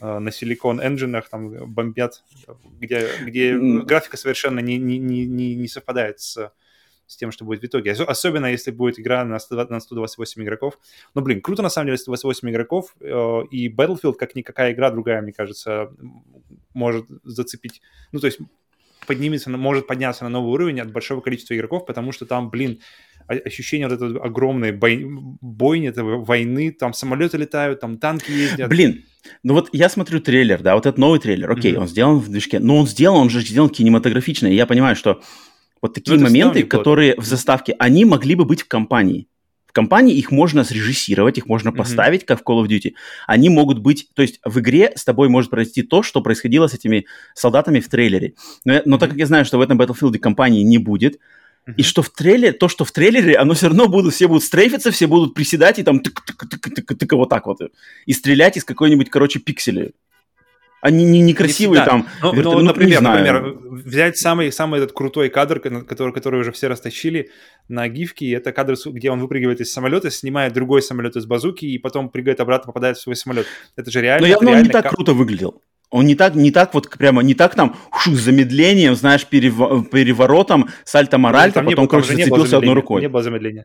э, 0.00 0.18
на 0.18 0.32
силикон 0.32 0.80
энджинах 0.80 1.28
там 1.28 1.50
бомбят, 1.72 2.24
где, 2.80 3.06
где 3.22 3.56
графика 3.56 4.16
совершенно 4.16 4.58
не, 4.58 4.76
не, 4.76 4.98
не, 4.98 5.54
не 5.54 5.68
совпадает 5.68 6.18
с, 6.18 6.50
с 7.08 7.16
тем, 7.16 7.32
что 7.32 7.44
будет 7.44 7.62
в 7.62 7.64
итоге. 7.64 7.92
Особенно 7.92 8.46
если 8.46 8.70
будет 8.70 9.00
игра 9.00 9.24
на, 9.24 9.38
100, 9.38 9.64
на 9.70 9.80
128 9.80 10.42
игроков. 10.42 10.78
Ну, 11.14 11.22
блин, 11.22 11.40
круто 11.40 11.62
на 11.62 11.70
самом 11.70 11.86
деле 11.86 11.98
128 11.98 12.50
игроков, 12.50 12.94
э, 13.00 13.42
и 13.50 13.68
Battlefield, 13.68 14.14
как 14.14 14.36
никакая 14.36 14.72
игра 14.72 14.90
другая, 14.90 15.22
мне 15.22 15.32
кажется, 15.32 15.90
может 16.74 17.06
зацепить. 17.24 17.80
Ну, 18.12 18.20
то 18.20 18.26
есть 18.26 18.38
поднимется, 19.06 19.50
может 19.50 19.86
подняться 19.86 20.24
на 20.24 20.30
новый 20.30 20.52
уровень 20.52 20.80
от 20.80 20.92
большого 20.92 21.22
количества 21.22 21.54
игроков, 21.54 21.86
потому 21.86 22.12
что 22.12 22.26
там, 22.26 22.50
блин, 22.50 22.80
ощущение 23.26 23.88
вот 23.88 23.94
этой 23.96 24.18
огромной 24.20 24.72
бой... 24.72 25.06
бойни, 25.40 25.88
этой 25.88 26.02
войны, 26.02 26.70
там 26.72 26.92
самолеты 26.92 27.38
летают, 27.38 27.80
там 27.80 27.96
танки 27.98 28.30
ездят. 28.30 28.68
Блин, 28.68 29.04
ну 29.42 29.54
вот 29.54 29.70
я 29.72 29.88
смотрю 29.88 30.20
трейлер, 30.20 30.62
да, 30.62 30.74
вот 30.74 30.84
этот 30.84 30.98
новый 30.98 31.20
трейлер, 31.20 31.50
окей, 31.50 31.72
mm-hmm. 31.72 31.80
он 31.80 31.88
сделан 31.88 32.18
в 32.18 32.28
движке, 32.28 32.58
но 32.58 32.76
он 32.76 32.86
сделан, 32.86 33.22
он 33.22 33.30
же 33.30 33.40
сделан 33.40 33.70
кинематографично, 33.70 34.46
и 34.46 34.54
я 34.54 34.66
понимаю, 34.66 34.94
что 34.94 35.22
вот 35.82 35.94
такие 35.94 36.16
ну, 36.16 36.24
моменты, 36.24 36.62
которые 36.64 37.14
в 37.16 37.24
заставке, 37.24 37.74
они 37.78 38.04
могли 38.04 38.34
бы 38.34 38.44
быть 38.44 38.62
в 38.62 38.68
компании 38.68 39.28
компании, 39.78 40.16
их 40.16 40.32
можно 40.32 40.64
срежиссировать, 40.64 41.38
их 41.38 41.46
можно 41.46 41.70
поставить, 41.70 42.22
mm-hmm. 42.22 42.26
как 42.26 42.40
в 42.40 42.42
Call 42.42 42.64
of 42.64 42.68
Duty. 42.68 42.94
Они 43.28 43.48
могут 43.48 43.78
быть, 43.78 44.08
то 44.12 44.22
есть 44.22 44.40
в 44.44 44.58
игре 44.58 44.92
с 44.96 45.04
тобой 45.04 45.28
может 45.28 45.50
произойти 45.50 45.82
то, 45.82 46.02
что 46.02 46.20
происходило 46.20 46.66
с 46.66 46.74
этими 46.74 47.06
солдатами 47.34 47.78
в 47.78 47.88
трейлере. 47.88 48.34
Но, 48.64 48.72
но 48.72 48.96
mm-hmm. 48.96 48.98
так 48.98 49.10
как 49.10 49.18
я 49.18 49.26
знаю, 49.26 49.44
что 49.44 49.58
в 49.58 49.60
этом 49.60 49.80
Battlefield 49.80 50.18
компании 50.18 50.64
не 50.64 50.78
будет, 50.78 51.20
и 51.76 51.82
что 51.82 52.02
в 52.02 52.10
трейлере, 52.10 52.52
то, 52.52 52.68
что 52.68 52.84
в 52.84 52.90
трейлере, 52.90 53.36
оно 53.36 53.54
все 53.54 53.68
равно 53.68 53.86
будут, 53.88 54.14
все 54.14 54.26
будут 54.26 54.42
стрейфиться, 54.42 54.90
все 54.90 55.06
будут 55.06 55.34
приседать 55.34 55.78
и 55.78 55.82
там 55.84 55.98
тык-тык-тык-тык 55.98 57.14
вот 57.14 57.28
так 57.28 57.46
вот, 57.46 57.60
и 58.06 58.12
стрелять 58.12 58.56
из 58.56 58.64
какой-нибудь, 58.64 59.10
короче, 59.10 59.38
пикселя. 59.38 59.90
Они 60.80 61.04
не, 61.04 61.20
некрасивые 61.20 61.80
не 61.80 61.86
там. 61.86 62.08
Ну, 62.22 62.32
верты, 62.32 62.50
ну, 62.50 62.60
например, 62.60 63.00
например, 63.00 63.56
взять 63.64 64.16
самый, 64.16 64.52
самый 64.52 64.78
этот 64.78 64.92
крутой 64.92 65.28
кадр, 65.28 65.58
который, 65.60 66.12
который 66.12 66.40
уже 66.40 66.52
все 66.52 66.68
растащили 66.68 67.30
на 67.68 67.88
гифке, 67.88 68.32
это 68.32 68.52
кадр, 68.52 68.74
где 68.86 69.10
он 69.10 69.20
выпрыгивает 69.20 69.60
из 69.60 69.72
самолета, 69.72 70.10
снимает 70.10 70.52
другой 70.52 70.82
самолет 70.82 71.16
из 71.16 71.26
базуки 71.26 71.64
и 71.64 71.78
потом 71.78 72.10
прыгает 72.10 72.40
обратно, 72.40 72.66
попадает 72.68 72.96
в 72.96 73.00
свой 73.00 73.16
самолет. 73.16 73.46
Это 73.76 73.90
же 73.90 74.00
реально... 74.00 74.26
Но 74.26 74.30
явно 74.30 74.46
реально 74.46 74.60
он 74.60 74.66
не 74.66 74.72
так 74.72 74.84
как... 74.84 74.94
круто 74.94 75.14
выглядел. 75.14 75.62
Он 75.90 76.04
не 76.04 76.14
так, 76.14 76.34
не 76.34 76.50
так 76.50 76.74
вот 76.74 76.90
прямо, 76.90 77.22
не 77.22 77.34
так 77.34 77.54
там 77.54 77.74
шу, 77.98 78.14
с 78.14 78.20
замедлением, 78.20 78.94
знаешь, 78.94 79.24
перев, 79.24 79.88
переворотом, 79.90 80.68
сальто-моральто, 80.84 81.62
потом, 81.62 81.84
было, 81.84 81.86
короче, 81.86 82.14
зацепился 82.14 82.58
одной 82.58 82.74
рукой. 82.74 83.00
Не 83.00 83.08
было 83.08 83.22
замедления. 83.22 83.64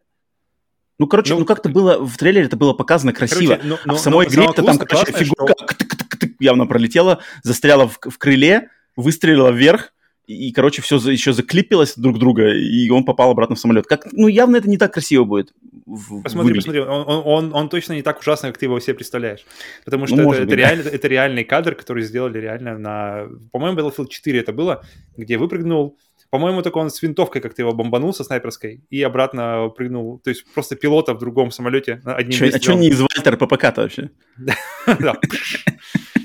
Ну, 0.99 1.07
короче, 1.07 1.33
ну, 1.33 1.39
ну 1.39 1.45
как-то 1.45 1.69
было, 1.69 1.97
в 1.97 2.17
трейлере 2.17 2.45
это 2.45 2.55
было 2.55 2.73
показано 2.73 3.13
красиво, 3.13 3.55
короче, 3.55 3.67
ну, 3.67 3.77
а 3.85 3.95
в 3.95 3.99
самой 3.99 4.27
игре 4.27 4.45
это 4.45 4.63
там, 4.63 4.77
короче, 4.77 5.11
фигурка 5.11 5.53
что... 5.57 6.27
явно 6.39 6.67
пролетела, 6.67 7.19
застряла 7.41 7.87
в, 7.87 7.97
в 7.99 8.17
крыле, 8.17 8.69
выстрелила 8.95 9.49
вверх, 9.49 9.93
и, 10.25 10.53
короче, 10.53 10.81
все 10.81 10.99
за, 10.99 11.11
еще 11.11 11.33
заклипилось 11.33 11.95
друг 11.97 12.17
друга, 12.17 12.53
и 12.53 12.89
он 12.89 13.03
попал 13.03 13.31
обратно 13.31 13.55
в 13.55 13.59
самолет. 13.59 13.87
Как, 13.87 14.07
ну, 14.13 14.29
явно 14.29 14.55
это 14.55 14.69
не 14.69 14.77
так 14.77 14.93
красиво 14.93 15.25
будет. 15.25 15.53
В, 15.85 16.21
посмотри, 16.21 16.53
посмотри, 16.53 16.79
он, 16.79 17.03
он, 17.05 17.21
он, 17.25 17.53
он 17.53 17.69
точно 17.69 17.93
не 17.93 18.03
так 18.03 18.21
ужасно, 18.21 18.47
как 18.47 18.57
ты 18.57 18.67
его 18.67 18.79
себе 18.79 18.93
представляешь. 18.93 19.45
Потому 19.83 20.07
что 20.07 20.15
ну, 20.15 20.31
это, 20.31 20.43
это, 20.43 20.55
реально, 20.55 20.87
это 20.87 21.07
реальный 21.09 21.43
кадр, 21.43 21.75
который 21.75 22.03
сделали 22.03 22.39
реально 22.39 22.77
на... 22.77 23.27
По-моему, 23.51 23.77
Battlefield 23.77 24.07
4 24.07 24.39
это 24.39 24.53
было, 24.53 24.85
где 25.17 25.37
выпрыгнул 25.37 25.97
по-моему, 26.33 26.63
только 26.63 26.79
он 26.79 26.89
с 26.89 26.99
винтовкой 27.03 27.43
как-то 27.43 27.61
его 27.61 27.73
бомбанул 27.73 28.11
со 28.11 28.23
снайперской 28.23 28.81
и 28.89 29.03
обратно 29.03 29.69
прыгнул. 29.69 30.17
То 30.17 30.31
есть 30.31 30.43
просто 30.55 30.75
пилота 30.75 31.13
в 31.13 31.19
другом 31.19 31.51
самолете 31.51 32.01
одним 32.03 32.39
Чё, 32.39 32.47
А 32.47 32.59
что 32.59 32.73
не 32.73 32.87
из 32.87 32.99
Вальтера 32.99 33.37
ППК-то 33.37 33.81
вообще? 33.83 34.09
Да 34.99 35.15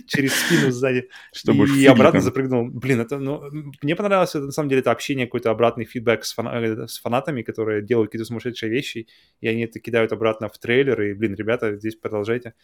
через 0.06 0.32
спину 0.34 0.70
сзади. 0.70 1.10
Чтобы 1.30 1.68
и 1.68 1.84
обратно 1.84 2.20
запрыгнул. 2.20 2.70
Блин, 2.70 3.00
это, 3.00 3.18
ну, 3.18 3.42
мне 3.82 3.94
понравилось, 3.94 4.30
это, 4.30 4.46
на 4.46 4.52
самом 4.52 4.70
деле, 4.70 4.80
это 4.80 4.92
общение, 4.92 5.26
какой-то 5.26 5.50
обратный 5.50 5.84
фидбэк 5.84 6.24
с, 6.24 6.34
фана- 6.34 6.54
э, 6.54 6.86
с 6.86 6.98
фанатами, 6.98 7.42
которые 7.42 7.82
делают 7.82 8.10
какие-то 8.10 8.24
сумасшедшие 8.24 8.70
вещи, 8.70 9.08
и 9.42 9.46
они 9.46 9.64
это 9.64 9.78
кидают 9.78 10.12
обратно 10.12 10.48
в 10.48 10.56
трейлер, 10.56 11.02
и, 11.02 11.12
блин, 11.12 11.34
ребята, 11.34 11.76
здесь 11.76 11.96
продолжайте. 11.96 12.54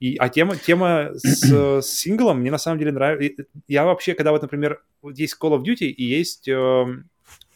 И, 0.00 0.16
а 0.16 0.28
тема, 0.28 0.56
тема 0.56 1.10
с, 1.14 1.82
с 1.82 1.86
синглом 1.86 2.40
мне 2.40 2.50
на 2.50 2.58
самом 2.58 2.78
деле 2.78 2.92
нравится. 2.92 3.44
Я 3.68 3.84
вообще, 3.84 4.14
когда 4.14 4.32
вот, 4.32 4.42
например, 4.42 4.82
вот 5.00 5.18
есть 5.18 5.36
Call 5.40 5.56
of 5.56 5.62
Duty 5.62 5.86
и 5.86 6.04
есть 6.04 6.48
э, 6.48 6.86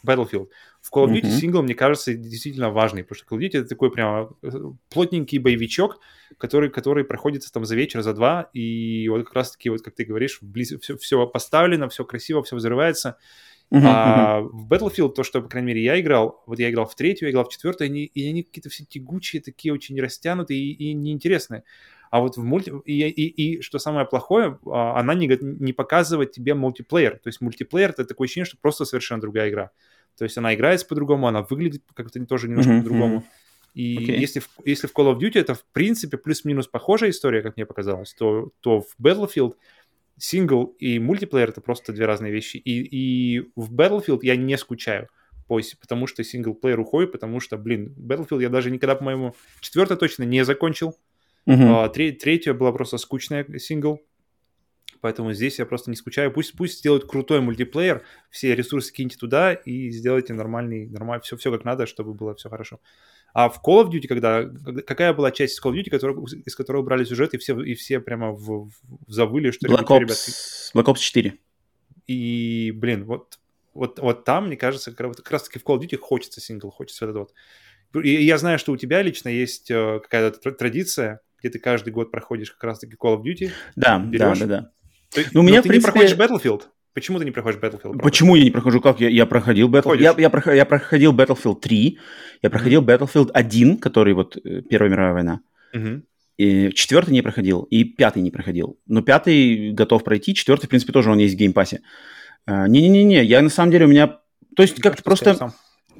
Battlefield, 0.05 0.49
в 0.80 0.93
Call 0.93 1.07
of 1.07 1.12
Duty 1.12 1.22
mm-hmm. 1.22 1.41
сингл, 1.41 1.62
мне 1.62 1.74
кажется, 1.74 2.14
действительно 2.14 2.70
важный, 2.70 3.03
потому 3.03 3.16
что 3.16 3.26
Call 3.34 3.39
of 3.39 3.43
Duty 3.43 3.59
это 3.61 3.68
такой 3.68 3.91
прям 3.91 4.30
э, 4.43 4.51
плотненький 4.89 5.39
боевичок, 5.39 5.99
который, 6.39 6.70
который 6.70 7.05
проходится 7.05 7.53
там 7.53 7.64
за 7.64 7.74
вечер, 7.74 8.03
за 8.03 8.14
два, 8.14 8.49
и 8.53 9.09
вот 9.09 9.24
как 9.24 9.34
раз-таки, 9.34 9.68
вот 9.68 9.82
как 9.82 9.95
ты 9.95 10.05
говоришь, 10.05 10.39
вблиз... 10.41 10.74
все, 10.80 10.97
все 10.97 11.26
поставлено, 11.26 11.89
все 11.89 12.05
красиво, 12.05 12.43
все 12.43 12.57
взрывается. 12.57 13.18
Uh-huh, 13.68 13.80
а 13.84 14.43
uh-huh. 14.43 14.49
в 14.53 14.72
Battlefield, 14.72 15.14
то, 15.14 15.24
что, 15.24 15.43
по 15.43 15.49
крайней 15.49 15.66
мере, 15.66 15.82
я 15.82 16.01
играл, 16.01 16.45
вот 16.47 16.61
я 16.61 16.70
играл 16.70 16.87
в 16.87 16.95
третью, 16.95 17.26
я 17.26 17.32
играл 17.32 17.47
в 17.47 17.49
четвертую, 17.49 17.87
они, 17.87 18.05
и 18.05 18.28
они 18.28 18.45
какие-то 18.45 18.68
все 18.68 18.84
тягучие, 18.84 19.43
такие 19.43 19.74
очень 19.74 20.01
растянутые 20.01 20.61
и, 20.61 20.72
и 20.72 20.95
неинтересные. 20.95 21.64
А 22.11 22.20
вот 22.20 22.36
в 22.36 22.44
мульти... 22.44 22.72
И, 22.84 23.09
и, 23.09 23.26
и 23.26 23.61
что 23.62 23.78
самое 23.78 24.07
плохое, 24.07 24.59
а, 24.66 24.98
она 24.98 25.14
не, 25.14 25.26
не 25.40 25.72
показывает 25.72 26.32
тебе 26.32 26.54
мультиплеер. 26.54 27.18
То 27.18 27.28
есть 27.28 27.40
мультиплеер— 27.40 27.90
это 27.96 28.04
такое 28.04 28.26
ощущение, 28.26 28.46
что 28.46 28.59
просто 28.59 28.84
совершенно 28.84 29.20
другая 29.20 29.50
игра. 29.50 29.70
То 30.16 30.24
есть 30.24 30.38
она 30.38 30.54
играется 30.54 30.86
по-другому, 30.86 31.26
она 31.26 31.42
выглядит 31.42 31.82
как-то 31.94 32.24
тоже 32.24 32.48
немножко 32.48 32.72
mm-hmm. 32.72 32.78
по-другому. 32.78 33.24
И 33.74 33.98
okay. 33.98 34.16
если, 34.18 34.40
в, 34.40 34.48
если 34.64 34.86
в 34.86 34.94
Call 34.94 35.12
of 35.12 35.18
Duty 35.18 35.38
это, 35.38 35.54
в 35.54 35.64
принципе, 35.72 36.16
плюс-минус 36.16 36.66
похожая 36.66 37.11
история, 37.11 37.42
как 37.42 37.57
мне 37.57 37.66
показалось, 37.66 38.14
то, 38.14 38.50
то 38.61 38.80
в 38.80 38.94
Battlefield 38.98 39.54
сингл 40.16 40.74
и 40.78 40.98
мультиплеер— 40.98 41.48
это 41.50 41.61
просто 41.61 41.92
две 41.92 42.07
разные 42.07 42.32
вещи. 42.32 42.57
И, 42.57 42.80
и 42.80 43.50
в 43.54 43.74
Battlefield 43.74 44.20
я 44.22 44.36
не 44.36 44.57
скучаю, 44.57 45.09
потому 45.46 46.07
что 46.07 46.24
синглплеер 46.24 46.80
уходит, 46.80 47.12
потому 47.12 47.38
что, 47.40 47.59
блин, 47.59 47.94
Battlefield 47.98 48.40
я 48.40 48.48
даже 48.48 48.70
никогда, 48.70 48.94
по-моему, 48.94 49.34
четвертое 49.61 49.96
точно 49.96 50.22
не 50.22 50.42
закончил. 50.44 50.96
Uh-huh. 51.47 51.84
А, 51.84 51.88
тре- 51.88 52.12
третья 52.12 52.55
была 52.55 52.72
просто 52.72 52.99
скучная 52.99 53.47
сингл, 53.59 54.01
Поэтому 55.01 55.32
здесь 55.32 55.59
я 55.59 55.66
просто 55.66 55.90
не 55.90 55.97
скучаю. 55.97 56.32
Пусть, 56.32 56.57
пусть 56.57 56.78
сделают 56.78 57.09
крутой 57.09 57.40
мультиплеер, 57.40 58.03
все 58.30 58.55
ресурсы 58.57 58.92
киньте 58.92 59.16
туда 59.16 59.53
и 59.53 59.90
сделайте 59.90 60.32
нормальный, 60.32 60.88
нормально, 60.88 61.22
все, 61.22 61.36
все 61.36 61.53
как 61.53 61.64
надо, 61.64 61.86
чтобы 61.86 62.14
было 62.14 62.34
все 62.34 62.49
хорошо. 62.49 62.80
А 63.32 63.49
в 63.49 63.61
Call 63.64 63.84
of 63.84 63.90
Duty, 63.90 64.09
когда, 64.09 64.44
какая 64.82 65.12
была 65.12 65.30
часть 65.30 65.62
Call 65.62 65.72
of 65.72 65.76
Duty, 65.76 65.90
который, 65.90 66.16
из 66.44 66.57
которой 66.57 66.78
убрали 66.78 67.05
сюжет, 67.05 67.34
и 67.34 67.38
все, 67.38 67.61
и 67.61 67.74
все 67.74 68.01
прямо 68.01 68.32
в, 68.32 68.68
в 68.68 69.12
завыли, 69.12 69.51
что 69.51 69.68
Black 69.68 69.86
Ops, 69.86 70.01
ребят... 70.01 70.16
Black 70.74 70.92
Ops 70.92 70.99
4. 70.99 71.34
И, 72.07 72.72
блин, 72.74 73.05
вот, 73.05 73.38
вот, 73.74 73.99
вот 73.99 74.24
там, 74.24 74.47
мне 74.47 74.57
кажется, 74.57 74.92
как, 74.92 75.16
как 75.16 75.30
раз-таки 75.30 75.59
в 75.59 75.64
Call 75.64 75.78
of 75.78 75.82
Duty 75.82 75.99
хочется 75.99 76.40
сингл, 76.40 76.70
хочется 76.70 77.05
этот 77.05 77.16
вот. 77.16 78.05
И 78.05 78.24
я 78.24 78.38
знаю, 78.38 78.59
что 78.59 78.72
у 78.72 78.76
тебя 78.76 79.03
лично 79.03 79.28
есть 79.28 79.70
э, 79.70 80.01
какая-то 80.03 80.51
традиция, 80.53 81.20
где 81.39 81.51
ты 81.51 81.59
каждый 81.59 81.93
год 81.93 82.11
проходишь 82.11 82.51
как 82.51 82.64
раз-таки 82.64 82.95
Call 82.95 83.16
of 83.16 83.22
Duty. 83.22 83.51
Да, 83.76 83.99
берешь, 83.99 84.39
да, 84.39 84.47
да, 84.47 84.61
да. 84.61 84.70
То, 85.14 85.20
ну, 85.32 85.43
меня, 85.43 85.62
ты 85.62 85.68
принципе... 85.68 86.01
не 86.01 86.07
проходишь 86.09 86.16
Battlefield? 86.16 86.62
Почему 86.95 87.18
ты 87.18 87.24
не 87.24 87.30
проходишь 87.30 87.61
Battlefield? 87.61 87.80
Правда? 87.80 88.03
Почему 88.03 88.37
я 88.37 88.45
не 88.45 88.51
прохожу? 88.51 88.80
Как 88.80 89.01
я, 89.01 89.09
я 89.09 89.26
проходил 89.26 89.68
Battlefield? 89.68 90.01
Я, 90.01 90.14
я, 90.16 90.30
проход, 90.30 90.55
я 90.55 90.64
проходил 90.64 91.12
Battlefield 91.12 91.61
3, 91.61 91.99
я 92.43 92.51
проходил 92.51 92.82
mm-hmm. 92.82 92.99
Battlefield 92.99 93.30
1, 93.32 93.78
который 93.78 94.14
вот 94.14 94.37
э, 94.37 94.62
Первая 94.62 94.91
мировая 94.91 95.12
война. 95.12 95.41
Mm-hmm. 95.74 96.03
И 96.39 96.70
четвертый 96.72 97.11
не 97.11 97.22
проходил, 97.22 97.62
и 97.64 97.84
пятый 97.84 98.22
не 98.22 98.30
проходил. 98.30 98.78
Но 98.87 99.03
пятый 99.03 99.72
готов 99.72 100.05
пройти, 100.05 100.34
четвертый, 100.34 100.66
в 100.66 100.68
принципе, 100.68 100.93
тоже 100.93 101.11
он 101.11 101.18
есть 101.18 101.34
в 101.34 101.39
Game 101.38 101.55
Pass 101.55 101.72
е. 101.72 101.80
А, 102.47 102.68
не-не-не, 102.68 103.24
я 103.24 103.43
на 103.43 103.49
самом 103.49 103.72
деле 103.72 103.87
у 103.87 103.89
меня... 103.89 104.18
То 104.55 104.62
есть 104.62 104.80
как-то 104.80 105.03
просто... 105.03 105.53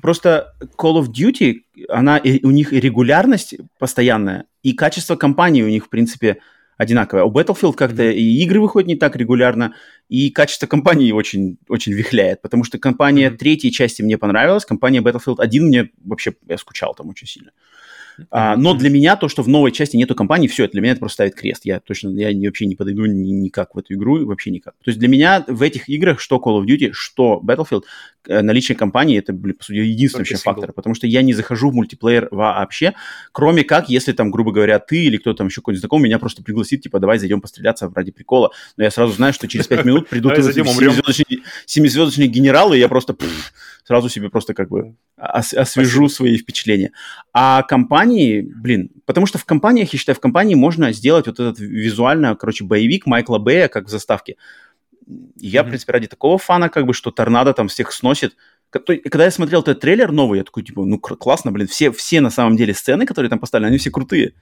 Просто 0.03 0.55
Call 0.79 1.01
of 1.01 1.09
Duty, 1.09 1.63
она, 1.89 2.21
у 2.43 2.51
них 2.51 2.73
и 2.73 2.81
регулярность 2.81 3.57
постоянная, 3.79 4.47
и 4.63 4.73
качество 4.73 5.17
компании 5.17 5.63
у 5.63 5.69
них, 5.69 5.87
в 5.87 5.89
принципе, 5.89 6.39
одинаковая. 6.77 7.25
У 7.25 7.33
Battlefield 7.33 7.75
как-то 7.75 8.03
mm-hmm. 8.03 8.15
и 8.15 8.43
игры 8.43 8.61
выходят 8.61 8.87
не 8.87 8.97
так 8.97 9.17
регулярно, 9.17 9.75
и 10.09 10.31
качество 10.31 10.67
компании 10.67 11.11
очень, 11.13 11.59
очень 11.69 11.93
вихляет, 11.93 12.43
потому 12.43 12.65
что 12.65 12.79
компания 12.79 13.29
mm-hmm. 13.29 13.37
третьей 13.37 13.73
части 13.73 14.03
мне 14.03 14.19
понравилась, 14.19 14.65
компания 14.65 15.01
Battlefield 15.01 15.37
1 15.39 15.67
мне 15.67 15.91
вообще, 16.05 16.35
я 16.49 16.59
скучал 16.59 16.95
там 16.95 17.09
очень 17.09 17.27
сильно. 17.27 17.53
А, 18.31 18.57
но 18.57 18.75
для 18.75 18.91
меня 18.91 19.17
то, 19.17 19.29
что 19.29 19.43
в 19.43 19.49
новой 19.49 19.73
части 19.73 19.97
нету 19.97 20.15
компании, 20.15 20.49
все, 20.49 20.65
это 20.65 20.73
для 20.73 20.83
меня 20.83 20.93
это 20.93 21.01
просто 21.01 21.15
ставит 21.15 21.35
крест. 21.35 21.65
Я 21.65 21.81
точно, 21.81 22.11
я 22.11 22.49
вообще 22.49 22.67
не 22.67 22.77
подойду 22.77 23.07
ни, 23.07 23.31
никак 23.31 23.75
в 23.75 23.79
эту 23.79 23.95
игру, 23.95 24.25
вообще 24.27 24.51
никак. 24.51 24.75
То 24.85 24.91
есть 24.91 24.99
для 24.99 25.09
меня 25.09 25.45
в 25.47 25.63
этих 25.63 25.89
играх, 25.89 26.21
что 26.21 26.37
Call 26.37 26.61
of 26.61 26.67
Duty, 26.67 26.91
что 26.93 27.41
Battlefield, 27.45 27.83
э, 28.29 28.41
наличие 28.43 28.77
компании, 28.77 29.19
это, 29.19 29.33
по 29.33 29.65
сути, 29.65 29.79
единственный 29.79 30.23
вообще 30.23 30.37
фактор, 30.37 30.73
потому 30.73 30.95
что 30.95 31.07
я 31.07 31.23
не 31.23 31.33
захожу 31.33 31.71
в 31.71 31.75
мультиплеер 31.75 32.29
вообще, 32.31 32.95
кроме 33.33 33.65
как, 33.65 33.89
если 33.89 34.13
там, 34.13 34.31
грубо 34.31 34.53
говоря, 34.53 34.79
ты 34.79 35.05
или 35.05 35.17
кто-то 35.17 35.39
там 35.39 35.49
еще 35.49 35.61
какой-нибудь 35.61 35.81
знакомый 35.81 36.05
меня 36.07 36.19
просто 36.19 36.43
пригласит, 36.43 36.83
типа, 36.83 37.01
давай 37.01 37.19
зайдем 37.19 37.41
постреляться 37.41 37.91
ради 37.95 38.13
прикола. 38.13 38.51
Но 38.77 38.85
я 38.85 38.91
сразу 38.91 39.13
знаю, 39.13 39.33
что 39.33 39.49
через 39.49 39.67
5 39.67 39.85
минут 39.85 40.09
придут 40.09 40.35
семизвездочные 41.67 42.29
генералы, 42.29 42.77
и 42.77 42.81
я 42.81 42.89
просто 42.89 43.15
сразу 43.87 44.09
себе 44.09 44.31
просто 44.31 44.53
как 44.53 44.69
бы 44.69 44.97
ос 45.17 45.55
освежу 45.55 46.09
Спасибо. 46.09 46.09
свои 46.09 46.39
впечатления. 46.39 46.93
А 47.33 47.63
компании, 47.63 48.41
блин, 48.41 48.91
потому 49.05 49.27
что 49.27 49.39
в 49.39 49.45
компаниях, 49.45 49.93
я 49.93 49.99
считаю, 49.99 50.17
в 50.17 50.21
компании 50.21 50.57
можно 50.57 50.93
сделать 50.93 51.27
вот 51.27 51.39
этот 51.39 51.59
визуально, 51.61 52.35
короче, 52.35 52.65
боевик 52.65 53.07
Майкла 53.07 53.39
Бэя, 53.39 53.69
как 53.69 53.87
в 53.87 53.89
заставке. 53.89 54.37
я, 55.37 55.61
mm-hmm. 55.61 55.65
в 55.65 55.69
принципе, 55.69 55.93
ради 55.93 56.09
такого 56.09 56.37
фана, 56.37 56.69
как 56.69 56.87
бы, 56.87 56.95
что 56.95 57.13
торнадо 57.13 57.53
там 57.53 57.69
всех 57.69 57.93
сносит. 57.93 58.37
Когда 58.71 59.25
я 59.25 59.31
смотрел 59.31 59.61
этот 59.61 59.79
трейлер 59.81 60.11
новый, 60.11 60.39
я 60.39 60.45
такой, 60.45 60.65
типа, 60.65 60.85
ну, 60.85 60.99
классно, 60.99 61.53
блин, 61.53 61.69
все, 61.69 61.93
все 61.93 62.21
на 62.21 62.31
самом 62.31 62.57
деле 62.57 62.75
сцены, 62.75 63.07
которые 63.07 63.31
там 63.31 63.39
поставлены, 63.39 63.69
они 63.69 63.79
все 63.79 63.91
крутые. 63.91 64.35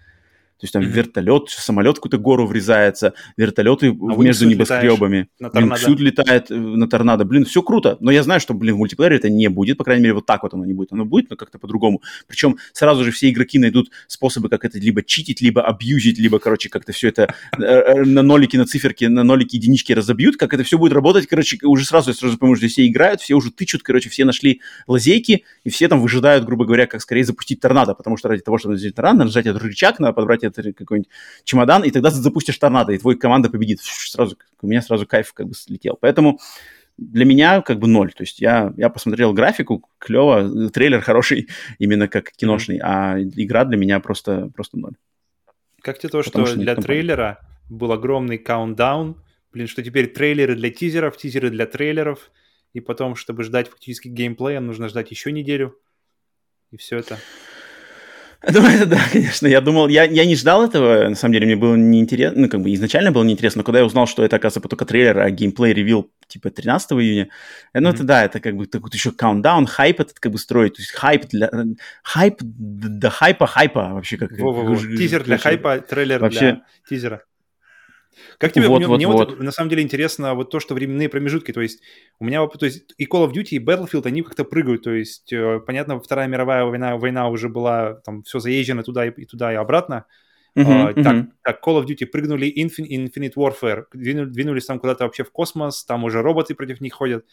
То 0.58 0.64
есть 0.64 0.72
там 0.72 0.82
mm-hmm. 0.82 0.86
вертолет, 0.86 1.48
самолет 1.50 1.96
какую-то 1.96 2.18
гору 2.18 2.46
врезается, 2.46 3.14
вертолеты 3.36 3.88
а 3.88 4.22
между 4.22 4.46
небоскребами. 4.46 5.28
На 5.40 5.48
Вингсют 5.48 5.98
летает 6.00 6.50
э, 6.50 6.54
на 6.54 6.88
торнадо. 6.88 7.24
Блин, 7.24 7.44
все 7.44 7.60
круто. 7.60 7.96
Но 8.00 8.12
я 8.12 8.22
знаю, 8.22 8.40
что, 8.40 8.54
блин, 8.54 8.76
в 8.76 8.78
мультиплеере 8.78 9.16
это 9.16 9.28
не 9.28 9.48
будет. 9.48 9.78
По 9.78 9.84
крайней 9.84 10.02
мере, 10.02 10.14
вот 10.14 10.26
так 10.26 10.44
вот 10.44 10.54
оно 10.54 10.64
не 10.64 10.72
будет. 10.72 10.92
Оно 10.92 11.04
будет, 11.04 11.28
но 11.28 11.36
как-то 11.36 11.58
по-другому. 11.58 12.02
Причем 12.28 12.56
сразу 12.72 13.04
же 13.04 13.10
все 13.10 13.30
игроки 13.30 13.58
найдут 13.58 13.90
способы, 14.06 14.48
как 14.48 14.64
это 14.64 14.78
либо 14.78 15.02
читить, 15.02 15.40
либо 15.40 15.62
абьюзить, 15.62 16.18
либо, 16.18 16.38
короче, 16.38 16.68
как-то 16.68 16.92
все 16.92 17.08
это 17.08 17.34
э, 17.58 17.62
э, 17.64 18.04
на 18.04 18.22
нолики, 18.22 18.56
на 18.56 18.64
циферки, 18.64 19.06
на 19.06 19.24
нолики, 19.24 19.56
единички 19.56 19.92
разобьют. 19.92 20.36
Как 20.36 20.54
это 20.54 20.62
все 20.62 20.78
будет 20.78 20.92
работать, 20.92 21.26
короче, 21.26 21.58
уже 21.64 21.84
сразу, 21.84 22.10
я 22.10 22.14
сразу 22.14 22.38
пойму, 22.38 22.54
что 22.54 22.68
все 22.68 22.86
играют, 22.86 23.20
все 23.20 23.34
уже 23.34 23.50
тычут, 23.50 23.82
короче, 23.82 24.08
все 24.08 24.24
нашли 24.24 24.60
лазейки, 24.86 25.44
и 25.64 25.70
все 25.70 25.88
там 25.88 26.00
выжидают, 26.00 26.44
грубо 26.44 26.64
говоря, 26.64 26.86
как 26.86 27.00
скорее 27.00 27.24
запустить 27.24 27.60
торнадо. 27.60 27.94
Потому 27.94 28.16
что 28.16 28.28
ради 28.28 28.42
того, 28.42 28.58
чтобы 28.58 28.76
запустить 28.76 28.94
торнадо, 28.94 29.24
нажать 29.24 29.46
этот 29.46 29.62
рычаг, 29.62 29.98
надо 29.98 30.12
подобрать 30.12 30.43
этот 30.44 30.76
какой-нибудь 30.76 31.10
чемодан, 31.44 31.84
и 31.84 31.90
тогда 31.90 32.10
ты 32.10 32.16
запустишь 32.16 32.58
торнадо, 32.58 32.92
и 32.92 32.98
твой 32.98 33.16
команда 33.16 33.50
победит. 33.50 33.80
Сразу, 33.80 34.36
у 34.62 34.66
меня 34.66 34.82
сразу 34.82 35.06
кайф 35.06 35.32
как 35.32 35.48
бы 35.48 35.54
слетел. 35.54 35.98
Поэтому 36.00 36.38
для 36.96 37.24
меня 37.24 37.62
как 37.62 37.78
бы 37.78 37.88
ноль. 37.88 38.12
То 38.12 38.22
есть 38.22 38.40
я, 38.40 38.72
я 38.76 38.88
посмотрел 38.88 39.32
графику, 39.32 39.88
клево, 39.98 40.70
трейлер 40.70 41.00
хороший, 41.00 41.48
именно 41.78 42.08
как 42.08 42.30
киношный, 42.32 42.78
а 42.82 43.18
игра 43.18 43.64
для 43.64 43.76
меня 43.76 44.00
просто, 44.00 44.50
просто 44.54 44.78
ноль. 44.78 44.94
Как 45.80 45.98
тебе 45.98 46.10
то, 46.10 46.22
Потому 46.22 46.46
что, 46.46 46.54
что 46.54 46.62
для 46.62 46.76
трейлера 46.76 47.40
был 47.68 47.92
огромный 47.92 48.38
каунтдаун, 48.38 49.22
блин, 49.52 49.66
что 49.66 49.82
теперь 49.82 50.08
трейлеры 50.08 50.54
для 50.54 50.70
тизеров, 50.70 51.16
тизеры 51.16 51.50
для 51.50 51.66
трейлеров, 51.66 52.30
и 52.72 52.80
потом, 52.80 53.16
чтобы 53.16 53.44
ждать 53.44 53.68
фактически 53.68 54.08
геймплея, 54.08 54.60
нужно 54.60 54.88
ждать 54.88 55.10
еще 55.10 55.30
неделю, 55.30 55.78
и 56.70 56.76
все 56.76 56.98
это. 56.98 57.18
Ну, 58.52 58.60
это 58.66 58.86
да, 58.86 59.00
конечно. 59.12 59.46
Я 59.46 59.60
думал, 59.60 59.88
я, 59.88 60.04
я 60.04 60.24
не 60.24 60.36
ждал 60.36 60.64
этого, 60.64 61.08
на 61.08 61.14
самом 61.14 61.32
деле, 61.32 61.46
мне 61.46 61.56
было 61.56 61.76
неинтересно, 61.76 62.42
ну, 62.42 62.48
как 62.48 62.60
бы 62.60 62.72
изначально 62.74 63.12
было 63.12 63.24
неинтересно, 63.24 63.60
но 63.60 63.64
когда 63.64 63.78
я 63.78 63.84
узнал, 63.84 64.06
что 64.06 64.24
это, 64.24 64.36
оказывается, 64.36 64.68
только 64.68 64.84
трейлер, 64.84 65.18
а 65.18 65.30
геймплей 65.30 65.72
ревил, 65.72 66.10
типа, 66.26 66.50
13 66.50 66.92
июня, 66.92 67.28
ну, 67.72 67.80
mm-hmm. 67.80 67.94
это 67.94 68.04
да, 68.04 68.24
это 68.24 68.40
как 68.40 68.56
бы 68.56 68.66
такой 68.66 68.90
еще 68.92 69.10
countdown, 69.10 69.66
хайп 69.66 70.00
этот 70.00 70.18
как 70.18 70.32
бы 70.32 70.38
строить, 70.38 70.74
то 70.74 70.82
есть 70.82 70.92
хайп 70.92 71.26
для... 71.28 71.50
Хайп 72.02 72.38
до 72.40 73.10
хайпа 73.10 73.46
хайпа 73.46 73.94
вообще 73.94 74.16
как... 74.16 74.32
Во-во-во. 74.38 74.76
Тизер 74.76 75.24
для 75.24 75.38
хайпа, 75.38 75.78
трейлер 75.78 76.20
вообще... 76.20 76.40
для 76.40 76.62
тизера. 76.88 77.22
Как 78.38 78.52
тебе, 78.52 78.68
вот, 78.68 78.78
мне, 78.78 78.86
вот, 78.86 78.96
мне 78.96 79.06
вот. 79.06 79.30
вот 79.30 79.40
на 79.40 79.52
самом 79.52 79.70
деле 79.70 79.82
интересно 79.82 80.34
вот 80.34 80.50
то, 80.50 80.60
что 80.60 80.74
временные 80.74 81.08
промежутки, 81.08 81.52
то 81.52 81.60
есть 81.60 81.80
у 82.18 82.24
меня, 82.24 82.46
то 82.46 82.66
есть 82.66 82.94
и 82.98 83.06
Call 83.06 83.26
of 83.26 83.32
Duty, 83.32 83.50
и 83.50 83.58
Battlefield, 83.58 84.06
они 84.06 84.22
как-то 84.22 84.44
прыгают, 84.44 84.82
то 84.82 84.90
есть, 84.90 85.32
э, 85.32 85.60
понятно, 85.66 86.00
Вторая 86.00 86.28
мировая 86.28 86.64
война, 86.64 86.96
война 86.96 87.28
уже 87.28 87.48
была, 87.48 87.94
там, 88.04 88.22
все 88.22 88.38
заезжено 88.38 88.82
туда 88.82 89.06
и, 89.06 89.10
и 89.10 89.24
туда, 89.24 89.52
и 89.52 89.56
обратно, 89.56 90.06
Uh-huh, 90.56 90.66
uh, 90.66 90.94
uh-huh. 90.94 91.02
Так, 91.02 91.26
так, 91.42 91.66
Call 91.66 91.82
of 91.82 91.86
Duty 91.86 92.06
прыгнули 92.06 92.46
Infin- 92.46 92.86
Infinite 92.86 93.34
Warfare, 93.34 93.86
двинули, 93.92 94.30
двинулись 94.30 94.66
там 94.66 94.78
куда-то 94.78 95.02
вообще 95.04 95.24
в 95.24 95.32
космос, 95.32 95.84
там 95.84 96.04
уже 96.04 96.22
роботы 96.22 96.54
против 96.54 96.80
них 96.80 96.94
ходят, 96.94 97.26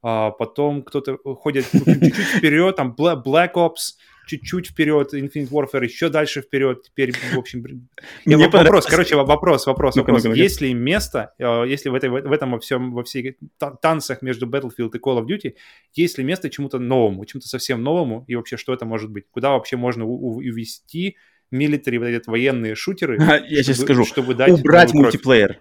а 0.00 0.30
потом 0.30 0.82
кто-то 0.84 1.16
ходит 1.16 1.66
чуть-чуть 1.72 2.36
вперед, 2.38 2.76
там 2.76 2.94
Black 2.96 3.54
Ops, 3.54 3.96
чуть-чуть 4.28 4.68
вперед, 4.68 5.12
Infinite 5.14 5.48
Warfare 5.48 5.84
еще 5.84 6.08
дальше 6.08 6.42
вперед. 6.42 6.82
Теперь, 6.84 7.12
в 7.12 7.38
общем, 7.38 7.62
Мне 8.24 8.36
вопрос, 8.36 8.52
понравилось. 8.52 8.86
короче, 8.86 9.16
вопрос, 9.16 9.66
вопрос, 9.66 9.96
ну 9.96 10.02
вопрос. 10.02 10.24
Ну 10.24 10.34
есть 10.34 10.60
ли 10.60 10.72
место, 10.74 11.34
э, 11.38 11.64
если 11.66 11.88
в, 11.88 11.94
этой, 11.94 12.10
в 12.10 12.30
этом 12.32 12.52
во 12.52 12.60
всем, 12.60 12.92
во 12.92 13.02
всей 13.02 13.38
танцах 13.80 14.22
между 14.22 14.46
Battlefield 14.46 14.90
и 14.94 14.98
Call 14.98 15.20
of 15.20 15.26
Duty, 15.26 15.54
есть 15.94 16.18
ли 16.18 16.24
место 16.24 16.50
чему-то 16.50 16.78
новому, 16.78 17.24
чему-то 17.24 17.48
совсем 17.48 17.82
новому, 17.82 18.24
и 18.28 18.36
вообще 18.36 18.56
что 18.56 18.72
это 18.72 18.84
может 18.84 19.10
быть? 19.10 19.24
Куда 19.30 19.50
вообще 19.50 19.76
можно 19.76 20.04
увести 20.04 21.16
милитари, 21.50 21.98
вот 21.98 22.06
эти 22.06 22.28
военные 22.28 22.74
шутеры? 22.74 23.16
Я 23.18 23.38
чтобы, 23.38 23.62
сейчас 23.62 23.80
скажу. 23.80 24.04
Чтобы 24.04 24.34
дать 24.34 24.50
Убрать 24.50 24.92
мультиплеер. 24.94 25.60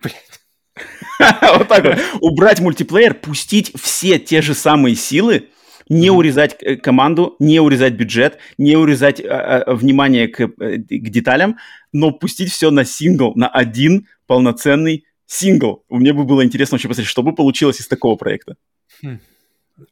Вот 1.18 1.68
так 1.68 1.84
вот. 1.84 1.98
Убрать 2.20 2.60
мультиплеер, 2.60 3.14
пустить 3.14 3.72
все 3.80 4.18
те 4.18 4.42
же 4.42 4.52
самые 4.52 4.96
силы, 4.96 5.48
не 5.88 6.10
урезать 6.10 6.56
э, 6.60 6.76
команду, 6.76 7.36
не 7.38 7.60
урезать 7.60 7.94
бюджет, 7.94 8.38
не 8.58 8.76
урезать 8.76 9.20
а, 9.20 9.62
а, 9.62 9.74
внимание 9.74 10.28
к, 10.28 10.40
э, 10.40 10.78
к 10.78 11.08
деталям, 11.10 11.58
но 11.92 12.12
пустить 12.12 12.50
все 12.50 12.70
на 12.70 12.84
сингл, 12.84 13.32
на 13.34 13.48
один 13.48 14.06
полноценный 14.26 15.04
сингл. 15.26 15.84
Мне 15.88 16.12
бы 16.12 16.24
было 16.24 16.44
интересно 16.44 16.76
вообще 16.76 16.88
посмотреть, 16.88 17.10
что 17.10 17.22
бы 17.22 17.34
получилось 17.34 17.80
из 17.80 17.88
такого 17.88 18.16
проекта. 18.16 18.56
Хм. 19.02 19.18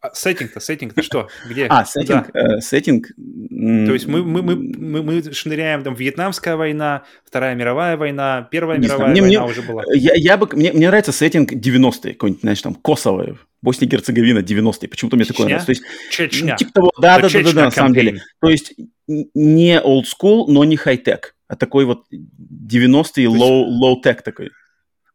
А 0.01 0.15
сеттинг-то, 0.15 0.61
сеттинг-то 0.61 1.03
что? 1.03 1.29
Где? 1.49 1.67
А, 1.67 1.85
сеттинг, 1.85 2.31
э, 2.35 2.61
сеттинг. 2.61 3.09
То 3.09 3.93
есть 3.93 4.07
мы, 4.07 4.23
мы, 4.23 4.43
мы, 4.43 4.55
мы, 4.57 5.03
мы 5.03 5.33
шныряем, 5.33 5.83
там, 5.83 5.95
Вьетнамская 5.95 6.57
война, 6.57 7.03
Вторая 7.25 7.57
мировая 7.57 7.97
война, 7.97 8.49
Первая 8.51 8.79
не 8.79 8.85
мировая 8.85 9.13
знаю, 9.13 9.23
война 9.23 9.45
мне, 9.45 9.51
уже 9.51 9.63
была. 9.63 9.83
Я, 9.93 10.15
я 10.15 10.37
бы, 10.37 10.49
мне, 10.53 10.73
мне 10.73 10.87
нравится 10.87 11.11
сеттинг 11.11 11.53
90-е, 11.53 12.13
какой-нибудь, 12.13 12.43
знаешь, 12.43 12.63
там, 12.63 12.77
Косово, 12.77 13.39
Босния 13.61 13.89
и 13.89 13.91
Герцеговина 13.91 14.39
90-е, 14.39 14.89
почему-то 14.89 15.17
мне 15.17 15.25
такое 15.25 15.47
нравится. 15.47 15.67
То 15.67 15.73
есть, 15.73 15.83
Чечня. 16.11 16.57
Типа 16.57 16.73
того, 16.73 16.93
да, 17.01 17.19
да, 17.19 17.29
да, 17.29 17.43
да, 17.43 17.53
да, 17.53 17.65
на 17.65 17.71
самом 17.73 17.93
деле. 17.93 18.23
То 18.41 18.51
есть 18.51 18.75
не 19.09 19.81
old 19.81 20.05
school, 20.05 20.45
но 20.47 20.65
не 20.65 20.77
хай-тек, 20.77 21.35
а 21.49 21.57
такой 21.57 21.87
вот 21.87 22.05
90-й 22.13 23.25
low, 23.25 23.67
low-tech 23.67 24.23
такой. 24.23 24.51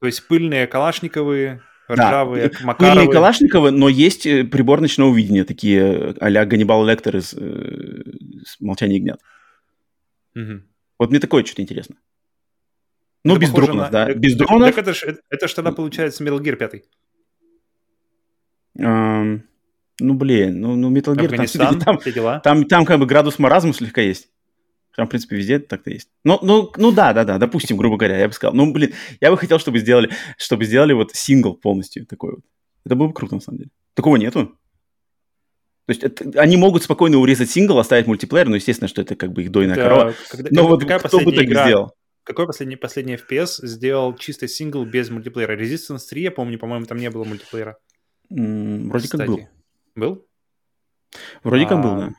То 0.01 0.07
есть 0.07 0.27
пыльные 0.27 0.67
калашниковые, 0.67 1.61
ржавые, 1.89 2.49
да. 2.49 2.65
Макаровы. 2.65 2.95
Пыльные 2.95 3.11
Калашниковы, 3.11 3.71
но 3.71 3.89
есть 3.89 4.25
э, 4.25 4.43
прибор 4.43 4.81
ночного 4.81 5.15
видения, 5.15 5.43
такие 5.43 6.15
а-ля 6.19 6.45
Ганнибал 6.45 6.85
Лектор 6.85 7.17
из 7.17 7.33
э, 7.33 8.03
«Молчания 8.59 8.97
ягнят». 8.97 9.21
Угу. 10.35 10.61
Вот 10.99 11.09
мне 11.09 11.19
такое 11.19 11.43
что-то 11.43 11.61
интересно. 11.61 11.95
Ну, 13.23 13.33
это 13.33 13.41
без 13.41 13.51
дронов, 13.51 13.75
на... 13.75 13.89
да. 13.89 14.13
Без 14.13 14.37
так, 14.37 14.47
дронов. 14.47 14.69
Так 14.69 14.77
это 14.77 14.93
же 14.93 15.19
это 15.29 15.47
ж 15.47 15.53
тогда 15.53 15.71
получается 15.71 16.23
Metal 16.23 16.39
Gear 16.39 16.55
5. 16.55 16.83
Um, 18.79 19.41
ну, 19.99 20.13
блин, 20.13 20.61
ну, 20.61 20.75
ну 20.75 20.95
Metal 20.95 21.15
Gear 21.15 21.57
там, 21.57 21.79
там, 21.79 22.41
там, 22.41 22.65
там 22.65 22.85
как 22.85 22.99
бы 22.99 23.05
градус 23.05 23.39
маразма 23.39 23.73
слегка 23.73 24.01
есть. 24.01 24.29
Там, 24.97 25.05
в 25.05 25.09
принципе, 25.11 25.35
везде 25.35 25.59
так-то 25.59 25.91
есть. 25.91 26.09
Ну, 26.23 26.39
ну, 26.41 26.71
ну 26.75 26.91
да, 26.91 27.13
да, 27.13 27.23
да, 27.23 27.37
допустим, 27.37 27.77
грубо 27.77 27.97
говоря, 27.97 28.17
я 28.17 28.27
бы 28.27 28.33
сказал. 28.33 28.55
Ну, 28.55 28.73
блин, 28.73 28.95
я 29.21 29.29
бы 29.29 29.37
хотел, 29.37 29.59
чтобы 29.59 29.77
сделали, 29.77 30.09
чтобы 30.39 30.65
сделали 30.65 30.93
вот 30.93 31.11
сингл 31.13 31.53
полностью 31.53 32.07
такой 32.07 32.37
вот. 32.37 32.45
Это 32.83 32.95
было 32.95 33.07
бы 33.07 33.13
круто, 33.13 33.35
на 33.35 33.41
самом 33.41 33.59
деле. 33.59 33.69
Такого 33.93 34.15
нету. 34.15 34.57
То 35.85 35.91
есть 35.91 36.03
это, 36.03 36.41
они 36.41 36.57
могут 36.57 36.81
спокойно 36.81 37.19
урезать 37.19 37.51
сингл, 37.51 37.77
оставить 37.77 38.07
мультиплеер, 38.07 38.49
но 38.49 38.55
естественно, 38.55 38.87
что 38.87 39.03
это 39.03 39.15
как 39.15 39.33
бы 39.33 39.43
их 39.43 39.51
дойная 39.51 39.75
да, 39.75 39.83
корова. 39.83 40.13
Когда, 40.31 40.49
но 40.51 40.67
вот 40.67 40.83
кто 40.83 41.19
бы 41.19 41.31
так 41.31 41.45
игра, 41.45 41.65
сделал? 41.65 41.93
Какой 42.23 42.47
последний, 42.47 42.75
последний 42.75 43.17
FPS 43.17 43.67
сделал 43.67 44.15
чисто 44.15 44.47
сингл 44.47 44.83
без 44.83 45.11
мультиплеера? 45.11 45.55
Resistance 45.55 46.07
3, 46.09 46.23
я 46.23 46.31
помню, 46.31 46.57
по-моему, 46.57 46.87
там 46.87 46.97
не 46.97 47.11
было 47.11 47.23
мультиплеера. 47.23 47.77
М-м, 48.31 48.89
вроде 48.89 49.05
Кстати. 49.05 49.21
как 49.21 49.29
был. 49.29 49.47
Был? 49.95 50.27
Вроде 51.43 51.65
а, 51.65 51.69
как 51.69 51.83
был, 51.83 51.95
да. 51.97 52.13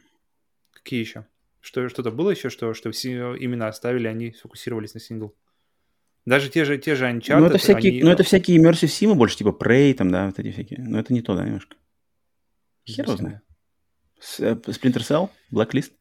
Какие 0.73 1.01
еще? 1.01 1.27
Что, 1.69 1.87
что-то 1.91 2.11
было 2.11 2.31
еще, 2.31 2.49
что, 2.49 2.73
что 2.73 2.91
все 2.93 3.35
именно 3.35 3.69
оставили, 3.69 4.09
они 4.09 4.33
сфокусировались 4.33 4.95
на 4.95 5.01
сингл? 5.01 5.37
Даже 6.25 6.49
те 6.49 6.65
же, 6.65 6.79
те 6.79 6.95
же 6.95 7.05
Uncharted, 7.05 7.41
ну, 7.41 7.45
это 7.45 7.59
всякие, 7.59 7.93
они... 7.93 8.03
ну, 8.05 8.11
это 8.11 8.23
всякие 8.23 8.57
immersive 8.59 8.87
симы 8.87 9.15
больше, 9.15 9.37
типа 9.37 9.51
Prey, 9.51 9.93
там, 9.93 10.11
да, 10.11 10.25
вот 10.25 10.39
эти 10.39 10.51
всякие. 10.51 10.81
Но 10.81 10.99
это 10.99 11.13
не 11.13 11.21
то, 11.21 11.37
да, 11.37 11.45
немножко. 11.45 11.77
Хер 12.87 13.07
знает. 13.07 13.43
Э, 14.39 14.55
Splinter 14.55 15.03
Cell? 15.03 15.29
Blacklist? 15.53 15.93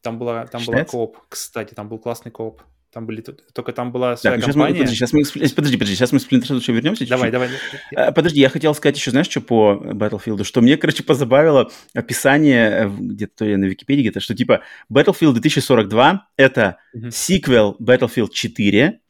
Там 0.00 0.20
была, 0.20 0.46
там 0.46 0.64
была 0.64 0.84
кооп, 0.84 1.18
кстати, 1.28 1.74
там 1.74 1.88
был 1.88 1.98
классный 1.98 2.30
кооп. 2.30 2.62
Там 2.94 3.06
были, 3.06 3.22
только 3.52 3.72
там 3.72 3.90
была 3.90 4.16
своя 4.16 4.36
так, 4.36 4.44
компания. 4.44 4.86
Сейчас 4.86 5.12
мы, 5.12 5.24
подожди, 5.24 5.42
сейчас 5.42 5.48
мы, 5.50 5.50
подожди, 5.56 5.76
подожди, 5.76 5.96
сейчас 5.96 6.12
мы 6.12 6.20
к 6.20 6.22
Splinter 6.22 6.56
еще 6.56 6.72
вернемся. 6.72 7.04
Давай, 7.08 7.32
давай. 7.32 7.48
А, 7.96 8.12
подожди, 8.12 8.38
я 8.38 8.48
хотел 8.48 8.72
сказать 8.72 8.96
еще, 8.96 9.10
знаешь, 9.10 9.28
что 9.28 9.40
по 9.40 9.82
Battlefield, 9.84 10.44
что 10.44 10.60
мне, 10.60 10.76
короче, 10.76 11.02
позабавило 11.02 11.72
описание 11.92 12.70
э, 12.70 12.88
где-то 12.88 13.46
на 13.46 13.64
Википедии, 13.64 14.02
где-то, 14.02 14.20
что 14.20 14.36
типа 14.36 14.60
Battlefield 14.92 15.32
2042— 15.32 16.28
это 16.36 16.76
uh-huh. 16.94 17.10
сиквел 17.10 17.76
Battlefield 17.80 18.30
4, 18.32 19.00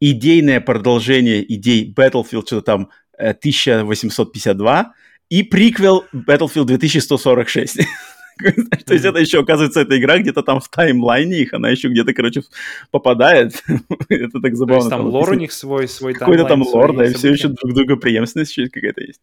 идейное 0.00 0.60
продолжение 0.60 1.54
идей 1.54 1.90
Battlefield 1.90 2.44
что-то 2.44 2.60
там 2.60 2.90
1852 3.16 4.80
э, 4.80 4.84
и 5.30 5.42
приквел 5.42 6.04
Battlefield 6.12 6.66
2146. 6.66 7.78
То 8.86 8.94
есть 8.94 9.04
это 9.04 9.18
еще, 9.18 9.40
оказывается, 9.40 9.80
эта 9.80 9.98
игра 9.98 10.18
где-то 10.18 10.42
там 10.42 10.60
в 10.60 10.68
таймлайне 10.68 11.40
их, 11.40 11.52
она 11.52 11.70
еще 11.70 11.88
где-то, 11.88 12.12
короче, 12.14 12.42
попадает. 12.90 13.62
это 14.08 14.40
так 14.40 14.56
забавно. 14.56 14.66
То 14.66 14.74
есть 14.74 14.90
там 14.90 15.06
лор 15.06 15.30
у 15.30 15.34
них 15.34 15.52
свой, 15.52 15.88
свой 15.88 16.14
Какой-то 16.14 16.44
там 16.44 16.62
лор, 16.62 16.96
да, 16.96 17.06
и 17.06 17.14
все 17.14 17.30
еще 17.30 17.48
друг 17.48 17.74
друга 17.74 17.96
преемственность 17.96 18.54
какая-то 18.72 19.02
есть. 19.02 19.20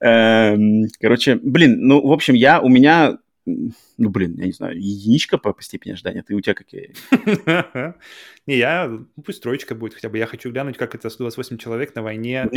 Эм, 0.00 0.88
короче, 1.00 1.38
блин, 1.42 1.78
ну, 1.80 2.06
в 2.06 2.12
общем, 2.12 2.34
я, 2.34 2.60
у 2.60 2.68
меня 2.68 3.18
ну, 3.96 4.10
блин, 4.10 4.34
я 4.38 4.46
не 4.46 4.52
знаю, 4.52 4.78
единичка 4.78 5.38
по, 5.38 5.52
по 5.52 5.62
степени 5.62 5.92
ожидания. 5.92 6.22
Ты 6.22 6.34
у 6.34 6.40
тебя 6.40 6.54
какие? 6.54 6.94
Не, 8.46 8.56
я, 8.56 8.88
ну, 8.88 9.06
пусть 9.24 9.42
троечка 9.42 9.74
будет 9.74 9.94
хотя 9.94 10.08
бы. 10.08 10.18
Я 10.18 10.26
хочу 10.26 10.50
глянуть, 10.50 10.76
как 10.76 10.94
это 10.94 11.10
128 11.10 11.58
человек 11.58 11.94
на 11.94 12.02
войне. 12.02 12.48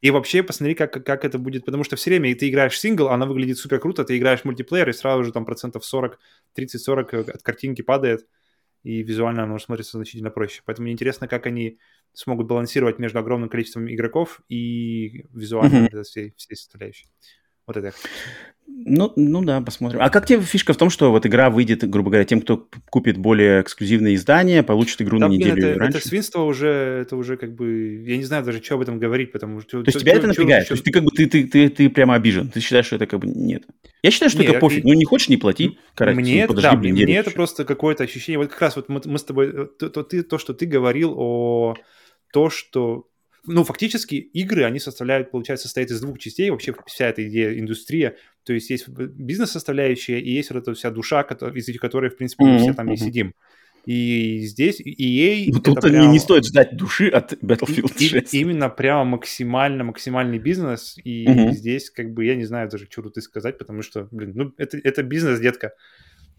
И 0.00 0.10
вообще 0.10 0.42
посмотри, 0.42 0.74
как, 0.74 1.04
как 1.04 1.24
это 1.24 1.38
будет, 1.38 1.64
потому 1.64 1.84
что 1.84 1.96
все 1.96 2.10
время 2.10 2.34
ты 2.34 2.48
играешь 2.48 2.78
сингл, 2.78 3.08
она 3.08 3.26
выглядит 3.26 3.58
супер 3.58 3.80
круто, 3.80 4.04
ты 4.04 4.16
играешь 4.16 4.44
мультиплеер, 4.44 4.88
и 4.88 4.92
сразу 4.92 5.24
же 5.24 5.32
там 5.32 5.44
процентов 5.44 5.84
40, 5.84 6.18
30-40 6.56 7.30
от 7.30 7.42
картинки 7.42 7.82
падает, 7.82 8.26
и 8.82 9.02
визуально 9.02 9.44
оно 9.44 9.58
смотрится 9.58 9.96
значительно 9.96 10.30
проще. 10.30 10.62
Поэтому 10.64 10.84
мне 10.84 10.92
интересно, 10.92 11.26
как 11.26 11.46
они 11.46 11.78
смогут 12.12 12.46
балансировать 12.46 12.98
между 12.98 13.18
огромным 13.18 13.48
количеством 13.48 13.92
игроков 13.92 14.40
и 14.48 15.26
визуально 15.32 15.88
mm-hmm. 15.88 16.02
всей, 16.02 16.34
всей 16.36 16.56
составляющей. 16.56 17.08
Вот 17.66 17.76
это 17.76 17.86
я 17.86 17.92
хочу. 17.92 18.08
Ну, 18.66 19.12
ну 19.16 19.42
да, 19.42 19.60
посмотрим. 19.60 20.00
А 20.02 20.10
как 20.10 20.26
тебе 20.26 20.40
фишка 20.40 20.72
в 20.72 20.76
том, 20.76 20.90
что 20.90 21.10
вот 21.10 21.24
игра 21.26 21.48
выйдет, 21.48 21.88
грубо 21.88 22.10
говоря, 22.10 22.24
тем, 22.24 22.40
кто 22.40 22.68
купит 22.90 23.16
более 23.16 23.62
эксклюзивные 23.62 24.14
издания, 24.14 24.62
получит 24.62 25.00
игру 25.00 25.18
да, 25.18 25.28
на 25.28 25.32
неделю 25.32 25.54
блин, 25.54 25.66
это, 25.68 25.78
раньше? 25.78 25.98
Это 25.98 26.08
свинство 26.08 26.42
уже, 26.42 26.68
это 27.02 27.16
уже 27.16 27.36
как 27.36 27.54
бы, 27.54 28.02
я 28.06 28.16
не 28.16 28.24
знаю 28.24 28.44
даже, 28.44 28.62
что 28.62 28.74
об 28.74 28.80
этом 28.82 28.98
говорить, 28.98 29.32
потому 29.32 29.60
что... 29.60 29.82
То 29.82 29.88
есть 29.88 30.00
тебя 30.00 30.14
это 30.14 30.26
напрягает? 30.26 30.68
То 30.68 30.74
есть 30.74 30.84
ты 30.84 30.90
как 30.90 31.04
бы, 31.04 31.10
ты, 31.10 31.26
ты, 31.26 31.46
ты, 31.46 31.68
ты 31.68 31.88
прямо 31.88 32.14
обижен? 32.14 32.48
Ты 32.48 32.60
считаешь, 32.60 32.86
что 32.86 32.96
это 32.96 33.06
как 33.06 33.20
бы 33.20 33.26
нет? 33.26 33.64
Я 34.02 34.10
считаю, 34.10 34.30
что 34.30 34.40
не, 34.40 34.48
это 34.48 34.58
пофиг. 34.58 34.84
Ну, 34.84 34.92
не 34.92 35.04
хочешь, 35.04 35.28
не 35.28 35.36
плати. 35.36 35.78
Карать, 35.94 36.16
мне, 36.16 36.42
ну, 36.42 36.48
подожди, 36.48 36.70
да, 36.70 36.76
блин, 36.76 36.94
мне 36.94 37.16
это 37.16 37.30
просто 37.30 37.64
какое-то 37.64 38.04
ощущение. 38.04 38.38
Вот 38.38 38.50
как 38.50 38.60
раз 38.60 38.76
вот 38.76 38.88
мы, 38.88 39.00
мы 39.04 39.18
с 39.18 39.24
тобой, 39.24 39.48
э, 39.48 39.66
то, 39.78 39.88
то, 39.88 40.02
ты, 40.02 40.22
то, 40.22 40.36
что 40.36 40.52
ты 40.52 40.66
говорил 40.66 41.14
о 41.16 41.74
то, 42.32 42.50
что 42.50 43.06
ну, 43.46 43.64
фактически 43.64 44.14
игры, 44.14 44.64
они 44.64 44.78
составляют, 44.78 45.30
получается, 45.30 45.66
состоят 45.66 45.90
из 45.90 46.00
двух 46.00 46.18
частей, 46.18 46.50
вообще 46.50 46.74
вся 46.86 47.06
эта 47.06 47.26
идея, 47.28 47.58
индустрия, 47.58 48.16
то 48.44 48.52
есть 48.52 48.70
есть 48.70 48.88
бизнес-составляющая 48.88 50.18
и 50.18 50.30
есть 50.30 50.50
вот 50.50 50.62
эта 50.62 50.74
вся 50.74 50.90
душа, 50.90 51.22
из-за 51.22 51.78
которой, 51.78 52.10
в 52.10 52.16
принципе, 52.16 52.44
мы 52.44 52.58
все 52.58 52.74
там 52.74 52.92
и 52.92 52.96
сидим. 52.96 53.34
И 53.86 54.40
здесь 54.46 54.80
EA... 54.80 55.50
Ну, 55.52 55.60
тут 55.60 55.80
прям... 55.82 56.10
не 56.10 56.18
стоит 56.18 56.46
ждать 56.46 56.76
души 56.76 57.08
от 57.08 57.34
Battlefield 57.34 57.98
6. 57.98 58.32
И, 58.32 58.40
именно 58.40 58.70
прямо 58.70 59.04
максимально, 59.04 59.84
максимальный 59.84 60.38
бизнес. 60.38 60.96
И 61.04 61.28
угу. 61.28 61.52
здесь, 61.52 61.90
как 61.90 62.14
бы, 62.14 62.24
я 62.24 62.34
не 62.34 62.44
знаю 62.44 62.70
даже, 62.70 62.86
что 62.90 63.02
тут 63.02 63.18
и 63.18 63.20
сказать, 63.20 63.58
потому 63.58 63.82
что, 63.82 64.08
блин, 64.10 64.32
ну, 64.34 64.52
это, 64.56 64.78
это 64.78 65.02
бизнес, 65.02 65.38
детка. 65.38 65.74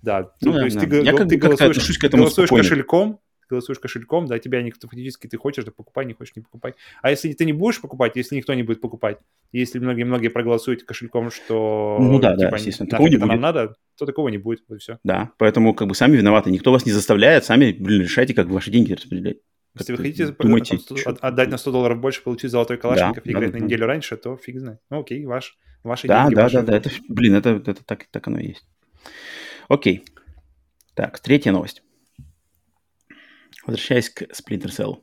Да, 0.02 0.32
ну, 0.41 0.53
ну, 0.53 0.60
то 0.60 0.65
есть 0.65 0.76
да. 0.77 0.88
ты, 0.88 1.02
я 1.02 1.14
ты, 1.14 1.26
ты 1.26 1.38
голосуешь, 1.38 1.98
к 1.98 2.03
этому 2.03 2.23
голосуешь 2.23 2.49
кошельком, 2.49 3.19
голосуешь 3.49 3.80
кошельком, 3.80 4.26
да, 4.27 4.39
тебя 4.39 4.61
никто 4.61 4.88
фактически 4.88 5.27
ты 5.27 5.38
хочешь, 5.38 5.65
да 5.65 5.72
покупай, 5.72 6.05
не 6.05 6.13
хочешь, 6.13 6.35
не 6.35 6.41
покупай. 6.41 6.76
А 7.01 7.09
если 7.09 7.31
ты 7.34 7.45
не 7.45 7.53
будешь 7.53 7.81
покупать, 7.81 8.15
если 8.15 8.35
никто 8.35 8.53
не 8.53 8.63
будет 8.63 8.81
покупать, 8.81 9.19
если 9.51 9.80
многие-многие 9.80 10.30
проголосуют 10.30 10.84
кошельком, 10.84 11.31
что 11.31 11.97
ну, 11.99 12.19
да, 12.19 12.35
типа, 12.35 12.51
да, 12.51 12.57
естественно, 12.57 12.89
такого 12.89 13.07
не 13.07 13.17
будет. 13.17 13.27
нам 13.27 13.41
надо, 13.41 13.76
то 13.97 14.05
такого 14.05 14.30
не 14.30 14.38
будет, 14.38 14.63
вот 14.67 14.81
все. 14.81 14.99
Да, 15.03 15.31
поэтому 15.38 15.73
как 15.73 15.88
бы 15.88 15.95
сами 15.95 16.17
виноваты, 16.17 16.51
никто 16.51 16.72
вас 16.72 16.85
не 16.85 16.91
заставляет, 16.91 17.45
сами, 17.45 17.72
блин, 17.72 18.01
решайте, 18.01 18.34
как 18.34 18.47
ваши 18.47 18.72
деньги 18.72 18.93
распределять. 18.93 19.38
Если 19.77 19.91
вы 19.91 19.97
хотите 19.97 20.27
думайте, 20.27 20.80
от, 21.05 21.19
отдать 21.19 21.49
на 21.49 21.57
100 21.57 21.72
долларов 21.72 21.99
больше, 21.99 22.23
получить 22.23 22.49
золотой 22.49 22.77
калашников 22.77 23.23
да, 23.23 23.30
и 23.30 23.34
играть 23.34 23.51
да, 23.51 23.53
на 23.55 23.59
да. 23.59 23.65
неделю 23.65 23.85
раньше, 23.85 24.15
то 24.15 24.38
фиг 24.38 24.59
знает. 24.59 24.80
Ну 24.89 25.01
окей, 25.01 25.26
ваш, 25.26 25.57
ваши 25.84 26.07
да, 26.07 26.23
деньги. 26.23 26.35
Да, 26.35 26.49
да, 26.49 26.61
да, 26.61 26.61
да, 26.63 26.77
это, 26.77 26.89
блин, 27.09 27.35
это, 27.35 27.49
это 27.49 27.84
так, 27.84 28.05
так 28.09 28.27
оно 28.27 28.39
и 28.39 28.47
есть. 28.47 28.65
Окей. 29.67 30.05
Так, 30.93 31.19
третья 31.19 31.51
новость. 31.51 31.84
Возвращаясь 33.65 34.09
к 34.09 34.23
Splinter 34.23 34.69
Cell. 34.69 34.97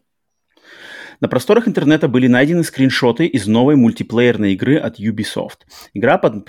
На 1.20 1.28
просторах 1.28 1.68
интернета 1.68 2.08
были 2.08 2.26
найдены 2.26 2.64
скриншоты 2.64 3.26
из 3.26 3.46
новой 3.46 3.76
мультиплеерной 3.76 4.54
игры 4.54 4.76
от 4.76 4.98
Ubisoft. 4.98 5.60
Игра 5.94 6.18
под, 6.18 6.48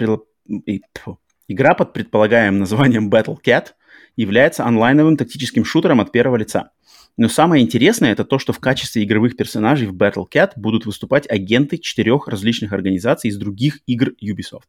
Игра 1.47 1.73
под 1.75 1.93
предполагаемым 1.93 2.59
названием 2.59 3.09
Battle 3.09 3.37
Cat 3.43 3.67
является 4.15 4.65
онлайновым 4.65 5.17
тактическим 5.17 5.65
шутером 5.65 6.01
от 6.01 6.11
первого 6.11 6.37
лица. 6.37 6.71
Но 7.15 7.29
самое 7.29 7.63
интересное 7.63 8.11
это 8.11 8.25
то, 8.25 8.39
что 8.39 8.53
в 8.53 8.59
качестве 8.59 9.03
игровых 9.03 9.37
персонажей 9.37 9.87
в 9.87 9.95
Battle 9.95 10.25
Cat 10.33 10.53
будут 10.55 10.87
выступать 10.87 11.29
агенты 11.29 11.77
четырех 11.77 12.27
различных 12.27 12.73
организаций 12.73 13.29
из 13.29 13.37
других 13.37 13.81
игр 13.85 14.13
Ubisoft. 14.23 14.65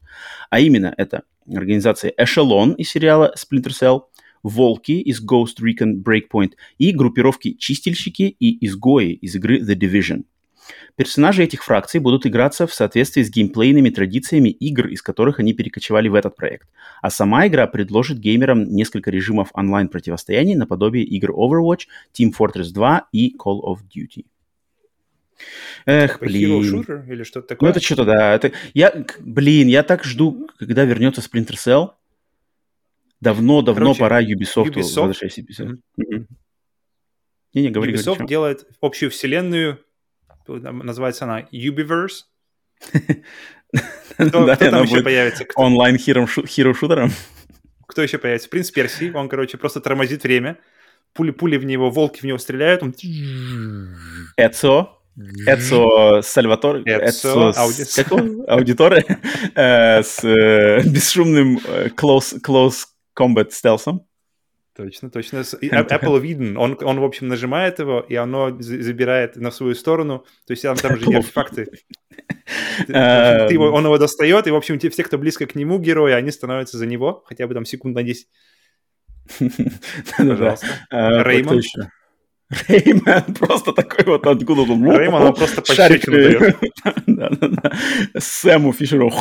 А 0.50 0.60
именно 0.60 0.92
это 0.96 1.22
организация 1.48 2.12
Echelon 2.20 2.74
из 2.76 2.90
сериала 2.90 3.34
Splinter 3.38 3.70
Cell, 3.70 4.02
волки 4.44 4.92
из 4.92 5.20
Ghost 5.20 5.60
Recon 5.60 6.04
Breakpoint 6.04 6.52
и 6.78 6.92
группировки 6.92 7.54
Чистильщики 7.54 8.36
и 8.38 8.64
Изгои 8.64 9.14
из 9.14 9.34
игры 9.34 9.58
The 9.60 9.74
Division. 9.74 10.22
Персонажи 10.96 11.42
этих 11.42 11.64
фракций 11.64 11.98
будут 11.98 12.24
играться 12.24 12.66
в 12.66 12.72
соответствии 12.72 13.22
с 13.22 13.30
геймплейными 13.30 13.90
традициями 13.90 14.50
игр, 14.50 14.86
из 14.86 15.02
которых 15.02 15.40
они 15.40 15.52
перекочевали 15.52 16.08
в 16.08 16.14
этот 16.14 16.36
проект. 16.36 16.68
А 17.02 17.10
сама 17.10 17.48
игра 17.48 17.66
предложит 17.66 18.18
геймерам 18.18 18.64
несколько 18.72 19.10
режимов 19.10 19.50
онлайн-противостояний 19.54 20.54
наподобие 20.54 21.04
игр 21.04 21.32
Overwatch, 21.32 21.86
Team 22.16 22.32
Fortress 22.38 22.72
2 22.72 23.08
и 23.12 23.34
Call 23.36 23.60
of 23.62 23.78
Duty. 23.94 24.24
Эх, 25.84 26.20
блин. 26.20 26.62
Hero 26.62 27.12
или 27.12 27.24
что-то 27.24 27.48
такое? 27.48 27.68
Ну, 27.68 27.70
это 27.72 27.84
что-то, 27.84 28.04
да. 28.04 28.34
Это... 28.34 28.52
Я, 28.72 29.04
блин, 29.20 29.68
я 29.68 29.82
так 29.82 30.04
жду, 30.04 30.48
когда 30.58 30.84
вернется 30.84 31.20
Splinter 31.20 31.56
Cell. 31.56 31.90
Давно-давно 33.24 33.94
пора 33.94 34.22
Ubisoft, 34.22 34.74
Ubisoft? 34.74 35.06
возвращайся. 35.06 35.40
Mm-hmm. 35.40 36.26
Не-не, 37.54 37.70
говори, 37.70 37.94
Ubisoft 37.94 38.16
говори, 38.16 38.28
делает 38.28 38.66
общую 38.80 39.10
вселенную, 39.10 39.80
называется 40.46 41.24
она 41.24 41.40
Ubiverse. 41.52 42.24
Кто, 44.18 44.46
да, 44.46 44.56
кто 44.56 44.70
там 44.70 44.84
еще 44.84 45.02
появится? 45.02 45.44
Онлайн 45.56 45.96
хиро-шутером. 45.96 47.10
Кто 47.86 48.02
еще 48.02 48.18
появится? 48.18 48.48
Принц 48.48 48.70
Персии. 48.70 49.10
Он, 49.10 49.28
короче, 49.28 49.56
просто 49.56 49.80
тормозит 49.80 50.22
время. 50.24 50.58
Пули-пули 51.14 51.56
в 51.56 51.64
него, 51.64 51.90
волки 51.90 52.20
в 52.20 52.24
него 52.24 52.38
стреляют. 52.38 52.82
Он... 52.82 52.94
Эцо. 54.36 55.00
Эцо 55.46 56.22
Сальватор. 56.22 56.82
Эцо, 56.84 57.52
Аудиторе. 58.48 59.04
Э, 59.54 60.02
с 60.02 60.24
э, 60.24 60.82
бесшумным 60.84 61.60
э, 61.64 61.88
close, 61.96 62.40
close 62.44 62.86
комбат 63.14 63.52
стелсом. 63.52 64.06
Точно, 64.76 65.08
точно. 65.08 65.38
Apple 65.38 66.20
виден. 66.20 66.56
Он, 66.56 66.76
он, 66.82 66.98
в 66.98 67.04
общем, 67.04 67.28
нажимает 67.28 67.78
его, 67.78 68.00
и 68.00 68.16
оно 68.16 68.56
забирает 68.58 69.36
на 69.36 69.52
свою 69.52 69.76
сторону. 69.76 70.24
То 70.46 70.52
есть 70.52 70.62
там, 70.62 70.76
там 70.76 70.98
же 70.98 71.06
не 71.06 71.14
артефакты. 71.14 71.68
Ты 72.86 72.92
его, 72.92 73.70
он 73.70 73.84
его 73.84 73.98
достает, 73.98 74.48
и, 74.48 74.50
в 74.50 74.56
общем, 74.56 74.80
те, 74.80 74.90
все, 74.90 75.04
кто 75.04 75.16
близко 75.16 75.46
к 75.46 75.54
нему, 75.54 75.78
герои, 75.78 76.12
они 76.12 76.32
становятся 76.32 76.76
за 76.76 76.86
него, 76.86 77.22
хотя 77.26 77.46
бы 77.46 77.54
там 77.54 77.64
секунд 77.64 77.94
на 77.94 78.02
10. 78.02 78.26
Пожалуйста. 80.18 80.66
Rayman. 80.90 81.62
Rayman 82.68 83.34
просто 83.38 83.72
такой 83.72 84.04
вот 84.06 84.26
откуда 84.26 84.62
он... 84.62 84.84
Rayman, 84.90 85.22
он 85.22 85.34
просто 85.34 85.62
пощечину 85.62 86.16
дает. 86.16 86.56
Сэму 88.18 88.72
Фишеру. 88.72 89.12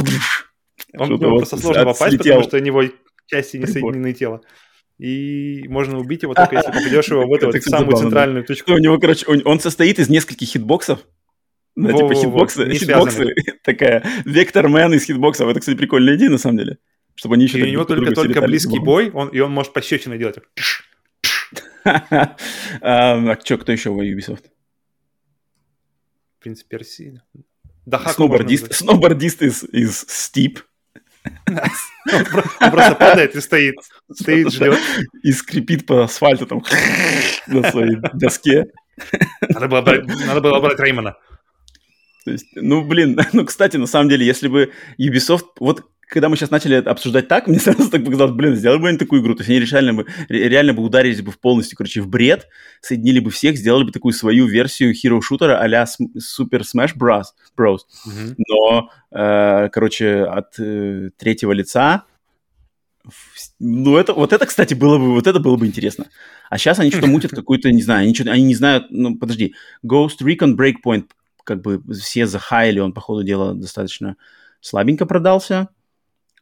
Он 0.98 1.20
просто 1.20 1.58
сложно 1.58 1.86
попасть, 1.86 2.18
потому 2.18 2.44
что 2.44 2.58
у 2.58 2.60
него 2.60 2.84
части 3.26 3.58
несоединенные 3.58 4.14
тела. 4.14 4.42
И 5.00 5.68
можно 5.68 5.98
убить 5.98 6.24
его 6.24 6.34
только 6.34 6.56
если 6.56 6.72
попадешь 6.72 7.08
его 7.08 7.26
в 7.26 7.34
эту 7.34 7.48
вот 7.48 7.64
самую 7.64 7.98
центральную 7.98 8.46
точку. 8.46 8.74
У 8.74 8.78
него, 8.78 8.98
короче, 9.00 9.26
он 9.28 9.60
состоит 9.60 10.00
из 10.00 10.10
нескольких 10.10 10.48
хитбоксов. 10.48 11.06
Ну, 11.76 11.92
типа 11.92 12.14
хитбоксы, 12.14 12.70
хитбоксы, 12.70 13.34
такая, 13.64 14.06
Vectorman 14.26 14.94
из 14.94 15.06
хитбоксов. 15.06 15.50
Это, 15.50 15.60
кстати, 15.60 15.76
прикольная 15.76 16.16
идея, 16.16 16.30
на 16.30 16.38
самом 16.38 16.58
деле. 16.58 16.78
Чтобы 17.16 17.36
они 17.36 17.46
еще 17.46 17.60
И 17.60 17.64
у 17.64 17.68
него 17.68 17.86
только, 17.86 18.14
только 18.14 18.42
близкий 18.42 18.80
бой, 18.80 19.10
он, 19.12 19.30
и 19.30 19.40
он 19.40 19.52
может 19.52 19.74
пощечины 19.74 20.18
делать. 20.18 20.38
А 22.82 23.38
что, 23.44 23.58
кто 23.58 23.74
еще 23.74 23.90
в 23.90 24.00
Ubisoft? 24.00 24.46
Принц 26.40 26.64
Персии. 26.64 27.22
Сноубордист, 28.08 28.74
сноубордист 28.74 29.42
из, 29.42 29.64
из 29.66 30.06
Steep. 30.06 30.60
Он 32.12 32.72
просто 32.72 32.96
падает 32.96 33.36
и 33.36 33.42
стоит. 33.42 33.76
Стоит, 34.12 34.52
ждет. 34.52 34.80
И 35.24 35.32
скрипит 35.32 35.86
по 35.86 36.04
асфальту 36.04 36.46
там 36.46 36.64
на 37.48 37.70
своей 37.72 37.98
доске. 38.14 38.66
Надо 39.42 39.68
было 39.68 39.82
брать, 39.82 40.06
надо 40.06 40.42
было 40.42 40.60
брать 40.60 40.80
Реймона. 40.80 41.16
То 42.26 42.32
есть, 42.32 42.48
ну, 42.56 42.84
блин, 42.84 43.20
ну, 43.34 43.46
кстати, 43.46 43.78
на 43.78 43.88
самом 43.88 44.10
деле, 44.10 44.26
если 44.26 44.48
бы 44.48 44.72
Ubisoft, 45.00 45.48
вот 45.60 45.86
когда 46.14 46.30
мы 46.30 46.38
сейчас 46.38 46.52
начали 46.52 46.76
обсуждать 46.76 47.28
так, 47.28 47.48
мне 47.48 47.60
сразу 47.60 47.90
так 47.90 48.06
показалось, 48.06 48.34
блин, 48.34 48.56
сделали 48.56 48.80
бы 48.80 48.90
они 48.90 49.00
такую 49.00 49.22
игру, 49.22 49.34
то 49.34 49.42
есть 49.42 49.50
они 49.50 49.60
реально 49.60 49.94
бы, 49.96 50.06
реально 50.30 50.74
бы 50.74 50.84
ударились 50.84 51.24
бы 51.24 51.32
в 51.32 51.40
полностью, 51.40 51.76
короче, 51.76 52.02
в 52.02 52.08
бред, 52.08 52.48
соединили 52.82 53.20
бы 53.20 53.32
всех, 53.32 53.58
сделали 53.58 53.84
бы 53.84 53.92
такую 53.92 54.14
свою 54.14 54.46
версию 54.46 54.94
хиро-шутера 54.94 55.60
а-ля 55.60 55.86
Super 55.86 56.62
Smash 56.62 56.96
Bros. 56.96 57.26
Bros. 57.58 57.80
Mm-hmm. 58.08 58.36
Но, 58.48 58.90
э, 59.12 59.70
короче, 59.70 60.24
от 60.24 60.60
э, 60.60 61.10
третьего 61.18 61.52
лица 61.52 62.06
ну, 63.60 63.98
это, 63.98 64.14
вот 64.14 64.32
это, 64.32 64.46
кстати, 64.46 64.76
было 64.76 64.98
бы, 64.98 65.14
вот 65.14 65.28
это 65.28 65.42
было 65.42 65.58
бы 65.58 65.68
интересно. 65.68 66.06
А 66.50 66.58
сейчас 66.58 66.80
они 66.80 66.90
что-то 66.90 67.08
мутят 67.08 67.32
какую-то, 67.36 67.70
не 67.70 67.82
знаю, 67.82 68.04
они, 68.04 68.16
что 68.16 68.32
они 68.32 68.44
не 68.44 68.56
знают, 68.56 68.86
ну, 68.92 69.18
подожди, 69.18 69.56
Ghost 69.86 70.22
Recon 70.22 70.56
Breakpoint, 70.56 71.08
как 71.44 71.62
бы 71.62 71.82
все 71.92 72.28
захаяли, 72.28 72.80
он, 72.80 72.94
по 72.94 73.02
ходу 73.02 73.24
дела, 73.24 73.56
достаточно 73.56 74.16
слабенько 74.62 75.06
продался. 75.06 75.68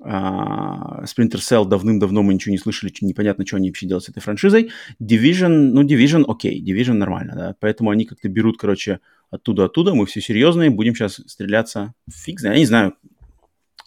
Uh, 0.04 1.04
Splinter 1.04 1.38
Cell 1.38 1.64
давным-давно 1.64 2.24
мы 2.24 2.34
ничего 2.34 2.52
не 2.52 2.58
слышали, 2.58 2.92
непонятно, 3.02 3.46
что 3.46 3.58
они 3.58 3.70
вообще 3.70 3.86
делают 3.86 4.06
с 4.06 4.10
этой 4.10 4.20
франшизой. 4.20 4.72
Division, 5.00 5.48
ну, 5.48 5.84
Division 5.84 6.26
окей, 6.28 6.60
okay, 6.60 6.66
Division 6.66 6.94
нормально, 6.94 7.34
да, 7.36 7.56
поэтому 7.60 7.92
они 7.92 8.06
как-то 8.06 8.28
берут, 8.28 8.58
короче, 8.58 9.00
оттуда-оттуда, 9.30 9.94
мы 9.94 10.08
все 10.08 10.20
серьезные, 10.20 10.72
будем 10.72 10.96
сейчас 10.96 11.22
стреляться, 11.28 11.94
фиг 12.12 12.40
знает, 12.40 12.56
я 12.56 12.60
не 12.62 12.66
знаю. 12.66 12.96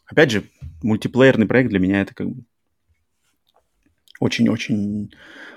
Опять 0.06 0.30
же, 0.30 0.44
мультиплеерный 0.84 1.46
проект 1.46 1.70
для 1.70 1.80
меня 1.80 2.02
это 2.02 2.14
как 2.14 2.28
бы 2.28 2.44
очень-очень 4.20 5.12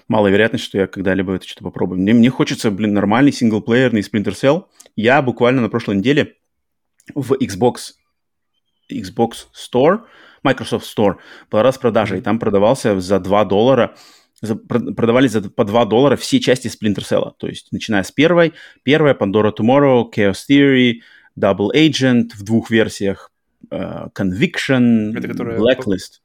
малая 0.08 0.32
вероятность, 0.32 0.64
что 0.64 0.80
я 0.80 0.88
когда-либо 0.88 1.36
это 1.36 1.46
что-то 1.48 1.66
попробую. 1.66 2.02
Мне, 2.02 2.14
мне 2.14 2.30
хочется, 2.30 2.72
блин, 2.72 2.94
нормальный 2.94 3.32
синглплеерный 3.32 4.02
Splinter 4.02 4.34
Cell. 4.34 4.66
Я 4.96 5.22
буквально 5.22 5.62
на 5.62 5.70
прошлой 5.70 5.98
неделе 5.98 6.36
в 7.14 7.34
Xbox 7.34 7.94
Xbox 8.92 9.48
Store 9.54 10.02
Microsoft 10.44 10.86
Store 10.86 11.16
была 11.50 11.64
распродажа, 11.64 12.18
и 12.18 12.22
там 12.22 12.40
продавался 12.40 13.00
за 13.00 13.20
2 13.20 13.46
доллара, 13.46 13.96
за, 14.42 14.56
продавались 14.56 15.32
за, 15.32 15.50
по 15.50 15.66
2 15.66 15.86
доллара 15.86 16.16
все 16.16 16.40
части 16.40 16.68
Splinter 16.68 17.04
Cell. 17.04 17.32
То 17.38 17.48
есть, 17.48 17.72
начиная 17.72 18.04
с 18.04 18.12
первой, 18.12 18.54
первая, 18.84 19.14
Pandora 19.14 19.52
Tomorrow, 19.58 20.06
Chaos 20.16 20.40
Theory, 20.50 21.02
Double 21.40 21.70
Agent 21.76 22.32
в 22.36 22.44
двух 22.44 22.70
версиях, 22.70 23.32
uh, 23.70 24.12
Conviction, 24.14 25.18
Это 25.18 25.28
Blacklist. 25.28 26.22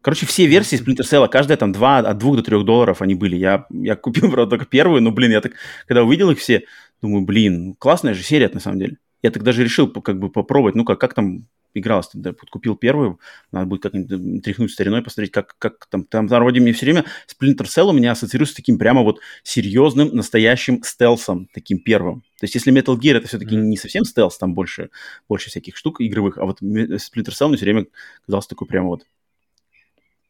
Короче, 0.00 0.26
все 0.26 0.46
версии 0.46 0.78
Splinter 0.78 1.04
Cell, 1.04 1.28
каждая 1.28 1.56
там 1.56 1.72
2, 1.72 1.98
от 1.98 2.18
2 2.18 2.36
до 2.36 2.42
3 2.42 2.64
долларов 2.64 3.02
они 3.02 3.14
были. 3.14 3.36
Я, 3.36 3.66
я 3.70 3.96
купил, 3.96 4.30
правда, 4.32 4.50
только 4.50 4.66
первую, 4.66 5.02
но, 5.02 5.10
блин, 5.10 5.32
я 5.32 5.40
так, 5.40 5.52
когда 5.86 6.04
увидел 6.04 6.30
их 6.30 6.38
все, 6.38 6.64
думаю, 7.02 7.24
блин, 7.24 7.74
классная 7.78 8.14
же 8.14 8.22
серия, 8.22 8.48
на 8.52 8.60
самом 8.60 8.78
деле. 8.78 8.98
Я 9.22 9.30
тогда 9.32 9.50
же 9.52 9.64
решил 9.64 9.90
как 9.90 10.20
бы 10.20 10.30
попробовать, 10.30 10.76
ну 10.76 10.84
как, 10.84 11.00
как 11.00 11.14
там 11.14 11.46
игралось. 11.74 12.08
Ты 12.08 12.32
купил 12.50 12.76
первую, 12.76 13.20
надо 13.52 13.66
будет 13.66 13.82
как-нибудь 13.82 14.42
тряхнуть 14.42 14.70
стариной, 14.70 15.02
посмотреть, 15.02 15.32
как, 15.32 15.56
как 15.58 15.86
там, 15.86 16.04
там, 16.04 16.28
там 16.28 16.40
вроде 16.40 16.60
мне 16.60 16.72
все 16.72 16.86
время 16.86 17.04
Splinter 17.26 17.64
Cell 17.64 17.86
у 17.86 17.92
меня 17.92 18.12
ассоциируется 18.12 18.54
с 18.54 18.56
таким 18.56 18.78
прямо 18.78 19.02
вот 19.02 19.20
серьезным, 19.42 20.14
настоящим 20.14 20.82
стелсом, 20.82 21.48
таким 21.52 21.78
первым. 21.78 22.22
То 22.38 22.44
есть 22.44 22.54
если 22.54 22.72
Metal 22.72 22.96
Gear 22.98 23.16
это 23.16 23.28
все-таки 23.28 23.56
mm-hmm. 23.56 23.62
не 23.62 23.76
совсем 23.76 24.04
стелс, 24.04 24.38
там 24.38 24.54
больше, 24.54 24.90
больше 25.28 25.50
всяких 25.50 25.76
штук 25.76 26.00
игровых, 26.00 26.38
а 26.38 26.44
вот 26.44 26.62
Splinter 26.62 27.32
Cell 27.32 27.48
мне 27.48 27.56
все 27.56 27.66
время 27.66 27.86
казался 28.26 28.48
такой 28.48 28.66
прямо 28.66 28.88
вот 28.88 29.04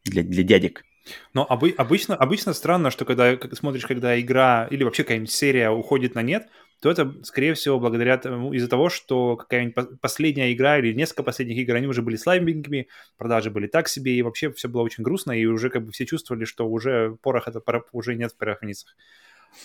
для, 0.05 0.23
для 0.23 0.43
дядек. 0.43 0.83
Но 1.33 1.45
обы- 1.49 1.73
обычно, 1.77 2.15
обычно 2.15 2.53
странно, 2.53 2.91
что 2.91 3.05
когда 3.05 3.37
смотришь, 3.53 3.85
когда 3.85 4.19
игра 4.19 4.67
или 4.69 4.83
вообще 4.83 5.03
какая-нибудь 5.03 5.31
серия 5.31 5.69
уходит 5.69 6.15
на 6.15 6.21
нет, 6.21 6.47
то 6.81 6.89
это, 6.89 7.13
скорее 7.23 7.53
всего, 7.55 7.79
благодаря 7.79 8.17
тому, 8.17 8.53
из-за 8.53 8.69
того, 8.69 8.89
что 8.89 9.35
какая-нибудь 9.35 9.99
последняя 9.99 10.53
игра 10.53 10.77
или 10.79 10.93
несколько 10.93 11.23
последних 11.23 11.57
игр, 11.57 11.75
они 11.75 11.87
уже 11.87 12.01
были 12.01 12.15
слабенькими, 12.15 12.87
продажи 13.17 13.51
были 13.51 13.67
так 13.67 13.89
себе, 13.89 14.13
и 14.13 14.21
вообще 14.21 14.51
все 14.53 14.69
было 14.69 14.81
очень 14.81 15.03
грустно, 15.03 15.33
и 15.33 15.45
уже 15.45 15.69
как 15.69 15.85
бы 15.85 15.91
все 15.91 16.05
чувствовали, 16.05 16.45
что 16.45 16.67
уже 16.69 17.17
порох 17.21 17.47
это 17.47 17.61
уже 17.91 18.15
нет 18.15 18.31
в 18.31 18.37
порохницах. 18.37 18.95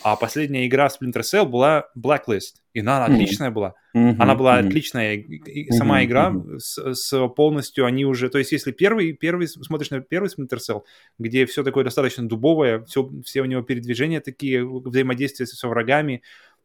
А 0.03 0.15
последняя 0.15 0.67
игра 0.67 0.87
Splinter 0.87 1.21
Cell 1.21 1.45
была 1.45 1.87
Blacklist, 1.97 2.55
и 2.73 2.81
она 2.81 3.05
отличная 3.05 3.49
была. 3.49 3.75
Mm-hmm. 3.95 4.15
Она 4.19 4.35
была 4.35 4.59
mm-hmm. 4.59 4.67
отличная. 4.67 5.15
И 5.15 5.71
сама 5.71 6.01
mm-hmm. 6.01 6.05
игра 6.05 6.33
с, 6.57 6.93
с 6.93 7.27
полностью, 7.29 7.85
они 7.85 8.05
уже... 8.05 8.29
То 8.29 8.37
есть 8.37 8.51
если 8.51 8.71
первый, 8.71 9.13
первый, 9.13 9.47
смотришь 9.47 9.91
на 9.91 10.01
первый 10.01 10.27
Splinter 10.27 10.57
Cell, 10.57 10.81
где 11.17 11.45
все 11.45 11.63
такое 11.63 11.83
достаточно 11.83 12.27
дубовое, 12.27 12.83
все, 12.85 13.09
все 13.23 13.41
у 13.41 13.45
него 13.45 13.61
передвижения 13.61 14.19
такие, 14.19 14.67
взаимодействие 14.67 15.47
со 15.47 15.67
врагами, 15.67 16.21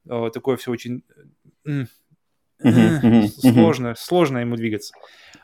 Э, 0.09 0.31
такое 0.33 0.57
все 0.57 0.71
очень 0.71 1.03
сложно, 3.41 3.95
сложно 3.97 4.39
ему 4.39 4.57
двигаться. 4.57 4.95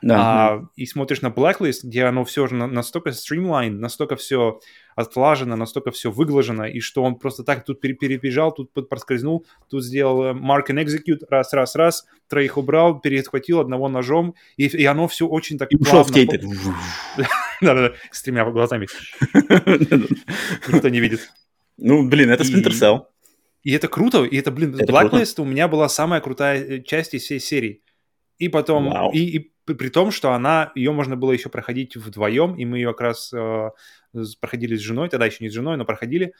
Да. 0.02 0.16
А, 0.18 0.64
и 0.76 0.84
смотришь 0.86 1.22
на 1.22 1.28
Blacklist, 1.28 1.80
где 1.84 2.04
оно 2.04 2.24
все 2.24 2.46
же 2.46 2.54
настолько 2.54 3.10
streamline, 3.10 3.70
настолько 3.70 4.16
все 4.16 4.60
отлажено, 4.96 5.56
настолько 5.56 5.90
все 5.92 6.10
выглажено, 6.10 6.66
и 6.66 6.80
что 6.80 7.04
он 7.04 7.16
просто 7.16 7.44
так 7.44 7.64
тут 7.64 7.80
перебежал, 7.80 8.52
тут 8.52 8.72
проскользнул, 8.88 9.46
тут 9.68 9.84
сделал 9.84 10.24
э, 10.24 10.32
mark 10.32 10.68
and 10.70 10.82
execute, 10.82 11.20
раз, 11.28 11.52
раз, 11.52 11.76
раз, 11.76 12.06
троих 12.28 12.56
убрал, 12.56 12.98
перехватил 12.98 13.60
одного 13.60 13.88
ножом, 13.88 14.34
и, 14.56 14.66
и 14.66 14.84
оно 14.86 15.06
все 15.06 15.28
очень 15.28 15.58
так 15.58 15.70
и 15.70 15.76
ушел 15.76 16.02
в 16.02 16.12
кейтер. 16.12 16.40
Да-да-да, 17.60 17.94
с 18.10 18.22
тремя 18.22 18.44
глазами. 18.50 18.88
Никто 20.72 20.88
не 20.88 21.00
видит. 21.00 21.30
Ну, 21.76 22.08
блин, 22.08 22.30
это 22.30 22.42
Splinter 22.42 22.72
Cell. 22.72 23.02
И 23.62 23.72
это 23.72 23.88
круто, 23.88 24.24
и 24.24 24.36
это, 24.36 24.50
блин, 24.50 24.74
это 24.76 24.90
Blacklist 24.90 25.34
круто. 25.34 25.42
у 25.42 25.44
меня 25.44 25.68
была 25.68 25.88
самая 25.90 26.20
крутая 26.22 26.64
э, 26.64 26.82
часть 26.82 27.12
из 27.12 27.22
всей 27.24 27.40
серии. 27.40 27.82
И 28.38 28.48
потом, 28.48 28.90
Вау. 28.90 29.12
и, 29.12 29.18
и 29.18 29.52
при 29.74 29.88
том, 29.88 30.10
что 30.10 30.32
она, 30.32 30.72
ее 30.74 30.92
можно 30.92 31.16
было 31.16 31.32
еще 31.32 31.48
проходить 31.48 31.96
вдвоем, 31.96 32.54
и 32.56 32.64
мы 32.64 32.78
ее 32.78 32.92
как 32.92 33.00
раз 33.00 33.32
э, 33.32 33.70
проходили 34.40 34.76
с 34.76 34.80
женой, 34.80 35.08
тогда 35.08 35.26
еще 35.26 35.44
не 35.44 35.50
с 35.50 35.54
женой, 35.54 35.76
но 35.76 35.84
проходили, 35.84 36.32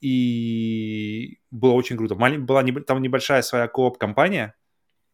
и 0.00 1.38
было 1.50 1.72
очень 1.72 1.96
круто. 1.96 2.14
Малень, 2.14 2.40
была 2.40 2.62
не, 2.62 2.72
там 2.72 3.02
небольшая 3.02 3.42
своя 3.42 3.68
кооп-компания, 3.68 4.54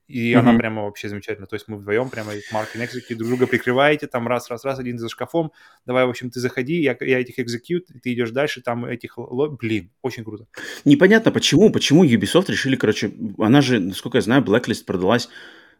и 0.07 0.33
mm-hmm. 0.33 0.39
она 0.39 0.55
прямо 0.57 0.85
вообще 0.85 1.09
замечательная. 1.09 1.49
То 1.49 1.57
есть 1.57 1.67
мы 1.67 1.79
вдвоем 1.79 2.11
прямо 2.11 2.33
Марк 2.53 2.77
и 2.77 2.79
Execute 2.79 3.17
друг 3.17 3.29
друга 3.29 3.47
прикрываете, 3.49 4.07
там 4.07 4.29
раз-раз-раз, 4.29 4.79
один 4.79 4.99
за 4.99 5.09
шкафом, 5.09 5.53
давай, 5.85 6.07
в 6.07 6.11
общем, 6.11 6.31
ты 6.31 6.39
заходи, 6.39 6.81
я, 6.81 6.97
я 7.01 7.21
этих 7.21 7.39
Execute, 7.41 7.87
ты 8.01 8.13
идешь 8.13 8.31
дальше, 8.31 8.63
там 8.63 8.85
этих... 8.85 9.19
Блин, 9.59 9.91
очень 10.03 10.23
круто. 10.23 10.47
Непонятно, 10.85 11.33
почему, 11.33 11.71
почему 11.71 12.05
Ubisoft 12.05 12.49
решили, 12.49 12.77
короче, 12.77 13.13
она 13.39 13.61
же, 13.61 13.81
насколько 13.81 14.19
я 14.19 14.23
знаю, 14.23 14.45
Blacklist 14.45 14.85
продалась 14.85 15.29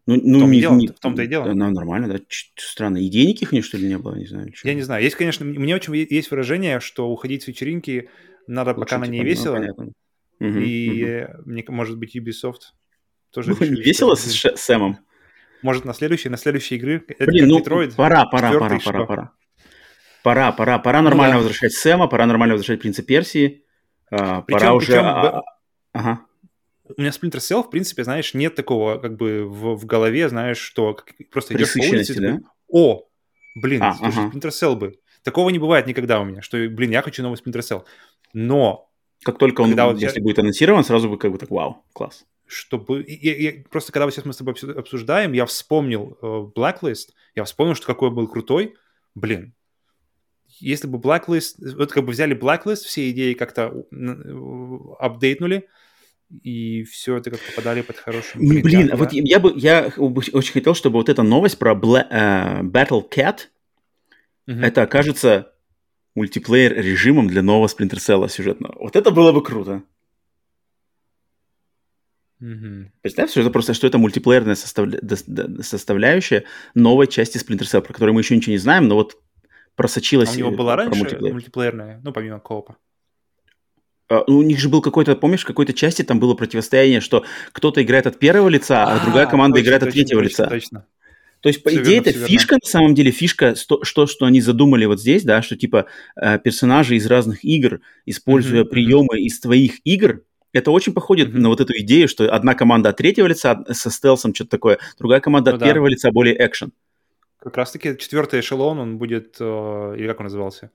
ну, 0.07 0.21
ну, 0.23 0.39
в, 0.39 0.41
том 0.41 0.51
не, 0.53 0.61
дело, 0.61 0.75
не, 0.77 0.87
в 0.87 0.99
том-то 0.99 1.23
и 1.23 1.27
дело. 1.27 1.51
Она 1.51 1.71
нормально, 1.71 2.09
да? 2.09 2.21
Странно. 2.57 2.99
И 2.99 3.09
денег 3.09 3.43
их, 3.43 3.65
что 3.65 3.77
ли, 3.77 3.89
не 3.89 3.99
было? 3.99 4.15
Не 4.15 4.27
знаю. 4.27 4.53
Что. 4.55 4.69
Я 4.69 4.75
не 4.75 4.83
знаю. 4.83 5.03
Есть, 5.03 5.17
конечно, 5.17 5.45
мне 5.45 5.75
очень 5.75 5.95
есть 5.95 6.31
выражение, 6.31 6.79
что 6.81 7.09
уходить 7.09 7.43
с 7.43 7.49
вечеринки 7.49 8.09
надо, 8.47 8.71
Лучше, 8.71 8.81
пока 8.81 8.99
на 8.99 9.07
ней 9.07 9.19
типа, 9.19 9.29
весело. 9.29 9.57
Ну, 9.57 9.61
понятно. 9.61 9.93
И, 10.39 11.27
угу. 11.29 11.43
мне, 11.47 11.65
может 11.69 11.99
быть, 11.99 12.17
Ubisoft 12.17 12.61
тоже 13.33 13.51
ну, 13.51 13.57
решили, 13.57 13.83
весело 13.83 14.15
с 14.15 14.57
Сэмом. 14.57 14.99
Может, 15.63 15.85
на 15.85 15.95
следующей, 15.95 16.29
на 16.29 16.37
следующей 16.37 16.77
игры. 16.77 17.05
Блин, 17.19 17.49
ну, 17.49 17.59
Metroid, 17.61 17.95
пора, 17.97 18.27
пора, 18.27 18.53
пора, 18.53 18.79
пора, 18.79 19.07
пора. 19.07 19.33
Пора, 20.23 20.53
пора, 20.53 20.79
пора 20.79 21.03
нормально 21.03 21.37
ну, 21.37 21.41
да. 21.41 21.49
возвращать 21.49 21.73
Сэма, 21.73 22.09
пора 22.09 22.27
нормально 22.27 22.55
возвращать 22.55 22.81
Принца 22.81 23.03
Персии. 23.03 23.65
А, 24.11 24.43
причем, 24.43 24.59
пора 24.59 24.75
уже... 24.75 24.87
Причем, 24.87 25.05
а, 25.05 25.43
ага. 25.93 26.21
У 26.97 27.01
меня 27.01 27.11
Splinter 27.11 27.39
Cell, 27.39 27.63
в 27.63 27.71
принципе, 27.71 28.05
знаешь, 28.05 28.35
нет 28.35 28.55
такого 28.55 28.99
как 28.99 29.17
бы 29.17 29.45
в, 29.45 29.77
в 29.77 29.87
голове, 29.87 30.29
знаешь, 30.29 30.59
что 30.59 30.97
просто 31.31 31.55
идешь 31.55 31.73
по 31.73 31.79
улице 31.81 32.15
такой, 32.15 32.41
о, 32.69 33.09
блин, 33.55 33.83
а, 33.83 33.95
слушай, 33.95 34.19
ага. 34.19 34.37
Splinter 34.37 34.51
Cell 34.51 34.77
бы. 34.77 34.99
Такого 35.23 35.51
не 35.51 35.59
бывает 35.59 35.87
никогда 35.87 36.21
у 36.21 36.25
меня, 36.25 36.43
что, 36.43 36.57
блин, 36.69 36.91
я 36.91 37.03
хочу 37.03 37.23
новый 37.23 37.37
Splinter 37.37 37.61
Cell. 37.61 37.85
Но... 38.33 38.91
Как 39.25 39.39
только 39.39 39.63
он, 39.63 39.75
вот 39.75 39.99
если 39.99 40.19
я... 40.19 40.23
будет 40.23 40.39
анонсирован, 40.39 40.85
сразу 40.85 41.09
бы 41.09 41.19
как 41.19 41.33
бы 41.33 41.39
так, 41.39 41.51
вау, 41.51 41.83
класс 41.93 42.27
чтобы... 42.47 43.05
Я, 43.09 43.37
я, 43.37 43.65
просто 43.71 43.93
когда 43.93 44.05
вот 44.05 44.15
сейчас 44.15 44.25
мы 44.25 44.33
с 44.33 44.37
тобой 44.37 44.55
обсуждаем, 44.77 45.33
я 45.33 45.47
вспомнил 45.47 46.17
э, 46.23 46.27
Blacklist, 46.57 47.09
я 47.35 47.45
вспомнил, 47.45 47.75
что 47.75 47.87
какой 47.87 48.11
был 48.11 48.29
крутой. 48.29 48.77
Блин, 49.15 49.55
если 50.61 50.87
бы 50.87 50.99
Blacklist... 50.99 51.57
Вот 51.77 51.93
как 51.93 52.05
бы 52.05 52.13
взяли 52.13 52.39
Blacklist, 52.39 52.85
все 52.85 53.11
идеи 53.11 53.35
как-то 53.35 53.85
апдейтнули, 54.99 55.69
и 56.43 56.83
все 56.85 57.17
это 57.17 57.31
как-то 57.31 57.53
подали 57.55 57.83
под 57.83 57.97
хорошим... 57.97 58.41
Блин, 58.41 58.63
блин 58.63 58.87
да? 58.89 58.97
вот 58.97 59.13
я 59.13 59.39
бы... 59.39 59.53
Я 59.57 59.93
очень 59.97 60.53
хотел, 60.53 60.75
чтобы 60.75 60.99
вот 60.99 61.09
эта 61.09 61.23
новость 61.23 61.59
про 61.59 61.75
Bla- 61.75 62.11
uh, 62.11 62.63
Battle 62.63 63.09
Cat, 63.09 63.49
угу. 64.47 64.59
это 64.59 64.83
окажется 64.83 65.53
мультиплеер 66.15 66.75
режимом 66.75 67.29
для 67.29 67.43
нового 67.43 67.67
Splinter 67.67 67.99
Cell 67.99 68.29
сюжетного. 68.29 68.77
Вот 68.81 68.97
это 68.97 69.11
было 69.11 69.33
бы 69.33 69.43
круто. 69.43 69.83
Mm-hmm. 72.43 72.91
Представь, 73.01 73.31
что 73.31 73.41
это 73.41 73.51
просто 73.51 73.73
что 73.73 73.87
это 73.87 73.99
мультиплеерная 73.99 74.57
составля... 74.57 75.01
составляющая 75.63 76.45
новой 76.75 77.07
части 77.07 77.39
Splinter 77.39 77.65
Cell, 77.65 77.81
про 77.81 77.93
которую 77.93 78.15
мы 78.15 78.21
еще 78.21 78.37
ничего 78.37 78.53
не 78.53 78.59
знаем, 78.59 78.89
но 78.89 78.95
вот 78.95 79.17
просочилась. 79.75 80.31
А 80.31 80.33
у 80.33 80.37
него 80.37 80.51
была 80.51 80.77
раньше 80.77 80.99
мультиплеер. 80.99 81.33
мультиплеерная, 81.33 82.01
ну, 82.03 82.13
помимо 82.13 82.41
коопа? 82.41 82.77
Uh, 84.09 84.23
у 84.29 84.43
них 84.43 84.61
же 84.61 84.69
был 84.69 84.83
какой-то, 84.83 85.17
помнишь, 85.17 85.43
в 85.43 85.47
какой-то 85.47 85.73
части 85.73 86.03
там 86.03 86.21
было 86.21 86.35
противостояние, 86.35 87.01
что 87.01 87.25
кто-то 87.51 87.83
играет 87.83 88.07
от 88.07 88.21
первого 88.21 88.49
лица, 88.49 88.85
а, 88.85 88.95
а 88.95 89.05
другая 89.05 89.27
команда 89.27 89.57
точно, 89.57 89.67
играет 89.67 89.81
точно, 89.83 89.89
от 89.89 89.95
третьего 89.95 90.23
точно, 90.23 90.43
лица. 90.43 90.49
Точно. 90.49 90.87
То 91.41 91.49
есть, 91.49 91.63
по 91.63 91.71
все 91.71 91.83
идее, 91.83 92.01
верно, 92.01 92.09
это 92.11 92.19
фишка, 92.27 92.55
верно. 92.55 92.61
на 92.65 92.71
самом 92.71 92.95
деле, 92.95 93.11
фишка, 93.11 93.55
что, 93.55 93.85
что, 93.85 94.07
что 94.07 94.27
они 94.27 94.41
задумали 94.41 94.85
вот 94.85 95.01
здесь, 95.01 95.23
да, 95.23 95.43
что 95.43 95.57
типа 95.57 95.87
э, 96.17 96.39
персонажи 96.39 96.97
из 96.97 97.07
разных 97.07 97.45
игр, 97.45 97.81
используя 98.05 98.63
mm-hmm. 98.63 98.69
приемы 98.69 99.21
из 99.21 99.41
твоих 99.41 99.75
игр, 99.85 100.23
это 100.53 100.71
очень 100.71 100.95
походит 100.95 101.29
mm-hmm. 101.29 101.39
на 101.39 101.49
вот 101.49 101.61
эту 101.61 101.77
идею, 101.79 102.09
что 102.09 102.33
одна 102.33 102.55
команда 102.55 102.91
от 102.91 102.97
третьего 102.97 103.27
лица 103.27 103.65
со 103.71 103.91
стелсом, 103.91 104.35
что-то 104.35 104.51
такое, 104.51 104.79
другая 104.99 105.21
команда 105.21 105.51
ну, 105.51 105.57
от 105.57 105.61
да. 105.61 105.67
первого 105.67 105.89
лица 105.89 106.11
более 106.11 106.37
экшен. 106.45 106.73
Как 107.39 107.57
раз-таки 107.57 107.97
четвертый 107.99 108.41
эшелон, 108.41 108.79
он 108.79 108.99
будет, 108.99 109.37
э, 109.39 109.95
или 109.99 110.07
как 110.07 110.21
он 110.21 110.25
назывался? 110.25 110.71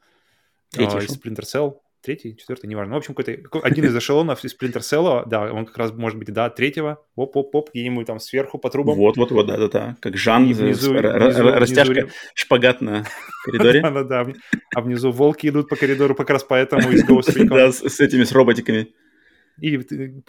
Третий 0.70 0.98
э, 0.98 1.02
Splinter 1.02 1.44
Cell. 1.44 1.76
Третий, 2.04 2.36
четвертый, 2.36 2.68
неважно. 2.68 2.92
Ну, 2.92 2.96
в 2.96 2.98
общем, 3.00 3.14
какой-то 3.14 3.60
один 3.62 3.86
из 3.86 3.96
эшелонов 3.96 4.44
из 4.44 4.56
Splinter 4.56 4.80
Cell, 4.80 5.24
да, 5.28 5.54
он 5.54 5.68
как 5.68 5.78
раз 5.78 5.94
может 5.94 6.18
быть, 6.18 6.34
да, 6.34 6.50
третьего, 6.50 7.06
оп-оп-оп, 7.16 7.70
где-нибудь 7.72 8.08
там 8.08 8.20
сверху 8.20 8.58
по 8.58 8.72
трубам. 8.72 8.98
Вот-вот-вот, 8.98 9.46
да-да-да, 9.46 9.98
как 10.00 10.18
Жан, 10.18 10.46
внизу, 10.46 10.64
внизу, 10.64 10.94
растяжка, 10.94 11.94
внизу... 11.94 12.08
шпагат 12.34 12.82
на 12.82 13.06
коридоре. 13.46 13.82
Да-да-да, 13.84 14.34
а 14.76 14.82
внизу 14.82 15.12
волки 15.12 15.48
идут 15.48 15.70
по 15.70 15.76
коридору 15.76 16.16
как 16.16 16.32
раз 16.32 16.44
поэтому 16.44 16.90
из 16.92 17.08
Ghost 17.08 17.36
Recon. 17.36 17.50
Да, 17.50 17.72
с 17.72 18.00
этими, 18.00 18.24
с 18.24 18.32
роботиками 18.32 18.88
и 19.60 19.78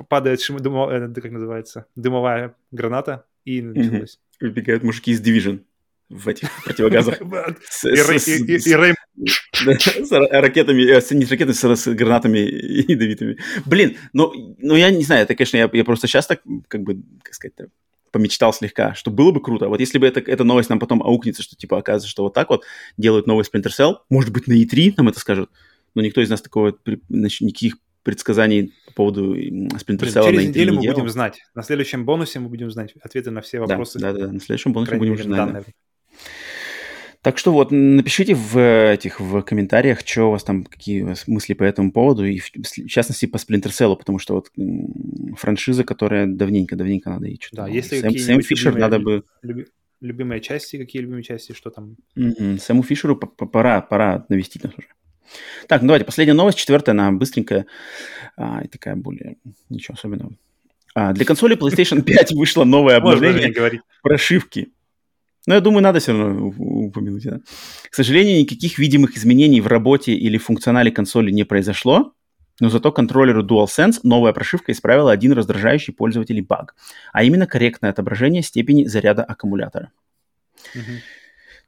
падает 0.08 0.40
э, 0.40 1.20
как 1.20 1.30
называется, 1.32 1.86
дымовая 1.96 2.54
граната, 2.70 3.24
и 3.44 3.62
началось. 3.62 4.20
Выбегают 4.40 4.82
мужики 4.82 5.12
из 5.12 5.22
Division 5.22 5.60
в 6.12 6.28
этих 6.28 6.48
противогазах. 6.64 7.20
И 7.84 8.74
Рэйм... 8.74 8.94
С 9.14 10.12
ракетами, 10.12 10.82
не 11.14 11.24
с 11.24 11.30
ракетами, 11.30 11.74
с 11.74 11.94
гранатами 11.94 12.38
ядовитыми. 12.38 13.38
Блин, 13.64 13.96
ну, 14.12 14.32
ну 14.58 14.76
я 14.76 14.90
не 14.90 15.04
знаю, 15.04 15.22
это, 15.22 15.34
конечно, 15.34 15.56
я, 15.56 15.84
просто 15.84 16.06
сейчас 16.06 16.26
так, 16.26 16.42
как 16.68 16.82
бы, 16.82 17.02
как 17.22 17.34
сказать, 17.34 17.54
помечтал 18.10 18.52
слегка, 18.52 18.94
что 18.94 19.10
было 19.10 19.32
бы 19.32 19.40
круто. 19.40 19.68
Вот 19.68 19.80
если 19.80 19.98
бы 19.98 20.06
это, 20.06 20.20
эта 20.20 20.44
новость 20.44 20.68
нам 20.68 20.78
потом 20.78 21.02
аукнется, 21.02 21.42
что 21.42 21.56
типа 21.56 21.78
оказывается, 21.78 22.10
что 22.10 22.22
вот 22.24 22.34
так 22.34 22.50
вот 22.50 22.64
делают 22.96 23.26
новый 23.26 23.44
Splinter 23.44 23.70
Cell, 23.76 23.96
может 24.10 24.32
быть, 24.32 24.46
на 24.46 24.52
E3 24.52 24.94
нам 24.98 25.08
это 25.08 25.18
скажут, 25.18 25.50
но 25.94 26.02
никто 26.02 26.20
из 26.20 26.28
нас 26.28 26.42
такого, 26.42 26.76
никаких 27.08 27.76
предсказаний 28.02 28.74
по 28.88 28.92
поводу 28.92 29.36
Splinter 29.36 30.08
Cell 30.08 30.26
Через 30.26 30.48
неделю 30.48 30.74
мы 30.74 30.82
делал. 30.82 30.96
будем 30.96 31.08
знать. 31.08 31.40
На 31.54 31.62
следующем 31.62 32.04
бонусе 32.04 32.40
мы 32.40 32.48
будем 32.48 32.70
знать 32.70 32.94
ответы 33.00 33.30
на 33.30 33.40
все 33.40 33.60
вопросы. 33.60 33.98
Да, 33.98 34.12
да, 34.12 34.26
да. 34.26 34.32
На 34.32 34.40
следующем 34.40 34.72
бонусе 34.72 34.94
мы 34.94 34.98
будем 34.98 35.22
знать. 35.22 35.66
Так 37.22 37.38
что 37.38 37.52
вот, 37.52 37.70
напишите 37.70 38.34
в 38.34 38.58
этих 38.92 39.20
в 39.20 39.42
комментариях, 39.42 40.00
что 40.04 40.24
у 40.24 40.30
вас 40.32 40.42
там, 40.42 40.64
какие 40.64 41.02
у 41.02 41.06
вас 41.06 41.28
мысли 41.28 41.54
по 41.54 41.62
этому 41.62 41.92
поводу, 41.92 42.24
и 42.24 42.40
в, 42.40 42.50
в 42.52 42.88
частности 42.88 43.26
по 43.26 43.36
Splinter 43.36 43.68
Cell, 43.68 43.96
потому 43.96 44.18
что 44.18 44.34
вот 44.34 44.50
франшиза, 45.36 45.84
которая 45.84 46.26
давненько, 46.26 46.74
давненько 46.74 47.10
надо 47.10 47.28
и 47.28 47.40
что-то. 47.40 47.62
Да, 47.62 47.68
если 47.68 48.00
Сэм, 48.00 48.18
Сэм 48.18 48.42
Фишер 48.42 48.72
любимые, 48.72 48.80
надо 48.80 48.98
бы... 48.98 49.24
Люби... 49.42 49.66
любимые 50.00 50.40
части, 50.40 50.78
какие 50.78 51.02
любимые 51.02 51.22
части, 51.22 51.52
что 51.52 51.70
там? 51.70 51.96
Mm-hmm. 52.16 52.58
Саму 52.58 52.82
Фишеру 52.82 53.14
пора, 53.16 53.82
пора 53.82 54.26
навестить 54.28 54.64
нас 54.64 54.72
уже. 54.76 54.88
Так, 55.68 55.82
ну 55.82 55.88
давайте, 55.88 56.04
последняя 56.04 56.34
новость, 56.34 56.58
четвертая, 56.58 56.92
она 56.92 57.12
быстренькая, 57.12 57.66
а, 58.36 58.62
и 58.64 58.68
такая 58.68 58.96
более, 58.96 59.36
ничего 59.70 59.94
особенного. 59.94 60.32
А, 60.94 61.12
для 61.12 61.24
консоли 61.24 61.56
PlayStation 61.56 62.02
5 62.04 62.32
вышло 62.32 62.64
новое 62.64 62.96
обновление 62.96 63.80
прошивки. 64.02 64.72
Но 65.46 65.54
я 65.54 65.60
думаю, 65.60 65.82
надо 65.82 65.98
все 65.98 66.12
равно 66.12 66.52
упомянуть. 66.56 67.24
Да? 67.24 67.40
К 67.90 67.94
сожалению, 67.94 68.40
никаких 68.40 68.78
видимых 68.78 69.16
изменений 69.16 69.60
в 69.60 69.66
работе 69.66 70.12
или 70.12 70.38
функционале 70.38 70.90
консоли 70.90 71.30
не 71.30 71.44
произошло, 71.44 72.12
но 72.60 72.68
зато 72.68 72.92
контроллеру 72.92 73.44
DualSense 73.44 74.00
новая 74.02 74.32
прошивка 74.32 74.72
исправила 74.72 75.10
один 75.10 75.32
раздражающий 75.32 75.92
пользователей 75.92 76.42
баг, 76.42 76.76
а 77.12 77.24
именно 77.24 77.46
корректное 77.46 77.90
отображение 77.90 78.42
степени 78.42 78.84
заряда 78.84 79.24
аккумулятора. 79.24 79.90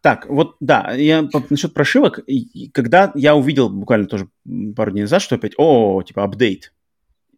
Так, 0.03 0.27
вот 0.29 0.57
да, 0.61 0.93
я 0.93 1.27
насчет 1.49 1.73
прошивок, 1.73 2.21
когда 2.75 3.11
я 3.15 3.35
увидел 3.35 3.71
буквально 3.71 4.07
тоже 4.07 4.29
пару 4.77 4.91
дней 4.91 5.03
назад, 5.03 5.23
что 5.23 5.37
опять, 5.37 5.55
о, 5.57 6.03
типа 6.03 6.25
апдейт, 6.25 6.74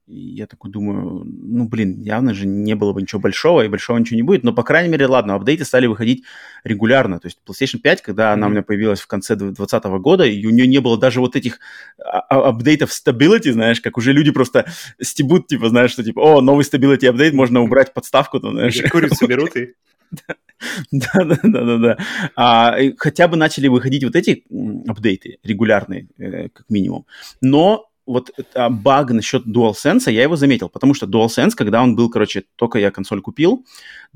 я 0.07 0.47
такой 0.47 0.71
думаю, 0.71 1.25
ну, 1.25 1.69
блин, 1.69 2.01
явно 2.01 2.33
же 2.33 2.47
не 2.47 2.75
было 2.75 2.93
бы 2.93 3.03
ничего 3.03 3.21
большого, 3.21 3.63
и 3.63 3.69
большого 3.69 3.99
ничего 3.99 4.17
не 4.17 4.23
будет, 4.23 4.45
но, 4.45 4.53
по 4.53 4.63
крайней 4.63 4.89
мере, 4.89 5.07
ладно, 5.07 5.35
апдейты 5.35 5.65
стали 5.65 5.87
выходить 5.87 6.25
регулярно, 6.65 7.19
то 7.19 7.27
есть 7.27 7.39
PlayStation 7.47 7.79
5, 7.79 8.03
когда 8.03 8.31
mm-hmm. 8.31 8.33
она 8.35 8.47
у 8.47 8.51
меня 8.51 8.63
появилась 8.63 9.01
в 9.01 9.07
конце 9.07 9.35
2020 9.35 9.85
года, 10.01 10.25
и 10.25 10.47
у 10.47 10.51
нее 10.51 10.67
не 10.67 10.79
было 10.79 10.97
даже 10.97 11.21
вот 11.21 11.35
этих 11.35 11.59
а, 11.99 12.21
а, 12.21 12.49
апдейтов 12.51 12.91
stability, 12.91 13.53
знаешь, 13.53 13.81
как 13.81 13.99
уже 13.99 14.13
люди 14.13 14.31
просто 14.31 14.67
стебут, 15.01 15.49
типа, 15.49 15.69
знаешь, 15.69 15.91
что, 15.91 16.05
типа, 16.05 16.21
о, 16.21 16.41
новый 16.41 16.65
stability 16.65 17.07
апдейт, 17.07 17.35
можно 17.35 17.61
убрать 17.61 17.93
подставку, 17.93 18.39
там, 18.39 18.53
знаешь. 18.53 18.81
Курицу 18.91 19.27
берут 19.27 19.57
и... 19.57 19.75
Да, 20.91 21.25
да, 21.25 21.39
да, 21.43 21.65
да, 21.65 21.79
да. 21.79 21.99
А, 22.35 22.77
хотя 22.97 23.29
бы 23.29 23.37
начали 23.37 23.69
выходить 23.69 24.05
вот 24.05 24.17
эти 24.17 24.45
апдейты 24.89 25.39
регулярные, 25.43 26.09
э, 26.19 26.49
как 26.49 26.65
минимум. 26.71 27.05
Но 27.43 27.91
вот 28.07 28.31
а, 28.55 28.71
баг 28.71 29.11
насчет 29.11 29.47
DualSense, 29.47 30.11
я 30.11 30.23
его 30.23 30.37
заметил, 30.37 30.69
потому 30.69 30.95
что 30.95 31.07
DualSense, 31.07 31.53
когда 31.57 31.83
он 31.83 31.97
был, 31.97 32.09
короче, 32.09 32.45
только 32.57 32.79
я 32.79 32.91
консоль 32.91 33.21
купил, 33.21 33.67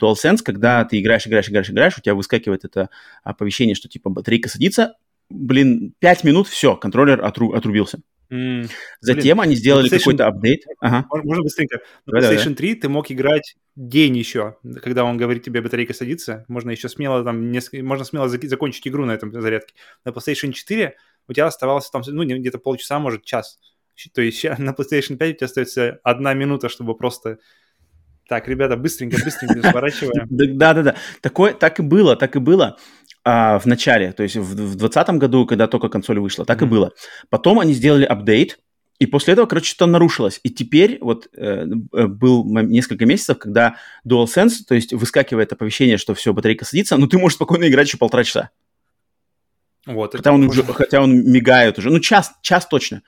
DualSense, 0.00 0.38
когда 0.44 0.84
ты 0.84 1.00
играешь, 1.00 1.26
играешь, 1.26 1.48
играешь, 1.48 1.70
играешь, 1.70 1.98
у 1.98 2.00
тебя 2.00 2.14
выскакивает 2.14 2.64
это 2.64 2.90
оповещение, 3.22 3.74
что 3.74 3.88
типа 3.88 4.10
батарейка 4.10 4.48
садится, 4.48 4.94
блин, 5.28 5.94
5 5.98 6.24
минут, 6.24 6.48
все, 6.48 6.76
контроллер 6.76 7.20
отру- 7.20 7.54
отрубился. 7.54 8.00
Mm. 8.30 8.70
Затем 9.00 9.38
Блин, 9.38 9.40
они 9.40 9.56
сделали 9.56 9.88
какой-то 9.88 10.26
апдейт. 10.26 10.62
Ага. 10.78 11.06
Можно 11.10 11.42
быстренько. 11.42 11.80
На 12.06 12.18
PlayStation 12.18 12.54
3 12.54 12.74
ты 12.76 12.88
мог 12.88 13.10
играть 13.10 13.56
день 13.74 14.16
еще, 14.16 14.56
когда 14.82 15.04
он 15.04 15.16
говорит 15.16 15.42
тебе 15.42 15.60
батарейка 15.60 15.94
садится. 15.94 16.44
Можно 16.46 16.70
еще 16.70 16.88
смело 16.88 17.24
там 17.24 17.50
несколько, 17.50 17.84
можно 17.84 18.04
смело 18.04 18.28
закончить 18.28 18.86
игру 18.86 19.04
на 19.04 19.12
этом 19.12 19.32
зарядке. 19.32 19.74
На 20.04 20.10
PlayStation 20.10 20.52
4 20.52 20.94
у 21.26 21.32
тебя 21.32 21.46
оставалось 21.46 21.90
там 21.90 22.02
ну 22.06 22.24
где-то 22.24 22.58
полчаса, 22.58 23.00
может 23.00 23.24
час. 23.24 23.58
То 24.12 24.22
есть 24.22 24.44
на 24.44 24.70
PlayStation 24.70 25.16
5 25.16 25.30
у 25.30 25.36
тебя 25.36 25.44
остается 25.46 26.00
одна 26.02 26.34
минута, 26.34 26.68
чтобы 26.68 26.96
просто... 26.96 27.38
Так, 28.28 28.46
ребята, 28.46 28.76
быстренько, 28.76 29.18
быстренько 29.24 29.60
сворачиваем. 29.70 30.26
Да-да-да. 30.30 30.94
Такое, 31.20 31.52
так 31.52 31.80
и 31.80 31.82
было, 31.82 32.14
так 32.14 32.36
и 32.36 32.38
было 32.38 32.78
а, 33.24 33.58
в 33.58 33.66
начале, 33.66 34.12
то 34.12 34.22
есть 34.22 34.36
в 34.36 34.54
2020 34.54 35.10
году, 35.10 35.46
когда 35.46 35.66
только 35.66 35.88
консоль 35.88 36.20
вышла, 36.20 36.44
так 36.44 36.62
и 36.62 36.64
было. 36.64 36.92
Потом 37.28 37.58
они 37.58 37.72
сделали 37.72 38.04
апдейт, 38.04 38.60
и 38.98 39.06
после 39.06 39.32
этого, 39.32 39.46
короче, 39.46 39.70
что-то 39.70 39.90
нарушилось. 39.90 40.40
И 40.42 40.50
теперь 40.50 40.98
вот 41.00 41.28
э, 41.34 41.64
э 41.92 42.06
был 42.06 42.44
несколько 42.44 43.06
месяцев, 43.06 43.38
когда 43.38 43.76
DualSense, 44.06 44.58
то 44.68 44.74
есть 44.74 44.92
выскакивает 44.92 45.52
оповещение, 45.52 45.96
что 45.96 46.14
все, 46.14 46.34
батарейка 46.34 46.66
садится, 46.66 46.98
но 46.98 47.06
ты 47.06 47.18
можешь 47.18 47.36
спокойно 47.36 47.66
играть 47.66 47.88
еще 47.88 47.96
полтора 47.96 48.24
часа. 48.24 48.50
Вот, 49.86 50.14
хотя, 50.14 50.32
он 50.32 50.44
уже, 50.44 50.62
хотя 50.64 51.02
он 51.02 51.24
мигает 51.24 51.78
уже. 51.78 51.90
Ну, 51.90 51.98
час, 51.98 52.32
час 52.42 52.66
точно 52.66 53.02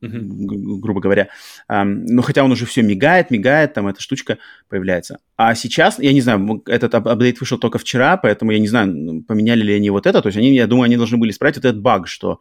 uh-huh. 0.00 0.78
грубо 0.80 1.00
говоря. 1.00 1.28
Но 1.68 2.22
хотя 2.22 2.44
он 2.44 2.52
уже 2.52 2.66
все 2.66 2.82
мигает, 2.82 3.30
мигает, 3.30 3.74
там 3.74 3.86
эта 3.86 4.00
штучка 4.00 4.38
появляется. 4.68 5.18
А 5.36 5.54
сейчас, 5.54 5.98
я 5.98 6.12
не 6.12 6.20
знаю, 6.20 6.62
этот 6.66 6.94
апдейт 6.94 7.40
вышел 7.40 7.58
только 7.58 7.78
вчера, 7.78 8.16
поэтому 8.16 8.50
я 8.52 8.58
не 8.58 8.68
знаю, 8.68 9.22
поменяли 9.26 9.62
ли 9.62 9.74
они 9.74 9.90
вот 9.90 10.06
это. 10.06 10.22
То 10.22 10.28
есть 10.28 10.38
они, 10.38 10.54
я 10.54 10.66
думаю, 10.66 10.84
они 10.84 10.96
должны 10.96 11.18
были 11.18 11.30
исправить 11.30 11.56
вот 11.56 11.64
этот 11.64 11.80
баг, 11.80 12.08
что 12.08 12.40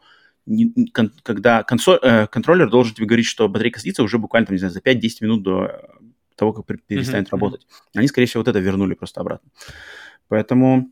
когда 1.24 1.64
консоль, 1.64 1.98
э, 2.04 2.28
контроллер 2.28 2.70
должен 2.70 2.94
тебе 2.94 3.08
говорить, 3.08 3.26
что 3.26 3.50
батарейка 3.50 3.80
садится 3.80 4.04
уже 4.04 4.20
буквально, 4.20 4.46
там, 4.46 4.54
не 4.54 4.60
знаю, 4.60 4.74
за 4.74 4.80
5-10 4.80 5.10
минут 5.22 5.44
до 5.44 5.82
того, 6.36 6.54
как 6.54 6.66
перестанет 6.86 7.28
uh-huh. 7.28 7.32
работать. 7.32 7.68
Они, 7.96 8.08
скорее 8.08 8.28
всего, 8.28 8.42
вот 8.42 8.48
это 8.48 8.60
вернули 8.60 8.94
просто 8.94 9.22
обратно. 9.22 9.50
Поэтому 10.28 10.92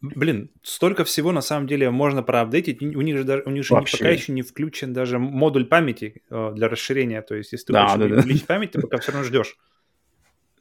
Блин, 0.00 0.50
столько 0.62 1.04
всего 1.04 1.32
на 1.32 1.40
самом 1.40 1.66
деле 1.66 1.90
можно 1.90 2.22
проапдейтить. 2.22 2.82
У 2.82 3.00
них 3.00 3.16
же, 3.16 3.24
даже, 3.24 3.42
у 3.46 3.50
них 3.50 3.64
же 3.64 3.74
пока 3.74 4.08
еще 4.08 4.32
не 4.32 4.42
включен 4.42 4.92
даже 4.92 5.18
модуль 5.18 5.66
памяти 5.66 6.22
э, 6.30 6.52
для 6.54 6.68
расширения. 6.68 7.22
То 7.22 7.34
есть, 7.34 7.52
если 7.52 7.66
ты 7.66 7.72
да, 7.74 7.88
хочешь 7.88 8.10
да, 8.10 8.16
увеличить 8.16 8.46
да. 8.46 8.54
память, 8.54 8.72
ты 8.72 8.80
пока 8.80 8.98
все 8.98 9.12
равно 9.12 9.26
ждешь. 9.26 9.56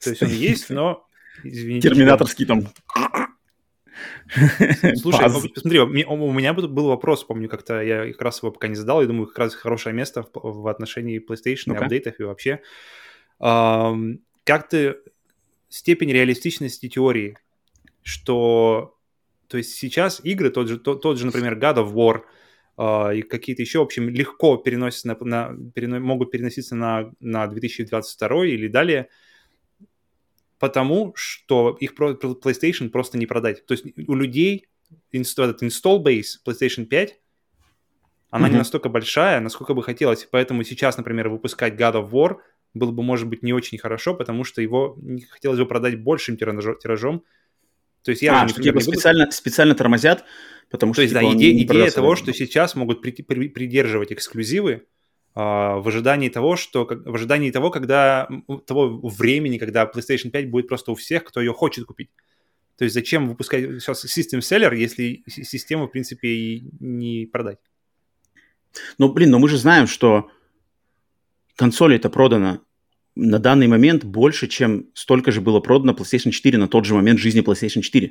То 0.04 0.12
есть 0.12 0.22
он 0.22 0.30
есть, 0.30 0.70
но... 0.70 1.08
Извините, 1.44 1.90
Терминаторский 1.90 2.46
там... 2.46 2.68
Слушай, 4.96 5.22
Паз. 5.22 5.46
смотри, 5.56 5.80
у 5.80 6.32
меня 6.32 6.54
был 6.54 6.88
вопрос, 6.88 7.24
помню, 7.24 7.50
как-то 7.50 7.82
я 7.82 8.12
как 8.12 8.22
раз 8.22 8.44
его 8.44 8.52
пока 8.52 8.68
не 8.68 8.76
задал, 8.76 9.02
я 9.02 9.08
думаю, 9.08 9.28
как 9.28 9.40
раз 9.40 9.56
хорошее 9.56 9.96
место 9.96 10.28
в, 10.34 10.68
отношении 10.68 11.20
PlayStation, 11.20 11.64
ну 11.68 11.76
апдейтов 11.76 12.20
и 12.20 12.24
вообще. 12.24 12.62
Как 13.40 14.70
ты 14.70 14.98
степень 15.70 16.12
реалистичности 16.12 16.90
теории, 16.90 17.38
что 18.04 18.97
то 19.48 19.58
есть 19.58 19.76
сейчас 19.76 20.20
игры, 20.24 20.50
тот 20.50 20.68
же, 20.68 20.78
тот, 20.78 21.02
тот 21.02 21.18
же 21.18 21.26
например, 21.26 21.58
God 21.58 21.78
of 21.78 21.94
War 21.94 22.22
э, 22.78 23.18
и 23.18 23.22
какие-то 23.22 23.62
еще, 23.62 23.80
в 23.80 23.84
общем, 23.84 24.10
легко 24.10 24.58
переносятся 24.58 25.08
на, 25.08 25.18
на, 25.20 25.72
перено, 25.72 26.00
могут 26.00 26.32
переноситься 26.32 26.76
на, 26.76 27.12
на 27.20 27.48
2022 27.48 28.46
или 28.46 28.68
далее, 28.68 29.10
потому 30.60 31.14
что 31.16 31.78
их 31.80 31.94
PlayStation 31.94 32.90
просто 32.90 33.18
не 33.18 33.26
продать. 33.26 33.66
То 33.66 33.74
есть 33.74 33.86
у 34.08 34.16
людей 34.16 34.68
инст, 35.12 35.38
этот 35.40 35.64
install 35.64 36.04
base 36.04 36.38
PlayStation 36.46 36.86
5 36.86 37.20
она 38.30 38.48
mm-hmm. 38.48 38.52
не 38.52 38.58
настолько 38.58 38.90
большая, 38.90 39.40
насколько 39.40 39.74
бы 39.74 39.84
хотелось. 39.84 40.28
Поэтому 40.30 40.64
сейчас, 40.64 40.98
например, 40.98 41.30
выпускать 41.30 41.76
God 41.76 41.94
of 41.94 42.12
War 42.12 42.38
было 42.74 42.92
бы, 42.92 43.02
может 43.04 43.28
быть, 43.28 43.42
не 43.42 43.54
очень 43.54 43.78
хорошо, 43.78 44.14
потому 44.14 44.44
что 44.44 44.62
его 44.62 44.98
хотелось 45.30 45.60
бы 45.60 45.66
продать 45.66 46.02
большим 46.02 46.38
тиражом, 46.38 47.24
то 48.08 48.12
есть 48.12 48.22
я 48.22 48.44
а, 48.44 48.48
что 48.48 48.62
типа 48.62 48.80
специально, 48.80 49.30
специально 49.32 49.76
тормозят, 49.76 50.24
потому 50.70 50.94
что... 50.94 51.02
То 51.02 51.02
есть, 51.02 51.14
типа, 51.14 51.30
да, 51.30 51.38
идея, 51.38 51.62
идея 51.62 51.92
того, 51.92 52.16
что 52.16 52.32
сейчас 52.32 52.74
могут 52.74 53.02
при, 53.02 53.12
при, 53.12 53.50
придерживать 53.50 54.14
эксклюзивы 54.14 54.86
а, 55.36 55.76
в 55.80 55.86
ожидании 55.90 56.30
того, 56.30 56.56
что... 56.56 56.86
В 56.86 57.16
ожидании 57.16 57.52
того, 57.52 57.70
когда... 57.70 58.30
Того 58.66 59.02
времени, 59.10 59.58
когда 59.58 59.84
PlayStation 59.94 60.30
5 60.30 60.50
будет 60.50 60.70
просто 60.70 60.94
у 60.94 60.96
всех, 60.96 61.26
кто 61.26 61.42
ее 61.42 61.52
хочет 61.52 61.84
купить. 61.84 62.10
То 62.78 62.86
есть 62.86 62.94
зачем 62.94 63.28
выпускать 63.28 63.82
сейчас 63.82 64.06
System 64.06 64.40
Seller, 64.40 64.74
если 64.74 65.26
систему, 65.28 65.88
в 65.88 65.92
принципе, 65.92 66.30
и 66.30 66.70
не 66.80 67.26
продать? 67.26 67.58
Ну, 68.98 69.12
блин, 69.12 69.32
но 69.32 69.40
мы 69.40 69.50
же 69.50 69.58
знаем, 69.58 69.86
что 69.86 70.32
консоль 71.58 71.96
это 71.96 72.10
продана 72.10 72.62
на 73.18 73.40
данный 73.40 73.68
момент 73.68 74.04
больше, 74.04 74.48
чем 74.48 74.86
столько 74.94 75.32
же 75.32 75.42
было 75.42 75.60
продано 75.60 75.94
PlayStation 75.94 76.32
4 76.32 76.58
на 76.58 76.68
тот 76.68 76.86
же 76.86 76.94
момент 76.94 77.20
жизни 77.20 77.44
PlayStation 77.44 77.82
4. 77.82 78.08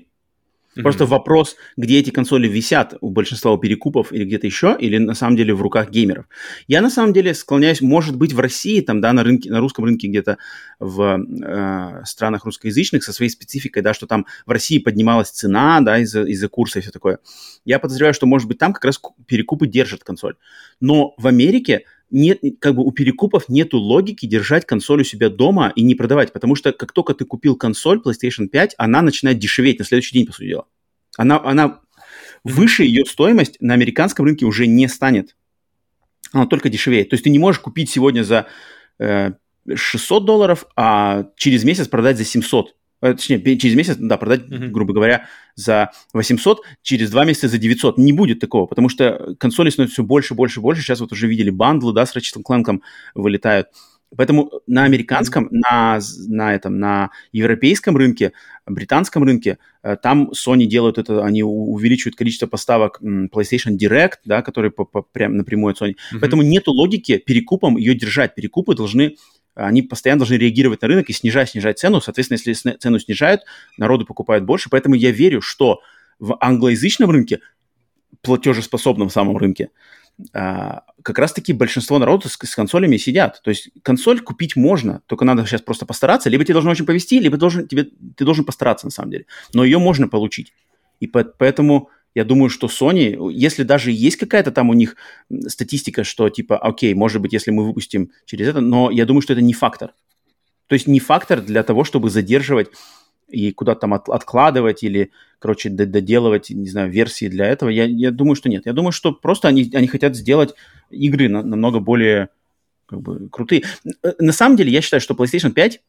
Mm-hmm. 0.77 0.83
Просто 0.83 1.07
вопрос, 1.07 1.57
где 1.77 1.99
эти 1.99 2.11
консоли 2.11 2.49
висят 2.49 2.97
у 3.01 3.09
большинства 3.09 3.53
у 3.53 3.59
перекупов 3.59 4.13
или 4.13 4.25
где-то 4.25 4.47
еще, 4.47 4.77
или 4.79 4.99
на 4.99 5.15
самом 5.15 5.37
деле 5.37 5.55
в 5.55 5.63
руках 5.63 5.91
геймеров. 5.91 6.27
Я 6.69 6.83
на 6.83 6.91
самом 6.91 7.15
деле 7.15 7.33
склоняюсь, 7.35 7.81
может 7.81 8.17
быть, 8.17 8.35
в 8.35 8.41
России, 8.41 8.81
там, 8.83 9.01
да, 9.01 9.15
на, 9.15 9.25
рынке, 9.25 9.51
на 9.51 9.61
русском 9.61 9.87
рынке 9.87 10.09
где-то 10.09 10.37
в 10.79 11.19
э, 11.19 12.05
странах 12.05 12.45
русскоязычных 12.45 13.05
со 13.05 13.15
своей 13.15 13.31
спецификой, 13.31 13.83
да, 13.83 13.95
что 13.95 14.07
там 14.07 14.27
в 14.45 14.51
России 14.51 14.79
поднималась 14.79 15.31
цена, 15.31 15.81
да, 15.81 15.99
из-за, 16.01 16.25
из-за 16.25 16.49
курса 16.49 16.81
и 16.81 16.83
все 16.83 16.91
такое. 16.91 17.21
Я 17.65 17.79
подозреваю, 17.79 18.13
что, 18.13 18.27
может 18.27 18.47
быть, 18.47 18.59
там 18.59 18.75
как 18.75 18.85
раз 18.85 19.01
перекупы 19.27 19.67
держат 19.67 20.05
консоль. 20.05 20.35
Но 20.81 21.15
в 21.17 21.27
Америке 21.27 21.85
нет, 22.11 22.41
как 22.61 22.77
бы 22.77 22.85
у 22.85 22.93
перекупов 22.93 23.49
нету 23.49 23.79
логики 23.79 24.27
держать 24.27 24.65
консоль 24.65 25.01
у 25.01 25.05
себя 25.05 25.29
дома 25.29 25.73
и 25.75 25.83
не 25.83 25.95
продавать, 25.95 26.33
потому 26.33 26.55
что 26.55 26.73
как 26.73 26.93
только 26.93 27.15
ты 27.15 27.25
купил 27.25 27.57
консоль 27.57 28.01
PlayStation 28.05 28.47
5, 28.47 28.75
она 28.79 29.03
начинает 29.03 29.39
дешеветь 29.39 29.79
на 29.79 29.85
следующий 29.85 30.15
день, 30.15 30.27
по 30.27 30.33
сути 30.33 30.49
дела. 30.49 30.67
Она, 31.17 31.41
она 31.43 31.81
выше 32.45 32.85
ее 32.85 33.05
стоимость 33.07 33.57
на 33.61 33.75
американском 33.75 34.25
рынке 34.25 34.47
уже 34.47 34.67
не 34.67 34.89
станет. 34.89 35.37
Она 36.33 36.47
только 36.47 36.69
дешевеет. 36.69 37.11
То 37.11 37.15
есть 37.15 37.25
ты 37.25 37.31
не 37.31 37.39
можешь 37.39 37.61
купить 37.61 37.91
сегодня 37.91 38.23
за 38.23 38.47
э, 38.99 39.33
600 39.75 40.25
долларов, 40.25 40.67
а 40.77 41.31
через 41.37 41.65
месяц 41.65 41.89
продать 41.89 42.19
за 42.19 42.25
700. 42.25 42.77
Э, 43.07 43.15
точнее, 43.15 43.57
через 43.57 43.77
месяц, 43.77 43.97
да, 43.99 44.17
продать, 44.17 44.43
mm-hmm. 44.43 44.69
грубо 44.69 44.93
говоря, 44.93 45.27
за 45.55 45.91
800, 46.13 46.63
через 46.83 47.11
два 47.11 47.25
месяца 47.25 47.49
за 47.49 47.59
900. 47.59 47.99
Не 47.99 48.13
будет 48.13 48.41
такого, 48.41 48.67
потому 48.67 48.89
что 48.89 49.35
консоли 49.39 49.71
становятся 49.71 49.95
все 49.95 50.03
больше, 50.03 50.35
больше, 50.35 50.61
больше. 50.61 50.83
Сейчас 50.83 51.01
вот 51.01 51.13
уже 51.13 51.27
видели 51.27 51.51
бандлы, 51.51 51.93
да, 51.93 52.07
с 52.07 52.17
Ratchet 52.17 52.43
Clank 52.43 52.81
вылетают. 53.15 53.69
Поэтому 54.17 54.51
на 54.67 54.85
американском, 54.85 55.49
на, 55.51 55.99
на, 56.29 56.55
этом, 56.55 56.79
на 56.79 57.11
европейском 57.33 57.97
рынке, 57.97 58.33
британском 58.65 59.25
рынке, 59.25 59.59
э, 59.83 59.97
там 60.01 60.31
Sony 60.31 60.67
делают 60.67 60.99
это, 60.99 61.25
они 61.25 61.43
увеличивают 61.43 62.17
количество 62.17 62.47
поставок 62.47 63.01
PlayStation 63.03 63.77
Direct, 63.77 64.19
да, 64.25 64.43
которые 64.43 64.71
по, 64.71 64.85
по, 64.85 65.03
прям 65.03 65.37
напрямую 65.37 65.73
от 65.73 65.83
Sony. 65.83 65.91
Mm-hmm. 65.91 66.19
Поэтому 66.21 66.43
нету 66.43 66.73
логики 66.73 67.19
перекупом 67.19 67.77
ее 67.77 67.95
держать. 67.95 68.35
Перекупы 68.35 68.75
должны 68.75 69.17
они 69.57 69.83
постоянно 69.83 70.21
должны 70.21 70.35
реагировать 70.35 70.83
на 70.83 70.89
рынок 70.89 71.09
и 71.09 71.13
снижать, 71.13 71.51
снижать 71.51 71.79
цену. 71.79 72.01
Соответственно, 72.01 72.39
если 72.39 72.77
цену 72.77 72.99
снижают, 72.99 73.43
народу 73.79 74.05
покупают 74.05 74.45
больше. 74.45 74.69
Поэтому 74.71 74.95
я 74.95 75.11
верю, 75.11 75.41
что 75.41 75.81
в 76.19 76.37
англоязычном 76.41 77.11
рынке, 77.11 77.41
платежеспособном 78.21 79.11
самом 79.11 79.37
рынке, 79.39 79.71
а, 80.33 80.83
как 81.03 81.19
раз-таки 81.19 81.53
большинство 81.53 81.99
народу 81.99 82.29
с, 82.29 82.37
консолями 82.37 82.97
сидят. 82.97 83.41
То 83.43 83.51
есть 83.51 83.71
консоль 83.83 84.21
купить 84.21 84.57
можно, 84.57 85.03
только 85.07 85.25
надо 85.25 85.47
сейчас 85.47 85.63
просто 85.63 85.87
постараться. 85.87 86.29
Либо 86.29 86.45
тебе 86.45 86.55
должно 86.55 86.71
очень 86.71 86.87
повезти, 86.87 87.19
либо 87.19 87.37
должен, 87.37 87.67
тебе, 87.67 87.85
ты 88.17 88.25
должен 88.25 88.45
постараться 88.45 88.87
на 88.87 88.91
самом 88.91 89.11
деле. 89.11 89.27
Но 89.53 89.65
ее 89.65 89.79
можно 89.79 90.09
получить. 90.09 90.53
И 91.01 91.07
по, 91.07 91.25
поэтому 91.25 91.91
я 92.17 92.25
думаю, 92.25 92.49
что 92.49 92.67
Sony, 92.67 93.31
если 93.31 93.63
даже 93.63 93.93
есть 93.93 94.17
какая-то 94.17 94.51
там 94.51 94.71
у 94.71 94.73
них 94.73 94.97
статистика, 95.49 96.03
что 96.03 96.31
типа, 96.31 96.57
окей, 96.57 96.95
может 96.95 97.21
быть, 97.21 97.35
если 97.35 97.51
мы 97.51 97.67
выпустим 97.67 98.11
через 98.25 98.49
это, 98.49 98.63
но 98.63 98.91
я 98.91 99.05
думаю, 99.05 99.21
что 99.21 99.35
это 99.35 99.43
не 99.43 99.53
фактор. 99.53 99.93
То 100.67 100.73
есть 100.73 100.87
не 100.87 100.99
фактор 100.99 101.43
для 101.43 101.63
того, 101.63 101.85
чтобы 101.85 102.09
задерживать 102.09 102.69
и 103.29 103.53
куда-то 103.53 103.81
там 103.83 103.93
от, 103.93 104.09
откладывать 104.09 104.83
или, 104.83 105.11
короче, 105.39 105.69
доделывать, 105.69 106.49
не 106.49 106.71
знаю, 106.71 106.91
версии 106.91 107.29
для 107.29 107.45
этого. 107.49 107.69
Я, 107.69 107.85
я 107.85 108.11
думаю, 108.11 108.35
что 108.35 108.49
нет. 108.49 108.65
Я 108.65 108.73
думаю, 108.73 108.93
что 108.93 109.13
просто 109.13 109.49
они, 109.49 109.71
они 109.75 109.87
хотят 109.87 110.17
сделать 110.17 110.55
игры 110.89 111.29
на, 111.29 111.43
намного 111.43 111.81
более 111.81 112.31
как 112.87 113.03
бы, 113.03 113.29
крутые. 113.29 113.65
Э, 114.03 114.13
на 114.19 114.33
самом 114.33 114.57
деле, 114.57 114.73
я 114.73 114.81
считаю, 114.81 115.03
что 115.03 115.13
PlayStation 115.13 115.51
5 115.51 115.83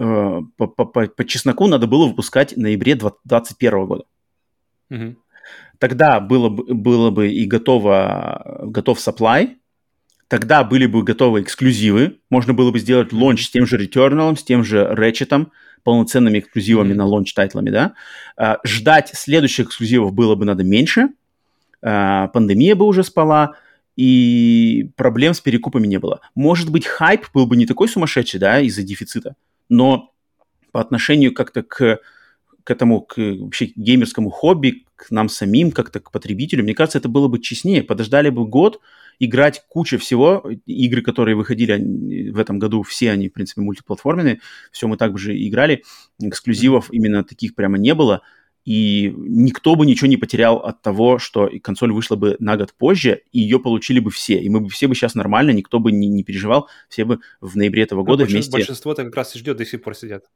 э, 0.00 0.40
по, 0.56 0.66
по, 0.66 0.84
по, 0.84 1.06
по 1.06 1.24
чесноку 1.24 1.68
надо 1.68 1.86
было 1.86 2.08
выпускать 2.08 2.54
в 2.54 2.58
ноябре 2.58 2.96
2021 2.96 3.86
года. 3.86 4.04
Mm-hmm. 4.90 5.14
Тогда 5.80 6.20
было 6.20 6.50
бы, 6.50 6.74
было 6.74 7.10
бы 7.10 7.30
и 7.30 7.46
готово, 7.46 8.60
готов 8.64 8.98
supply, 8.98 9.56
тогда 10.28 10.62
были 10.62 10.84
бы 10.84 11.02
готовы 11.02 11.40
эксклюзивы, 11.40 12.18
можно 12.28 12.52
было 12.52 12.70
бы 12.70 12.78
сделать 12.78 13.14
launch 13.14 13.46
с 13.46 13.50
тем 13.50 13.66
же 13.66 13.82
Returnal, 13.82 14.36
с 14.36 14.44
тем 14.44 14.62
же 14.62 14.94
Ratchet, 14.94 15.46
полноценными 15.82 16.40
эксклюзивами 16.40 16.92
mm-hmm. 16.92 16.96
на 16.96 17.06
launch 17.06 17.32
title 17.32 17.53
ами, 17.53 17.70
да. 17.70 17.94
А, 18.36 18.58
ждать 18.62 19.12
следующих 19.14 19.68
эксклюзивов 19.68 20.12
было 20.12 20.34
бы 20.34 20.44
надо 20.44 20.64
меньше, 20.64 21.08
а, 21.80 22.28
пандемия 22.28 22.74
бы 22.74 22.84
уже 22.84 23.02
спала, 23.02 23.56
и 23.96 24.90
проблем 24.96 25.32
с 25.32 25.40
перекупами 25.40 25.86
не 25.86 25.98
было. 25.98 26.20
Может 26.34 26.70
быть, 26.70 26.86
хайп 26.86 27.24
был 27.32 27.46
бы 27.46 27.56
не 27.56 27.64
такой 27.64 27.88
сумасшедший, 27.88 28.38
да, 28.38 28.60
из-за 28.60 28.82
дефицита, 28.82 29.34
но 29.70 30.12
по 30.72 30.80
отношению 30.82 31.32
как-то 31.32 31.62
к 31.62 32.00
к 32.64 32.70
этому, 32.70 33.00
к 33.00 33.16
вообще 33.16 33.72
геймерскому 33.74 34.30
хобби, 34.30 34.84
к 35.00 35.10
нам 35.10 35.28
самим, 35.30 35.72
как-то 35.72 35.98
к 36.00 36.10
потребителю, 36.10 36.62
мне 36.62 36.74
кажется, 36.74 36.98
это 36.98 37.08
было 37.08 37.26
бы 37.26 37.38
честнее. 37.38 37.82
Подождали 37.82 38.28
бы 38.28 38.46
год, 38.46 38.80
играть 39.18 39.62
куча 39.68 39.96
всего. 39.96 40.44
Игры, 40.66 41.00
которые 41.00 41.36
выходили 41.36 42.30
в 42.30 42.38
этом 42.38 42.58
году, 42.58 42.82
все 42.82 43.10
они, 43.10 43.28
в 43.28 43.32
принципе, 43.32 43.62
мультиплатформенные. 43.62 44.40
Все 44.70 44.86
мы 44.88 44.98
так 44.98 45.18
же 45.18 45.34
играли. 45.34 45.84
Эксклюзивов 46.20 46.92
именно 46.92 47.24
таких 47.24 47.54
прямо 47.54 47.78
не 47.78 47.94
было. 47.94 48.20
И 48.66 49.14
никто 49.16 49.74
бы 49.74 49.86
ничего 49.86 50.06
не 50.06 50.18
потерял 50.18 50.58
от 50.58 50.82
того, 50.82 51.18
что 51.18 51.50
консоль 51.62 51.92
вышла 51.92 52.16
бы 52.16 52.36
на 52.40 52.58
год 52.58 52.74
позже, 52.74 53.22
и 53.32 53.40
ее 53.40 53.58
получили 53.58 54.00
бы 54.00 54.10
все. 54.10 54.38
И 54.38 54.50
мы 54.50 54.60
бы 54.60 54.68
все 54.68 54.86
бы 54.86 54.94
сейчас 54.94 55.14
нормально, 55.14 55.52
никто 55.52 55.78
бы 55.78 55.92
не, 55.92 56.08
не 56.08 56.24
переживал, 56.24 56.68
все 56.90 57.06
бы 57.06 57.20
в 57.40 57.56
ноябре 57.56 57.84
этого 57.84 58.02
года 58.02 58.24
ну, 58.24 58.30
вместе... 58.30 58.52
Большинство-то 58.52 59.04
как 59.04 59.16
раз 59.16 59.34
и 59.34 59.38
ждет, 59.38 59.56
до 59.56 59.64
сих 59.64 59.82
пор 59.82 59.96
сидят. 59.96 60.26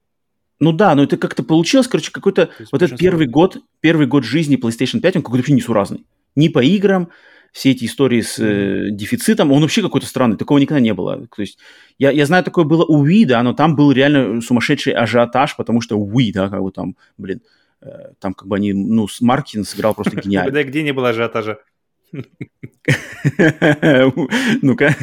Ну 0.60 0.72
да, 0.72 0.94
но 0.94 1.02
это 1.02 1.16
как-то 1.16 1.42
получилось, 1.42 1.88
короче, 1.88 2.12
какой-то 2.12 2.50
вот 2.70 2.82
этот 2.82 2.98
первый 2.98 3.26
год, 3.26 3.58
первый 3.80 4.06
год 4.06 4.24
жизни 4.24 4.56
PlayStation 4.56 5.00
5, 5.00 5.16
он 5.16 5.22
какой-то 5.22 5.38
вообще 5.38 5.52
несуразный. 5.52 6.04
Ни 6.36 6.48
по 6.48 6.62
играм, 6.62 7.10
все 7.52 7.70
эти 7.70 7.84
истории 7.84 8.20
с 8.20 8.38
э, 8.40 8.90
дефицитом, 8.90 9.52
он 9.52 9.62
вообще 9.62 9.80
какой-то 9.80 10.06
странный, 10.06 10.36
такого 10.36 10.58
никогда 10.58 10.80
не 10.80 10.92
было. 10.92 11.26
То 11.34 11.42
есть 11.42 11.58
я, 11.98 12.10
я 12.10 12.26
знаю, 12.26 12.42
такое 12.42 12.64
было 12.64 12.84
у 12.84 13.06
Wii, 13.06 13.26
да, 13.26 13.42
но 13.42 13.52
там 13.52 13.76
был 13.76 13.92
реально 13.92 14.40
сумасшедший 14.40 14.92
ажиотаж, 14.92 15.56
потому 15.56 15.80
что 15.80 15.96
Wii, 15.96 16.32
да, 16.32 16.48
как 16.48 16.62
бы 16.62 16.72
там, 16.72 16.96
блин, 17.16 17.42
э, 17.80 18.12
там 18.18 18.34
как 18.34 18.48
бы 18.48 18.56
они, 18.56 18.72
ну, 18.72 19.06
Маркин 19.20 19.64
сыграл 19.64 19.94
просто 19.94 20.16
гениально. 20.20 20.52
Да 20.52 20.64
где 20.64 20.82
не 20.82 20.92
было 20.92 21.10
ажиотажа? 21.10 21.58
Ну-ка, 24.62 24.94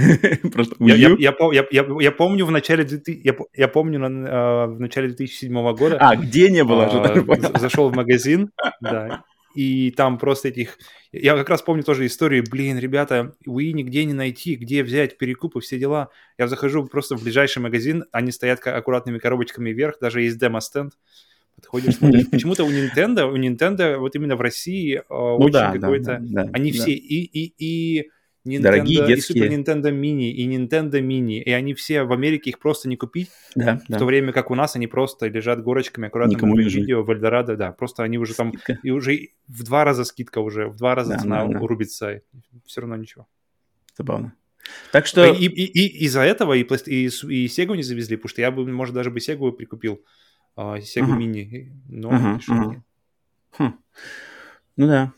просто 0.52 0.76
я 0.80 2.12
помню 2.12 2.46
в 2.46 2.52
начале 2.52 2.88
я 3.54 3.68
помню 3.68 4.00
в 4.00 4.80
начале 4.80 5.08
2007 5.08 5.76
года. 5.76 5.98
А, 6.00 6.16
где 6.16 6.50
не 6.50 6.64
было? 6.64 6.86
А, 6.86 7.60
зашел 7.60 7.90
в 7.90 7.96
магазин, 7.96 8.52
да, 8.82 9.24
и 9.56 9.92
там 9.92 10.18
просто 10.18 10.48
этих... 10.48 10.78
Я 11.12 11.36
как 11.36 11.50
раз 11.50 11.62
помню 11.62 11.84
тоже 11.84 12.06
историю, 12.06 12.44
блин, 12.50 12.78
ребята, 12.78 13.36
Wii 13.48 13.74
нигде 13.74 14.06
не 14.06 14.14
найти, 14.14 14.56
где 14.56 14.82
взять 14.84 15.18
перекупы, 15.18 15.60
все 15.60 15.78
дела. 15.78 16.10
Я 16.38 16.48
захожу 16.48 16.86
просто 16.86 17.18
в 17.18 17.24
ближайший 17.24 17.60
магазин, 17.60 18.06
они 18.12 18.32
стоят 18.32 18.66
аккуратными 18.66 19.18
коробочками 19.18 19.72
вверх, 19.72 20.00
даже 20.00 20.22
есть 20.22 20.38
демо-стенд 20.40 20.94
подходишь, 21.56 21.96
смотришь. 21.96 22.28
Почему-то 22.32 22.64
у 22.64 22.70
Nintendo, 22.70 23.32
у 23.32 23.38
Nintendo 23.38 23.98
вот 23.98 24.16
именно 24.16 24.36
в 24.36 24.42
России 24.42 24.98
э, 24.98 25.04
ну, 25.10 25.36
очень 25.38 25.54
да, 25.54 25.72
какой-то... 25.72 26.18
Да, 26.22 26.44
да, 26.44 26.50
они 26.54 26.72
да. 26.72 26.78
все 26.80 26.92
и, 26.92 27.24
и, 27.24 27.54
и 27.58 28.10
Nintendo, 28.46 28.62
Дорогие 28.62 29.06
детские. 29.06 29.46
и 29.46 29.50
Super 29.50 29.56
Nintendo 29.56 29.92
Mini, 29.92 30.32
и 30.32 30.48
Nintendo 30.48 31.00
Mini, 31.00 31.38
и 31.44 31.52
они 31.52 31.76
все 31.76 32.04
в 32.04 32.12
Америке 32.12 32.50
их 32.50 32.60
просто 32.60 32.90
не 32.90 32.98
купить, 32.98 33.30
да, 33.54 33.80
в 33.88 33.92
да. 33.92 34.00
то 34.00 34.06
время 34.06 34.34
как 34.34 34.50
у 34.50 34.56
нас 34.56 34.76
они 34.76 34.88
просто 34.88 35.28
лежат 35.28 35.62
горочками 35.62 36.08
аккуратно 36.08 36.34
Никому 36.34 36.56
на 36.56 36.62
видео 36.62 37.04
в 37.04 37.12
Эльдорадо, 37.12 37.56
да, 37.56 37.72
просто 37.72 38.04
они 38.04 38.18
уже 38.18 38.34
скидка. 38.34 38.74
там, 38.74 38.80
и 38.82 38.90
уже 38.90 39.30
в 39.48 39.64
два 39.64 39.84
раза 39.84 40.06
скидка 40.06 40.40
уже, 40.40 40.68
в 40.68 40.76
два 40.76 40.96
раза 40.96 41.14
да, 41.14 41.20
цена 41.20 41.46
да, 41.46 41.54
да. 41.54 41.60
урубится, 41.60 42.22
все 42.66 42.82
равно 42.82 42.96
ничего. 42.96 43.28
Забавно. 43.96 44.34
Так 44.92 45.06
что... 45.06 45.26
И, 45.26 45.46
и, 45.46 45.66
и 45.66 46.06
из-за 46.06 46.22
этого 46.22 46.54
и, 46.54 46.64
и, 46.64 47.06
и 47.06 47.46
Sega 47.46 47.76
не 47.76 47.84
завезли, 47.84 48.16
потому 48.16 48.30
что 48.30 48.42
я 48.42 48.50
бы, 48.52 48.66
может, 48.66 48.96
даже 48.96 49.12
бы 49.12 49.20
Sega 49.20 49.52
прикупил, 49.52 50.04
а, 50.56 50.78
Sega. 50.78 51.18
Mini, 51.18 51.72
но 51.90 52.10
ага, 52.10 52.40
ага. 52.48 52.84
Хм. 53.58 53.74
Ну 54.78 54.88
да. 54.88 55.14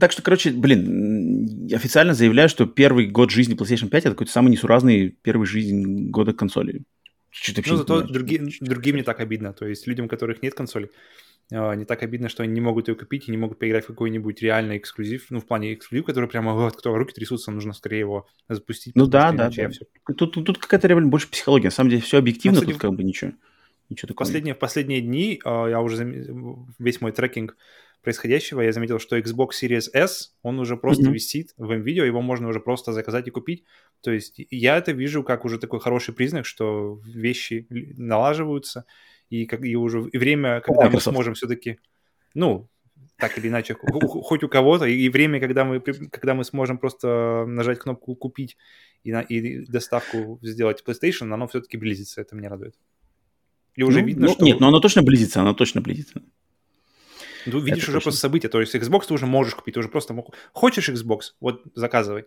Так 0.00 0.12
что, 0.12 0.22
короче, 0.22 0.50
блин, 0.50 1.68
официально 1.72 2.14
заявляю, 2.14 2.48
что 2.48 2.66
первый 2.66 3.06
год 3.06 3.30
жизни 3.30 3.54
PlayStation 3.54 3.88
5 3.88 4.04
это 4.04 4.10
какой-то 4.10 4.32
самый 4.32 4.50
несуразный 4.50 5.10
первый 5.22 5.46
жизнь 5.46 6.08
года 6.08 6.32
консоли. 6.32 6.82
Чуть 7.30 7.66
ну, 7.66 7.76
зато 7.76 8.02
другим, 8.02 8.48
другим 8.60 8.96
не 8.96 9.02
так 9.02 9.20
обидно. 9.20 9.52
То 9.52 9.66
есть 9.66 9.86
людям, 9.86 10.06
у 10.06 10.08
которых 10.08 10.42
нет 10.42 10.54
консоли, 10.54 10.90
а, 11.50 11.74
не 11.74 11.84
так 11.84 12.02
обидно, 12.02 12.28
что 12.28 12.42
они 12.42 12.52
не 12.52 12.60
могут 12.60 12.88
ее 12.88 12.94
купить 12.94 13.28
и 13.28 13.30
не 13.30 13.36
могут 13.36 13.58
поиграть 13.58 13.84
в 13.84 13.88
какой-нибудь 13.88 14.40
реальный 14.42 14.78
эксклюзив. 14.78 15.26
Ну, 15.30 15.40
в 15.40 15.46
плане 15.46 15.74
эксклюзив, 15.74 16.06
который 16.06 16.28
прямо, 16.28 16.54
вот, 16.54 16.76
кто 16.76 16.96
руки 16.96 17.12
трясутся, 17.12 17.50
нужно 17.50 17.72
скорее 17.72 18.00
его 18.00 18.26
запустить. 18.48 18.94
Ну 18.96 19.06
да, 19.06 19.32
да, 19.32 19.50
да. 19.50 19.68
Все. 19.68 19.86
Тут, 20.16 20.32
тут, 20.32 20.46
тут 20.46 20.58
какая-то 20.58 20.88
реально 20.88 21.08
больше 21.08 21.28
психология. 21.28 21.68
На 21.68 21.72
самом 21.72 21.90
деле 21.90 22.02
все 22.02 22.18
объективно, 22.18 22.56
ну, 22.56 22.60
кстати, 22.62 22.72
тут 22.72 22.80
как 22.80 22.92
бы 22.94 23.02
ничего. 23.02 23.32
Ничего 23.88 24.08
такого. 24.08 24.26
Последние, 24.26 24.54
в 24.54 24.58
последние 24.58 25.00
дни 25.00 25.40
uh, 25.44 25.70
я 25.70 25.80
уже 25.80 25.96
зам... 25.96 26.74
весь 26.78 27.00
мой 27.00 27.12
трекинг 27.12 27.56
происходящего, 28.02 28.60
я 28.60 28.72
заметил, 28.72 28.98
что 28.98 29.16
Xbox 29.16 29.50
Series 29.62 29.88
S, 29.92 30.34
он 30.42 30.58
уже 30.58 30.76
просто 30.76 31.04
mm-hmm. 31.04 31.12
висит 31.12 31.54
в 31.56 31.70
NVIDIA, 31.70 32.04
его 32.04 32.20
можно 32.20 32.48
уже 32.48 32.60
просто 32.60 32.92
заказать 32.92 33.28
и 33.28 33.30
купить. 33.30 33.64
То 34.00 34.10
есть 34.10 34.40
я 34.50 34.76
это 34.76 34.92
вижу 34.92 35.22
как 35.22 35.44
уже 35.44 35.58
такой 35.58 35.80
хороший 35.80 36.12
признак, 36.12 36.44
что 36.44 37.00
вещи 37.04 37.66
налаживаются, 37.70 38.86
и, 39.30 39.46
как, 39.46 39.64
и 39.64 39.76
уже 39.76 40.08
и 40.12 40.18
время, 40.18 40.60
когда 40.60 40.86
Microsoft. 40.86 41.06
мы 41.06 41.12
сможем 41.12 41.34
все-таки, 41.34 41.78
ну, 42.34 42.68
так 43.16 43.38
или 43.38 43.48
иначе, 43.48 43.74
хоть 43.74 44.42
у 44.42 44.48
кого-то, 44.48 44.84
и 44.84 45.08
время, 45.08 45.38
когда 45.38 45.64
мы, 45.64 45.80
когда 45.80 46.34
мы 46.34 46.44
сможем 46.44 46.78
просто 46.78 47.44
нажать 47.46 47.78
кнопку 47.78 48.16
«Купить» 48.16 48.56
и, 49.04 49.12
на, 49.12 49.20
и 49.20 49.64
доставку 49.64 50.40
сделать 50.42 50.82
PlayStation, 50.84 51.32
оно 51.32 51.46
все-таки 51.46 51.76
близится, 51.76 52.20
это 52.20 52.34
меня 52.34 52.48
радует. 52.48 52.74
И 53.74 53.82
уже 53.82 54.00
ну, 54.00 54.06
видно, 54.06 54.26
ну, 54.26 54.32
что... 54.32 54.44
Нет, 54.44 54.60
но 54.60 54.68
оно 54.68 54.80
точно 54.80 55.02
близится, 55.02 55.40
оно 55.40 55.54
точно 55.54 55.80
близится. 55.80 56.22
Ну, 57.46 57.58
видишь 57.58 57.82
Это 57.82 57.90
уже 57.90 57.92
точно. 57.92 58.00
просто 58.00 58.20
события, 58.20 58.48
то 58.48 58.60
есть 58.60 58.74
Xbox 58.74 59.06
ты 59.08 59.14
уже 59.14 59.26
можешь 59.26 59.54
купить, 59.54 59.74
ты 59.74 59.80
уже 59.80 59.88
просто 59.88 60.14
мог... 60.14 60.34
Хочешь 60.52 60.88
Xbox, 60.88 61.32
вот 61.40 61.62
заказывай. 61.74 62.24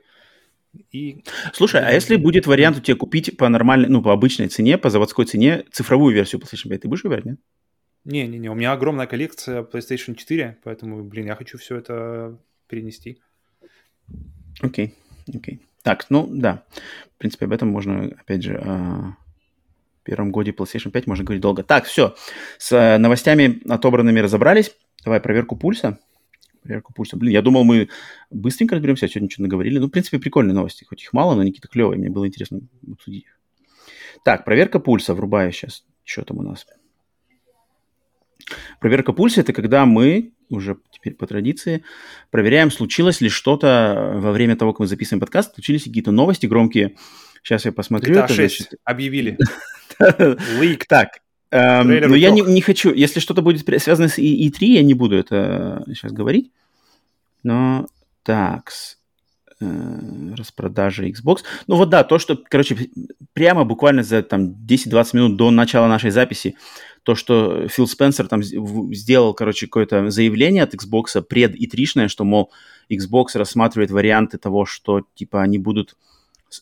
И... 0.92 1.24
Слушай, 1.54 1.82
а 1.86 1.92
если 1.92 2.18
будет 2.18 2.48
вариант 2.48 2.78
у 2.78 2.82
тебя 2.82 2.98
купить 2.98 3.38
по 3.38 3.48
нормальной, 3.48 3.88
ну, 3.88 4.02
по 4.02 4.12
обычной 4.12 4.48
цене, 4.48 4.78
по 4.78 4.90
заводской 4.90 5.26
цене, 5.26 5.64
цифровую 5.72 6.14
версию 6.14 6.42
PlayStation 6.42 6.70
5, 6.70 6.82
ты 6.82 6.88
будешь 6.88 7.04
выбирать, 7.04 7.26
нет? 7.26 7.40
Не-не-не, 8.04 8.50
у 8.50 8.56
меня 8.56 8.74
огромная 8.74 9.08
коллекция 9.08 9.64
PlayStation 9.64 10.16
4, 10.16 10.58
поэтому, 10.64 11.04
блин, 11.04 11.28
я 11.28 11.36
хочу 11.36 11.58
все 11.58 11.78
это 11.78 12.38
перенести. 12.68 13.22
Окей, 14.62 14.94
okay, 15.28 15.38
окей. 15.38 15.56
Okay. 15.56 15.60
Так, 15.86 16.08
ну, 16.10 16.28
да. 16.28 16.64
В 17.16 17.20
принципе, 17.20 17.46
об 17.46 17.52
этом 17.52 17.70
можно, 17.70 18.06
опять 18.20 18.42
же, 18.42 18.60
а, 18.64 19.16
первом 20.06 20.32
годе 20.32 20.52
PlayStation 20.52 20.92
5 20.92 21.08
можно 21.08 21.26
говорить 21.26 21.42
долго. 21.42 21.64
Так, 21.64 21.86
все. 21.86 22.16
С 22.58 22.72
э, 22.72 22.98
новостями 22.98 23.62
отобранными 23.68 24.20
разобрались. 24.20 24.72
Давай 25.04 25.20
проверку 25.20 25.58
пульса. 25.58 26.00
Проверку 26.64 26.94
пульса. 26.94 27.18
Блин, 27.18 27.34
я 27.34 27.42
думал, 27.42 27.64
мы 27.64 27.90
быстренько 28.30 28.76
разберемся, 28.76 29.06
а 29.06 29.10
сегодня 29.10 29.30
что-то 29.30 29.44
наговорили. 29.44 29.80
Ну, 29.80 29.88
в 29.88 29.90
принципе, 29.90 30.20
прикольные 30.20 30.54
новости. 30.54 30.86
Хоть 30.86 31.04
их 31.04 31.12
мало, 31.12 31.36
но 31.36 31.42
они 31.42 31.52
какие-то 31.52 31.68
клевые. 31.68 32.00
Мне 32.00 32.10
было 32.10 32.28
интересно 32.28 32.62
обсудить 32.92 33.26
их. 33.26 33.40
Так, 34.24 34.46
проверка 34.46 34.80
пульса. 34.80 35.14
Врубаю 35.14 35.52
сейчас. 35.52 35.84
Что 36.04 36.24
там 36.24 36.38
у 36.38 36.42
нас? 36.44 36.66
Проверка 38.80 39.12
пульса– 39.12 39.42
это 39.42 39.54
когда 39.54 39.86
мы, 39.86 40.34
уже 40.50 40.78
теперь 40.92 41.16
по 41.16 41.26
традиции, 41.26 41.84
проверяем, 42.30 42.70
случилось 42.70 43.22
ли 43.22 43.30
что-то 43.30 44.14
во 44.16 44.32
время 44.32 44.56
того, 44.56 44.74
как 44.74 44.82
мы 44.82 44.88
записываем 44.88 45.20
подкаст, 45.20 45.56
случились 45.56 45.84
какие-то 45.84 46.12
новости 46.12 46.46
громкие. 46.46 46.96
Сейчас 47.42 47.66
я 47.66 47.72
посмотрю. 47.72 48.16
GTA 48.16 48.28
6 48.28 48.38
значит... 48.38 48.80
объявили. 48.84 49.38
Лик. 50.60 50.86
Так, 50.88 51.20
эм, 51.52 51.88
но 51.88 52.16
я 52.16 52.32
не, 52.32 52.42
не 52.42 52.62
хочу, 52.62 52.94
если 52.94 53.20
что-то 53.20 53.42
будет 53.42 53.66
связано 53.82 54.08
с 54.08 54.18
E3, 54.18 54.66
я 54.66 54.84
не 54.84 54.94
буду 54.94 55.18
это 55.18 55.84
сейчас 55.88 56.12
говорить. 56.12 56.52
Но 57.44 57.88
так, 58.24 58.72
э, 59.62 60.34
распродажа 60.38 61.08
Xbox. 61.08 61.40
Ну 61.68 61.76
вот 61.76 61.90
да, 61.90 62.04
то, 62.04 62.20
что, 62.20 62.38
короче, 62.50 62.90
прямо 63.34 63.64
буквально 63.64 64.04
за 64.04 64.24
там 64.24 64.56
10-20 64.68 65.16
минут 65.16 65.38
до 65.38 65.52
начала 65.52 65.88
нашей 65.88 66.12
записи 66.12 66.56
то, 67.06 67.14
что 67.14 67.68
Фил 67.68 67.88
Спенсер 67.88 68.28
там 68.28 68.42
сделал, 68.42 69.36
короче, 69.36 69.68
какое-то 69.68 70.10
заявление 70.10 70.64
от 70.64 70.74
Xbox 70.74 71.22
пред 71.22 71.56
и 71.56 71.68
тришное, 71.68 72.08
что, 72.08 72.24
мол, 72.24 72.52
Xbox 72.92 73.28
рассматривает 73.36 73.92
варианты 73.92 74.40
того, 74.40 74.66
что, 74.66 75.04
типа, 75.14 75.44
они 75.44 75.60
будут... 75.60 75.96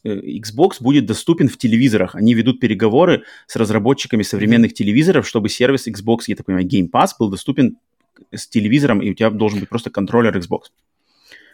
Э, 0.03 0.09
Xbox 0.09 0.75
будет 0.79 1.05
доступен 1.05 1.47
в 1.49 1.57
телевизорах. 1.57 2.15
Они 2.15 2.33
ведут 2.33 2.59
переговоры 2.59 3.23
с 3.47 3.55
разработчиками 3.55 4.23
современных 4.23 4.73
телевизоров, 4.73 5.27
чтобы 5.27 5.49
сервис 5.49 5.87
Xbox, 5.87 6.21
я 6.27 6.35
так 6.35 6.45
понимаю, 6.45 6.67
Game 6.67 6.89
Pass 6.89 7.09
был 7.19 7.29
доступен 7.29 7.77
с 8.31 8.47
телевизором, 8.47 9.01
и 9.01 9.09
у 9.09 9.13
тебя 9.13 9.29
должен 9.29 9.59
быть 9.59 9.69
просто 9.69 9.89
контроллер 9.89 10.35
Xbox. 10.37 10.63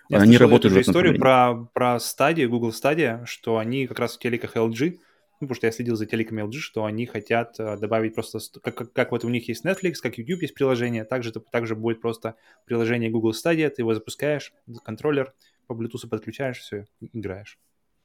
Я 0.10 0.20
они 0.20 0.38
работают 0.38 0.74
эту 0.74 0.84
же 0.84 0.90
историю 0.90 1.20
про, 1.20 1.68
про 1.74 1.98
Stadia, 1.98 2.48
Google 2.48 2.72
Stadia, 2.72 3.26
что 3.26 3.58
они 3.58 3.88
как 3.88 4.00
раз 4.00 4.16
в 4.16 4.20
телеках 4.20 4.56
LG 4.56 4.98
ну, 5.40 5.48
потому 5.48 5.56
что 5.56 5.68
я 5.68 5.72
следил 5.72 5.96
за 5.96 6.06
телеком 6.06 6.38
LG, 6.40 6.58
что 6.58 6.84
они 6.84 7.06
хотят 7.06 7.58
э, 7.60 7.78
добавить 7.78 8.14
просто, 8.14 8.40
как, 8.62 8.76
как, 8.76 8.92
как 8.92 9.12
вот 9.12 9.24
у 9.24 9.30
них 9.30 9.48
есть 9.48 9.66
Netflix, 9.66 9.96
как 10.04 10.18
YouTube 10.18 10.42
есть 10.42 10.54
приложение, 10.54 11.06
также, 11.06 11.32
также 11.32 11.76
будет 11.76 12.02
просто 12.02 12.36
приложение 12.66 13.10
Google 13.10 13.32
Stadia, 13.32 13.70
ты 13.70 13.82
его 13.82 13.94
запускаешь, 13.94 14.52
контроллер 14.84 15.34
по 15.68 15.74
Bluetooth 15.74 16.10
подключаешь, 16.10 16.60
все, 16.60 16.88
играешь. 17.14 17.58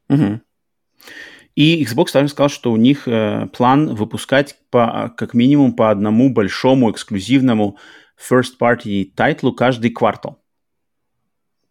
Угу. 0.08 0.40
И 1.54 1.84
Xbox 1.84 2.12
также 2.12 2.30
сказал, 2.30 2.48
что 2.48 2.72
у 2.72 2.76
них 2.76 3.06
э, 3.06 3.46
план 3.52 3.94
выпускать 3.94 4.56
по, 4.70 5.14
как 5.16 5.34
минимум 5.34 5.74
по 5.74 5.90
одному 5.90 6.32
большому 6.32 6.90
эксклюзивному 6.90 7.78
first-party 8.18 9.12
тайтлу 9.14 9.52
каждый 9.52 9.90
квартал. 9.90 10.42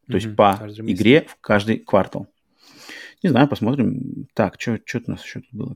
То 0.07 0.13
mm-hmm. 0.13 0.15
есть 0.15 0.35
по 0.35 0.59
игре 0.91 1.25
в 1.27 1.37
каждый 1.41 1.79
квартал. 1.79 2.27
Не 3.21 3.29
знаю, 3.29 3.47
посмотрим. 3.47 4.27
Так, 4.33 4.59
что 4.59 4.79
у 5.05 5.11
нас 5.11 5.23
еще 5.23 5.41
тут 5.41 5.53
было? 5.53 5.75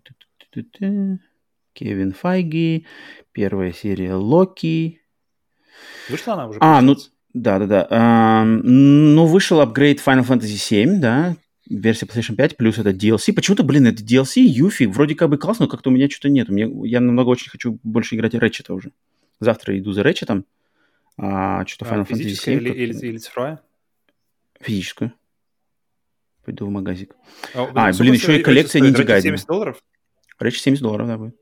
Кевин 1.73 2.13
Файги, 2.13 2.85
первая 3.31 3.71
серия 3.71 4.15
Локи. 4.15 5.01
Вышла 6.09 6.34
она 6.34 6.47
уже? 6.47 6.59
А, 6.61 6.81
ну, 6.81 6.95
да-да-да. 7.34 7.88
А, 7.89 8.43
ну, 8.43 9.25
вышел 9.25 9.61
апгрейд 9.61 9.99
Final 9.99 10.25
Fantasy 10.25 10.57
7, 10.57 10.99
да, 10.99 11.35
версия 11.69 12.06
PlayStation 12.06 12.35
5, 12.35 12.57
плюс 12.57 12.77
это 12.77 12.91
DLC. 12.91 13.34
Почему-то, 13.34 13.64
блин, 13.64 13.88
это 13.88 14.03
DLC, 14.03 14.41
Юфи, 14.41 14.85
вроде 14.85 15.15
как 15.15 15.30
бы 15.30 15.38
классно, 15.38 15.65
но 15.65 15.69
как-то 15.69 15.89
у 15.89 15.94
меня 15.94 16.10
что-то 16.10 16.30
нет. 16.30 16.49
Меня, 16.49 16.69
я 16.88 16.99
намного 16.99 17.30
очень 17.30 17.49
хочу 17.49 17.80
больше 17.84 18.15
играть 18.15 18.34
Рэчета 18.34 18.73
уже. 18.73 18.91
Завтра 19.39 19.77
иду 19.77 19.91
за 19.91 20.03
Рэчетом. 20.03 20.45
А, 21.18 21.65
что-то 21.65 21.91
а, 21.91 21.95
Final 21.95 22.07
Fantasy 22.07 22.30
7. 22.30 22.53
Или, 22.53 22.69
или, 22.69 22.94
или 22.94 23.18
цифровая? 23.18 23.61
Физическую. 24.60 25.14
Пойду 26.45 26.65
в 26.65 26.69
магазик. 26.69 27.15
А, 27.53 27.69
а 27.73 27.94
блин, 27.94 28.14
еще 28.14 28.39
и 28.39 28.44
коллекция 28.44 28.81
Ниндзя 28.81 29.03
Гайден. 29.03 29.31
70 29.38 29.48
долларов? 29.48 29.84
Речь 30.39 30.61
70 30.61 30.81
долларов, 30.81 31.07
да, 31.07 31.18
будет. 31.18 31.35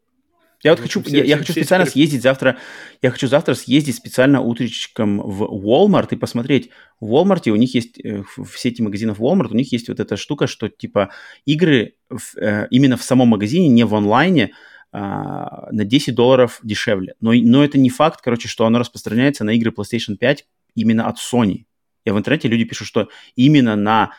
Я 0.65 0.71
вот 0.71 0.79
ну, 0.79 0.83
хочу, 0.85 1.03
я, 1.05 1.23
я 1.23 1.37
хочу 1.37 1.51
специально 1.51 1.85
съездить 1.85 2.23
завтра, 2.23 2.57
я 3.03 3.11
хочу 3.11 3.27
завтра 3.27 3.53
съездить 3.53 3.97
специально 3.97 4.41
утречком 4.41 5.19
в 5.19 5.43
Walmart 5.43 6.07
и 6.09 6.15
посмотреть. 6.15 6.71
В 6.99 7.13
Walmart 7.13 7.47
у 7.51 7.55
них 7.55 7.75
есть, 7.75 8.03
э, 8.03 8.23
в 8.35 8.57
сети 8.57 8.81
магазинов 8.81 9.19
Walmart, 9.19 9.49
у 9.51 9.55
них 9.55 9.71
есть 9.71 9.89
вот 9.89 9.99
эта 9.99 10.17
штука, 10.17 10.47
что 10.47 10.67
типа 10.67 11.11
игры 11.45 11.93
в, 12.09 12.35
э, 12.39 12.65
именно 12.71 12.97
в 12.97 13.03
самом 13.03 13.27
магазине, 13.27 13.67
не 13.67 13.83
в 13.83 13.93
онлайне, 13.93 14.53
а, 14.91 15.71
на 15.71 15.85
10 15.85 16.15
долларов 16.15 16.59
дешевле. 16.63 17.13
Но, 17.21 17.31
но 17.33 17.63
это 17.63 17.77
не 17.77 17.91
факт, 17.91 18.21
короче, 18.23 18.47
что 18.47 18.65
оно 18.65 18.79
распространяется 18.79 19.43
на 19.43 19.51
игры 19.51 19.69
PlayStation 19.69 20.15
5 20.15 20.47
именно 20.73 21.07
от 21.07 21.17
Sony. 21.17 21.65
Я 22.05 22.15
в 22.15 22.17
интернете 22.17 22.47
люди 22.47 22.63
пишут, 22.63 22.87
что 22.87 23.09
именно 23.35 23.75
на 23.75 24.13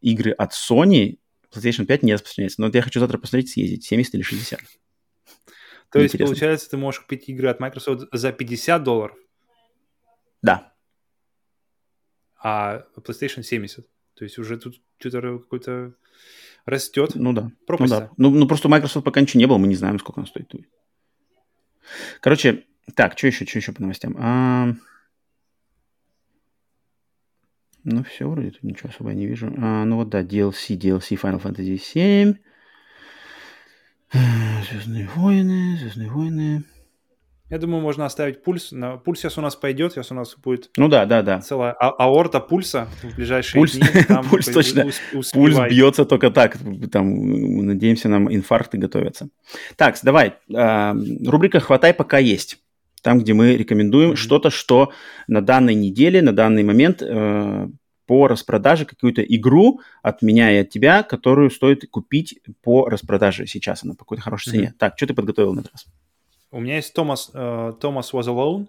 игры 0.00 0.32
от 0.32 0.50
Sony 0.50 1.18
PlayStation 1.54 1.86
5 1.86 2.02
не 2.02 2.14
распространяется. 2.14 2.60
Но 2.60 2.66
вот 2.66 2.74
я 2.74 2.82
хочу 2.82 2.98
завтра 2.98 3.18
посмотреть, 3.18 3.50
съездить, 3.50 3.84
70 3.84 4.16
или 4.16 4.22
60. 4.22 4.58
То 5.92 6.00
есть, 6.00 6.18
получается, 6.18 6.70
ты 6.70 6.76
можешь 6.76 7.00
купить 7.00 7.28
игры 7.28 7.48
от 7.48 7.60
Microsoft 7.60 8.08
за 8.12 8.32
50 8.32 8.82
долларов? 8.82 9.16
Да. 10.40 10.72
А 12.42 12.84
PlayStation 12.96 13.42
70. 13.42 13.86
То 14.14 14.24
есть 14.24 14.38
уже 14.38 14.56
тут 14.56 14.80
что-то 14.98 15.38
какой-то 15.38 15.94
растет. 16.64 17.12
Ну 17.14 17.32
да. 17.32 17.50
Пропасть. 17.66 17.92
Ну, 17.92 17.98
да. 18.00 18.10
Ну, 18.16 18.30
ну 18.30 18.48
просто 18.48 18.68
Microsoft 18.68 19.04
пока 19.04 19.20
ничего 19.20 19.40
не 19.40 19.46
было, 19.46 19.58
мы 19.58 19.68
не 19.68 19.74
знаем, 19.74 19.98
сколько 19.98 20.20
он 20.20 20.26
стоит. 20.26 20.50
Короче, 22.20 22.64
так, 22.94 23.18
что 23.18 23.26
еще, 23.26 23.44
что 23.44 23.58
еще 23.58 23.72
по 23.72 23.82
новостям? 23.82 24.16
А... 24.18 24.74
Ну, 27.84 28.04
все, 28.04 28.28
вроде 28.28 28.52
тут 28.52 28.62
ничего 28.62 28.90
особо 28.90 29.12
не 29.12 29.26
вижу. 29.26 29.52
А, 29.58 29.84
ну 29.84 29.96
вот 29.96 30.08
да, 30.08 30.22
DLC, 30.22 30.76
DLC 30.78 31.20
Final 31.20 31.42
Fantasy 31.42 31.76
7. 31.76 32.34
Звездные 34.12 35.08
войны, 35.14 35.76
Звездные 35.78 36.10
войны. 36.10 36.64
Я 37.52 37.58
думаю, 37.58 37.82
можно 37.82 38.06
оставить 38.06 38.42
пульс. 38.42 38.72
На... 38.72 38.96
Пульс 38.96 39.20
сейчас 39.20 39.36
у 39.36 39.42
нас 39.42 39.56
пойдет, 39.56 39.92
сейчас 39.92 40.10
у 40.10 40.14
нас 40.14 40.36
будет 40.36 40.70
ну, 40.78 40.88
да, 40.88 41.04
да, 41.04 41.20
да. 41.20 41.40
целая 41.40 41.72
а 41.72 41.90
аорта 41.90 42.40
пульса 42.40 42.88
в 43.02 43.14
ближайшие 43.14 43.60
пульс, 43.60 43.72
дни. 43.72 43.86
Там 44.08 44.24
пульс 44.26 44.46
точно. 44.46 44.86
Пульс 45.32 45.58
бьется 45.68 46.06
только 46.06 46.30
так. 46.30 46.56
Там, 46.90 47.66
надеемся, 47.66 48.08
нам 48.08 48.34
инфаркты 48.34 48.78
готовятся. 48.78 49.28
Так, 49.76 49.98
давай. 50.02 50.36
Э, 50.54 50.94
рубрика 51.26 51.60
«Хватай, 51.60 51.92
пока 51.92 52.16
есть» 52.18 52.58
там, 53.02 53.18
где 53.18 53.34
мы 53.34 53.56
рекомендуем 53.56 54.12
mm-hmm. 54.12 54.16
что-то, 54.16 54.50
что 54.50 54.92
на 55.26 55.42
данной 55.42 55.74
неделе, 55.74 56.22
на 56.22 56.32
данный 56.32 56.62
момент 56.62 57.02
э, 57.02 57.68
по 58.06 58.26
распродаже 58.28 58.84
какую-то 58.84 59.22
игру 59.22 59.80
от 60.02 60.22
меня 60.22 60.50
и 60.52 60.56
от 60.58 60.70
тебя, 60.70 61.02
которую 61.02 61.50
стоит 61.50 61.88
купить 61.90 62.40
по 62.62 62.88
распродаже 62.88 63.46
сейчас, 63.46 63.84
она 63.84 63.94
по 63.94 64.00
какой-то 64.00 64.22
хорошей 64.22 64.50
цене. 64.50 64.64
Mm-hmm. 64.64 64.78
Так, 64.78 64.94
что 64.96 65.06
ты 65.06 65.14
подготовил 65.14 65.54
на 65.54 65.60
этот 65.60 65.72
раз? 65.72 65.86
У 66.50 66.60
меня 66.60 66.76
есть 66.76 66.96
Thomas, 66.96 67.32
uh, 67.34 67.78
Thomas 67.80 68.12
Was 68.12 68.26
Alone. 68.26 68.66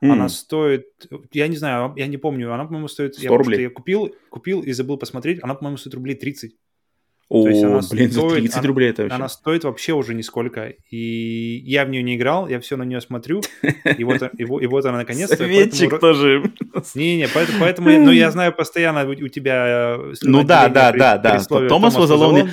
Mm. 0.00 0.12
Она 0.12 0.28
стоит, 0.28 0.86
я 1.32 1.48
не 1.48 1.56
знаю, 1.56 1.92
я 1.96 2.06
не 2.06 2.18
помню, 2.18 2.54
она, 2.54 2.64
по-моему, 2.64 2.86
стоит... 2.86 3.16
100 3.16 3.22
я, 3.24 3.30
рублей. 3.30 3.62
Я 3.62 3.70
купил, 3.70 4.14
купил 4.30 4.62
и 4.62 4.72
забыл 4.72 4.96
посмотреть, 4.96 5.40
она, 5.42 5.54
по-моему, 5.54 5.76
стоит 5.76 5.94
рублей 5.94 6.14
30. 6.14 6.54
О, 7.30 7.42
То 7.42 7.50
есть 7.50 7.62
она 7.62 7.80
блин, 7.90 8.10
стоит, 8.10 8.12
за 8.12 8.36
30 8.36 8.56
она, 8.56 8.66
рублей 8.68 8.90
это 8.90 9.02
вообще. 9.02 9.16
Она 9.16 9.28
стоит 9.28 9.64
вообще 9.64 9.92
уже 9.92 10.14
нисколько. 10.14 10.72
И 10.90 11.62
я 11.66 11.84
в 11.84 11.90
нее 11.90 12.02
не 12.02 12.16
играл, 12.16 12.48
я 12.48 12.58
все 12.58 12.76
на 12.76 12.84
нее 12.84 13.02
смотрю, 13.02 13.42
и 13.98 14.04
вот, 14.04 14.22
и, 14.22 14.42
и 14.42 14.66
вот 14.66 14.84
она 14.86 14.98
наконец-то. 14.98 15.36
Советчик 15.36 15.90
поэтому... 15.90 16.00
тоже. 16.00 16.52
Не-не, 16.94 17.28
поэтому, 17.28 17.58
поэтому 17.60 17.90
ну, 17.90 18.12
я 18.12 18.30
знаю 18.30 18.54
постоянно 18.54 19.06
у 19.06 19.28
тебя... 19.28 19.98
Э, 19.98 20.14
ну 20.22 20.42
да, 20.42 20.68
да, 20.68 20.90
да, 20.92 21.18
да. 21.18 21.38
Томас 21.40 21.96
was 21.96 22.08
alone. 22.08 22.48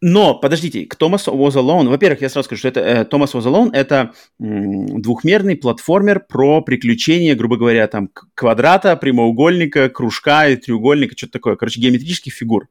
Но, 0.00 0.34
подождите, 0.34 0.86
к 0.86 0.94
Томас 0.94 1.26
was 1.26 1.54
alone, 1.54 1.88
во-первых, 1.88 2.20
я 2.22 2.28
сразу 2.28 2.46
скажу, 2.46 2.60
что 2.60 2.68
это 2.68 3.04
Томас 3.04 3.34
was 3.34 3.42
alone 3.42 3.70
это 3.72 4.12
двухмерный 4.38 5.56
платформер 5.56 6.20
про 6.28 6.60
приключения, 6.60 7.34
грубо 7.34 7.56
говоря, 7.56 7.88
там 7.88 8.08
квадрата, 8.34 8.94
прямоугольника, 8.96 9.88
кружка 9.88 10.48
и 10.48 10.56
треугольника, 10.56 11.16
что-то 11.16 11.32
такое. 11.32 11.56
Короче, 11.56 11.80
геометрических 11.80 12.32
фигур. 12.32 12.68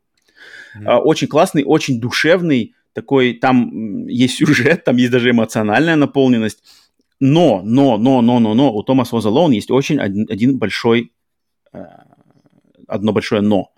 Mm-hmm. 0.78 0.98
Очень 1.00 1.28
классный, 1.28 1.64
очень 1.64 2.00
душевный, 2.00 2.76
такой, 2.94 3.34
там 3.34 4.08
есть 4.08 4.36
сюжет, 4.38 4.84
там 4.84 4.98
есть 4.98 5.12
даже 5.12 5.32
эмоциональная 5.32 5.96
наполненность. 5.96 6.64
Но, 7.20 7.62
но, 7.64 7.98
но, 7.98 8.22
но, 8.22 8.40
но, 8.40 8.54
но, 8.54 8.74
у 8.74 8.82
Томаса 8.84 9.16
Alone 9.16 9.54
есть 9.54 9.70
очень 9.70 10.00
один, 10.00 10.26
один 10.28 10.58
большой, 10.58 11.14
э, 11.72 11.84
одно 12.88 13.14
большое 13.14 13.42
но. 13.42 13.72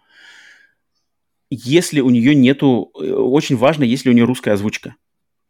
Если 1.50 2.00
у 2.00 2.10
нее 2.10 2.36
нету, 2.36 2.92
э, 2.98 3.12
очень 3.12 3.58
важно, 3.58 3.84
если 3.84 4.10
у 4.10 4.14
нее 4.14 4.24
русская 4.24 4.52
озвучка. 4.52 4.96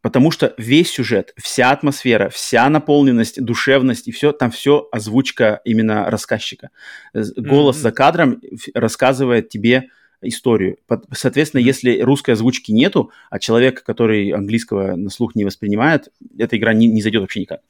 Потому 0.01 0.31
что 0.31 0.53
весь 0.57 0.91
сюжет, 0.91 1.33
вся 1.37 1.71
атмосфера, 1.71 2.29
вся 2.29 2.67
наполненность, 2.67 3.41
душевность 3.41 4.07
и 4.07 4.11
все, 4.11 4.33
там 4.33 4.51
все 4.51 4.87
озвучка 4.91 5.61
именно 5.63 6.09
рассказчика. 6.09 6.71
Голос 7.13 7.77
mm-hmm. 7.77 7.79
за 7.79 7.91
кадром 7.91 8.41
рассказывает 8.73 9.49
тебе 9.49 9.89
историю. 10.23 10.77
Соответственно, 11.11 11.61
если 11.61 12.01
русской 12.01 12.31
озвучки 12.31 12.71
нету, 12.71 13.11
а 13.29 13.39
человек, 13.39 13.83
который 13.83 14.29
английского 14.29 14.95
на 14.95 15.09
слух 15.09 15.35
не 15.35 15.45
воспринимает, 15.45 16.09
эта 16.37 16.57
игра 16.57 16.73
не, 16.73 16.87
не 16.87 17.01
зайдет 17.01 17.21
вообще 17.21 17.41
никак. 17.41 17.61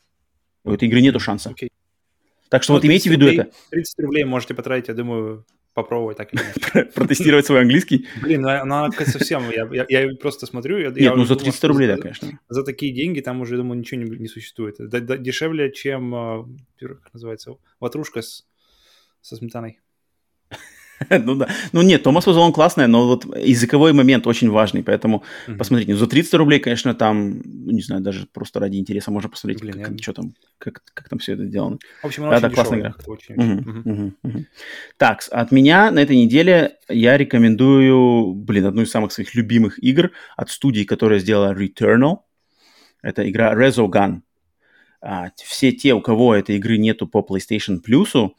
У 0.64 0.72
этой 0.72 0.88
игры 0.88 1.02
нету 1.02 1.20
шанса. 1.20 1.52
Okay. 1.52 1.70
Так 2.50 2.64
что 2.64 2.74
ну, 2.74 2.78
вот 2.78 2.86
имейте 2.86 3.10
в 3.10 3.14
виду 3.14 3.26
рублей, 3.26 3.42
это. 3.42 3.52
30 3.72 4.00
рублей 4.00 4.24
можете 4.26 4.54
потратить, 4.54 4.88
я 4.88 4.94
думаю, 4.94 5.46
попробовать 5.74 6.18
так. 6.18 6.30
Протестировать 6.94 7.46
свой 7.46 7.62
английский? 7.62 8.08
Блин, 8.22 8.42
ну 8.42 8.50
она 8.50 8.92
совсем, 8.92 9.50
я, 9.50 10.10
просто 10.20 10.46
смотрю. 10.46 10.78
Нет, 10.92 11.16
ну 11.16 11.26
за 11.26 11.36
300 11.36 11.68
рублей, 11.68 11.88
да, 11.88 11.98
конечно. 11.98 12.40
За 12.50 12.64
такие 12.64 12.94
деньги 12.94 13.22
там 13.22 13.42
уже, 13.42 13.58
думаю, 13.58 13.80
ничего 13.80 14.02
не, 14.02 14.28
существует. 14.28 14.76
Дешевле, 14.80 15.72
чем, 15.72 16.16
а, 16.16 16.48
как 16.80 17.14
называется, 17.14 17.56
ватрушка 17.80 18.22
со 18.22 19.36
сметаной. 19.36 19.80
ну 21.24 21.36
да. 21.36 21.48
Ну 21.72 21.82
нет, 21.82 22.04
Томас 22.04 22.26
Вазон 22.26 22.54
классная, 22.54 22.88
но 22.88 23.08
вот 23.08 23.26
языковой 23.38 23.94
момент 23.94 24.28
очень 24.28 24.50
важный, 24.50 24.84
поэтому 24.84 25.24
mm-hmm. 25.48 25.58
посмотрите. 25.58 25.94
Ну, 25.94 25.98
за 25.98 26.08
30 26.08 26.34
рублей, 26.36 26.60
конечно, 26.60 26.94
там, 26.94 27.42
ну, 27.44 27.72
не 27.72 27.82
знаю, 27.82 28.02
даже 28.02 28.28
просто 28.28 28.60
ради 28.60 28.78
интереса 28.78 29.12
можно 29.12 29.30
посмотреть, 29.30 29.62
Блин, 29.62 29.84
как, 29.84 29.92
я... 29.92 29.98
что 29.98 30.14
там, 30.14 30.34
как, 30.58 30.84
как 30.94 31.10
там 31.10 31.20
все 31.20 31.34
это 31.34 31.46
сделано. 31.46 31.78
В 32.02 32.06
общем, 32.06 32.24
она 32.24 32.40
да, 32.40 32.48
очень 32.48 32.50
да, 32.50 32.56
классная 32.56 32.80
игра. 32.80 32.96
Очень, 33.08 33.36
mm-hmm. 33.36 33.64
Mm-hmm. 33.64 34.14
Mm-hmm. 34.24 34.46
Так, 34.98 35.24
от 35.32 35.52
меня 35.52 35.92
на 35.92 36.00
этой 36.00 36.16
неделе 36.16 36.78
я 36.90 37.18
рекомендую, 37.18 38.34
блин, 38.34 38.66
одну 38.66 38.84
из 38.84 38.92
самых 38.92 39.12
своих 39.12 39.36
любимых 39.36 39.82
игр 39.84 40.12
от 40.38 40.50
студии, 40.50 40.84
которая 40.84 41.20
сделала 41.20 41.54
Returnal. 41.54 42.20
Это 43.02 43.30
игра 43.30 43.54
Resogun. 43.54 44.22
А, 45.06 45.32
все 45.36 45.74
те, 45.74 45.94
у 45.94 46.02
кого 46.02 46.34
этой 46.34 46.56
игры 46.56 46.78
нету 46.78 47.08
по 47.08 47.20
PlayStation 47.20 47.80
Plus, 47.86 48.32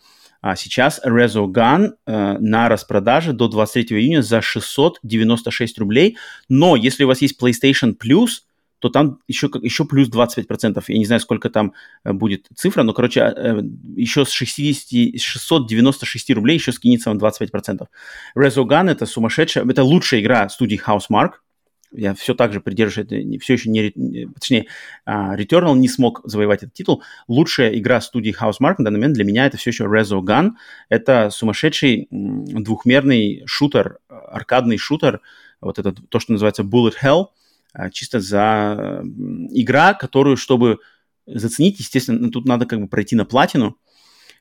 а 0.47 0.57
сейчас 0.57 1.01
Resogun 1.03 1.95
э, 2.07 2.37
на 2.39 2.69
распродаже 2.69 3.33
до 3.33 3.49
23 3.49 3.99
июня 3.99 4.21
за 4.21 4.43
696 4.43 5.79
рублей. 5.79 6.19
Но 6.51 6.77
если 6.77 7.05
у 7.05 7.07
вас 7.07 7.23
есть 7.23 7.43
PlayStation 7.43 7.97
Plus, 7.97 8.43
то 8.79 8.91
там 8.91 9.21
еще, 9.27 9.49
еще 9.63 9.87
плюс 9.87 10.11
25%. 10.11 10.85
Я 10.89 10.99
не 10.99 11.07
знаю, 11.07 11.21
сколько 11.21 11.49
там 11.49 11.73
э, 12.05 12.13
будет 12.13 12.49
цифра, 12.55 12.83
но, 12.83 12.93
короче, 12.93 13.21
э, 13.21 13.63
еще 13.97 14.27
с 14.27 14.31
60, 14.33 15.19
696 15.19 16.31
рублей 16.33 16.59
еще 16.59 16.73
скинется 16.73 17.09
вам 17.09 17.17
25%. 17.17 17.87
Resogun 18.37 18.91
это 18.91 19.07
сумасшедшая, 19.07 19.65
это 19.65 19.83
лучшая 19.83 20.21
игра 20.21 20.51
студии 20.51 20.79
Housemark 20.79 21.37
я 21.95 22.15
все 22.15 22.35
так 22.35 22.53
же 22.53 22.61
придерживаюсь, 22.61 23.11
это 23.11 23.41
все 23.43 23.55
еще 23.55 23.71
не, 23.71 23.91
точнее, 24.35 24.67
uh, 25.09 25.37
Returnal 25.37 25.77
не 25.77 25.89
смог 25.89 26.21
завоевать 26.25 26.63
этот 26.63 26.75
титул. 26.75 27.03
Лучшая 27.29 27.77
игра 27.79 28.01
студии 28.01 28.35
Housemark 28.35 28.77
на 28.79 28.85
данный 28.85 28.99
момент 28.99 29.15
для 29.15 29.25
меня 29.25 29.47
это 29.47 29.57
все 29.57 29.71
еще 29.71 29.85
Resogun. 29.85 30.53
Это 30.89 31.31
сумасшедший 31.31 32.09
двухмерный 32.11 33.43
шутер, 33.47 33.99
аркадный 34.09 34.77
шутер, 34.77 35.21
вот 35.61 35.79
это 35.79 35.93
то, 35.93 36.19
что 36.19 36.33
называется 36.33 36.63
Bullet 36.63 36.95
Hell, 37.03 37.27
uh, 37.79 37.91
чисто 37.91 38.21
за 38.21 39.03
игра, 39.51 39.95
которую, 39.95 40.37
чтобы 40.37 40.79
заценить, 41.27 41.79
естественно, 41.79 42.31
тут 42.31 42.47
надо 42.47 42.67
как 42.67 42.81
бы 42.81 42.89
пройти 42.89 43.17
на 43.17 43.25
платину, 43.25 43.79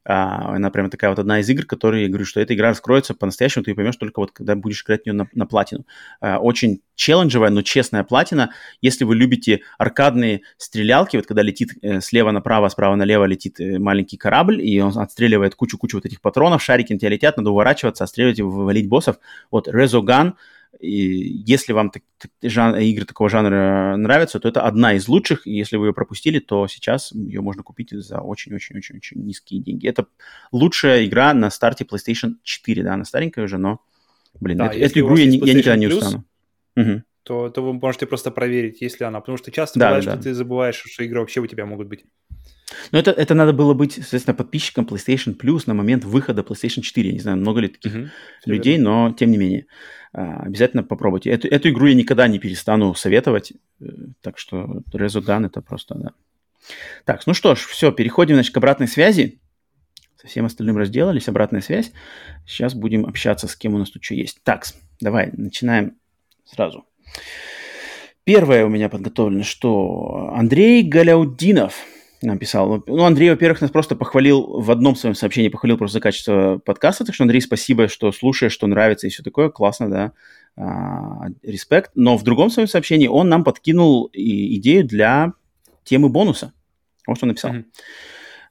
а, 0.06 0.56
она 0.56 0.70
прямо 0.70 0.90
такая 0.90 1.10
вот 1.10 1.20
одна 1.20 1.40
из 1.40 1.50
игр, 1.50 1.66
которые, 1.66 2.04
я 2.04 2.10
говорю, 2.10 2.26
что 2.26 2.40
эта 2.40 2.54
игра 2.54 2.70
раскроется 2.70 3.14
по-настоящему, 3.14 3.64
ты 3.64 3.74
поймешь 3.74 3.96
только 3.96 4.20
вот, 4.20 4.32
когда 4.32 4.56
будешь 4.56 4.84
играть 4.84 5.04
в 5.04 5.06
нее 5.06 5.14
на, 5.14 5.28
на 5.34 5.46
платину. 5.46 5.86
А, 6.20 6.40
очень 6.40 6.82
челленджевая, 6.96 7.50
но 7.50 7.62
честная 7.62 8.04
платина. 8.04 8.52
Если 8.82 9.04
вы 9.06 9.16
любите 9.16 9.62
аркадные 9.78 10.42
стрелялки, 10.58 11.16
вот 11.18 11.26
когда 11.26 11.42
летит 11.42 11.72
э, 11.82 12.02
слева 12.02 12.32
направо, 12.32 12.70
справа 12.70 12.96
налево 12.96 13.26
летит 13.26 13.60
э, 13.60 13.80
маленький 13.80 14.18
корабль, 14.18 14.62
и 14.62 14.80
он 14.80 14.98
отстреливает 14.98 15.56
кучу-кучу 15.56 15.98
вот 15.98 16.06
этих 16.06 16.22
патронов, 16.22 16.62
шарики 16.62 16.94
на 16.94 17.00
тебя 17.00 17.10
летят, 17.10 17.38
надо 17.38 17.52
уворачиваться, 17.52 18.04
отстреливать 18.04 18.40
и 18.40 18.44
вывалить 18.44 18.88
боссов. 18.88 19.18
Вот 19.52 19.68
Resogun 19.68 20.34
и 20.80 21.44
если 21.46 21.72
вам 21.74 21.92
так, 21.92 22.04
так, 22.18 22.32
жан, 22.42 22.76
игры 22.76 23.06
такого 23.06 23.30
жанра 23.30 23.96
нравятся, 23.98 24.40
то 24.40 24.50
это 24.50 24.62
одна 24.62 24.94
из 24.94 25.08
лучших. 25.08 25.46
И 25.48 25.54
если 25.54 25.78
вы 25.78 25.88
ее 25.88 25.94
пропустили, 25.94 26.40
то 26.40 26.68
сейчас 26.68 27.12
ее 27.12 27.42
можно 27.42 27.64
купить 27.64 27.92
за 27.92 28.20
очень-очень-очень-очень 28.20 29.24
низкие 29.24 29.62
деньги. 29.62 29.88
Это 29.88 30.08
лучшая 30.52 31.06
игра 31.06 31.34
на 31.34 31.50
старте 31.50 31.86
PlayStation 31.86 32.36
4, 32.44 32.84
да, 32.84 32.96
она 32.96 33.06
старенькая 33.06 33.46
уже, 33.46 33.58
но, 33.58 33.82
блин, 34.40 34.58
да, 34.58 34.68
эту, 34.68 34.80
эту 34.80 35.00
игру 35.02 35.16
я, 35.16 35.26
я 35.26 35.54
никогда 35.54 35.76
не 35.76 35.88
устану. 35.88 36.26
Угу. 36.76 37.04
То, 37.24 37.50
то 37.50 37.62
вы 37.62 37.74
можете 37.74 38.06
просто 38.06 38.32
проверить, 38.32 38.82
если 38.82 39.06
она, 39.06 39.22
потому 39.22 39.38
что 39.38 39.52
часто 39.52 39.80
да, 39.80 39.88
бывает, 39.88 40.06
да, 40.06 40.14
что 40.14 40.24
ты 40.24 40.34
забываешь, 40.34 40.84
что 40.86 41.04
игры 41.04 41.22
вообще 41.22 41.40
у 41.40 41.48
тебя 41.48 41.66
могут 41.66 41.88
быть. 41.88 42.04
Но 42.92 43.00
это, 43.00 43.12
это 43.12 43.34
надо 43.34 43.54
было 43.54 43.74
быть, 43.74 43.94
соответственно, 43.94 44.36
подписчиком 44.36 44.86
PlayStation 44.86 45.38
Plus 45.38 45.64
на 45.68 45.74
момент 45.74 46.04
выхода 46.04 46.42
PlayStation 46.42 46.82
4. 46.82 47.08
Я 47.08 47.14
не 47.14 47.20
знаю, 47.20 47.38
много 47.38 47.62
ли 47.62 47.70
таких 47.70 47.94
угу, 47.94 48.10
людей, 48.46 48.78
но 48.78 49.14
тем 49.18 49.32
не 49.32 49.38
менее. 49.38 49.68
Обязательно 50.14 50.84
попробуйте. 50.84 51.32
Эту, 51.32 51.48
эту 51.48 51.70
игру 51.70 51.88
я 51.88 51.96
никогда 51.96 52.28
не 52.28 52.40
перестану 52.40 52.94
советовать, 52.96 53.54
э, 53.82 53.86
так 54.22 54.38
что 54.38 54.82
Resogun 54.94 55.48
это 55.48 55.62
просто, 55.62 55.96
да. 55.96 56.12
Так, 57.06 57.26
ну 57.28 57.34
что 57.34 57.56
ж, 57.56 57.60
все, 57.60 57.92
переходим, 57.92 58.36
значит, 58.36 58.54
к 58.54 58.58
обратной 58.58 58.88
связи. 58.88 59.40
Со 60.16 60.28
всем 60.28 60.46
остальным 60.46 60.78
разделались, 60.78 61.28
обратная 61.28 61.62
связь. 61.62 61.92
Сейчас 62.46 62.74
будем 62.74 63.06
общаться 63.06 63.48
с 63.48 63.56
кем 63.56 63.76
у 63.76 63.78
нас 63.78 63.90
тут 63.90 64.04
что 64.04 64.16
есть. 64.16 64.42
Так, 64.44 64.66
давай, 65.02 65.32
начинаем 65.34 65.98
сразу. 66.46 66.86
Первое 68.24 68.66
у 68.66 68.70
меня 68.70 68.88
подготовлено, 68.88 69.44
что 69.44 70.32
Андрей 70.34 70.84
Галяудинов– 70.84 71.86
нам 72.26 72.38
писал. 72.38 72.84
Ну, 72.88 73.04
Андрей, 73.04 73.30
во-первых, 73.30 73.62
нас 73.62 73.72
просто 73.72 73.96
похвалил 73.96 74.62
в 74.62 74.72
одном 74.72 74.96
своем 74.96 75.16
сообщении, 75.16 75.50
похвалил 75.50 75.78
просто 75.78 75.96
за 75.96 76.02
качество 76.02 76.58
подкаста, 76.64 77.06
так 77.06 77.16
что, 77.16 77.24
Андрей, 77.24 77.42
спасибо, 77.42 77.88
что 77.88 78.12
слушаешь, 78.12 78.54
что 78.54 78.68
нравится 78.68 79.08
и 79.08 79.10
все 79.10 79.24
такое, 79.24 79.50
классно, 79.50 79.90
да, 79.90 80.12
а, 80.56 81.28
респект. 81.42 81.92
Но 81.96 82.18
в 82.18 82.24
другом 82.24 82.50
своем 82.50 82.68
сообщении 82.68 83.08
он 83.08 83.30
нам 83.30 83.44
подкинул 83.44 84.10
идею 84.14 84.86
для 84.86 85.34
темы 85.84 86.10
бонуса. 86.10 86.54
Вот 87.08 87.18
что 87.18 87.26
он 87.26 87.30
написал. 87.30 87.54
Mm-hmm. 87.54 87.66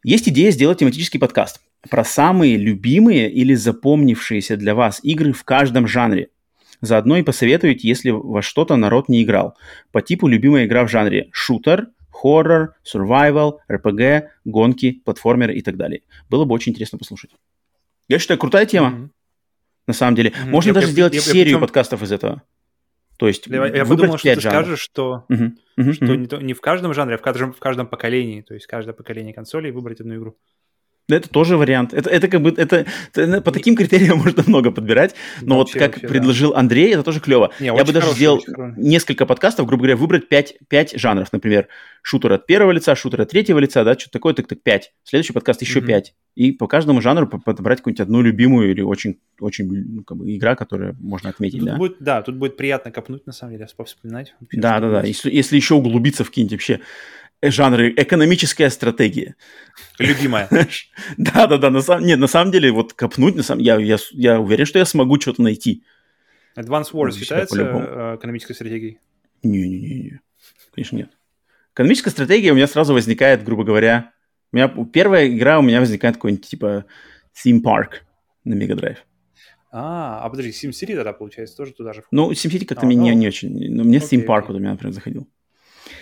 Есть 0.04 0.28
идея 0.28 0.50
сделать 0.50 0.78
тематический 0.78 1.20
подкаст 1.20 1.60
про 1.88 2.04
самые 2.04 2.56
любимые 2.56 3.30
или 3.30 3.54
запомнившиеся 3.54 4.56
для 4.56 4.74
вас 4.74 5.00
игры 5.02 5.32
в 5.32 5.44
каждом 5.44 5.86
жанре. 5.86 6.28
Заодно 6.82 7.16
и 7.16 7.22
посоветуете, 7.22 7.88
если 7.88 8.10
во 8.10 8.42
что-то 8.42 8.76
народ 8.76 9.08
не 9.08 9.22
играл. 9.22 9.56
По 9.92 10.02
типу 10.02 10.28
любимая 10.28 10.66
игра 10.66 10.84
в 10.84 10.90
жанре 10.90 11.28
шутер– 11.32 11.88
хоррор, 12.22 12.74
survival, 12.84 13.58
RPG, 13.70 14.28
гонки, 14.44 15.02
платформеры 15.04 15.54
и 15.54 15.62
так 15.62 15.76
далее. 15.76 16.02
Было 16.28 16.44
бы 16.44 16.54
очень 16.54 16.72
интересно 16.72 16.98
послушать. 16.98 17.30
Я 18.08 18.18
считаю, 18.18 18.38
крутая 18.38 18.66
тема. 18.66 18.88
Mm-hmm. 18.88 19.08
На 19.88 19.94
самом 19.94 20.14
деле. 20.14 20.30
Mm-hmm. 20.30 20.50
Можно 20.50 20.68
я, 20.68 20.74
даже 20.74 20.86
я, 20.86 20.92
сделать 20.92 21.14
я, 21.14 21.20
серию 21.20 21.44
причем... 21.44 21.60
подкастов 21.60 22.02
из 22.02 22.12
этого. 22.12 22.42
То 23.18 23.28
есть 23.28 23.46
я, 23.46 23.66
я 23.66 23.84
подумал, 23.84 24.18
что 24.18 24.34
ты 24.34 24.40
жанров. 24.40 24.64
скажешь, 24.64 24.80
что, 24.80 25.26
uh-huh. 25.30 25.52
Uh-huh. 25.78 25.92
что 25.92 26.16
не, 26.16 26.44
не 26.44 26.54
в 26.54 26.60
каждом 26.60 26.92
жанре, 26.92 27.14
а 27.14 27.18
в 27.18 27.22
каждом, 27.22 27.52
в 27.52 27.58
каждом 27.60 27.86
поколении. 27.86 28.42
То 28.42 28.54
есть 28.54 28.66
каждое 28.66 28.94
поколение 28.94 29.32
консолей 29.32 29.70
выбрать 29.70 30.00
одну 30.00 30.16
игру. 30.16 30.36
Это 31.12 31.28
тоже 31.28 31.56
вариант. 31.56 31.92
Это, 31.94 32.10
это 32.10 32.28
как 32.28 32.42
бы 32.42 32.50
это, 32.56 32.86
это 33.14 33.40
по 33.40 33.50
таким 33.50 33.76
критериям 33.76 34.18
можно 34.24 34.42
много 34.46 34.70
подбирать. 34.70 35.14
Но 35.40 35.58
вообще, 35.58 35.78
вот 35.78 35.82
как 35.82 35.92
вообще, 35.94 36.08
предложил 36.08 36.52
да. 36.52 36.60
Андрей, 36.60 36.92
это 36.92 37.02
тоже 37.02 37.20
клево. 37.20 37.52
Не, 37.60 37.66
Я 37.66 37.72
бы 37.72 37.92
даже 37.92 38.00
хороший, 38.00 38.16
сделал 38.16 38.40
несколько 38.76 39.26
подкастов, 39.26 39.66
грубо 39.66 39.82
говоря, 39.82 39.96
выбрать 39.96 40.28
5, 40.28 40.58
5 40.68 40.98
жанров. 40.98 41.32
Например, 41.32 41.68
шутер 42.02 42.32
от 42.32 42.46
первого 42.46 42.72
лица, 42.72 42.94
шутер 42.94 43.22
от 43.22 43.30
третьего 43.30 43.58
лица, 43.58 43.84
да, 43.84 43.94
что-то 43.94 44.12
такое, 44.12 44.34
так 44.34 44.46
так 44.46 44.62
5. 44.62 44.92
Следующий 45.04 45.32
подкаст 45.32 45.62
еще 45.62 45.80
mm-hmm. 45.80 45.86
5. 45.86 46.14
И 46.34 46.52
по 46.52 46.66
каждому 46.66 47.00
жанру 47.00 47.26
подобрать 47.26 47.78
какую-нибудь 47.78 48.00
одну 48.00 48.22
любимую 48.22 48.70
или 48.70 48.80
очень, 48.80 49.18
очень 49.38 49.70
ну, 49.70 50.02
как 50.02 50.16
бы, 50.16 50.34
игра, 50.34 50.56
которую 50.56 50.96
можно 51.00 51.30
отметить. 51.30 51.60
Тут 51.60 51.68
да. 51.68 51.76
Будет, 51.76 51.96
да, 52.00 52.22
тут 52.22 52.36
будет 52.36 52.56
приятно 52.56 52.90
копнуть, 52.90 53.26
на 53.26 53.32
самом 53.32 53.54
деле, 53.54 53.66
вспоминать. 53.66 54.34
Да, 54.52 54.80
да, 54.80 54.90
да. 54.90 55.02
Если, 55.02 55.30
если 55.30 55.56
еще 55.56 55.74
углубиться 55.74 56.24
в 56.24 56.28
какие-нибудь 56.28 56.52
вообще 56.52 56.80
жанры 57.50 57.92
экономическая 57.96 58.70
стратегия. 58.70 59.34
Любимая. 59.98 60.48
Да-да-да, 61.16 61.70
на 61.70 61.82
самом, 61.82 62.04
нет, 62.06 62.18
на 62.18 62.28
самом 62.28 62.52
деле, 62.52 62.70
вот 62.70 62.92
копнуть, 62.92 63.34
на 63.34 63.42
самом, 63.42 63.62
я, 63.62 63.76
я, 63.78 63.96
я 64.12 64.40
уверен, 64.40 64.66
что 64.66 64.78
я 64.78 64.84
смогу 64.84 65.20
что-то 65.20 65.42
найти. 65.42 65.84
Advance 66.56 66.92
Wars 66.92 67.18
считается 67.18 67.62
э, 67.62 68.16
экономической 68.16 68.54
стратегией? 68.54 68.98
Не-не-не, 69.42 70.20
конечно 70.74 70.96
нет. 70.96 71.10
Экономическая 71.74 72.10
стратегия 72.10 72.52
у 72.52 72.54
меня 72.54 72.66
сразу 72.66 72.92
возникает, 72.92 73.42
грубо 73.42 73.64
говоря, 73.64 74.12
у 74.52 74.56
меня 74.56 74.68
первая 74.92 75.28
игра 75.28 75.58
у 75.58 75.62
меня 75.62 75.80
возникает 75.80 76.16
какой-нибудь 76.16 76.46
типа 76.46 76.84
Theme 77.34 77.62
Park 77.62 78.02
на 78.44 78.54
Mega 78.54 78.76
Drive. 78.76 78.98
А, 79.74 80.20
а 80.22 80.28
подожди, 80.28 80.50
SimCity 80.50 80.94
тогда, 80.94 81.14
получается, 81.14 81.56
тоже 81.56 81.72
туда 81.72 81.94
же 81.94 82.02
входит? 82.02 82.12
Ну, 82.12 82.30
SimCity 82.30 82.66
как-то 82.66 82.84
а, 82.84 82.86
мне 82.86 83.12
ну, 83.12 83.18
не, 83.18 83.26
очень... 83.26 83.74
Но 83.74 83.84
мне 83.84 83.98
окей, 83.98 84.18
Theme 84.18 84.26
Park 84.26 84.40
окей. 84.40 84.48
вот 84.48 84.56
у 84.56 84.58
меня, 84.58 84.72
например, 84.72 84.92
заходил. 84.92 85.26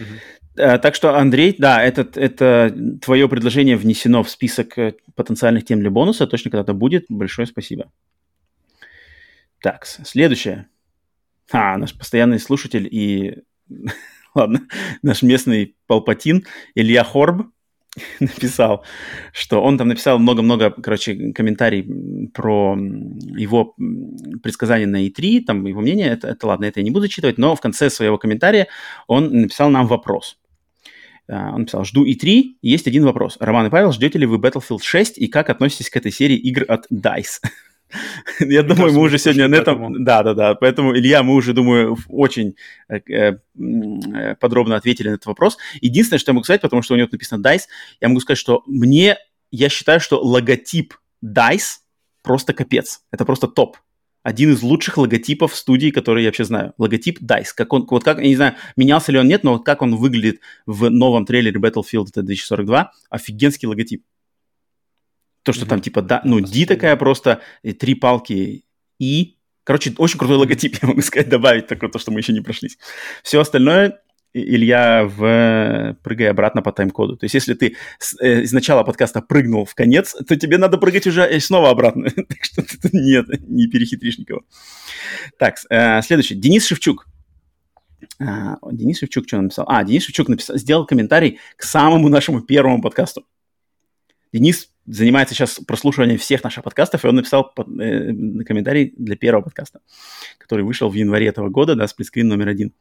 Угу. 0.01 0.07
Э, 0.57 0.79
так 0.79 0.95
что, 0.95 1.17
Андрей, 1.17 1.55
да, 1.59 1.83
этот, 1.83 2.17
это 2.17 2.75
твое 3.01 3.29
предложение 3.29 3.77
внесено 3.77 4.23
в 4.23 4.31
список 4.31 4.79
э, 4.79 4.95
потенциальных 5.15 5.65
тем 5.65 5.81
для 5.81 5.91
бонуса. 5.91 6.27
Точно 6.27 6.51
когда-то 6.51 6.75
будет. 6.75 7.07
Большое 7.09 7.47
спасибо. 7.47 7.91
Так, 9.61 9.87
следующее. 9.87 10.69
А, 11.53 11.77
наш 11.77 11.97
постоянный 11.97 12.39
слушатель 12.39 12.89
и, 12.91 13.43
ладно, 14.35 14.61
наш 15.03 15.23
местный 15.23 15.77
Палпатин 15.87 16.47
Илья 16.75 17.05
Хорб 17.05 17.49
написал, 18.21 18.85
что 19.33 19.63
он 19.63 19.77
там 19.77 19.89
написал 19.89 20.19
много-много, 20.19 20.71
короче, 20.71 21.33
комментарий 21.33 22.29
про 22.33 22.77
его 22.77 23.75
предсказания 24.43 24.87
на 24.87 25.07
E3, 25.07 25.45
там 25.45 25.67
его 25.67 25.81
мнение, 25.81 26.09
это, 26.09 26.29
это 26.29 26.47
ладно, 26.47 26.65
это 26.67 26.81
я 26.81 26.85
не 26.85 26.91
буду 26.91 27.03
зачитывать, 27.03 27.39
но 27.39 27.57
в 27.57 27.61
конце 27.61 27.91
своего 27.91 28.17
комментария 28.17 28.69
он 29.07 29.33
написал 29.33 29.71
нам 29.71 29.87
вопрос. 29.87 30.40
А, 31.31 31.53
он 31.53 31.61
написал, 31.61 31.85
жду 31.85 32.05
E3, 32.05 32.57
есть 32.61 32.87
один 32.89 33.05
вопрос. 33.05 33.37
Роман 33.39 33.67
и 33.67 33.71
Павел, 33.71 33.93
ждете 33.93 34.19
ли 34.19 34.27
вы 34.27 34.39
Battlefield 34.39 34.83
6 34.83 35.19
и 35.19 35.29
как 35.29 35.49
относитесь 35.49 35.89
к 35.89 35.97
этой 35.97 36.11
серии 36.11 36.37
игр 36.37 36.65
от 36.67 36.87
DICE? 36.91 37.41
Я 38.41 38.63
думаю, 38.63 38.93
мы 38.93 39.01
уже 39.03 39.19
сегодня 39.19 39.47
на 39.49 39.57
этом... 39.57 40.05
Да, 40.05 40.23
да, 40.23 40.35
да. 40.35 40.55
Поэтому, 40.55 40.97
Илья, 40.97 41.23
мы 41.23 41.35
уже, 41.35 41.53
думаю, 41.53 41.97
очень 42.09 42.57
э, 42.89 43.01
э, 43.09 44.35
подробно 44.41 44.77
ответили 44.77 45.09
на 45.09 45.15
этот 45.15 45.27
вопрос. 45.27 45.57
Единственное, 45.81 46.19
что 46.19 46.31
я 46.31 46.35
могу 46.35 46.45
сказать, 46.45 46.61
потому 46.63 46.83
что 46.83 46.95
у 46.95 46.97
него 46.97 47.09
написано 47.11 47.43
DICE, 47.43 47.63
я 48.01 48.09
могу 48.09 48.21
сказать, 48.21 48.39
что 48.39 48.63
мне... 48.67 49.17
Я 49.53 49.69
считаю, 49.69 50.01
что 50.01 50.21
логотип 50.21 50.95
DICE 51.25 51.79
просто 52.23 52.53
капец. 52.53 53.03
Это 53.11 53.25
просто 53.25 53.49
топ 53.49 53.77
один 54.23 54.53
из 54.53 54.63
лучших 54.63 54.99
логотипов 54.99 55.55
студии, 55.55 55.91
которые 55.91 56.25
я 56.25 56.29
вообще 56.29 56.45
знаю. 56.45 56.75
Логотип 56.79 57.21
DICE. 57.23 57.53
Как 57.55 57.73
он, 57.73 57.87
вот 57.91 58.05
как, 58.05 58.19
я 58.19 58.29
не 58.29 58.37
знаю, 58.37 58.55
менялся 58.77 59.13
ли 59.13 59.19
он, 59.19 59.27
нет, 59.29 59.45
но 59.45 59.53
вот 59.53 59.65
как 59.65 59.83
он 59.83 59.97
выглядит 59.97 60.41
в 60.67 60.91
новом 60.91 61.25
трейлере 61.25 61.59
Battlefield 61.59 62.09
2042, 62.13 62.93
офигенский 63.09 63.67
логотип. 63.67 64.05
То, 65.43 65.53
что 65.53 65.65
mm-hmm. 65.65 65.69
там 65.69 65.81
типа, 65.81 66.03
да, 66.03 66.21
ну, 66.25 66.41
D 66.41 66.67
такая 66.67 66.97
просто, 66.97 67.41
и 67.63 67.73
три 67.73 67.95
палки 67.95 68.65
И. 68.99 69.37
Короче, 69.65 69.95
очень 69.97 70.19
крутой 70.19 70.37
логотип, 70.37 70.77
я 70.83 70.89
могу 70.89 71.01
сказать, 71.01 71.29
добавить 71.29 71.67
такое, 71.67 71.89
то, 71.89 71.99
что 71.99 72.11
мы 72.11 72.21
еще 72.21 72.33
не 72.33 72.41
прошлись. 72.41 72.79
Все 73.23 73.41
остальное 73.41 74.01
Илья 74.33 75.05
в 75.05 75.97
прыгай 76.03 76.31
обратно 76.31 76.63
по 76.63 76.73
тайм-коду. 76.73 77.17
То 77.17 77.25
есть, 77.25 77.35
если 77.35 77.55
ты 77.55 77.77
с, 77.99 78.17
э, 78.21 78.43
из 78.43 78.53
начала 78.53 78.85
подкаста 78.85 79.21
прыгнул 79.21 79.65
в 79.65 79.75
конец, 79.75 80.15
то 80.27 80.37
тебе 80.37 80.57
надо 80.59 80.79
прыгать 80.79 81.07
уже 81.07 81.41
снова 81.41 81.71
обратно. 81.71 82.11
так 82.29 82.45
что 82.45 82.63
нет, 82.93 83.27
не 83.49 83.67
перехитришь 83.67 84.19
никого. 84.19 84.43
Так, 85.39 85.57
э, 85.69 86.03
следующий. 86.03 86.35
Денис 86.37 86.67
Шевчук. 86.67 87.07
А, 88.19 88.57
Денис 88.71 88.99
Шевчук 88.99 89.27
что 89.27 89.41
написал? 89.41 89.65
А, 89.69 89.83
Денис 89.83 90.05
Шевчук 90.05 90.29
написал, 90.29 90.57
сделал 90.57 90.87
комментарий 90.87 91.39
к 91.57 91.65
самому 91.65 92.09
нашему 92.09 92.41
первому 92.41 92.81
подкасту. 92.81 93.25
Денис 94.33 94.71
занимается 94.91 95.35
сейчас 95.35 95.61
прослушиванием 95.67 96.19
всех 96.19 96.43
наших 96.43 96.65
подкастов, 96.65 97.05
и 97.05 97.09
он 97.09 97.17
написал 97.17 97.53
под, 97.53 97.69
э, 97.81 98.13
комментарий 98.45 98.93
для 98.97 99.17
первого 99.17 99.43
подкаста, 99.43 99.81
который 100.39 100.65
вышел 100.65 100.89
в 100.89 100.95
январе 100.95 101.27
этого 101.27 101.49
года, 101.49 101.75
да, 101.75 101.87
сплитскрин 101.87 102.29
номер 102.29 102.49
один. 102.49 102.73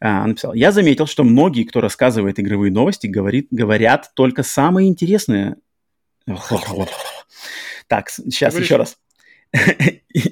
А, 0.00 0.26
написал, 0.26 0.54
я 0.54 0.72
заметил, 0.72 1.06
что 1.06 1.24
многие, 1.24 1.64
кто 1.64 1.80
рассказывает 1.80 2.38
игровые 2.38 2.72
новости, 2.72 3.06
говорит, 3.06 3.48
говорят 3.50 4.12
только 4.14 4.42
самые 4.42 4.88
интересные. 4.88 5.56
Так, 7.88 8.08
сейчас 8.08 8.58
еще 8.58 8.76
раз. 8.76 8.96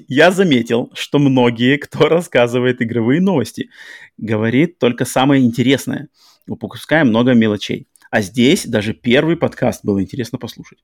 Я 0.07 0.31
заметил, 0.31 0.91
что 0.95 1.19
многие, 1.19 1.77
кто 1.77 2.09
рассказывает 2.09 2.81
игровые 2.81 3.21
новости, 3.21 3.69
говорит 4.17 4.79
только 4.79 5.05
самое 5.05 5.43
интересное, 5.43 6.09
упуская 6.47 7.03
много 7.03 7.33
мелочей. 7.33 7.87
А 8.13 8.21
здесь 8.21 8.67
даже 8.67 8.93
первый 8.93 9.35
подкаст 9.35 9.83
было 9.83 9.99
интересно 9.99 10.37
послушать. 10.37 10.77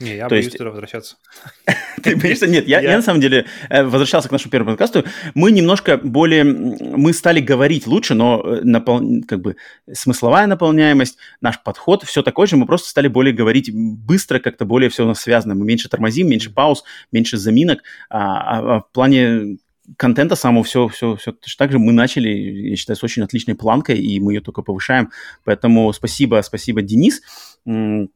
Не, 0.00 0.16
я 0.16 0.24
То 0.24 0.30
боюсь 0.30 0.46
есть... 0.46 0.58
туда 0.58 0.70
возвращаться. 0.70 1.14
Ты 2.02 2.16
боишься? 2.16 2.48
Нет, 2.48 2.66
я, 2.66 2.80
я... 2.80 2.90
я 2.90 2.96
на 2.96 3.04
самом 3.04 3.20
деле 3.20 3.46
э, 3.70 3.84
возвращался 3.84 4.28
к 4.28 4.32
нашему 4.32 4.50
первому 4.50 4.72
подкасту. 4.72 5.04
Мы 5.36 5.52
немножко 5.52 5.96
более... 5.96 6.42
Мы 6.42 7.12
стали 7.12 7.38
говорить 7.38 7.86
лучше, 7.86 8.14
но 8.14 8.42
э, 8.44 8.62
напол... 8.64 9.00
как 9.28 9.40
бы 9.40 9.54
смысловая 9.92 10.48
наполняемость, 10.48 11.18
наш 11.40 11.62
подход, 11.62 12.02
все 12.02 12.24
такое 12.24 12.48
же. 12.48 12.56
Мы 12.56 12.66
просто 12.66 12.88
стали 12.88 13.06
более 13.06 13.32
говорить 13.32 13.70
быстро, 13.72 14.40
как-то 14.40 14.64
более 14.64 14.90
все 14.90 15.04
у 15.04 15.06
нас 15.06 15.20
связано. 15.20 15.54
Мы 15.54 15.64
меньше 15.66 15.88
тормозим, 15.88 16.28
меньше 16.28 16.50
пауз, 16.52 16.82
меньше 17.12 17.36
заминок. 17.36 17.84
А, 18.10 18.18
а, 18.18 18.58
а 18.58 18.80
в 18.80 18.90
плане 18.90 19.58
контента 19.96 20.36
самого 20.36 20.64
все, 20.64 20.88
все, 20.88 21.16
все 21.16 21.34
так 21.56 21.72
же 21.72 21.78
мы 21.78 21.92
начали, 21.92 22.28
я 22.28 22.76
считаю, 22.76 22.96
с 22.96 23.04
очень 23.04 23.22
отличной 23.22 23.54
планкой, 23.54 23.98
и 23.98 24.20
мы 24.20 24.34
ее 24.34 24.40
только 24.40 24.62
повышаем. 24.62 25.10
Поэтому 25.44 25.92
спасибо, 25.92 26.40
спасибо, 26.42 26.82
Денис 26.82 27.22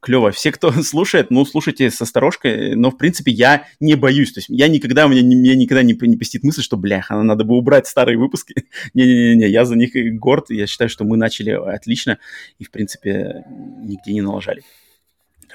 клево. 0.01 0.31
Все, 0.31 0.51
кто 0.51 0.73
слушает, 0.82 1.31
ну, 1.31 1.44
слушайте 1.44 1.90
с 1.90 2.01
осторожкой, 2.01 2.74
но, 2.74 2.90
в 2.90 2.97
принципе, 2.97 3.31
я 3.32 3.66
не 3.81 3.94
боюсь. 3.94 4.32
То 4.32 4.39
есть 4.39 4.49
я 4.49 4.69
никогда, 4.69 5.07
у 5.07 5.09
меня, 5.09 5.23
меня 5.23 5.55
никогда 5.55 5.82
не, 5.82 5.97
не 6.01 6.16
посетит 6.16 6.43
мысль, 6.43 6.62
что, 6.62 6.77
бляха, 6.77 7.20
надо 7.23 7.44
бы 7.44 7.57
убрать 7.57 7.86
старые 7.86 8.16
выпуски. 8.19 8.55
Не-не-не, 8.94 9.49
я 9.49 9.65
за 9.65 9.77
них 9.77 9.90
горд. 10.19 10.51
Я 10.51 10.66
считаю, 10.66 10.89
что 10.89 11.05
мы 11.05 11.16
начали 11.16 11.51
отлично 11.51 12.19
и, 12.59 12.65
в 12.65 12.70
принципе, 12.70 13.44
нигде 13.82 14.12
не 14.12 14.23
налажали. 14.23 14.62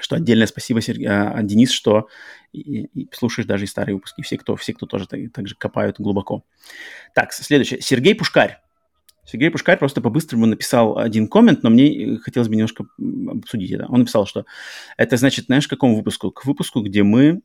Что 0.00 0.16
отдельное 0.16 0.46
спасибо, 0.46 0.80
Сергей, 0.80 1.08
а, 1.08 1.42
Денис, 1.42 1.70
что 1.70 2.08
и, 2.52 2.84
и 2.94 3.08
слушаешь 3.12 3.46
даже 3.46 3.64
и 3.64 3.68
старые 3.68 3.94
выпуски. 3.94 4.22
Все, 4.22 4.38
кто, 4.38 4.56
все, 4.56 4.74
кто 4.74 4.86
тоже 4.86 5.06
так, 5.06 5.20
так 5.32 5.48
же 5.48 5.54
копают 5.54 5.98
глубоко. 5.98 6.44
Так, 7.14 7.32
следующее. 7.32 7.80
Сергей 7.80 8.14
Пушкарь. 8.14 8.60
Сергей 9.24 9.50
Пушкарь 9.50 9.78
просто 9.78 10.00
по-быстрому 10.00 10.46
написал 10.46 10.96
один 10.96 11.28
коммент, 11.28 11.62
но 11.62 11.68
мне 11.68 12.16
хотелось 12.16 12.48
бы 12.48 12.56
немножко 12.56 12.86
обсудить 13.28 13.70
это. 13.72 13.86
Он 13.86 14.00
написал, 14.00 14.26
что 14.26 14.46
это 14.96 15.16
значит, 15.18 15.46
знаешь, 15.46 15.66
к 15.66 15.70
какому 15.70 15.96
выпуску? 15.96 16.30
К 16.30 16.46
выпуску, 16.46 16.80
где 16.80 17.02
мы... 17.02 17.42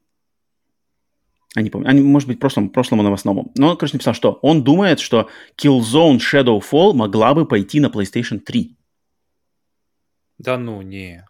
А 1.55 1.61
не 1.61 1.69
помню, 1.69 1.89
а, 1.89 1.93
может 1.93 2.27
быть, 2.27 2.39
прошлому, 2.39 2.69
прошлому 2.69 3.03
новостному. 3.03 3.51
Но 3.57 3.71
он, 3.71 3.77
короче, 3.77 3.95
написал, 3.95 4.13
что 4.13 4.39
он 4.41 4.63
думает, 4.63 4.99
что 4.99 5.29
Killzone 5.61 6.17
Shadowfall 6.17 6.93
могла 6.93 7.33
бы 7.33 7.45
пойти 7.45 7.79
на 7.79 7.87
PlayStation 7.87 8.39
3. 8.39 8.77
Да 10.39 10.57
ну, 10.57 10.81
не. 10.81 11.25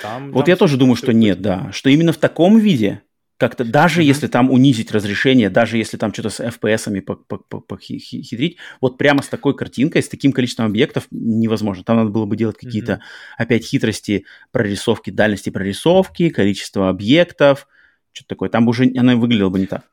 Там, 0.00 0.32
вот 0.32 0.46
там 0.46 0.52
я 0.52 0.56
тоже 0.56 0.76
думаю, 0.76 0.96
что 0.96 1.12
нет, 1.12 1.42
да. 1.42 1.70
Что 1.72 1.90
именно 1.90 2.12
в 2.12 2.16
таком 2.16 2.58
виде 2.58 3.02
как-то, 3.42 3.64
даже 3.64 4.02
mm-hmm. 4.02 4.04
если 4.04 4.26
там 4.28 4.52
унизить 4.52 4.92
разрешение, 4.92 5.50
даже 5.50 5.76
если 5.76 5.96
там 5.96 6.12
что-то 6.12 6.30
с 6.30 6.38
FPS-ами 6.38 7.00
похитрить, 7.00 8.56
вот 8.80 8.98
прямо 8.98 9.20
с 9.20 9.28
такой 9.28 9.56
картинкой, 9.56 10.02
с 10.02 10.08
таким 10.08 10.32
количеством 10.32 10.66
объектов 10.66 11.08
невозможно. 11.10 11.82
Там 11.82 11.96
надо 11.96 12.10
было 12.10 12.24
бы 12.24 12.36
делать 12.36 12.56
какие-то, 12.56 12.92
mm-hmm. 12.92 13.34
опять, 13.38 13.64
хитрости 13.64 14.26
прорисовки, 14.52 15.10
дальности 15.10 15.50
прорисовки, 15.50 16.28
количество 16.30 16.88
объектов, 16.88 17.66
что-то 18.12 18.28
такое. 18.28 18.48
Там 18.48 18.64
бы 18.64 18.70
уже 18.70 18.84
она 18.96 19.16
выглядела 19.16 19.48
бы 19.48 19.58
не 19.58 19.66
так. 19.66 19.90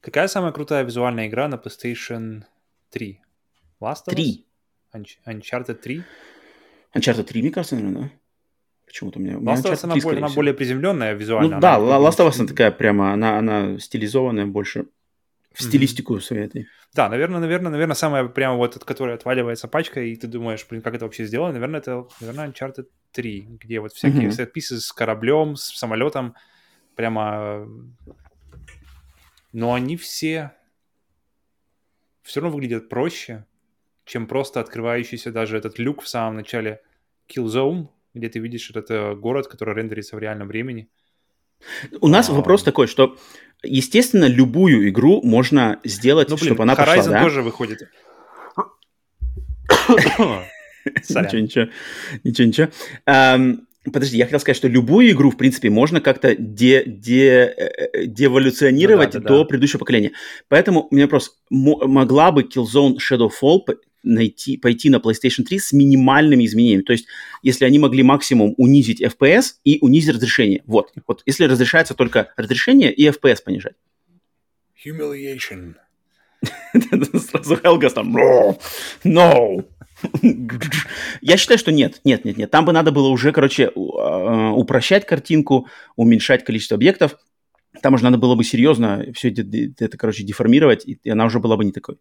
Какая 0.00 0.28
самая 0.28 0.52
крутая 0.52 0.84
визуальная 0.84 1.26
игра 1.26 1.48
на 1.48 1.56
PlayStation 1.56 2.44
3? 2.90 3.20
Last 3.80 4.06
of 4.06 4.14
3. 4.14 4.46
Us? 4.94 5.06
Uncharted 5.26 5.74
3? 5.74 6.04
Uncharted 6.94 7.24
3, 7.24 7.42
мне 7.42 7.50
кажется, 7.50 7.74
наверное, 7.74 8.02
да. 8.02 8.10
Почему-то 8.90 9.20
мне... 9.20 9.34
Last 9.34 9.62
of 9.62 9.72
Us, 9.72 9.84
она, 9.84 9.94
более, 10.02 10.18
она 10.18 10.34
более 10.34 10.52
приземленная 10.52 11.14
визуально. 11.14 11.54
Ну, 11.54 11.60
да, 11.60 11.78
Last 11.78 12.18
of 12.18 12.28
Us 12.28 12.40
она 12.40 12.48
такая 12.48 12.72
прямо, 12.72 13.12
она, 13.12 13.38
она 13.38 13.78
стилизованная 13.78 14.46
больше 14.46 14.86
в 15.52 15.62
стилистику 15.62 16.16
mm-hmm. 16.16 16.20
своей 16.20 16.46
этой. 16.46 16.66
Да, 16.92 17.08
наверное, 17.08 17.38
наверное, 17.38 17.70
наверное, 17.70 17.94
самая 17.94 18.24
прямо 18.26 18.56
вот, 18.56 18.74
от 18.74 18.84
которой 18.84 19.14
отваливается 19.14 19.68
пачка, 19.68 20.00
и 20.00 20.16
ты 20.16 20.26
думаешь, 20.26 20.66
блин, 20.68 20.82
как 20.82 20.94
это 20.96 21.04
вообще 21.04 21.24
сделано? 21.24 21.52
Наверное, 21.52 21.78
это, 21.78 22.08
наверное, 22.20 22.48
Uncharted 22.48 22.86
3, 23.12 23.58
где 23.62 23.78
вот 23.78 23.92
всякие 23.92 24.26
mm-hmm. 24.26 24.32
сет-писы 24.32 24.80
с 24.80 24.90
кораблем, 24.90 25.54
с 25.54 25.78
самолетом, 25.78 26.34
прямо... 26.96 27.68
Но 29.52 29.74
они 29.74 29.96
все 29.96 30.50
все 32.22 32.40
равно 32.40 32.56
выглядят 32.56 32.88
проще, 32.88 33.46
чем 34.04 34.26
просто 34.26 34.58
открывающийся 34.58 35.30
даже 35.30 35.56
этот 35.56 35.78
люк 35.78 36.02
в 36.02 36.08
самом 36.08 36.36
начале 36.36 36.80
Killzone, 37.28 37.88
где 38.14 38.28
ты 38.28 38.38
видишь 38.38 38.70
это 38.74 39.14
город, 39.14 39.46
который 39.46 39.74
рендерится 39.74 40.16
в 40.16 40.18
реальном 40.18 40.48
времени. 40.48 40.88
У 42.00 42.08
нас 42.08 42.28
а... 42.28 42.32
вопрос 42.32 42.62
такой, 42.62 42.86
что, 42.86 43.16
естественно, 43.62 44.26
любую 44.26 44.88
игру 44.88 45.20
можно 45.22 45.80
сделать, 45.84 46.28
ну, 46.28 46.36
блин, 46.36 46.46
чтобы 46.46 46.62
она 46.62 46.74
Horizon 46.74 46.96
пошла, 46.96 47.12
да? 47.12 47.22
тоже 47.22 47.42
выходит. 47.42 47.88
Ничего, 51.10 51.40
ничего, 51.40 51.66
ничего, 52.24 52.48
ничего. 52.48 53.66
Подожди, 53.92 54.18
я 54.18 54.24
хотел 54.26 54.40
сказать, 54.40 54.58
что 54.58 54.68
любую 54.68 55.10
игру, 55.10 55.30
в 55.30 55.38
принципе, 55.38 55.70
можно 55.70 56.02
как-то 56.02 56.34
де, 56.36 56.84
де, 56.84 57.54
э, 57.56 58.06
деволюционировать 58.06 59.14
ну, 59.14 59.20
да, 59.20 59.28
да, 59.28 59.28
до 59.28 59.38
да. 59.38 59.44
предыдущего 59.46 59.78
поколения. 59.78 60.12
Поэтому 60.48 60.86
у 60.90 60.94
меня 60.94 61.06
вопрос, 61.06 61.38
могла 61.48 62.30
бы 62.30 62.42
Killzone 62.42 62.96
Shadowfall 62.98 63.60
найти, 64.02 64.56
пойти 64.56 64.90
на 64.90 64.96
PlayStation 64.96 65.44
3 65.44 65.58
с 65.58 65.72
минимальными 65.72 66.44
изменениями. 66.46 66.82
То 66.82 66.92
есть, 66.92 67.06
если 67.42 67.64
они 67.64 67.78
могли 67.78 68.02
максимум 68.02 68.54
унизить 68.56 69.02
FPS 69.02 69.54
и 69.64 69.78
унизить 69.80 70.14
разрешение. 70.14 70.62
Вот. 70.66 70.92
Вот 71.06 71.22
если 71.26 71.44
разрешается 71.44 71.94
только 71.94 72.32
разрешение 72.36 72.92
и 72.92 73.08
FPS 73.08 73.42
понижать. 73.44 73.74
Humiliation. 74.84 75.74
Сразу 77.30 77.56
Хелгас 77.56 77.92
там, 77.92 78.16
no. 79.04 79.64
Я 81.20 81.36
считаю, 81.36 81.58
что 81.58 81.72
нет, 81.72 82.00
нет, 82.04 82.24
нет, 82.24 82.38
нет. 82.38 82.50
Там 82.50 82.64
бы 82.64 82.72
надо 82.72 82.90
было 82.90 83.08
уже, 83.08 83.32
короче, 83.32 83.70
а, 83.74 84.52
упрощать 84.52 85.04
картинку, 85.06 85.68
уменьшать 85.96 86.44
количество 86.44 86.76
объектов. 86.76 87.18
Там 87.82 87.94
уже 87.94 88.04
надо 88.04 88.16
было 88.16 88.34
бы 88.34 88.42
серьезно 88.42 89.06
все 89.14 89.30
это, 89.30 89.42
это 89.78 89.98
короче, 89.98 90.24
деформировать, 90.24 90.86
и 90.86 91.10
она 91.10 91.26
уже 91.26 91.38
была 91.38 91.56
бы 91.56 91.64
не 91.64 91.72
такой. 91.72 91.98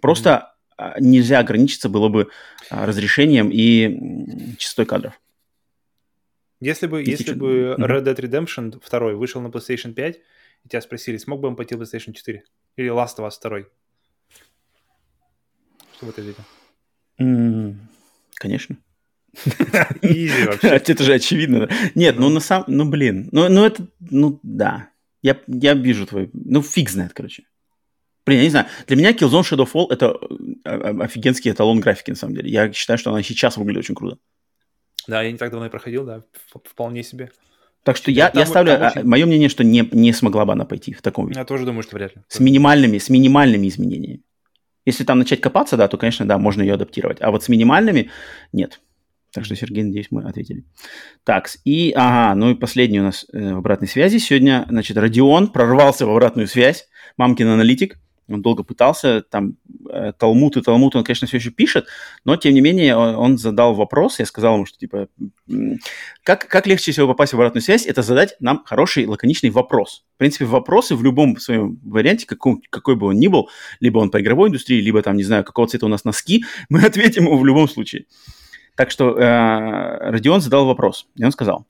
Просто 0.00 0.54
нельзя 0.98 1.38
ограничиться 1.38 1.88
было 1.88 2.08
бы 2.08 2.28
а, 2.70 2.86
разрешением 2.86 3.50
и 3.52 4.56
частотой 4.58 4.86
кадров. 4.86 5.20
Если 6.60 6.86
бы, 6.86 7.02
если 7.02 7.34
бы 7.34 7.74
Red 7.78 8.04
Dead 8.04 8.16
Redemption 8.16 8.70
2 8.70 9.14
вышел 9.14 9.40
на 9.40 9.48
PlayStation 9.48 9.92
5, 9.94 10.20
и 10.64 10.68
тебя 10.68 10.80
спросили, 10.80 11.16
смог 11.16 11.40
бы 11.40 11.48
он 11.48 11.56
пойти 11.56 11.74
на 11.74 11.82
PlayStation 11.82 12.12
4? 12.12 12.44
Или 12.76 12.90
Last 12.90 13.18
of 13.18 13.26
Us 13.26 13.32
2? 13.42 13.64
Что 15.96 16.06
бы 16.06 16.12
ты 16.12 16.20
ответил? 16.20 16.44
Mm, 17.20 17.76
конечно. 18.34 18.76
Изи 20.02 20.44
вообще. 20.46 20.68
Это 20.68 21.02
же 21.02 21.14
очевидно. 21.14 21.68
Нет, 21.94 22.18
ну 22.18 22.28
на 22.28 22.40
самом... 22.40 22.64
Ну, 22.68 22.88
блин. 22.88 23.28
Ну, 23.32 23.48
ну 23.48 23.64
это... 23.64 23.86
Ну, 23.98 24.38
да. 24.42 24.90
Я, 25.20 25.40
я 25.46 25.74
вижу 25.74 26.06
твой... 26.06 26.30
Ну, 26.32 26.62
фиг 26.62 26.90
знает, 26.90 27.12
короче. 27.12 27.44
Блин, 28.24 28.38
я 28.38 28.44
не 28.44 28.50
знаю. 28.50 28.66
Для 28.86 28.96
меня 28.96 29.12
Killzone 29.12 29.42
Shadow 29.42 29.68
Fall 29.70 29.86
это 29.90 30.16
э, 30.64 31.02
офигенский 31.02 31.50
эталон 31.50 31.80
графики, 31.80 32.10
на 32.10 32.16
самом 32.16 32.34
деле. 32.34 32.50
Я 32.50 32.72
считаю, 32.72 32.98
что 32.98 33.10
она 33.10 33.22
сейчас 33.22 33.56
выглядит 33.56 33.80
очень 33.80 33.94
круто. 33.94 34.18
Да, 35.08 35.22
я 35.22 35.32
не 35.32 35.38
так 35.38 35.50
давно 35.50 35.66
и 35.66 35.70
проходил, 35.70 36.04
да, 36.04 36.22
вполне 36.64 37.02
себе. 37.02 37.30
Так 37.82 37.96
что 37.96 38.12
я, 38.12 38.30
я 38.32 38.46
ставлю, 38.46 38.74
а, 38.74 38.90
очень... 38.90 39.02
мое 39.04 39.26
мнение, 39.26 39.48
что 39.48 39.64
не, 39.64 39.88
не 39.90 40.12
смогла 40.12 40.44
бы 40.44 40.52
она 40.52 40.64
пойти 40.64 40.92
в 40.92 41.02
таком 41.02 41.26
виде. 41.26 41.40
Я 41.40 41.44
тоже 41.44 41.64
думаю, 41.64 41.82
что 41.82 41.96
вряд 41.96 42.14
ли. 42.14 42.22
С 42.28 42.38
минимальными, 42.38 42.98
с 42.98 43.08
минимальными 43.08 43.66
изменениями. 43.66 44.22
Если 44.84 45.04
там 45.04 45.18
начать 45.18 45.40
копаться, 45.40 45.76
да, 45.76 45.88
то, 45.88 45.96
конечно, 45.96 46.26
да, 46.26 46.38
можно 46.38 46.62
ее 46.62 46.74
адаптировать. 46.74 47.18
А 47.20 47.30
вот 47.32 47.42
с 47.42 47.48
минимальными 47.48 48.10
нет. 48.52 48.80
Так 49.32 49.44
что, 49.44 49.56
Сергей, 49.56 49.82
надеюсь, 49.82 50.08
мы 50.10 50.24
ответили. 50.24 50.64
Так, 51.24 51.48
и, 51.64 51.92
ага, 51.96 52.34
ну 52.34 52.50
и 52.50 52.54
последний 52.54 53.00
у 53.00 53.04
нас 53.04 53.26
э, 53.32 53.54
в 53.54 53.58
обратной 53.58 53.88
связи. 53.88 54.18
Сегодня, 54.18 54.66
значит, 54.68 54.96
Родион 54.96 55.48
прорвался 55.48 56.06
в 56.06 56.10
обратную 56.10 56.46
связь, 56.46 56.86
мамкин 57.16 57.48
аналитик. 57.48 57.98
Он 58.32 58.42
долго 58.42 58.62
пытался, 58.62 59.22
там, 59.22 59.56
э, 59.90 60.12
Талмуд 60.18 60.56
и 60.56 60.62
Талмуд 60.62 60.96
он, 60.96 61.04
конечно, 61.04 61.26
все 61.26 61.36
еще 61.36 61.50
пишет, 61.50 61.86
но, 62.24 62.36
тем 62.36 62.54
не 62.54 62.60
менее, 62.60 62.96
он, 62.96 63.14
он 63.14 63.38
задал 63.38 63.74
вопрос, 63.74 64.18
я 64.18 64.26
сказал 64.26 64.54
ему, 64.54 64.66
что, 64.66 64.78
типа, 64.78 65.08
как, 66.22 66.48
как 66.48 66.66
легче 66.66 66.92
всего 66.92 67.06
попасть 67.08 67.32
в 67.32 67.36
обратную 67.36 67.62
связь, 67.62 67.86
это 67.86 68.02
задать 68.02 68.36
нам 68.40 68.62
хороший, 68.64 69.06
лаконичный 69.06 69.50
вопрос. 69.50 70.04
В 70.14 70.18
принципе, 70.18 70.44
вопросы 70.44 70.94
в 70.94 71.02
любом 71.02 71.38
своем 71.38 71.78
варианте, 71.84 72.26
каком, 72.26 72.62
какой 72.70 72.96
бы 72.96 73.08
он 73.08 73.16
ни 73.16 73.28
был, 73.28 73.48
либо 73.80 73.98
он 73.98 74.10
по 74.10 74.20
игровой 74.20 74.48
индустрии, 74.48 74.80
либо, 74.80 75.02
там, 75.02 75.16
не 75.16 75.24
знаю, 75.24 75.44
какого 75.44 75.68
цвета 75.68 75.86
у 75.86 75.88
нас 75.88 76.04
носки, 76.04 76.44
мы 76.68 76.84
ответим 76.84 77.24
ему 77.24 77.38
в 77.38 77.46
любом 77.46 77.68
случае. 77.68 78.06
Так 78.74 78.90
что 78.90 79.18
э, 79.18 80.10
Родион 80.10 80.40
задал 80.40 80.66
вопрос, 80.66 81.06
и 81.16 81.24
он 81.24 81.32
сказал, 81.32 81.66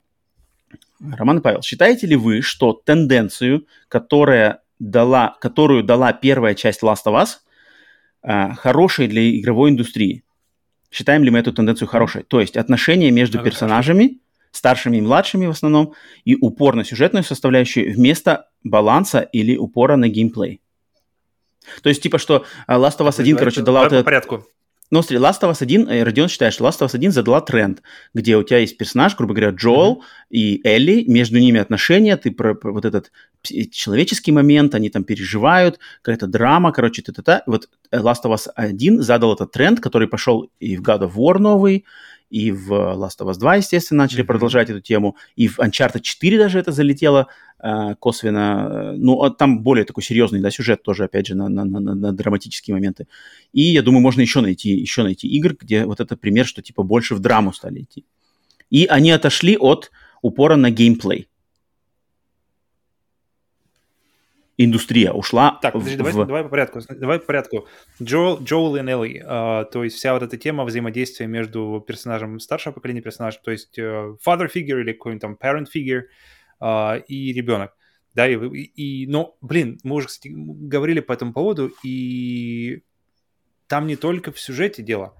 Роман 1.11 1.39
и 1.39 1.41
Павел, 1.41 1.61
считаете 1.61 2.07
ли 2.07 2.15
вы, 2.15 2.41
что 2.41 2.73
тенденцию, 2.73 3.67
которая 3.89 4.62
дала, 4.79 5.35
которую 5.41 5.83
дала 5.83 6.13
первая 6.13 6.55
часть 6.55 6.83
Last 6.83 7.05
of 7.05 7.21
Us, 7.21 7.37
а, 8.21 8.53
хорошей 8.55 9.07
для 9.07 9.37
игровой 9.39 9.69
индустрии. 9.71 10.23
Считаем 10.91 11.23
ли 11.23 11.29
мы 11.29 11.39
эту 11.39 11.51
тенденцию 11.51 11.87
хорошей? 11.87 12.23
То 12.23 12.39
есть 12.39 12.55
отношения 12.55 13.11
между 13.11 13.39
Это 13.39 13.45
персонажами, 13.45 14.19
старшими 14.51 14.97
и 14.97 15.01
младшими 15.01 15.47
в 15.47 15.51
основном, 15.51 15.93
и 16.23 16.35
упор 16.35 16.75
на 16.75 16.83
сюжетную 16.83 17.23
составляющую 17.23 17.93
вместо 17.93 18.49
баланса 18.63 19.21
или 19.21 19.57
упора 19.57 19.95
на 19.95 20.07
геймплей. 20.07 20.61
То 21.81 21.89
есть, 21.89 22.03
типа, 22.03 22.17
что 22.17 22.45
а, 22.67 22.77
Last 22.77 22.99
of 22.99 23.07
Us 23.07 23.19
1, 23.19 23.37
короче, 23.37 23.61
дала... 23.61 23.89
По 23.89 24.03
порядку. 24.03 24.45
Но 24.91 25.01
смотри, 25.01 25.17
Last 25.17 25.41
of 25.41 25.51
Us 25.51 25.61
1, 25.61 25.89
э, 25.89 26.03
Родион 26.03 26.29
считает, 26.29 26.53
что 26.53 26.65
Last 26.65 26.79
of 26.79 26.87
Us 26.87 26.95
1 26.95 27.11
задала 27.11 27.41
тренд, 27.41 27.81
где 28.13 28.37
у 28.37 28.43
тебя 28.43 28.59
есть 28.59 28.77
персонаж, 28.77 29.15
грубо 29.15 29.33
говоря, 29.33 29.51
Джоэл 29.51 29.93
mm-hmm. 29.93 30.27
и 30.29 30.61
Элли, 30.63 31.03
между 31.07 31.39
ними 31.39 31.59
отношения, 31.59 32.15
ты 32.17 32.31
про, 32.31 32.53
про 32.53 32.71
вот 32.71 32.85
этот 32.85 33.11
человеческий 33.41 34.31
момент, 34.31 34.75
они 34.75 34.89
там 34.89 35.03
переживают, 35.03 35.79
какая-то 36.01 36.27
драма, 36.27 36.71
короче, 36.71 37.01
та-та-та. 37.01 37.43
Вот 37.47 37.69
Last 37.91 38.23
of 38.25 38.33
Us 38.33 38.47
1 38.55 39.01
задал 39.01 39.33
этот 39.33 39.51
тренд, 39.51 39.79
который 39.79 40.07
пошел 40.07 40.49
и 40.59 40.77
в 40.77 40.81
God 40.81 41.01
of 41.01 41.15
War 41.15 41.39
новый, 41.39 41.85
и 42.33 42.51
в 42.51 42.71
Last 42.71 43.19
of 43.19 43.29
Us 43.29 43.37
2, 43.37 43.57
естественно, 43.57 44.03
начали 44.03 44.23
mm-hmm. 44.23 44.25
продолжать 44.25 44.69
эту 44.71 44.81
тему, 44.81 45.15
и 45.35 45.47
в 45.47 45.59
Uncharted 45.59 46.01
4 46.01 46.39
даже 46.39 46.57
это 46.57 46.71
залетело 46.71 47.27
э, 47.61 47.93
косвенно. 47.99 48.93
Ну, 48.97 49.21
а 49.21 49.29
там 49.29 49.61
более 49.61 49.85
такой 49.85 50.01
серьезный, 50.01 50.41
да, 50.41 50.49
сюжет 50.49 50.81
тоже, 50.81 51.03
опять 51.03 51.27
же, 51.27 51.35
на, 51.35 51.47
на, 51.47 51.63
на, 51.63 51.79
на 51.79 52.11
драматические 52.11 52.73
моменты. 52.73 53.05
И 53.51 53.61
я 53.61 53.83
думаю, 53.83 54.01
можно 54.01 54.21
еще 54.21 54.41
найти, 54.41 54.69
еще 54.69 55.03
найти 55.03 55.27
игр, 55.27 55.55
где 55.59 55.85
вот 55.85 55.99
это 55.99 56.17
пример, 56.17 56.47
что 56.47 56.63
типа 56.63 56.81
больше 56.81 57.13
в 57.13 57.19
драму 57.19 57.53
стали 57.53 57.81
идти. 57.81 58.03
И 58.71 58.85
они 58.85 59.11
отошли 59.11 59.55
от 59.55 59.91
упора 60.23 60.55
на 60.55 60.71
геймплей. 60.71 61.27
Индустрия 64.57 65.11
ушла. 65.11 65.59
Так, 65.61 65.73
подожди, 65.73 65.95
в... 65.95 65.97
давай, 65.97 66.13
давай 66.13 66.43
по 66.43 66.49
порядку. 66.49 66.81
Давай 66.89 67.19
по 67.19 67.25
порядку. 67.25 67.67
Джоэл, 68.01 68.43
Джоэл 68.43 68.75
и 68.75 68.81
Нелли, 68.81 69.23
э, 69.23 69.65
то 69.71 69.83
есть 69.83 69.97
вся 69.97 70.13
вот 70.13 70.23
эта 70.23 70.37
тема 70.37 70.63
взаимодействия 70.63 71.27
между 71.27 71.83
персонажем 71.85 72.39
старшего 72.39 72.73
поколения 72.73 73.01
персонажа, 73.01 73.39
то 73.43 73.51
есть 73.51 73.77
э, 73.77 74.15
father 74.25 74.49
figure 74.53 74.79
или 74.81 74.93
какой-нибудь 74.93 75.21
там 75.21 75.37
parent 75.41 75.67
figure 75.73 76.03
э, 76.61 77.01
и 77.07 77.33
ребенок. 77.33 77.75
Да, 78.13 78.27
и, 78.27 78.35
и, 78.35 79.07
но, 79.07 79.37
блин, 79.41 79.79
мы 79.83 79.95
уже, 79.95 80.07
кстати, 80.07 80.31
говорили 80.31 80.99
по 80.99 81.13
этому 81.13 81.33
поводу, 81.33 81.71
и 81.83 82.83
там 83.67 83.87
не 83.87 83.95
только 83.95 84.31
в 84.31 84.39
сюжете 84.39 84.83
дело, 84.83 85.15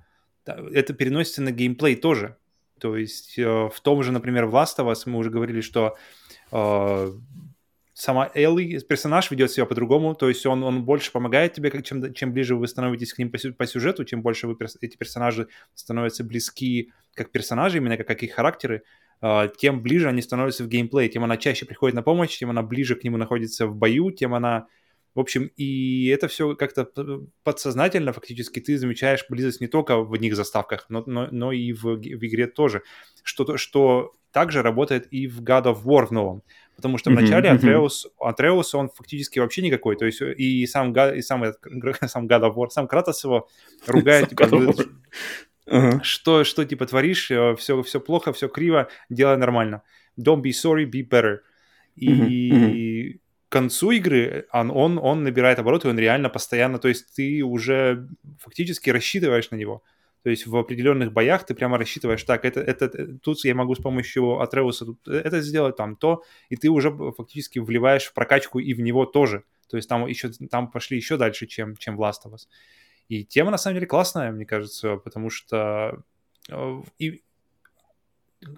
это 0.46 0.94
переносится 0.94 1.42
на 1.42 1.52
геймплей 1.52 1.96
тоже. 1.96 2.38
То 2.80 2.98
есть 2.98 3.40
э, 3.40 3.44
в 3.44 3.80
том 3.82 4.04
же, 4.04 4.12
например, 4.12 4.46
в 4.46 4.56
Last 4.56 4.78
of 4.78 4.92
Us 4.92 5.04
мы 5.06 5.18
уже 5.18 5.32
говорили, 5.32 5.62
что 5.62 5.98
э, 6.52 7.12
сама 7.94 8.32
Элли, 8.34 8.80
персонаж 8.80 9.30
ведет 9.30 9.52
себя 9.52 9.66
по-другому, 9.66 10.16
то 10.16 10.28
есть 10.28 10.46
он, 10.46 10.64
он 10.64 10.84
больше 10.84 11.12
помогает 11.12 11.54
тебе, 11.54 11.70
как, 11.70 11.86
чем, 11.86 12.14
чем 12.14 12.34
ближе 12.34 12.56
вы 12.56 12.68
становитесь 12.68 13.14
к 13.14 13.20
ним 13.20 13.32
по, 13.32 13.38
по 13.58 13.68
сюжету, 13.68 14.04
тем 14.04 14.22
больше 14.22 14.48
вы, 14.48 14.58
эти 14.82 14.98
персонажи 14.98 15.48
становятся 15.76 16.24
близки 16.24 16.92
как 17.14 17.32
персонажи, 17.32 17.78
именно 17.78 17.98
как, 17.98 18.08
как 18.08 18.24
их 18.24 18.34
характеры, 18.34 18.84
uh, 19.22 19.52
тем 19.58 19.82
ближе 19.82 20.10
они 20.10 20.22
становятся 20.22 20.64
в 20.64 20.68
геймплее, 20.68 21.10
тем 21.10 21.24
она 21.24 21.38
чаще 21.38 21.66
приходит 21.66 21.96
на 21.96 22.02
помощь, 22.02 22.38
тем 22.38 22.50
она 22.50 22.64
ближе 22.64 22.96
к 22.96 23.04
нему 23.04 23.18
находится 23.18 23.68
в 23.68 23.76
бою, 23.76 24.12
тем 24.12 24.34
она... 24.34 24.68
В 25.14 25.20
общем, 25.20 25.52
и 25.58 26.08
это 26.08 26.28
все 26.28 26.56
как-то 26.56 26.90
подсознательно 27.44 28.14
фактически 28.14 28.60
ты 28.60 28.80
замечаешь 28.80 29.24
близость 29.30 29.62
не 29.62 29.68
только 29.68 29.98
в 29.98 30.12
одних 30.12 30.36
заставках, 30.36 30.88
но, 30.90 31.04
но, 31.06 31.28
но 31.30 31.52
и 31.52 31.72
в, 31.72 31.84
в 31.84 32.00
игре 32.00 32.48
тоже. 32.48 32.82
Что, 33.22 33.58
что 33.58 34.14
также 34.34 34.64
работает 34.64 35.08
и 35.12 35.28
в 35.28 35.42
God 35.42 35.66
of 35.66 35.84
War 35.84 36.08
в 36.08 36.12
новом. 36.12 36.42
Потому 36.76 36.98
что 36.98 37.12
вначале 37.12 37.50
mm-hmm, 37.50 37.56
Атреус, 37.56 38.08
Атреус, 38.20 38.76
он 38.76 38.90
фактически 38.90 39.40
вообще 39.40 39.62
никакой. 39.62 39.96
То 39.96 40.06
есть 40.06 40.22
и 40.22 40.66
сам, 40.66 40.92
и 40.92 41.22
сам, 41.22 41.44
сам 42.08 42.28
God 42.28 42.42
of 42.42 42.56
War, 42.56 42.70
сам 42.70 42.88
Кратос 42.88 43.24
его 43.24 43.48
ругает, 43.88 44.30
типа, 44.30 44.50
что, 46.02 46.44
что, 46.44 46.66
типа, 46.66 46.86
творишь, 46.86 47.26
все, 47.26 47.80
э, 47.80 47.84
все 47.84 48.00
плохо, 48.00 48.34
все 48.34 48.48
криво, 48.48 48.90
делай 49.10 49.38
нормально. 49.38 49.84
Don't 50.20 50.42
be 50.42 50.52
sorry, 50.52 50.86
be 50.86 51.08
better. 51.08 51.40
И 51.96 53.20
к 53.50 53.52
концу 53.52 53.92
игры 53.92 54.48
он, 54.52 54.72
он, 54.72 54.98
он 54.98 55.24
набирает 55.24 55.60
обороты, 55.60 55.88
он 55.88 56.00
реально 56.00 56.30
постоянно, 56.30 56.80
то 56.80 56.88
есть 56.88 57.14
ты 57.16 57.44
уже 57.44 58.08
фактически 58.40 58.90
рассчитываешь 58.90 59.52
на 59.52 59.58
него. 59.58 59.84
То 60.24 60.30
есть 60.30 60.48
в 60.48 60.56
определенных 60.56 61.12
боях 61.12 61.46
ты 61.46 61.54
прямо 61.54 61.78
рассчитываешь, 61.78 62.24
так, 62.24 62.46
это, 62.46 62.62
это, 62.62 63.18
тут 63.20 63.44
я 63.44 63.54
могу 63.54 63.76
с 63.76 63.80
помощью 63.80 64.40
Атреуса 64.40 64.86
это 65.06 65.42
сделать, 65.42 65.76
там 65.76 65.98
то, 65.98 66.24
и 66.50 66.56
ты 66.56 66.70
уже 66.70 66.92
фактически 67.12 67.60
вливаешь 67.60 68.06
в 68.06 68.14
прокачку 68.14 68.60
и 68.60 68.74
в 68.74 68.80
него 68.80 69.06
тоже. 69.06 69.44
То 69.70 69.78
есть 69.78 69.90
там 69.90 70.08
еще 70.08 70.32
там 70.50 70.72
пошли 70.72 70.98
еще 70.98 71.18
дальше, 71.18 71.46
чем, 71.46 71.76
чем 71.76 71.98
в 71.98 72.02
Last 72.02 72.26
of 72.26 72.34
Us. 72.34 72.48
И 73.10 73.26
тема 73.26 73.52
на 73.52 73.58
самом 73.58 73.76
деле 73.76 73.88
классная, 73.88 74.32
мне 74.32 74.46
кажется, 74.46 74.96
потому 74.96 75.30
что 75.30 76.04
э, 76.50 76.82
и 77.00 77.22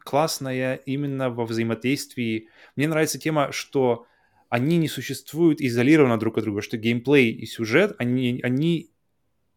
классная 0.03 0.75
именно 0.75 1.29
во 1.29 1.45
взаимодействии. 1.45 2.49
Мне 2.75 2.87
нравится 2.87 3.17
тема, 3.17 3.51
что 3.51 4.05
они 4.49 4.77
не 4.77 4.87
существуют 4.87 5.61
изолированно 5.61 6.19
друг 6.19 6.37
от 6.37 6.43
друга, 6.43 6.61
что 6.61 6.77
геймплей 6.77 7.31
и 7.31 7.45
сюжет, 7.45 7.95
они, 7.97 8.39
они 8.43 8.91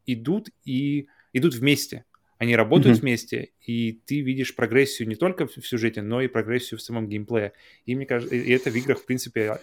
идут 0.07 0.49
и 0.65 1.09
идут 1.33 1.55
вместе. 1.55 2.05
Они 2.39 2.55
работают 2.55 2.99
mm-hmm. 2.99 3.01
вместе, 3.01 3.51
и 3.67 4.01
ты 4.07 4.21
видишь 4.21 4.55
прогрессию 4.55 5.09
не 5.09 5.17
только 5.17 5.49
в 5.49 5.67
сюжете, 5.67 6.03
но 6.03 6.21
и 6.21 6.29
прогрессию 6.29 6.79
в 6.79 6.83
самом 6.83 7.09
геймплее. 7.09 7.53
И 7.85 7.97
мне 7.97 8.07
кажется, 8.07 8.35
и 8.37 8.51
это 8.53 8.71
в 8.71 8.77
играх, 8.77 9.01
в 9.01 9.07
принципе, 9.07 9.59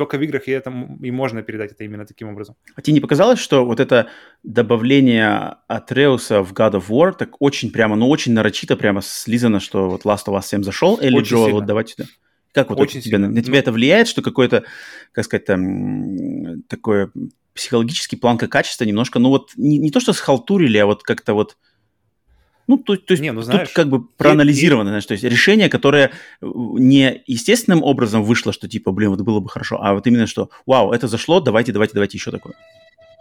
только 0.00 0.18
в 0.18 0.22
играх 0.22 0.48
и 0.48 0.50
это 0.50 0.72
и 1.02 1.10
можно 1.10 1.42
передать 1.42 1.72
это 1.72 1.84
именно 1.84 2.06
таким 2.06 2.28
образом. 2.28 2.56
А 2.74 2.82
тебе 2.82 2.94
не 2.94 3.00
показалось, 3.00 3.38
что 3.38 3.64
вот 3.64 3.80
это 3.80 4.08
добавление 4.42 5.56
Атреуса 5.68 6.42
в 6.42 6.52
God 6.52 6.72
of 6.72 6.88
War 6.88 7.12
так 7.12 7.36
очень 7.38 7.70
прямо, 7.70 7.96
ну 7.96 8.08
очень 8.08 8.32
нарочито 8.32 8.76
прямо 8.76 9.02
слизано, 9.02 9.60
что 9.60 9.90
вот 9.90 10.04
Last 10.04 10.26
of 10.26 10.38
Us 10.38 10.46
7 10.46 10.62
зашел, 10.62 10.96
или 10.96 11.20
Джо, 11.20 11.48
вот 11.50 11.66
давайте 11.66 11.92
сюда. 11.94 12.08
Как 12.52 12.70
вот 12.70 12.80
очень 12.80 12.98
это 12.98 13.08
тебе, 13.08 13.18
на 13.18 13.42
тебя 13.42 13.54
ну... 13.54 13.58
это 13.58 13.72
влияет, 13.72 14.08
что 14.08 14.22
какое-то, 14.22 14.64
как 15.12 15.24
сказать, 15.24 15.44
там, 15.44 16.62
такое 16.62 17.12
психологический 17.60 18.16
планка 18.16 18.48
качества 18.48 18.84
немножко, 18.84 19.18
ну 19.18 19.28
вот 19.28 19.50
не, 19.56 19.76
не 19.76 19.90
то, 19.90 20.00
что 20.00 20.14
схалтурили, 20.14 20.78
а 20.78 20.86
вот 20.86 21.02
как-то 21.02 21.34
вот 21.34 21.58
ну, 22.66 22.78
то, 22.78 22.96
то 22.96 23.12
есть 23.12 23.20
не, 23.20 23.32
ну, 23.32 23.42
знаешь, 23.42 23.68
тут 23.68 23.76
как 23.76 23.88
бы 23.88 24.06
проанализировано, 24.06 24.88
и, 24.88 24.92
знаешь, 24.92 25.04
то 25.04 25.12
есть 25.12 25.24
решение, 25.24 25.68
которое 25.68 26.06
э, 26.06 26.10
не 26.40 27.22
естественным 27.26 27.82
образом 27.82 28.22
вышло, 28.22 28.52
что 28.52 28.68
типа, 28.68 28.92
блин, 28.92 29.10
вот 29.10 29.20
было 29.20 29.40
бы 29.40 29.48
хорошо, 29.48 29.82
а 29.82 29.92
вот 29.92 30.06
именно 30.06 30.26
что, 30.26 30.50
вау, 30.66 30.92
это 30.92 31.06
зашло, 31.08 31.40
давайте, 31.40 31.72
давайте, 31.72 31.94
давайте 31.94 32.16
еще 32.16 32.30
такое. 32.30 32.54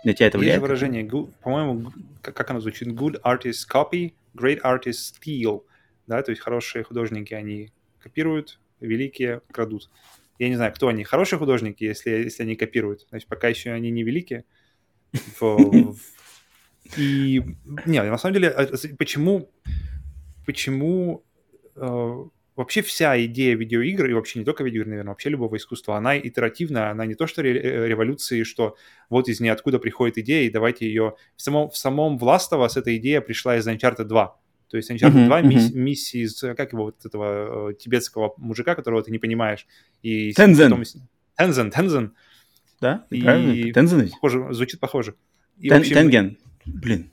На 0.06 0.14
тебя 0.14 0.28
это 0.28 0.38
влияет? 0.38 0.62
Есть 0.62 0.62
выражение, 0.62 1.28
по-моему, 1.42 1.92
как 2.22 2.50
оно 2.50 2.62
звучит, 2.62 2.90
good 2.90 3.20
artist 3.24 3.68
copy, 3.70 4.14
great 4.38 4.62
artist 4.62 5.16
steal, 5.20 5.64
да, 6.08 6.22
то 6.22 6.32
есть 6.32 6.42
хорошие 6.42 6.84
художники, 6.84 7.34
они 7.34 7.72
копируют, 8.02 8.60
великие 8.80 9.42
крадут. 9.52 9.90
Я 10.40 10.50
не 10.50 10.56
знаю, 10.56 10.74
кто 10.74 10.88
они. 10.88 11.04
Хорошие 11.04 11.38
художники, 11.38 11.84
если, 11.84 12.12
если 12.12 12.44
они 12.44 12.56
копируют. 12.56 13.06
Значит, 13.10 13.28
пока 13.28 13.50
еще 13.50 13.72
они 13.72 13.92
не 13.92 14.04
великие. 14.04 14.46
И, 16.98 17.44
нет, 17.86 18.06
на 18.06 18.18
самом 18.18 18.34
деле, 18.34 18.50
а, 18.50 18.68
почему... 18.98 19.52
почему 20.46 21.24
э, 21.76 22.24
вообще 22.56 22.82
вся 22.82 23.24
идея 23.26 23.56
видеоигр, 23.56 24.10
и 24.10 24.14
вообще 24.14 24.40
не 24.40 24.46
только 24.46 24.64
видеоигр, 24.64 24.90
наверное, 24.90 25.12
вообще 25.12 25.30
любого 25.30 25.56
искусства, 25.58 25.98
она 25.98 26.18
итеративная, 26.18 26.90
она 26.90 27.06
не 27.06 27.16
то 27.16 27.28
что 27.28 27.42
э, 27.42 27.88
революции, 27.88 28.44
что 28.44 28.76
вот 29.10 29.28
из 29.28 29.40
ниоткуда 29.42 29.78
приходит 29.78 30.18
идея, 30.20 30.48
и 30.48 30.50
давайте 30.50 30.88
ее... 30.88 31.16
В 31.36 31.42
самом, 31.42 31.70
в 31.70 31.78
самом 31.78 32.18
of 32.18 32.22
Us 32.22 32.72
эта 32.76 32.96
идея 32.98 33.22
пришла 33.22 33.58
из 33.58 33.68
Uncharted 33.68 34.06
2. 34.06 34.40
То 34.70 34.78
есть 34.78 34.92
Uncharted 34.92 35.14
uh-huh, 35.14 35.26
2 35.26 35.42
мисс, 35.42 35.72
uh-huh. 35.72 35.76
миссии 35.76 36.22
из, 36.22 36.40
как 36.40 36.74
его, 36.74 36.86
вот 36.86 37.04
этого 37.04 37.72
э, 37.72 37.74
тибетского 37.74 38.34
мужика, 38.38 38.76
которого 38.76 39.02
ты 39.02 39.12
не 39.12 39.18
понимаешь. 39.18 39.66
И 40.04 40.32
Тензен. 40.34 40.70
Потом... 40.70 40.84
Тензен, 41.36 41.72
Тензен. 41.72 42.14
Да, 42.80 43.06
и... 43.10 43.22
правильно, 43.22 43.74
Тензен. 43.74 44.10
Похоже, 44.10 44.48
звучит 44.52 44.80
похоже. 44.80 45.16
И, 45.58 45.70
Тен, 45.70 45.80
общем... 45.80 45.96
Тенген, 45.96 46.38
блин. 46.66 47.12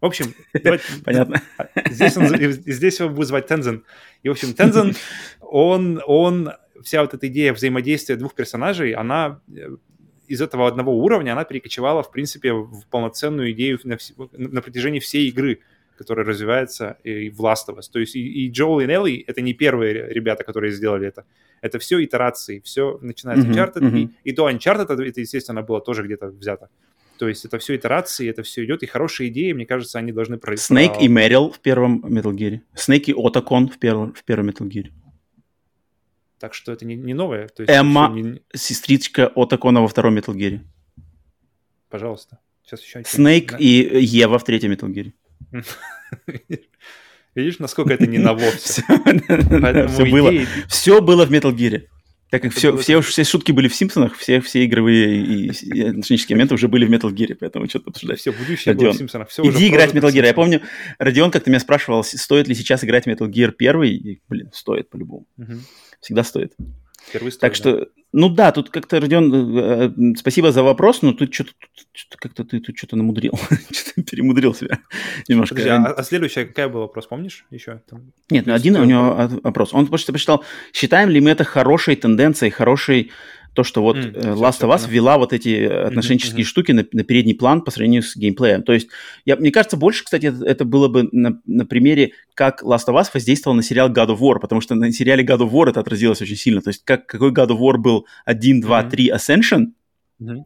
В 0.00 0.06
общем, 0.06 0.34
понятно. 1.04 1.42
Здесь, 1.90 2.16
он, 2.16 2.34
здесь 2.34 2.98
его 2.98 3.10
будет 3.10 3.28
звать 3.28 3.46
Тензен. 3.46 3.84
И, 4.22 4.28
в 4.28 4.32
общем, 4.32 4.54
Тензен, 4.54 4.96
он, 5.40 6.02
он, 6.06 6.52
вся 6.82 7.02
вот 7.02 7.14
эта 7.14 7.28
идея 7.28 7.52
взаимодействия 7.52 8.16
двух 8.16 8.34
персонажей, 8.34 8.92
она 8.92 9.40
э, 9.54 9.76
из 10.26 10.40
этого 10.40 10.66
одного 10.66 10.96
уровня, 10.96 11.32
она 11.32 11.44
перекочевала, 11.44 12.02
в 12.02 12.10
принципе, 12.10 12.52
в 12.52 12.86
полноценную 12.90 13.52
идею 13.52 13.78
на, 13.84 13.98
на 14.32 14.62
протяжении 14.62 15.00
всей 15.00 15.28
игры 15.28 15.60
которая 16.00 16.24
развивается 16.24 16.96
и 17.04 17.28
в 17.28 17.40
Last 17.42 17.68
of 17.68 17.76
Us. 17.76 17.90
То 17.92 17.98
есть 17.98 18.16
и, 18.16 18.46
и 18.46 18.50
Джоэл 18.50 18.80
и 18.80 18.86
Нелли— 18.86 19.24
это 19.26 19.42
не 19.42 19.52
первые 19.52 20.08
ребята, 20.08 20.44
которые 20.44 20.72
сделали 20.72 21.06
это. 21.06 21.26
Это 21.60 21.78
все 21.78 22.02
итерации, 22.02 22.60
все 22.64 22.98
начиная 23.02 23.36
с 23.36 23.44
Uncharted, 23.44 23.82
mm-hmm. 23.82 23.98
и, 24.24 24.30
и 24.30 24.32
до 24.32 24.48
Uncharted 24.48 24.84
это, 24.84 25.02
это, 25.02 25.20
естественно, 25.20 25.60
было 25.60 25.82
тоже 25.82 26.02
где-то 26.02 26.28
взято. 26.28 26.70
То 27.18 27.28
есть 27.28 27.44
это 27.44 27.58
все 27.58 27.76
итерации, 27.76 28.30
это 28.30 28.42
все 28.42 28.64
идет, 28.64 28.82
и 28.82 28.86
хорошие 28.86 29.28
идеи, 29.28 29.52
мне 29.52 29.66
кажется, 29.66 29.98
они 29.98 30.10
должны 30.10 30.38
пройти. 30.38 30.62
Снейк 30.62 30.92
и 31.02 31.06
Мэрил 31.06 31.50
в 31.50 31.58
первом 31.58 32.02
Metal 32.06 32.34
Gear. 32.34 32.60
Снейк 32.74 33.08
и 33.08 33.14
Отакон 33.14 33.68
в 33.68 33.78
первом, 33.78 34.14
в 34.14 34.24
первом 34.24 34.48
Metal 34.48 34.66
Gear. 34.66 34.90
Так 36.38 36.54
что 36.54 36.72
это 36.72 36.86
не, 36.86 36.96
не 36.96 37.12
новое. 37.12 37.48
То 37.48 37.62
есть 37.62 37.70
Эмма, 37.70 38.08
не... 38.08 38.40
сестричка 38.54 39.30
Отакона 39.36 39.82
во 39.82 39.88
втором 39.88 40.16
Metal 40.16 40.34
Gear. 40.34 40.60
Пожалуйста. 41.90 42.38
Сейчас 42.64 42.82
еще 42.82 43.02
Снейк 43.04 43.50
да? 43.50 43.58
и 43.58 44.02
Ева 44.02 44.38
в 44.38 44.44
третьем 44.44 44.72
Metal 44.72 44.88
Gear. 44.88 45.12
Видишь, 47.34 47.58
насколько 47.58 47.94
это 47.94 48.06
не 48.06 48.18
на 48.18 48.34
вовсе. 48.34 48.82
Все 49.88 50.04
было. 50.04 50.32
Все 50.68 51.00
было 51.00 51.26
в 51.26 51.32
Metal 51.32 51.54
Gear. 51.54 51.84
Так 52.30 52.42
как 52.42 52.52
все, 52.52 52.76
все, 52.76 53.00
все 53.00 53.24
шутки 53.24 53.50
были 53.50 53.66
в 53.66 53.74
Симпсонах, 53.74 54.16
все, 54.16 54.40
все 54.40 54.64
игровые 54.64 55.16
и, 55.16 55.50
и 55.50 55.82
отношенческие 55.82 56.36
моменты 56.36 56.54
уже 56.54 56.68
были 56.68 56.86
в 56.86 56.90
Metal 56.90 57.10
Gear, 57.12 57.34
поэтому 57.34 57.68
что-то 57.68 57.90
обсуждать. 57.90 58.20
Все, 58.20 58.30
будущее 58.30 58.72
было 58.76 58.92
в 58.92 58.96
Симпсонах. 58.96 59.30
Все 59.30 59.42
Иди 59.42 59.66
играть 59.66 59.90
в 59.90 59.96
Metal 59.96 60.12
Gear. 60.12 60.24
Я 60.24 60.32
помню, 60.32 60.62
Родион 61.00 61.32
как-то 61.32 61.50
меня 61.50 61.58
спрашивал, 61.58 62.04
стоит 62.04 62.46
ли 62.46 62.54
сейчас 62.54 62.84
играть 62.84 63.06
в 63.06 63.08
Metal 63.08 63.28
Gear 63.28 63.50
первый. 63.50 63.96
И, 63.96 64.22
блин, 64.28 64.50
стоит 64.52 64.88
по-любому. 64.90 65.26
Угу. 65.38 65.54
Всегда 66.00 66.22
стоит. 66.22 66.54
Первый 67.12 67.32
так 67.32 67.54
что, 67.54 67.88
ну 68.12 68.28
да, 68.28 68.52
тут 68.52 68.70
как-то, 68.70 69.00
Родион, 69.00 69.58
э, 69.58 69.86
э, 69.86 70.14
спасибо 70.16 70.52
за 70.52 70.62
вопрос, 70.62 71.02
но 71.02 71.12
тут 71.12 71.32
что-то, 71.34 71.52
что 71.92 72.16
как-то 72.16 72.44
ты 72.44 72.60
тут 72.60 72.76
что-то 72.76 72.96
намудрил, 72.96 73.38
что-то 73.70 74.02
перемудрил 74.02 74.54
себя 74.54 74.78
немножко. 75.28 75.54
Подожди, 75.54 75.70
а, 75.70 75.92
а 75.92 76.02
следующая 76.02 76.44
какая 76.44 76.68
был 76.68 76.80
вопрос, 76.80 77.06
помнишь 77.06 77.44
еще? 77.50 77.80
Там, 77.88 78.12
Нет, 78.30 78.46
ну 78.46 78.54
один 78.54 78.76
у 78.76 78.84
него 78.84 79.30
вопрос. 79.42 79.74
Он 79.74 79.86
просто 79.86 80.12
посчитал, 80.12 80.44
считаем 80.72 81.08
ли 81.08 81.20
мы 81.20 81.30
это 81.30 81.44
хорошей 81.44 81.96
тенденцией, 81.96 82.50
хорошей 82.50 83.10
то, 83.54 83.64
что 83.64 83.82
вот 83.82 83.96
mm, 83.96 84.12
Last 84.36 84.52
все, 84.52 84.66
of 84.66 84.74
Us 84.74 84.88
ввела 84.88 85.18
вот 85.18 85.32
эти 85.32 85.64
отношенческие 85.64 86.42
mm-hmm. 86.42 86.48
штуки 86.48 86.72
на, 86.72 86.86
на 86.92 87.04
передний 87.04 87.34
план 87.34 87.62
по 87.62 87.70
сравнению 87.70 88.02
с 88.02 88.16
геймплеем. 88.16 88.62
То 88.62 88.72
есть, 88.72 88.88
я, 89.24 89.36
мне 89.36 89.50
кажется, 89.50 89.76
больше, 89.76 90.04
кстати, 90.04 90.26
это, 90.26 90.44
это 90.44 90.64
было 90.64 90.88
бы 90.88 91.08
на, 91.12 91.40
на 91.46 91.66
примере, 91.66 92.12
как 92.34 92.62
Last 92.62 92.86
of 92.88 92.94
Us 92.94 93.08
воздействовал 93.12 93.56
на 93.56 93.62
сериал 93.62 93.90
God 93.90 94.08
of 94.08 94.18
War, 94.18 94.38
потому 94.40 94.60
что 94.60 94.74
на 94.74 94.92
сериале 94.92 95.24
God 95.24 95.40
of 95.40 95.50
War 95.50 95.68
это 95.68 95.80
отразилось 95.80 96.22
очень 96.22 96.36
сильно. 96.36 96.60
То 96.62 96.70
есть, 96.70 96.84
как, 96.84 97.06
какой 97.06 97.32
God 97.32 97.48
of 97.48 97.58
War 97.58 97.76
был 97.76 98.06
1, 98.24 98.60
2, 98.60 98.82
mm-hmm. 98.82 98.90
3 98.90 99.10
Ascension, 99.10 99.66
mm-hmm. 100.22 100.44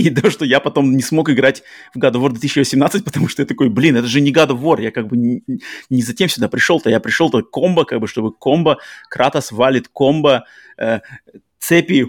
И 0.00 0.10
то, 0.14 0.30
что 0.30 0.44
я 0.44 0.60
потом 0.60 0.96
не 0.96 1.02
смог 1.02 1.28
играть 1.30 1.62
в 1.94 1.98
God 1.98 2.12
of 2.12 2.22
War 2.22 2.30
2018, 2.30 3.04
потому 3.04 3.28
что 3.28 3.42
я 3.42 3.46
такой, 3.46 3.68
блин, 3.68 3.96
это 3.96 4.06
же 4.06 4.20
не 4.20 4.32
God 4.32 4.50
of 4.50 4.60
War, 4.60 4.82
я 4.82 4.90
как 4.90 5.08
бы 5.08 5.16
не, 5.16 5.42
не 5.90 6.02
затем 6.02 6.28
сюда 6.28 6.48
пришел-то, 6.48 6.90
я 6.90 7.00
пришел-то 7.00 7.42
комбо, 7.42 7.84
как 7.84 8.00
бы, 8.00 8.06
чтобы 8.06 8.32
комбо, 8.32 8.78
Кратос 9.08 9.52
валит 9.52 9.88
комбо, 9.88 10.44
э, 10.78 11.00
цепи, 11.60 12.08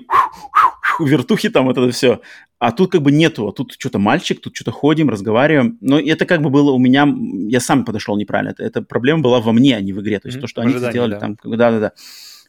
вертухи 0.99 1.49
там, 1.49 1.65
вот 1.65 1.77
это 1.77 1.91
все. 1.91 2.21
А 2.59 2.71
тут 2.71 2.91
как 2.91 3.01
бы 3.01 3.11
нету, 3.11 3.47
а 3.47 3.51
тут 3.51 3.73
что-то 3.77 3.97
мальчик, 3.97 4.39
тут 4.39 4.55
что-то 4.55 4.71
ходим, 4.71 5.09
разговариваем. 5.09 5.77
Но 5.81 5.99
это 5.99 6.25
как 6.25 6.41
бы 6.41 6.49
было 6.49 6.71
у 6.71 6.77
меня, 6.77 7.07
я 7.47 7.59
сам 7.59 7.85
подошел 7.85 8.17
неправильно. 8.17 8.51
Это, 8.51 8.63
эта 8.63 8.81
проблема 8.83 9.23
была 9.23 9.39
во 9.39 9.51
мне, 9.51 9.75
а 9.75 9.81
не 9.81 9.93
в 9.93 10.01
игре. 10.01 10.19
То 10.19 10.27
есть 10.27 10.37
mm-hmm. 10.37 10.41
то, 10.41 10.47
что 10.47 10.61
они 10.61 10.77
сделали 10.77 11.13
да. 11.13 11.19
там, 11.19 11.37
да-да-да. 11.43 11.93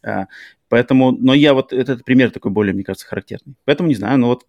А, 0.05 0.27
поэтому, 0.69 1.12
но 1.12 1.33
я 1.33 1.55
вот, 1.55 1.73
этот 1.73 2.05
пример 2.05 2.31
такой 2.31 2.51
более, 2.51 2.74
мне 2.74 2.85
кажется, 2.85 3.07
характерный. 3.07 3.55
Поэтому 3.65 3.89
не 3.89 3.95
знаю, 3.95 4.19
но 4.19 4.29
вот 4.29 4.45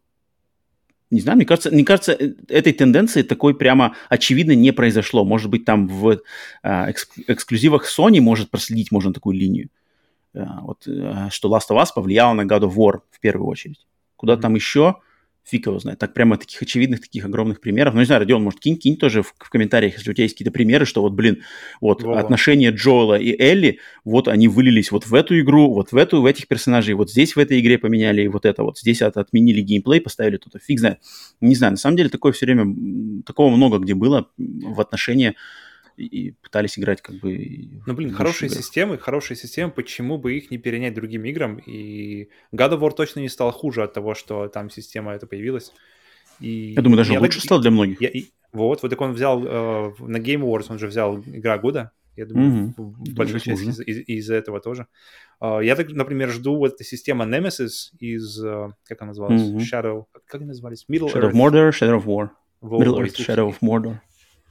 не 1.12 1.22
знаю, 1.22 1.38
мне 1.38 1.46
кажется, 1.46 1.72
мне 1.72 1.86
кажется, 1.86 2.12
э, 2.12 2.34
этой 2.50 2.74
тенденции 2.74 3.22
такой 3.22 3.56
прямо 3.56 3.96
очевидно 4.10 4.54
не 4.54 4.74
произошло. 4.74 5.24
Может 5.24 5.50
быть, 5.50 5.64
там 5.64 5.88
в 5.88 6.22
экск- 6.64 7.24
эксклюзивах 7.28 7.88
Sony 7.88 8.20
может 8.20 8.50
проследить 8.50 8.92
можно 8.92 9.14
такую 9.14 9.38
линию. 9.38 9.70
Э, 10.34 10.46
вот, 10.62 10.88
э, 10.88 11.30
что 11.30 11.50
Last 11.50 11.70
of 11.70 11.82
Us 11.82 11.88
повлияло 11.94 12.34
на 12.34 12.44
God 12.44 12.62
of 12.62 12.76
War 12.76 13.02
в 13.12 13.20
первую 13.20 13.48
очередь. 13.48 13.86
Куда 14.16 14.34
mm-hmm. 14.34 14.42
там 14.42 14.56
еще, 14.56 14.96
фиг 15.44 15.68
его 15.68 15.78
знает. 15.78 16.00
Так 16.00 16.14
прямо 16.14 16.38
таких 16.38 16.62
очевидных, 16.62 17.02
таких 17.02 17.26
огромных 17.26 17.60
примеров. 17.60 17.94
Ну, 17.94 18.00
не 18.00 18.06
знаю, 18.06 18.22
Родион, 18.22 18.44
может, 18.44 18.60
кинь, 18.60 18.78
кинь 18.78 18.96
тоже 18.96 19.22
в, 19.22 19.34
в 19.38 19.50
комментариях, 19.50 19.94
если 19.98 20.10
у 20.10 20.14
тебя 20.14 20.24
есть 20.24 20.36
какие-то 20.36 20.52
примеры, 20.52 20.86
что 20.86 21.02
вот, 21.02 21.14
блин, 21.14 21.44
вот 21.82 22.02
Вова. 22.02 22.20
отношения 22.20 22.72
Джоэла 22.72 23.20
и 23.20 23.36
Элли, 23.38 23.80
вот 24.06 24.28
они 24.28 24.48
вылились 24.48 24.92
вот 24.92 25.06
в 25.06 25.14
эту 25.14 25.40
игру, 25.40 25.74
вот 25.74 25.92
в 25.92 25.98
эту, 25.98 26.22
в 26.22 26.26
этих 26.26 26.48
персонажей, 26.48 26.94
вот 26.94 27.12
здесь 27.12 27.36
в 27.36 27.40
этой 27.40 27.60
игре 27.60 27.78
поменяли 27.78 28.26
вот 28.28 28.46
это, 28.46 28.64
вот 28.64 28.80
здесь 28.80 29.02
от, 29.02 29.18
отменили 29.18 29.62
геймплей, 29.62 30.00
поставили 30.00 30.38
тут, 30.38 30.54
фиг 30.64 30.80
знает. 30.80 31.00
Не 31.42 31.56
знаю, 31.56 31.72
на 31.72 31.78
самом 31.78 31.98
деле 31.98 32.10
такое 32.10 32.32
все 32.32 32.46
время, 32.46 33.24
такого 33.26 33.54
много 33.54 33.80
где 33.80 33.94
было 33.94 34.30
в 34.38 34.80
отношении 34.80 35.36
и 35.98 36.32
пытались 36.32 36.78
играть 36.78 37.02
как 37.02 37.16
бы... 37.16 37.82
Ну, 37.86 37.94
блин, 37.94 38.12
хорошие 38.14 38.48
игры. 38.48 38.62
системы, 38.62 38.98
хорошие 38.98 39.38
системы, 39.38 39.72
почему 39.72 40.18
бы 40.18 40.36
их 40.36 40.52
не 40.52 40.58
перенять 40.58 40.94
другим 40.94 41.26
играм? 41.26 41.58
И 41.58 42.30
God 42.54 42.74
of 42.74 42.80
War 42.80 42.92
точно 42.96 43.20
не 43.20 43.30
стал 43.30 43.52
хуже 43.52 43.84
от 43.84 43.94
того, 43.94 44.16
что 44.16 44.48
там 44.48 44.70
система 44.70 45.14
эта 45.14 45.28
появилась. 45.28 45.72
И 46.40 46.74
я 46.76 46.82
думаю, 46.82 46.98
даже 46.98 47.14
я 47.14 47.20
лучше 47.20 47.40
так... 47.40 47.46
стал 47.46 47.62
для 47.62 47.72
многих. 47.72 48.02
Я, 48.02 48.10
вот, 48.52 48.82
вот 48.82 48.90
так 48.90 49.02
он 49.02 49.14
взял 49.14 49.44
э, 49.44 49.94
на 50.00 50.18
Game 50.18 50.42
Awards, 50.42 50.68
он 50.70 50.80
же 50.80 50.88
взял 50.88 51.20
игра 51.20 51.58
года. 51.58 51.92
Я 52.16 52.28
думаю, 52.28 52.52
mm-hmm. 52.52 52.74
в, 52.78 53.10
в 53.10 53.14
большой 53.16 53.40
части 53.40 53.64
из- 53.64 53.80
из- 53.80 54.08
из-за 54.08 54.36
этого 54.36 54.60
тоже. 54.60 54.86
Uh, 55.42 55.66
я 55.66 55.76
так, 55.76 55.90
например, 55.90 56.30
жду 56.30 56.56
вот 56.58 56.76
эта 56.76 56.84
система 56.84 57.26
Nemesis 57.26 57.90
из, 57.98 58.44
uh, 58.44 58.72
как 58.86 59.02
она 59.02 59.10
называлась? 59.10 59.42
Mm-hmm. 59.42 59.58
Shadow, 59.58 60.06
как 60.28 60.42
они 60.42 60.46
назывались? 60.46 60.86
Middle 60.88 61.12
Shadow 61.12 61.32
Earth. 61.32 61.32
of 61.32 61.34
Mordor, 61.34 61.72
Shadow 61.72 61.98
of 61.98 62.06
War. 62.06 62.30
Middle 62.62 63.00
Earth, 63.00 63.16
Shadow 63.16 63.50
of 63.50 63.58
Mordor. 63.62 64.00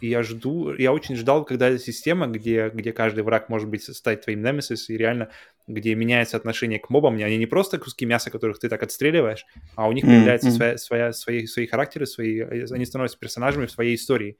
И 0.02 0.08
я 0.08 0.24
жду, 0.24 0.74
я 0.74 0.92
очень 0.92 1.14
ждал, 1.14 1.44
когда 1.44 1.68
эта 1.68 1.78
система, 1.78 2.26
где, 2.26 2.70
где 2.70 2.92
каждый 2.92 3.22
враг 3.22 3.48
может 3.48 3.68
быть 3.68 3.84
стать 3.84 4.22
твоим 4.22 4.42
немесис, 4.42 4.90
и 4.90 4.96
реально, 4.96 5.30
где 5.68 5.94
меняется 5.94 6.36
отношение 6.36 6.80
к 6.80 6.90
мобам, 6.90 7.14
они 7.14 7.38
не 7.38 7.46
просто 7.46 7.78
куски 7.78 8.04
мяса, 8.04 8.28
которых 8.28 8.58
ты 8.58 8.68
так 8.68 8.82
отстреливаешь, 8.82 9.46
а 9.76 9.86
у 9.86 9.92
них 9.92 10.04
появляется 10.04 10.48
mm-hmm. 10.48 10.56
своя, 10.56 10.76
своя, 10.76 11.12
свои, 11.12 11.46
свои 11.46 11.68
характеры, 11.68 12.06
свои, 12.06 12.40
они 12.40 12.84
становятся 12.84 13.16
персонажами 13.16 13.66
в 13.66 13.70
своей 13.70 13.94
истории. 13.94 14.38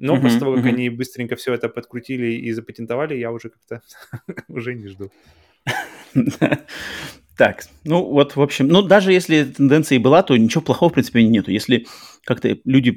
Но 0.00 0.16
mm-hmm. 0.16 0.22
после 0.22 0.40
того, 0.40 0.56
как 0.56 0.64
mm-hmm. 0.64 0.68
они 0.68 0.90
быстренько 0.90 1.36
все 1.36 1.54
это 1.54 1.68
подкрутили 1.68 2.32
и 2.32 2.50
запатентовали, 2.50 3.14
я 3.14 3.30
уже 3.30 3.50
как-то 3.50 3.82
уже 4.48 4.74
не 4.74 4.88
жду. 4.88 5.12
Так, 7.40 7.64
ну 7.84 8.04
вот, 8.04 8.36
в 8.36 8.42
общем, 8.42 8.68
ну 8.68 8.82
даже 8.82 9.14
если 9.14 9.44
тенденция 9.44 9.96
и 9.96 9.98
была, 9.98 10.22
то 10.22 10.36
ничего 10.36 10.60
плохого, 10.60 10.90
в 10.90 10.92
принципе, 10.92 11.22
нету. 11.24 11.50
Если 11.50 11.86
как-то 12.26 12.54
люди, 12.66 12.90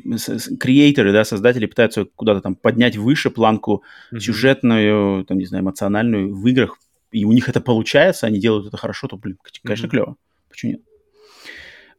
креаторы, 0.59 1.13
да, 1.13 1.23
создатели 1.23 1.65
пытаются 1.65 2.03
куда-то 2.03 2.41
там 2.41 2.55
поднять 2.55 2.97
выше 2.97 3.29
планку 3.29 3.83
mm-hmm. 4.11 4.19
сюжетную, 4.19 5.23
там, 5.23 5.37
не 5.37 5.45
знаю, 5.45 5.63
эмоциональную 5.63 6.35
в 6.35 6.45
играх, 6.45 6.77
и 7.11 7.23
у 7.23 7.31
них 7.31 7.47
это 7.47 7.61
получается, 7.61 8.27
они 8.27 8.37
делают 8.37 8.67
это 8.67 8.75
хорошо, 8.75 9.07
то, 9.07 9.15
блин, 9.15 9.37
конечно, 9.63 9.85
mm-hmm. 9.85 9.89
клево. 9.89 10.17
Почему 10.49 10.71
нет? 10.73 10.81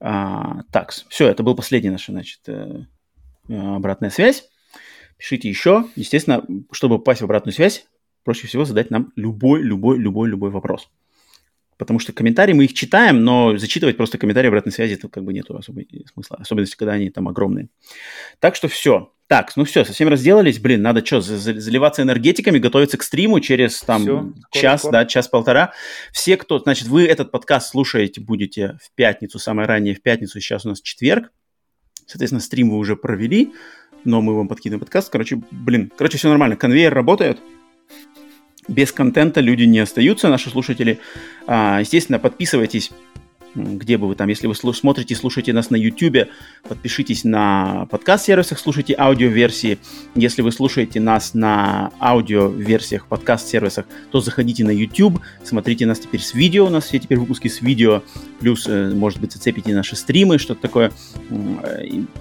А, 0.01 0.65
так, 0.71 0.91
все, 0.91 1.27
это 1.27 1.43
был 1.43 1.55
последний 1.55 1.89
наш, 1.89 2.05
значит, 2.05 2.41
э, 2.47 2.83
обратная 3.49 4.11
связь. 4.11 4.47
Пишите 5.17 5.49
еще. 5.49 5.87
Естественно, 5.97 6.45
чтобы 6.73 6.99
попасть 6.99 7.23
в 7.23 7.25
обратную 7.25 7.55
связь, 7.55 7.87
проще 8.23 8.47
всего 8.49 8.67
задать 8.67 8.91
нам 8.91 9.15
любой, 9.17 9.63
любой, 9.63 9.97
любой, 9.97 10.29
любой 10.29 10.51
вопрос. 10.51 10.91
Потому 11.77 11.99
что 11.99 12.13
комментарии 12.13 12.53
мы 12.53 12.65
их 12.65 12.75
читаем, 12.75 13.25
но 13.25 13.57
зачитывать 13.57 13.97
просто 13.97 14.19
комментарии 14.19 14.49
обратной 14.49 14.73
связи 14.73 14.95
это 14.95 15.09
как 15.09 15.25
бы 15.25 15.33
нету 15.33 15.57
особой 15.57 15.89
смысла. 16.13 16.39
Особенно, 16.41 16.63
если 16.63 16.77
когда 16.77 16.93
они 16.93 17.11
там 17.11 17.29
огромные. 17.29 17.69
Так 18.39 18.55
что 18.55 18.69
все. 18.69 19.13
Так, 19.27 19.57
ну 19.57 19.65
все, 19.65 19.85
совсем 19.85 20.09
разделались. 20.09 20.59
Блин, 20.59 20.83
надо 20.83 21.05
что, 21.05 21.21
заливаться 21.21 22.03
энергетиками, 22.03 22.59
готовиться 22.59 22.99
к 22.99 23.03
стриму 23.03 23.41
через 23.41 23.81
там 23.81 24.03
все, 24.03 24.61
час, 24.61 24.81
скоро. 24.81 24.93
да, 24.93 25.07
час-полтора. 25.07 25.73
Все, 26.13 26.37
кто, 26.37 26.59
значит, 26.59 26.89
вы 26.89 27.07
этот 27.07 27.31
подкаст 27.31 27.71
слушаете, 27.71 28.21
будете 28.21 28.79
в 28.83 28.95
пятницу, 28.95 29.39
самое 29.39 29.67
раннее 29.67 29.95
в 29.95 30.03
пятницу, 30.03 30.41
сейчас 30.41 30.67
у 30.67 30.69
нас 30.69 30.83
четверг. 30.83 31.33
Соответственно, 32.07 32.41
стрим 32.41 32.71
вы 32.71 32.77
уже 32.77 32.97
провели, 32.97 33.55
но 34.05 34.21
мы 34.21 34.37
вам 34.37 34.47
подкидываем 34.47 34.81
подкаст. 34.81 35.11
Короче, 35.11 35.41
блин, 35.51 35.91
короче, 35.97 36.19
все 36.19 36.29
нормально. 36.29 36.57
Конвейер 36.57 36.93
работает. 36.93 37.41
Без 38.69 38.93
контента 38.93 39.41
люди 39.41 39.65
не 39.65 39.81
остаются, 39.81 40.29
наши 40.29 40.51
слушатели. 40.51 40.99
А, 41.47 41.81
естественно, 41.81 42.19
подписывайтесь 42.19 42.91
где 43.55 43.97
бы 43.99 44.09
вы 44.09 44.15
там, 44.15 44.29
если 44.29 44.47
вы 44.47 44.55
смотрите, 44.55 45.15
слушаете 45.15 45.53
нас 45.53 45.71
на 45.71 45.77
YouTube, 45.77 46.29
подпишитесь 46.69 47.25
на 47.25 47.87
подкаст-сервисах, 47.91 48.59
слушайте 48.59 48.95
аудиоверсии. 48.99 49.79
Если 50.15 50.43
вы 50.43 50.51
слушаете 50.53 51.01
нас 51.01 51.35
на 51.35 51.93
аудиоверсиях, 52.01 53.07
подкаст-сервисах, 53.07 53.87
то 54.11 54.21
заходите 54.21 54.65
на 54.65 54.71
YouTube, 54.71 55.21
смотрите 55.43 55.87
нас 55.87 56.01
теперь 56.01 56.21
с 56.21 56.35
видео, 56.35 56.67
у 56.67 56.71
нас 56.71 56.85
все 56.85 56.99
теперь 56.99 57.19
выпуски 57.19 57.49
с 57.49 57.61
видео, 57.61 58.03
плюс, 58.41 58.67
э, 58.67 58.91
может 58.91 59.21
быть, 59.21 59.33
зацепите 59.33 59.75
наши 59.75 59.97
стримы, 59.97 60.39
что-то 60.39 60.61
такое. 60.61 60.93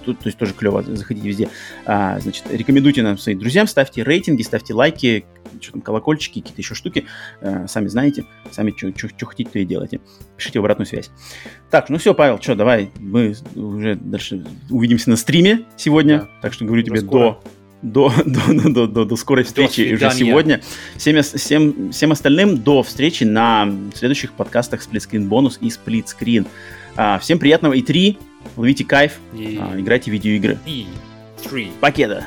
Тут, 0.04 0.18
то 0.18 0.26
есть 0.26 0.38
тоже 0.38 0.52
клево, 0.54 0.82
заходите 0.82 1.26
везде. 1.26 1.48
А, 1.84 2.20
значит, 2.20 2.44
рекомендуйте 2.50 3.02
нам 3.02 3.18
своим 3.18 3.38
друзьям, 3.38 3.66
ставьте 3.66 4.02
рейтинги, 4.02 4.42
ставьте 4.42 4.74
лайки, 4.74 5.24
что 5.60 5.72
там, 5.72 5.80
колокольчики, 5.80 6.40
какие-то 6.40 6.60
еще 6.60 6.74
штуки. 6.74 7.06
Э, 7.40 7.66
сами 7.68 7.88
знаете, 7.88 8.24
сами 8.50 8.74
что 8.76 9.26
хотите, 9.26 9.50
то 9.50 9.58
и 9.58 9.64
делайте. 9.64 10.00
Пишите 10.36 10.58
обратную 10.58 10.86
связь. 10.86 11.10
Так, 11.70 11.88
ну 11.90 11.98
все, 11.98 12.14
Павел, 12.14 12.40
что, 12.40 12.54
давай, 12.54 12.90
мы 12.98 13.34
уже 13.54 13.96
дальше 13.96 14.44
увидимся 14.70 15.10
на 15.10 15.16
стриме 15.16 15.64
сегодня. 15.76 16.20
Да. 16.20 16.28
Так 16.42 16.52
что 16.52 16.64
говорю 16.64 16.82
тебе 16.82 17.00
до 17.00 17.42
до, 17.84 18.10
до, 18.24 18.70
до, 18.70 18.86
до, 18.86 19.04
до 19.04 19.16
скорой 19.16 19.44
встречи 19.44 19.86
до 19.88 19.94
уже 19.94 20.10
сегодня. 20.16 20.62
Всем, 20.96 21.22
всем, 21.22 21.92
всем 21.92 22.12
остальным 22.12 22.62
до 22.62 22.82
встречи 22.82 23.24
на 23.24 23.70
следующих 23.94 24.32
подкастах 24.32 24.82
Сплитскрин 24.82 25.28
бонус 25.28 25.58
и 25.60 25.70
Сплитскрин. 25.70 26.46
А, 26.96 27.18
всем 27.18 27.38
приятного 27.38 27.74
и 27.74 27.82
3 27.82 28.18
ловите 28.56 28.84
кайф, 28.84 29.18
и... 29.34 29.58
а, 29.60 29.78
играйте 29.78 30.10
в 30.10 30.14
видеоигры. 30.14 30.58
И 30.66 30.86
3. 31.48 31.72
Покеда! 31.80 32.24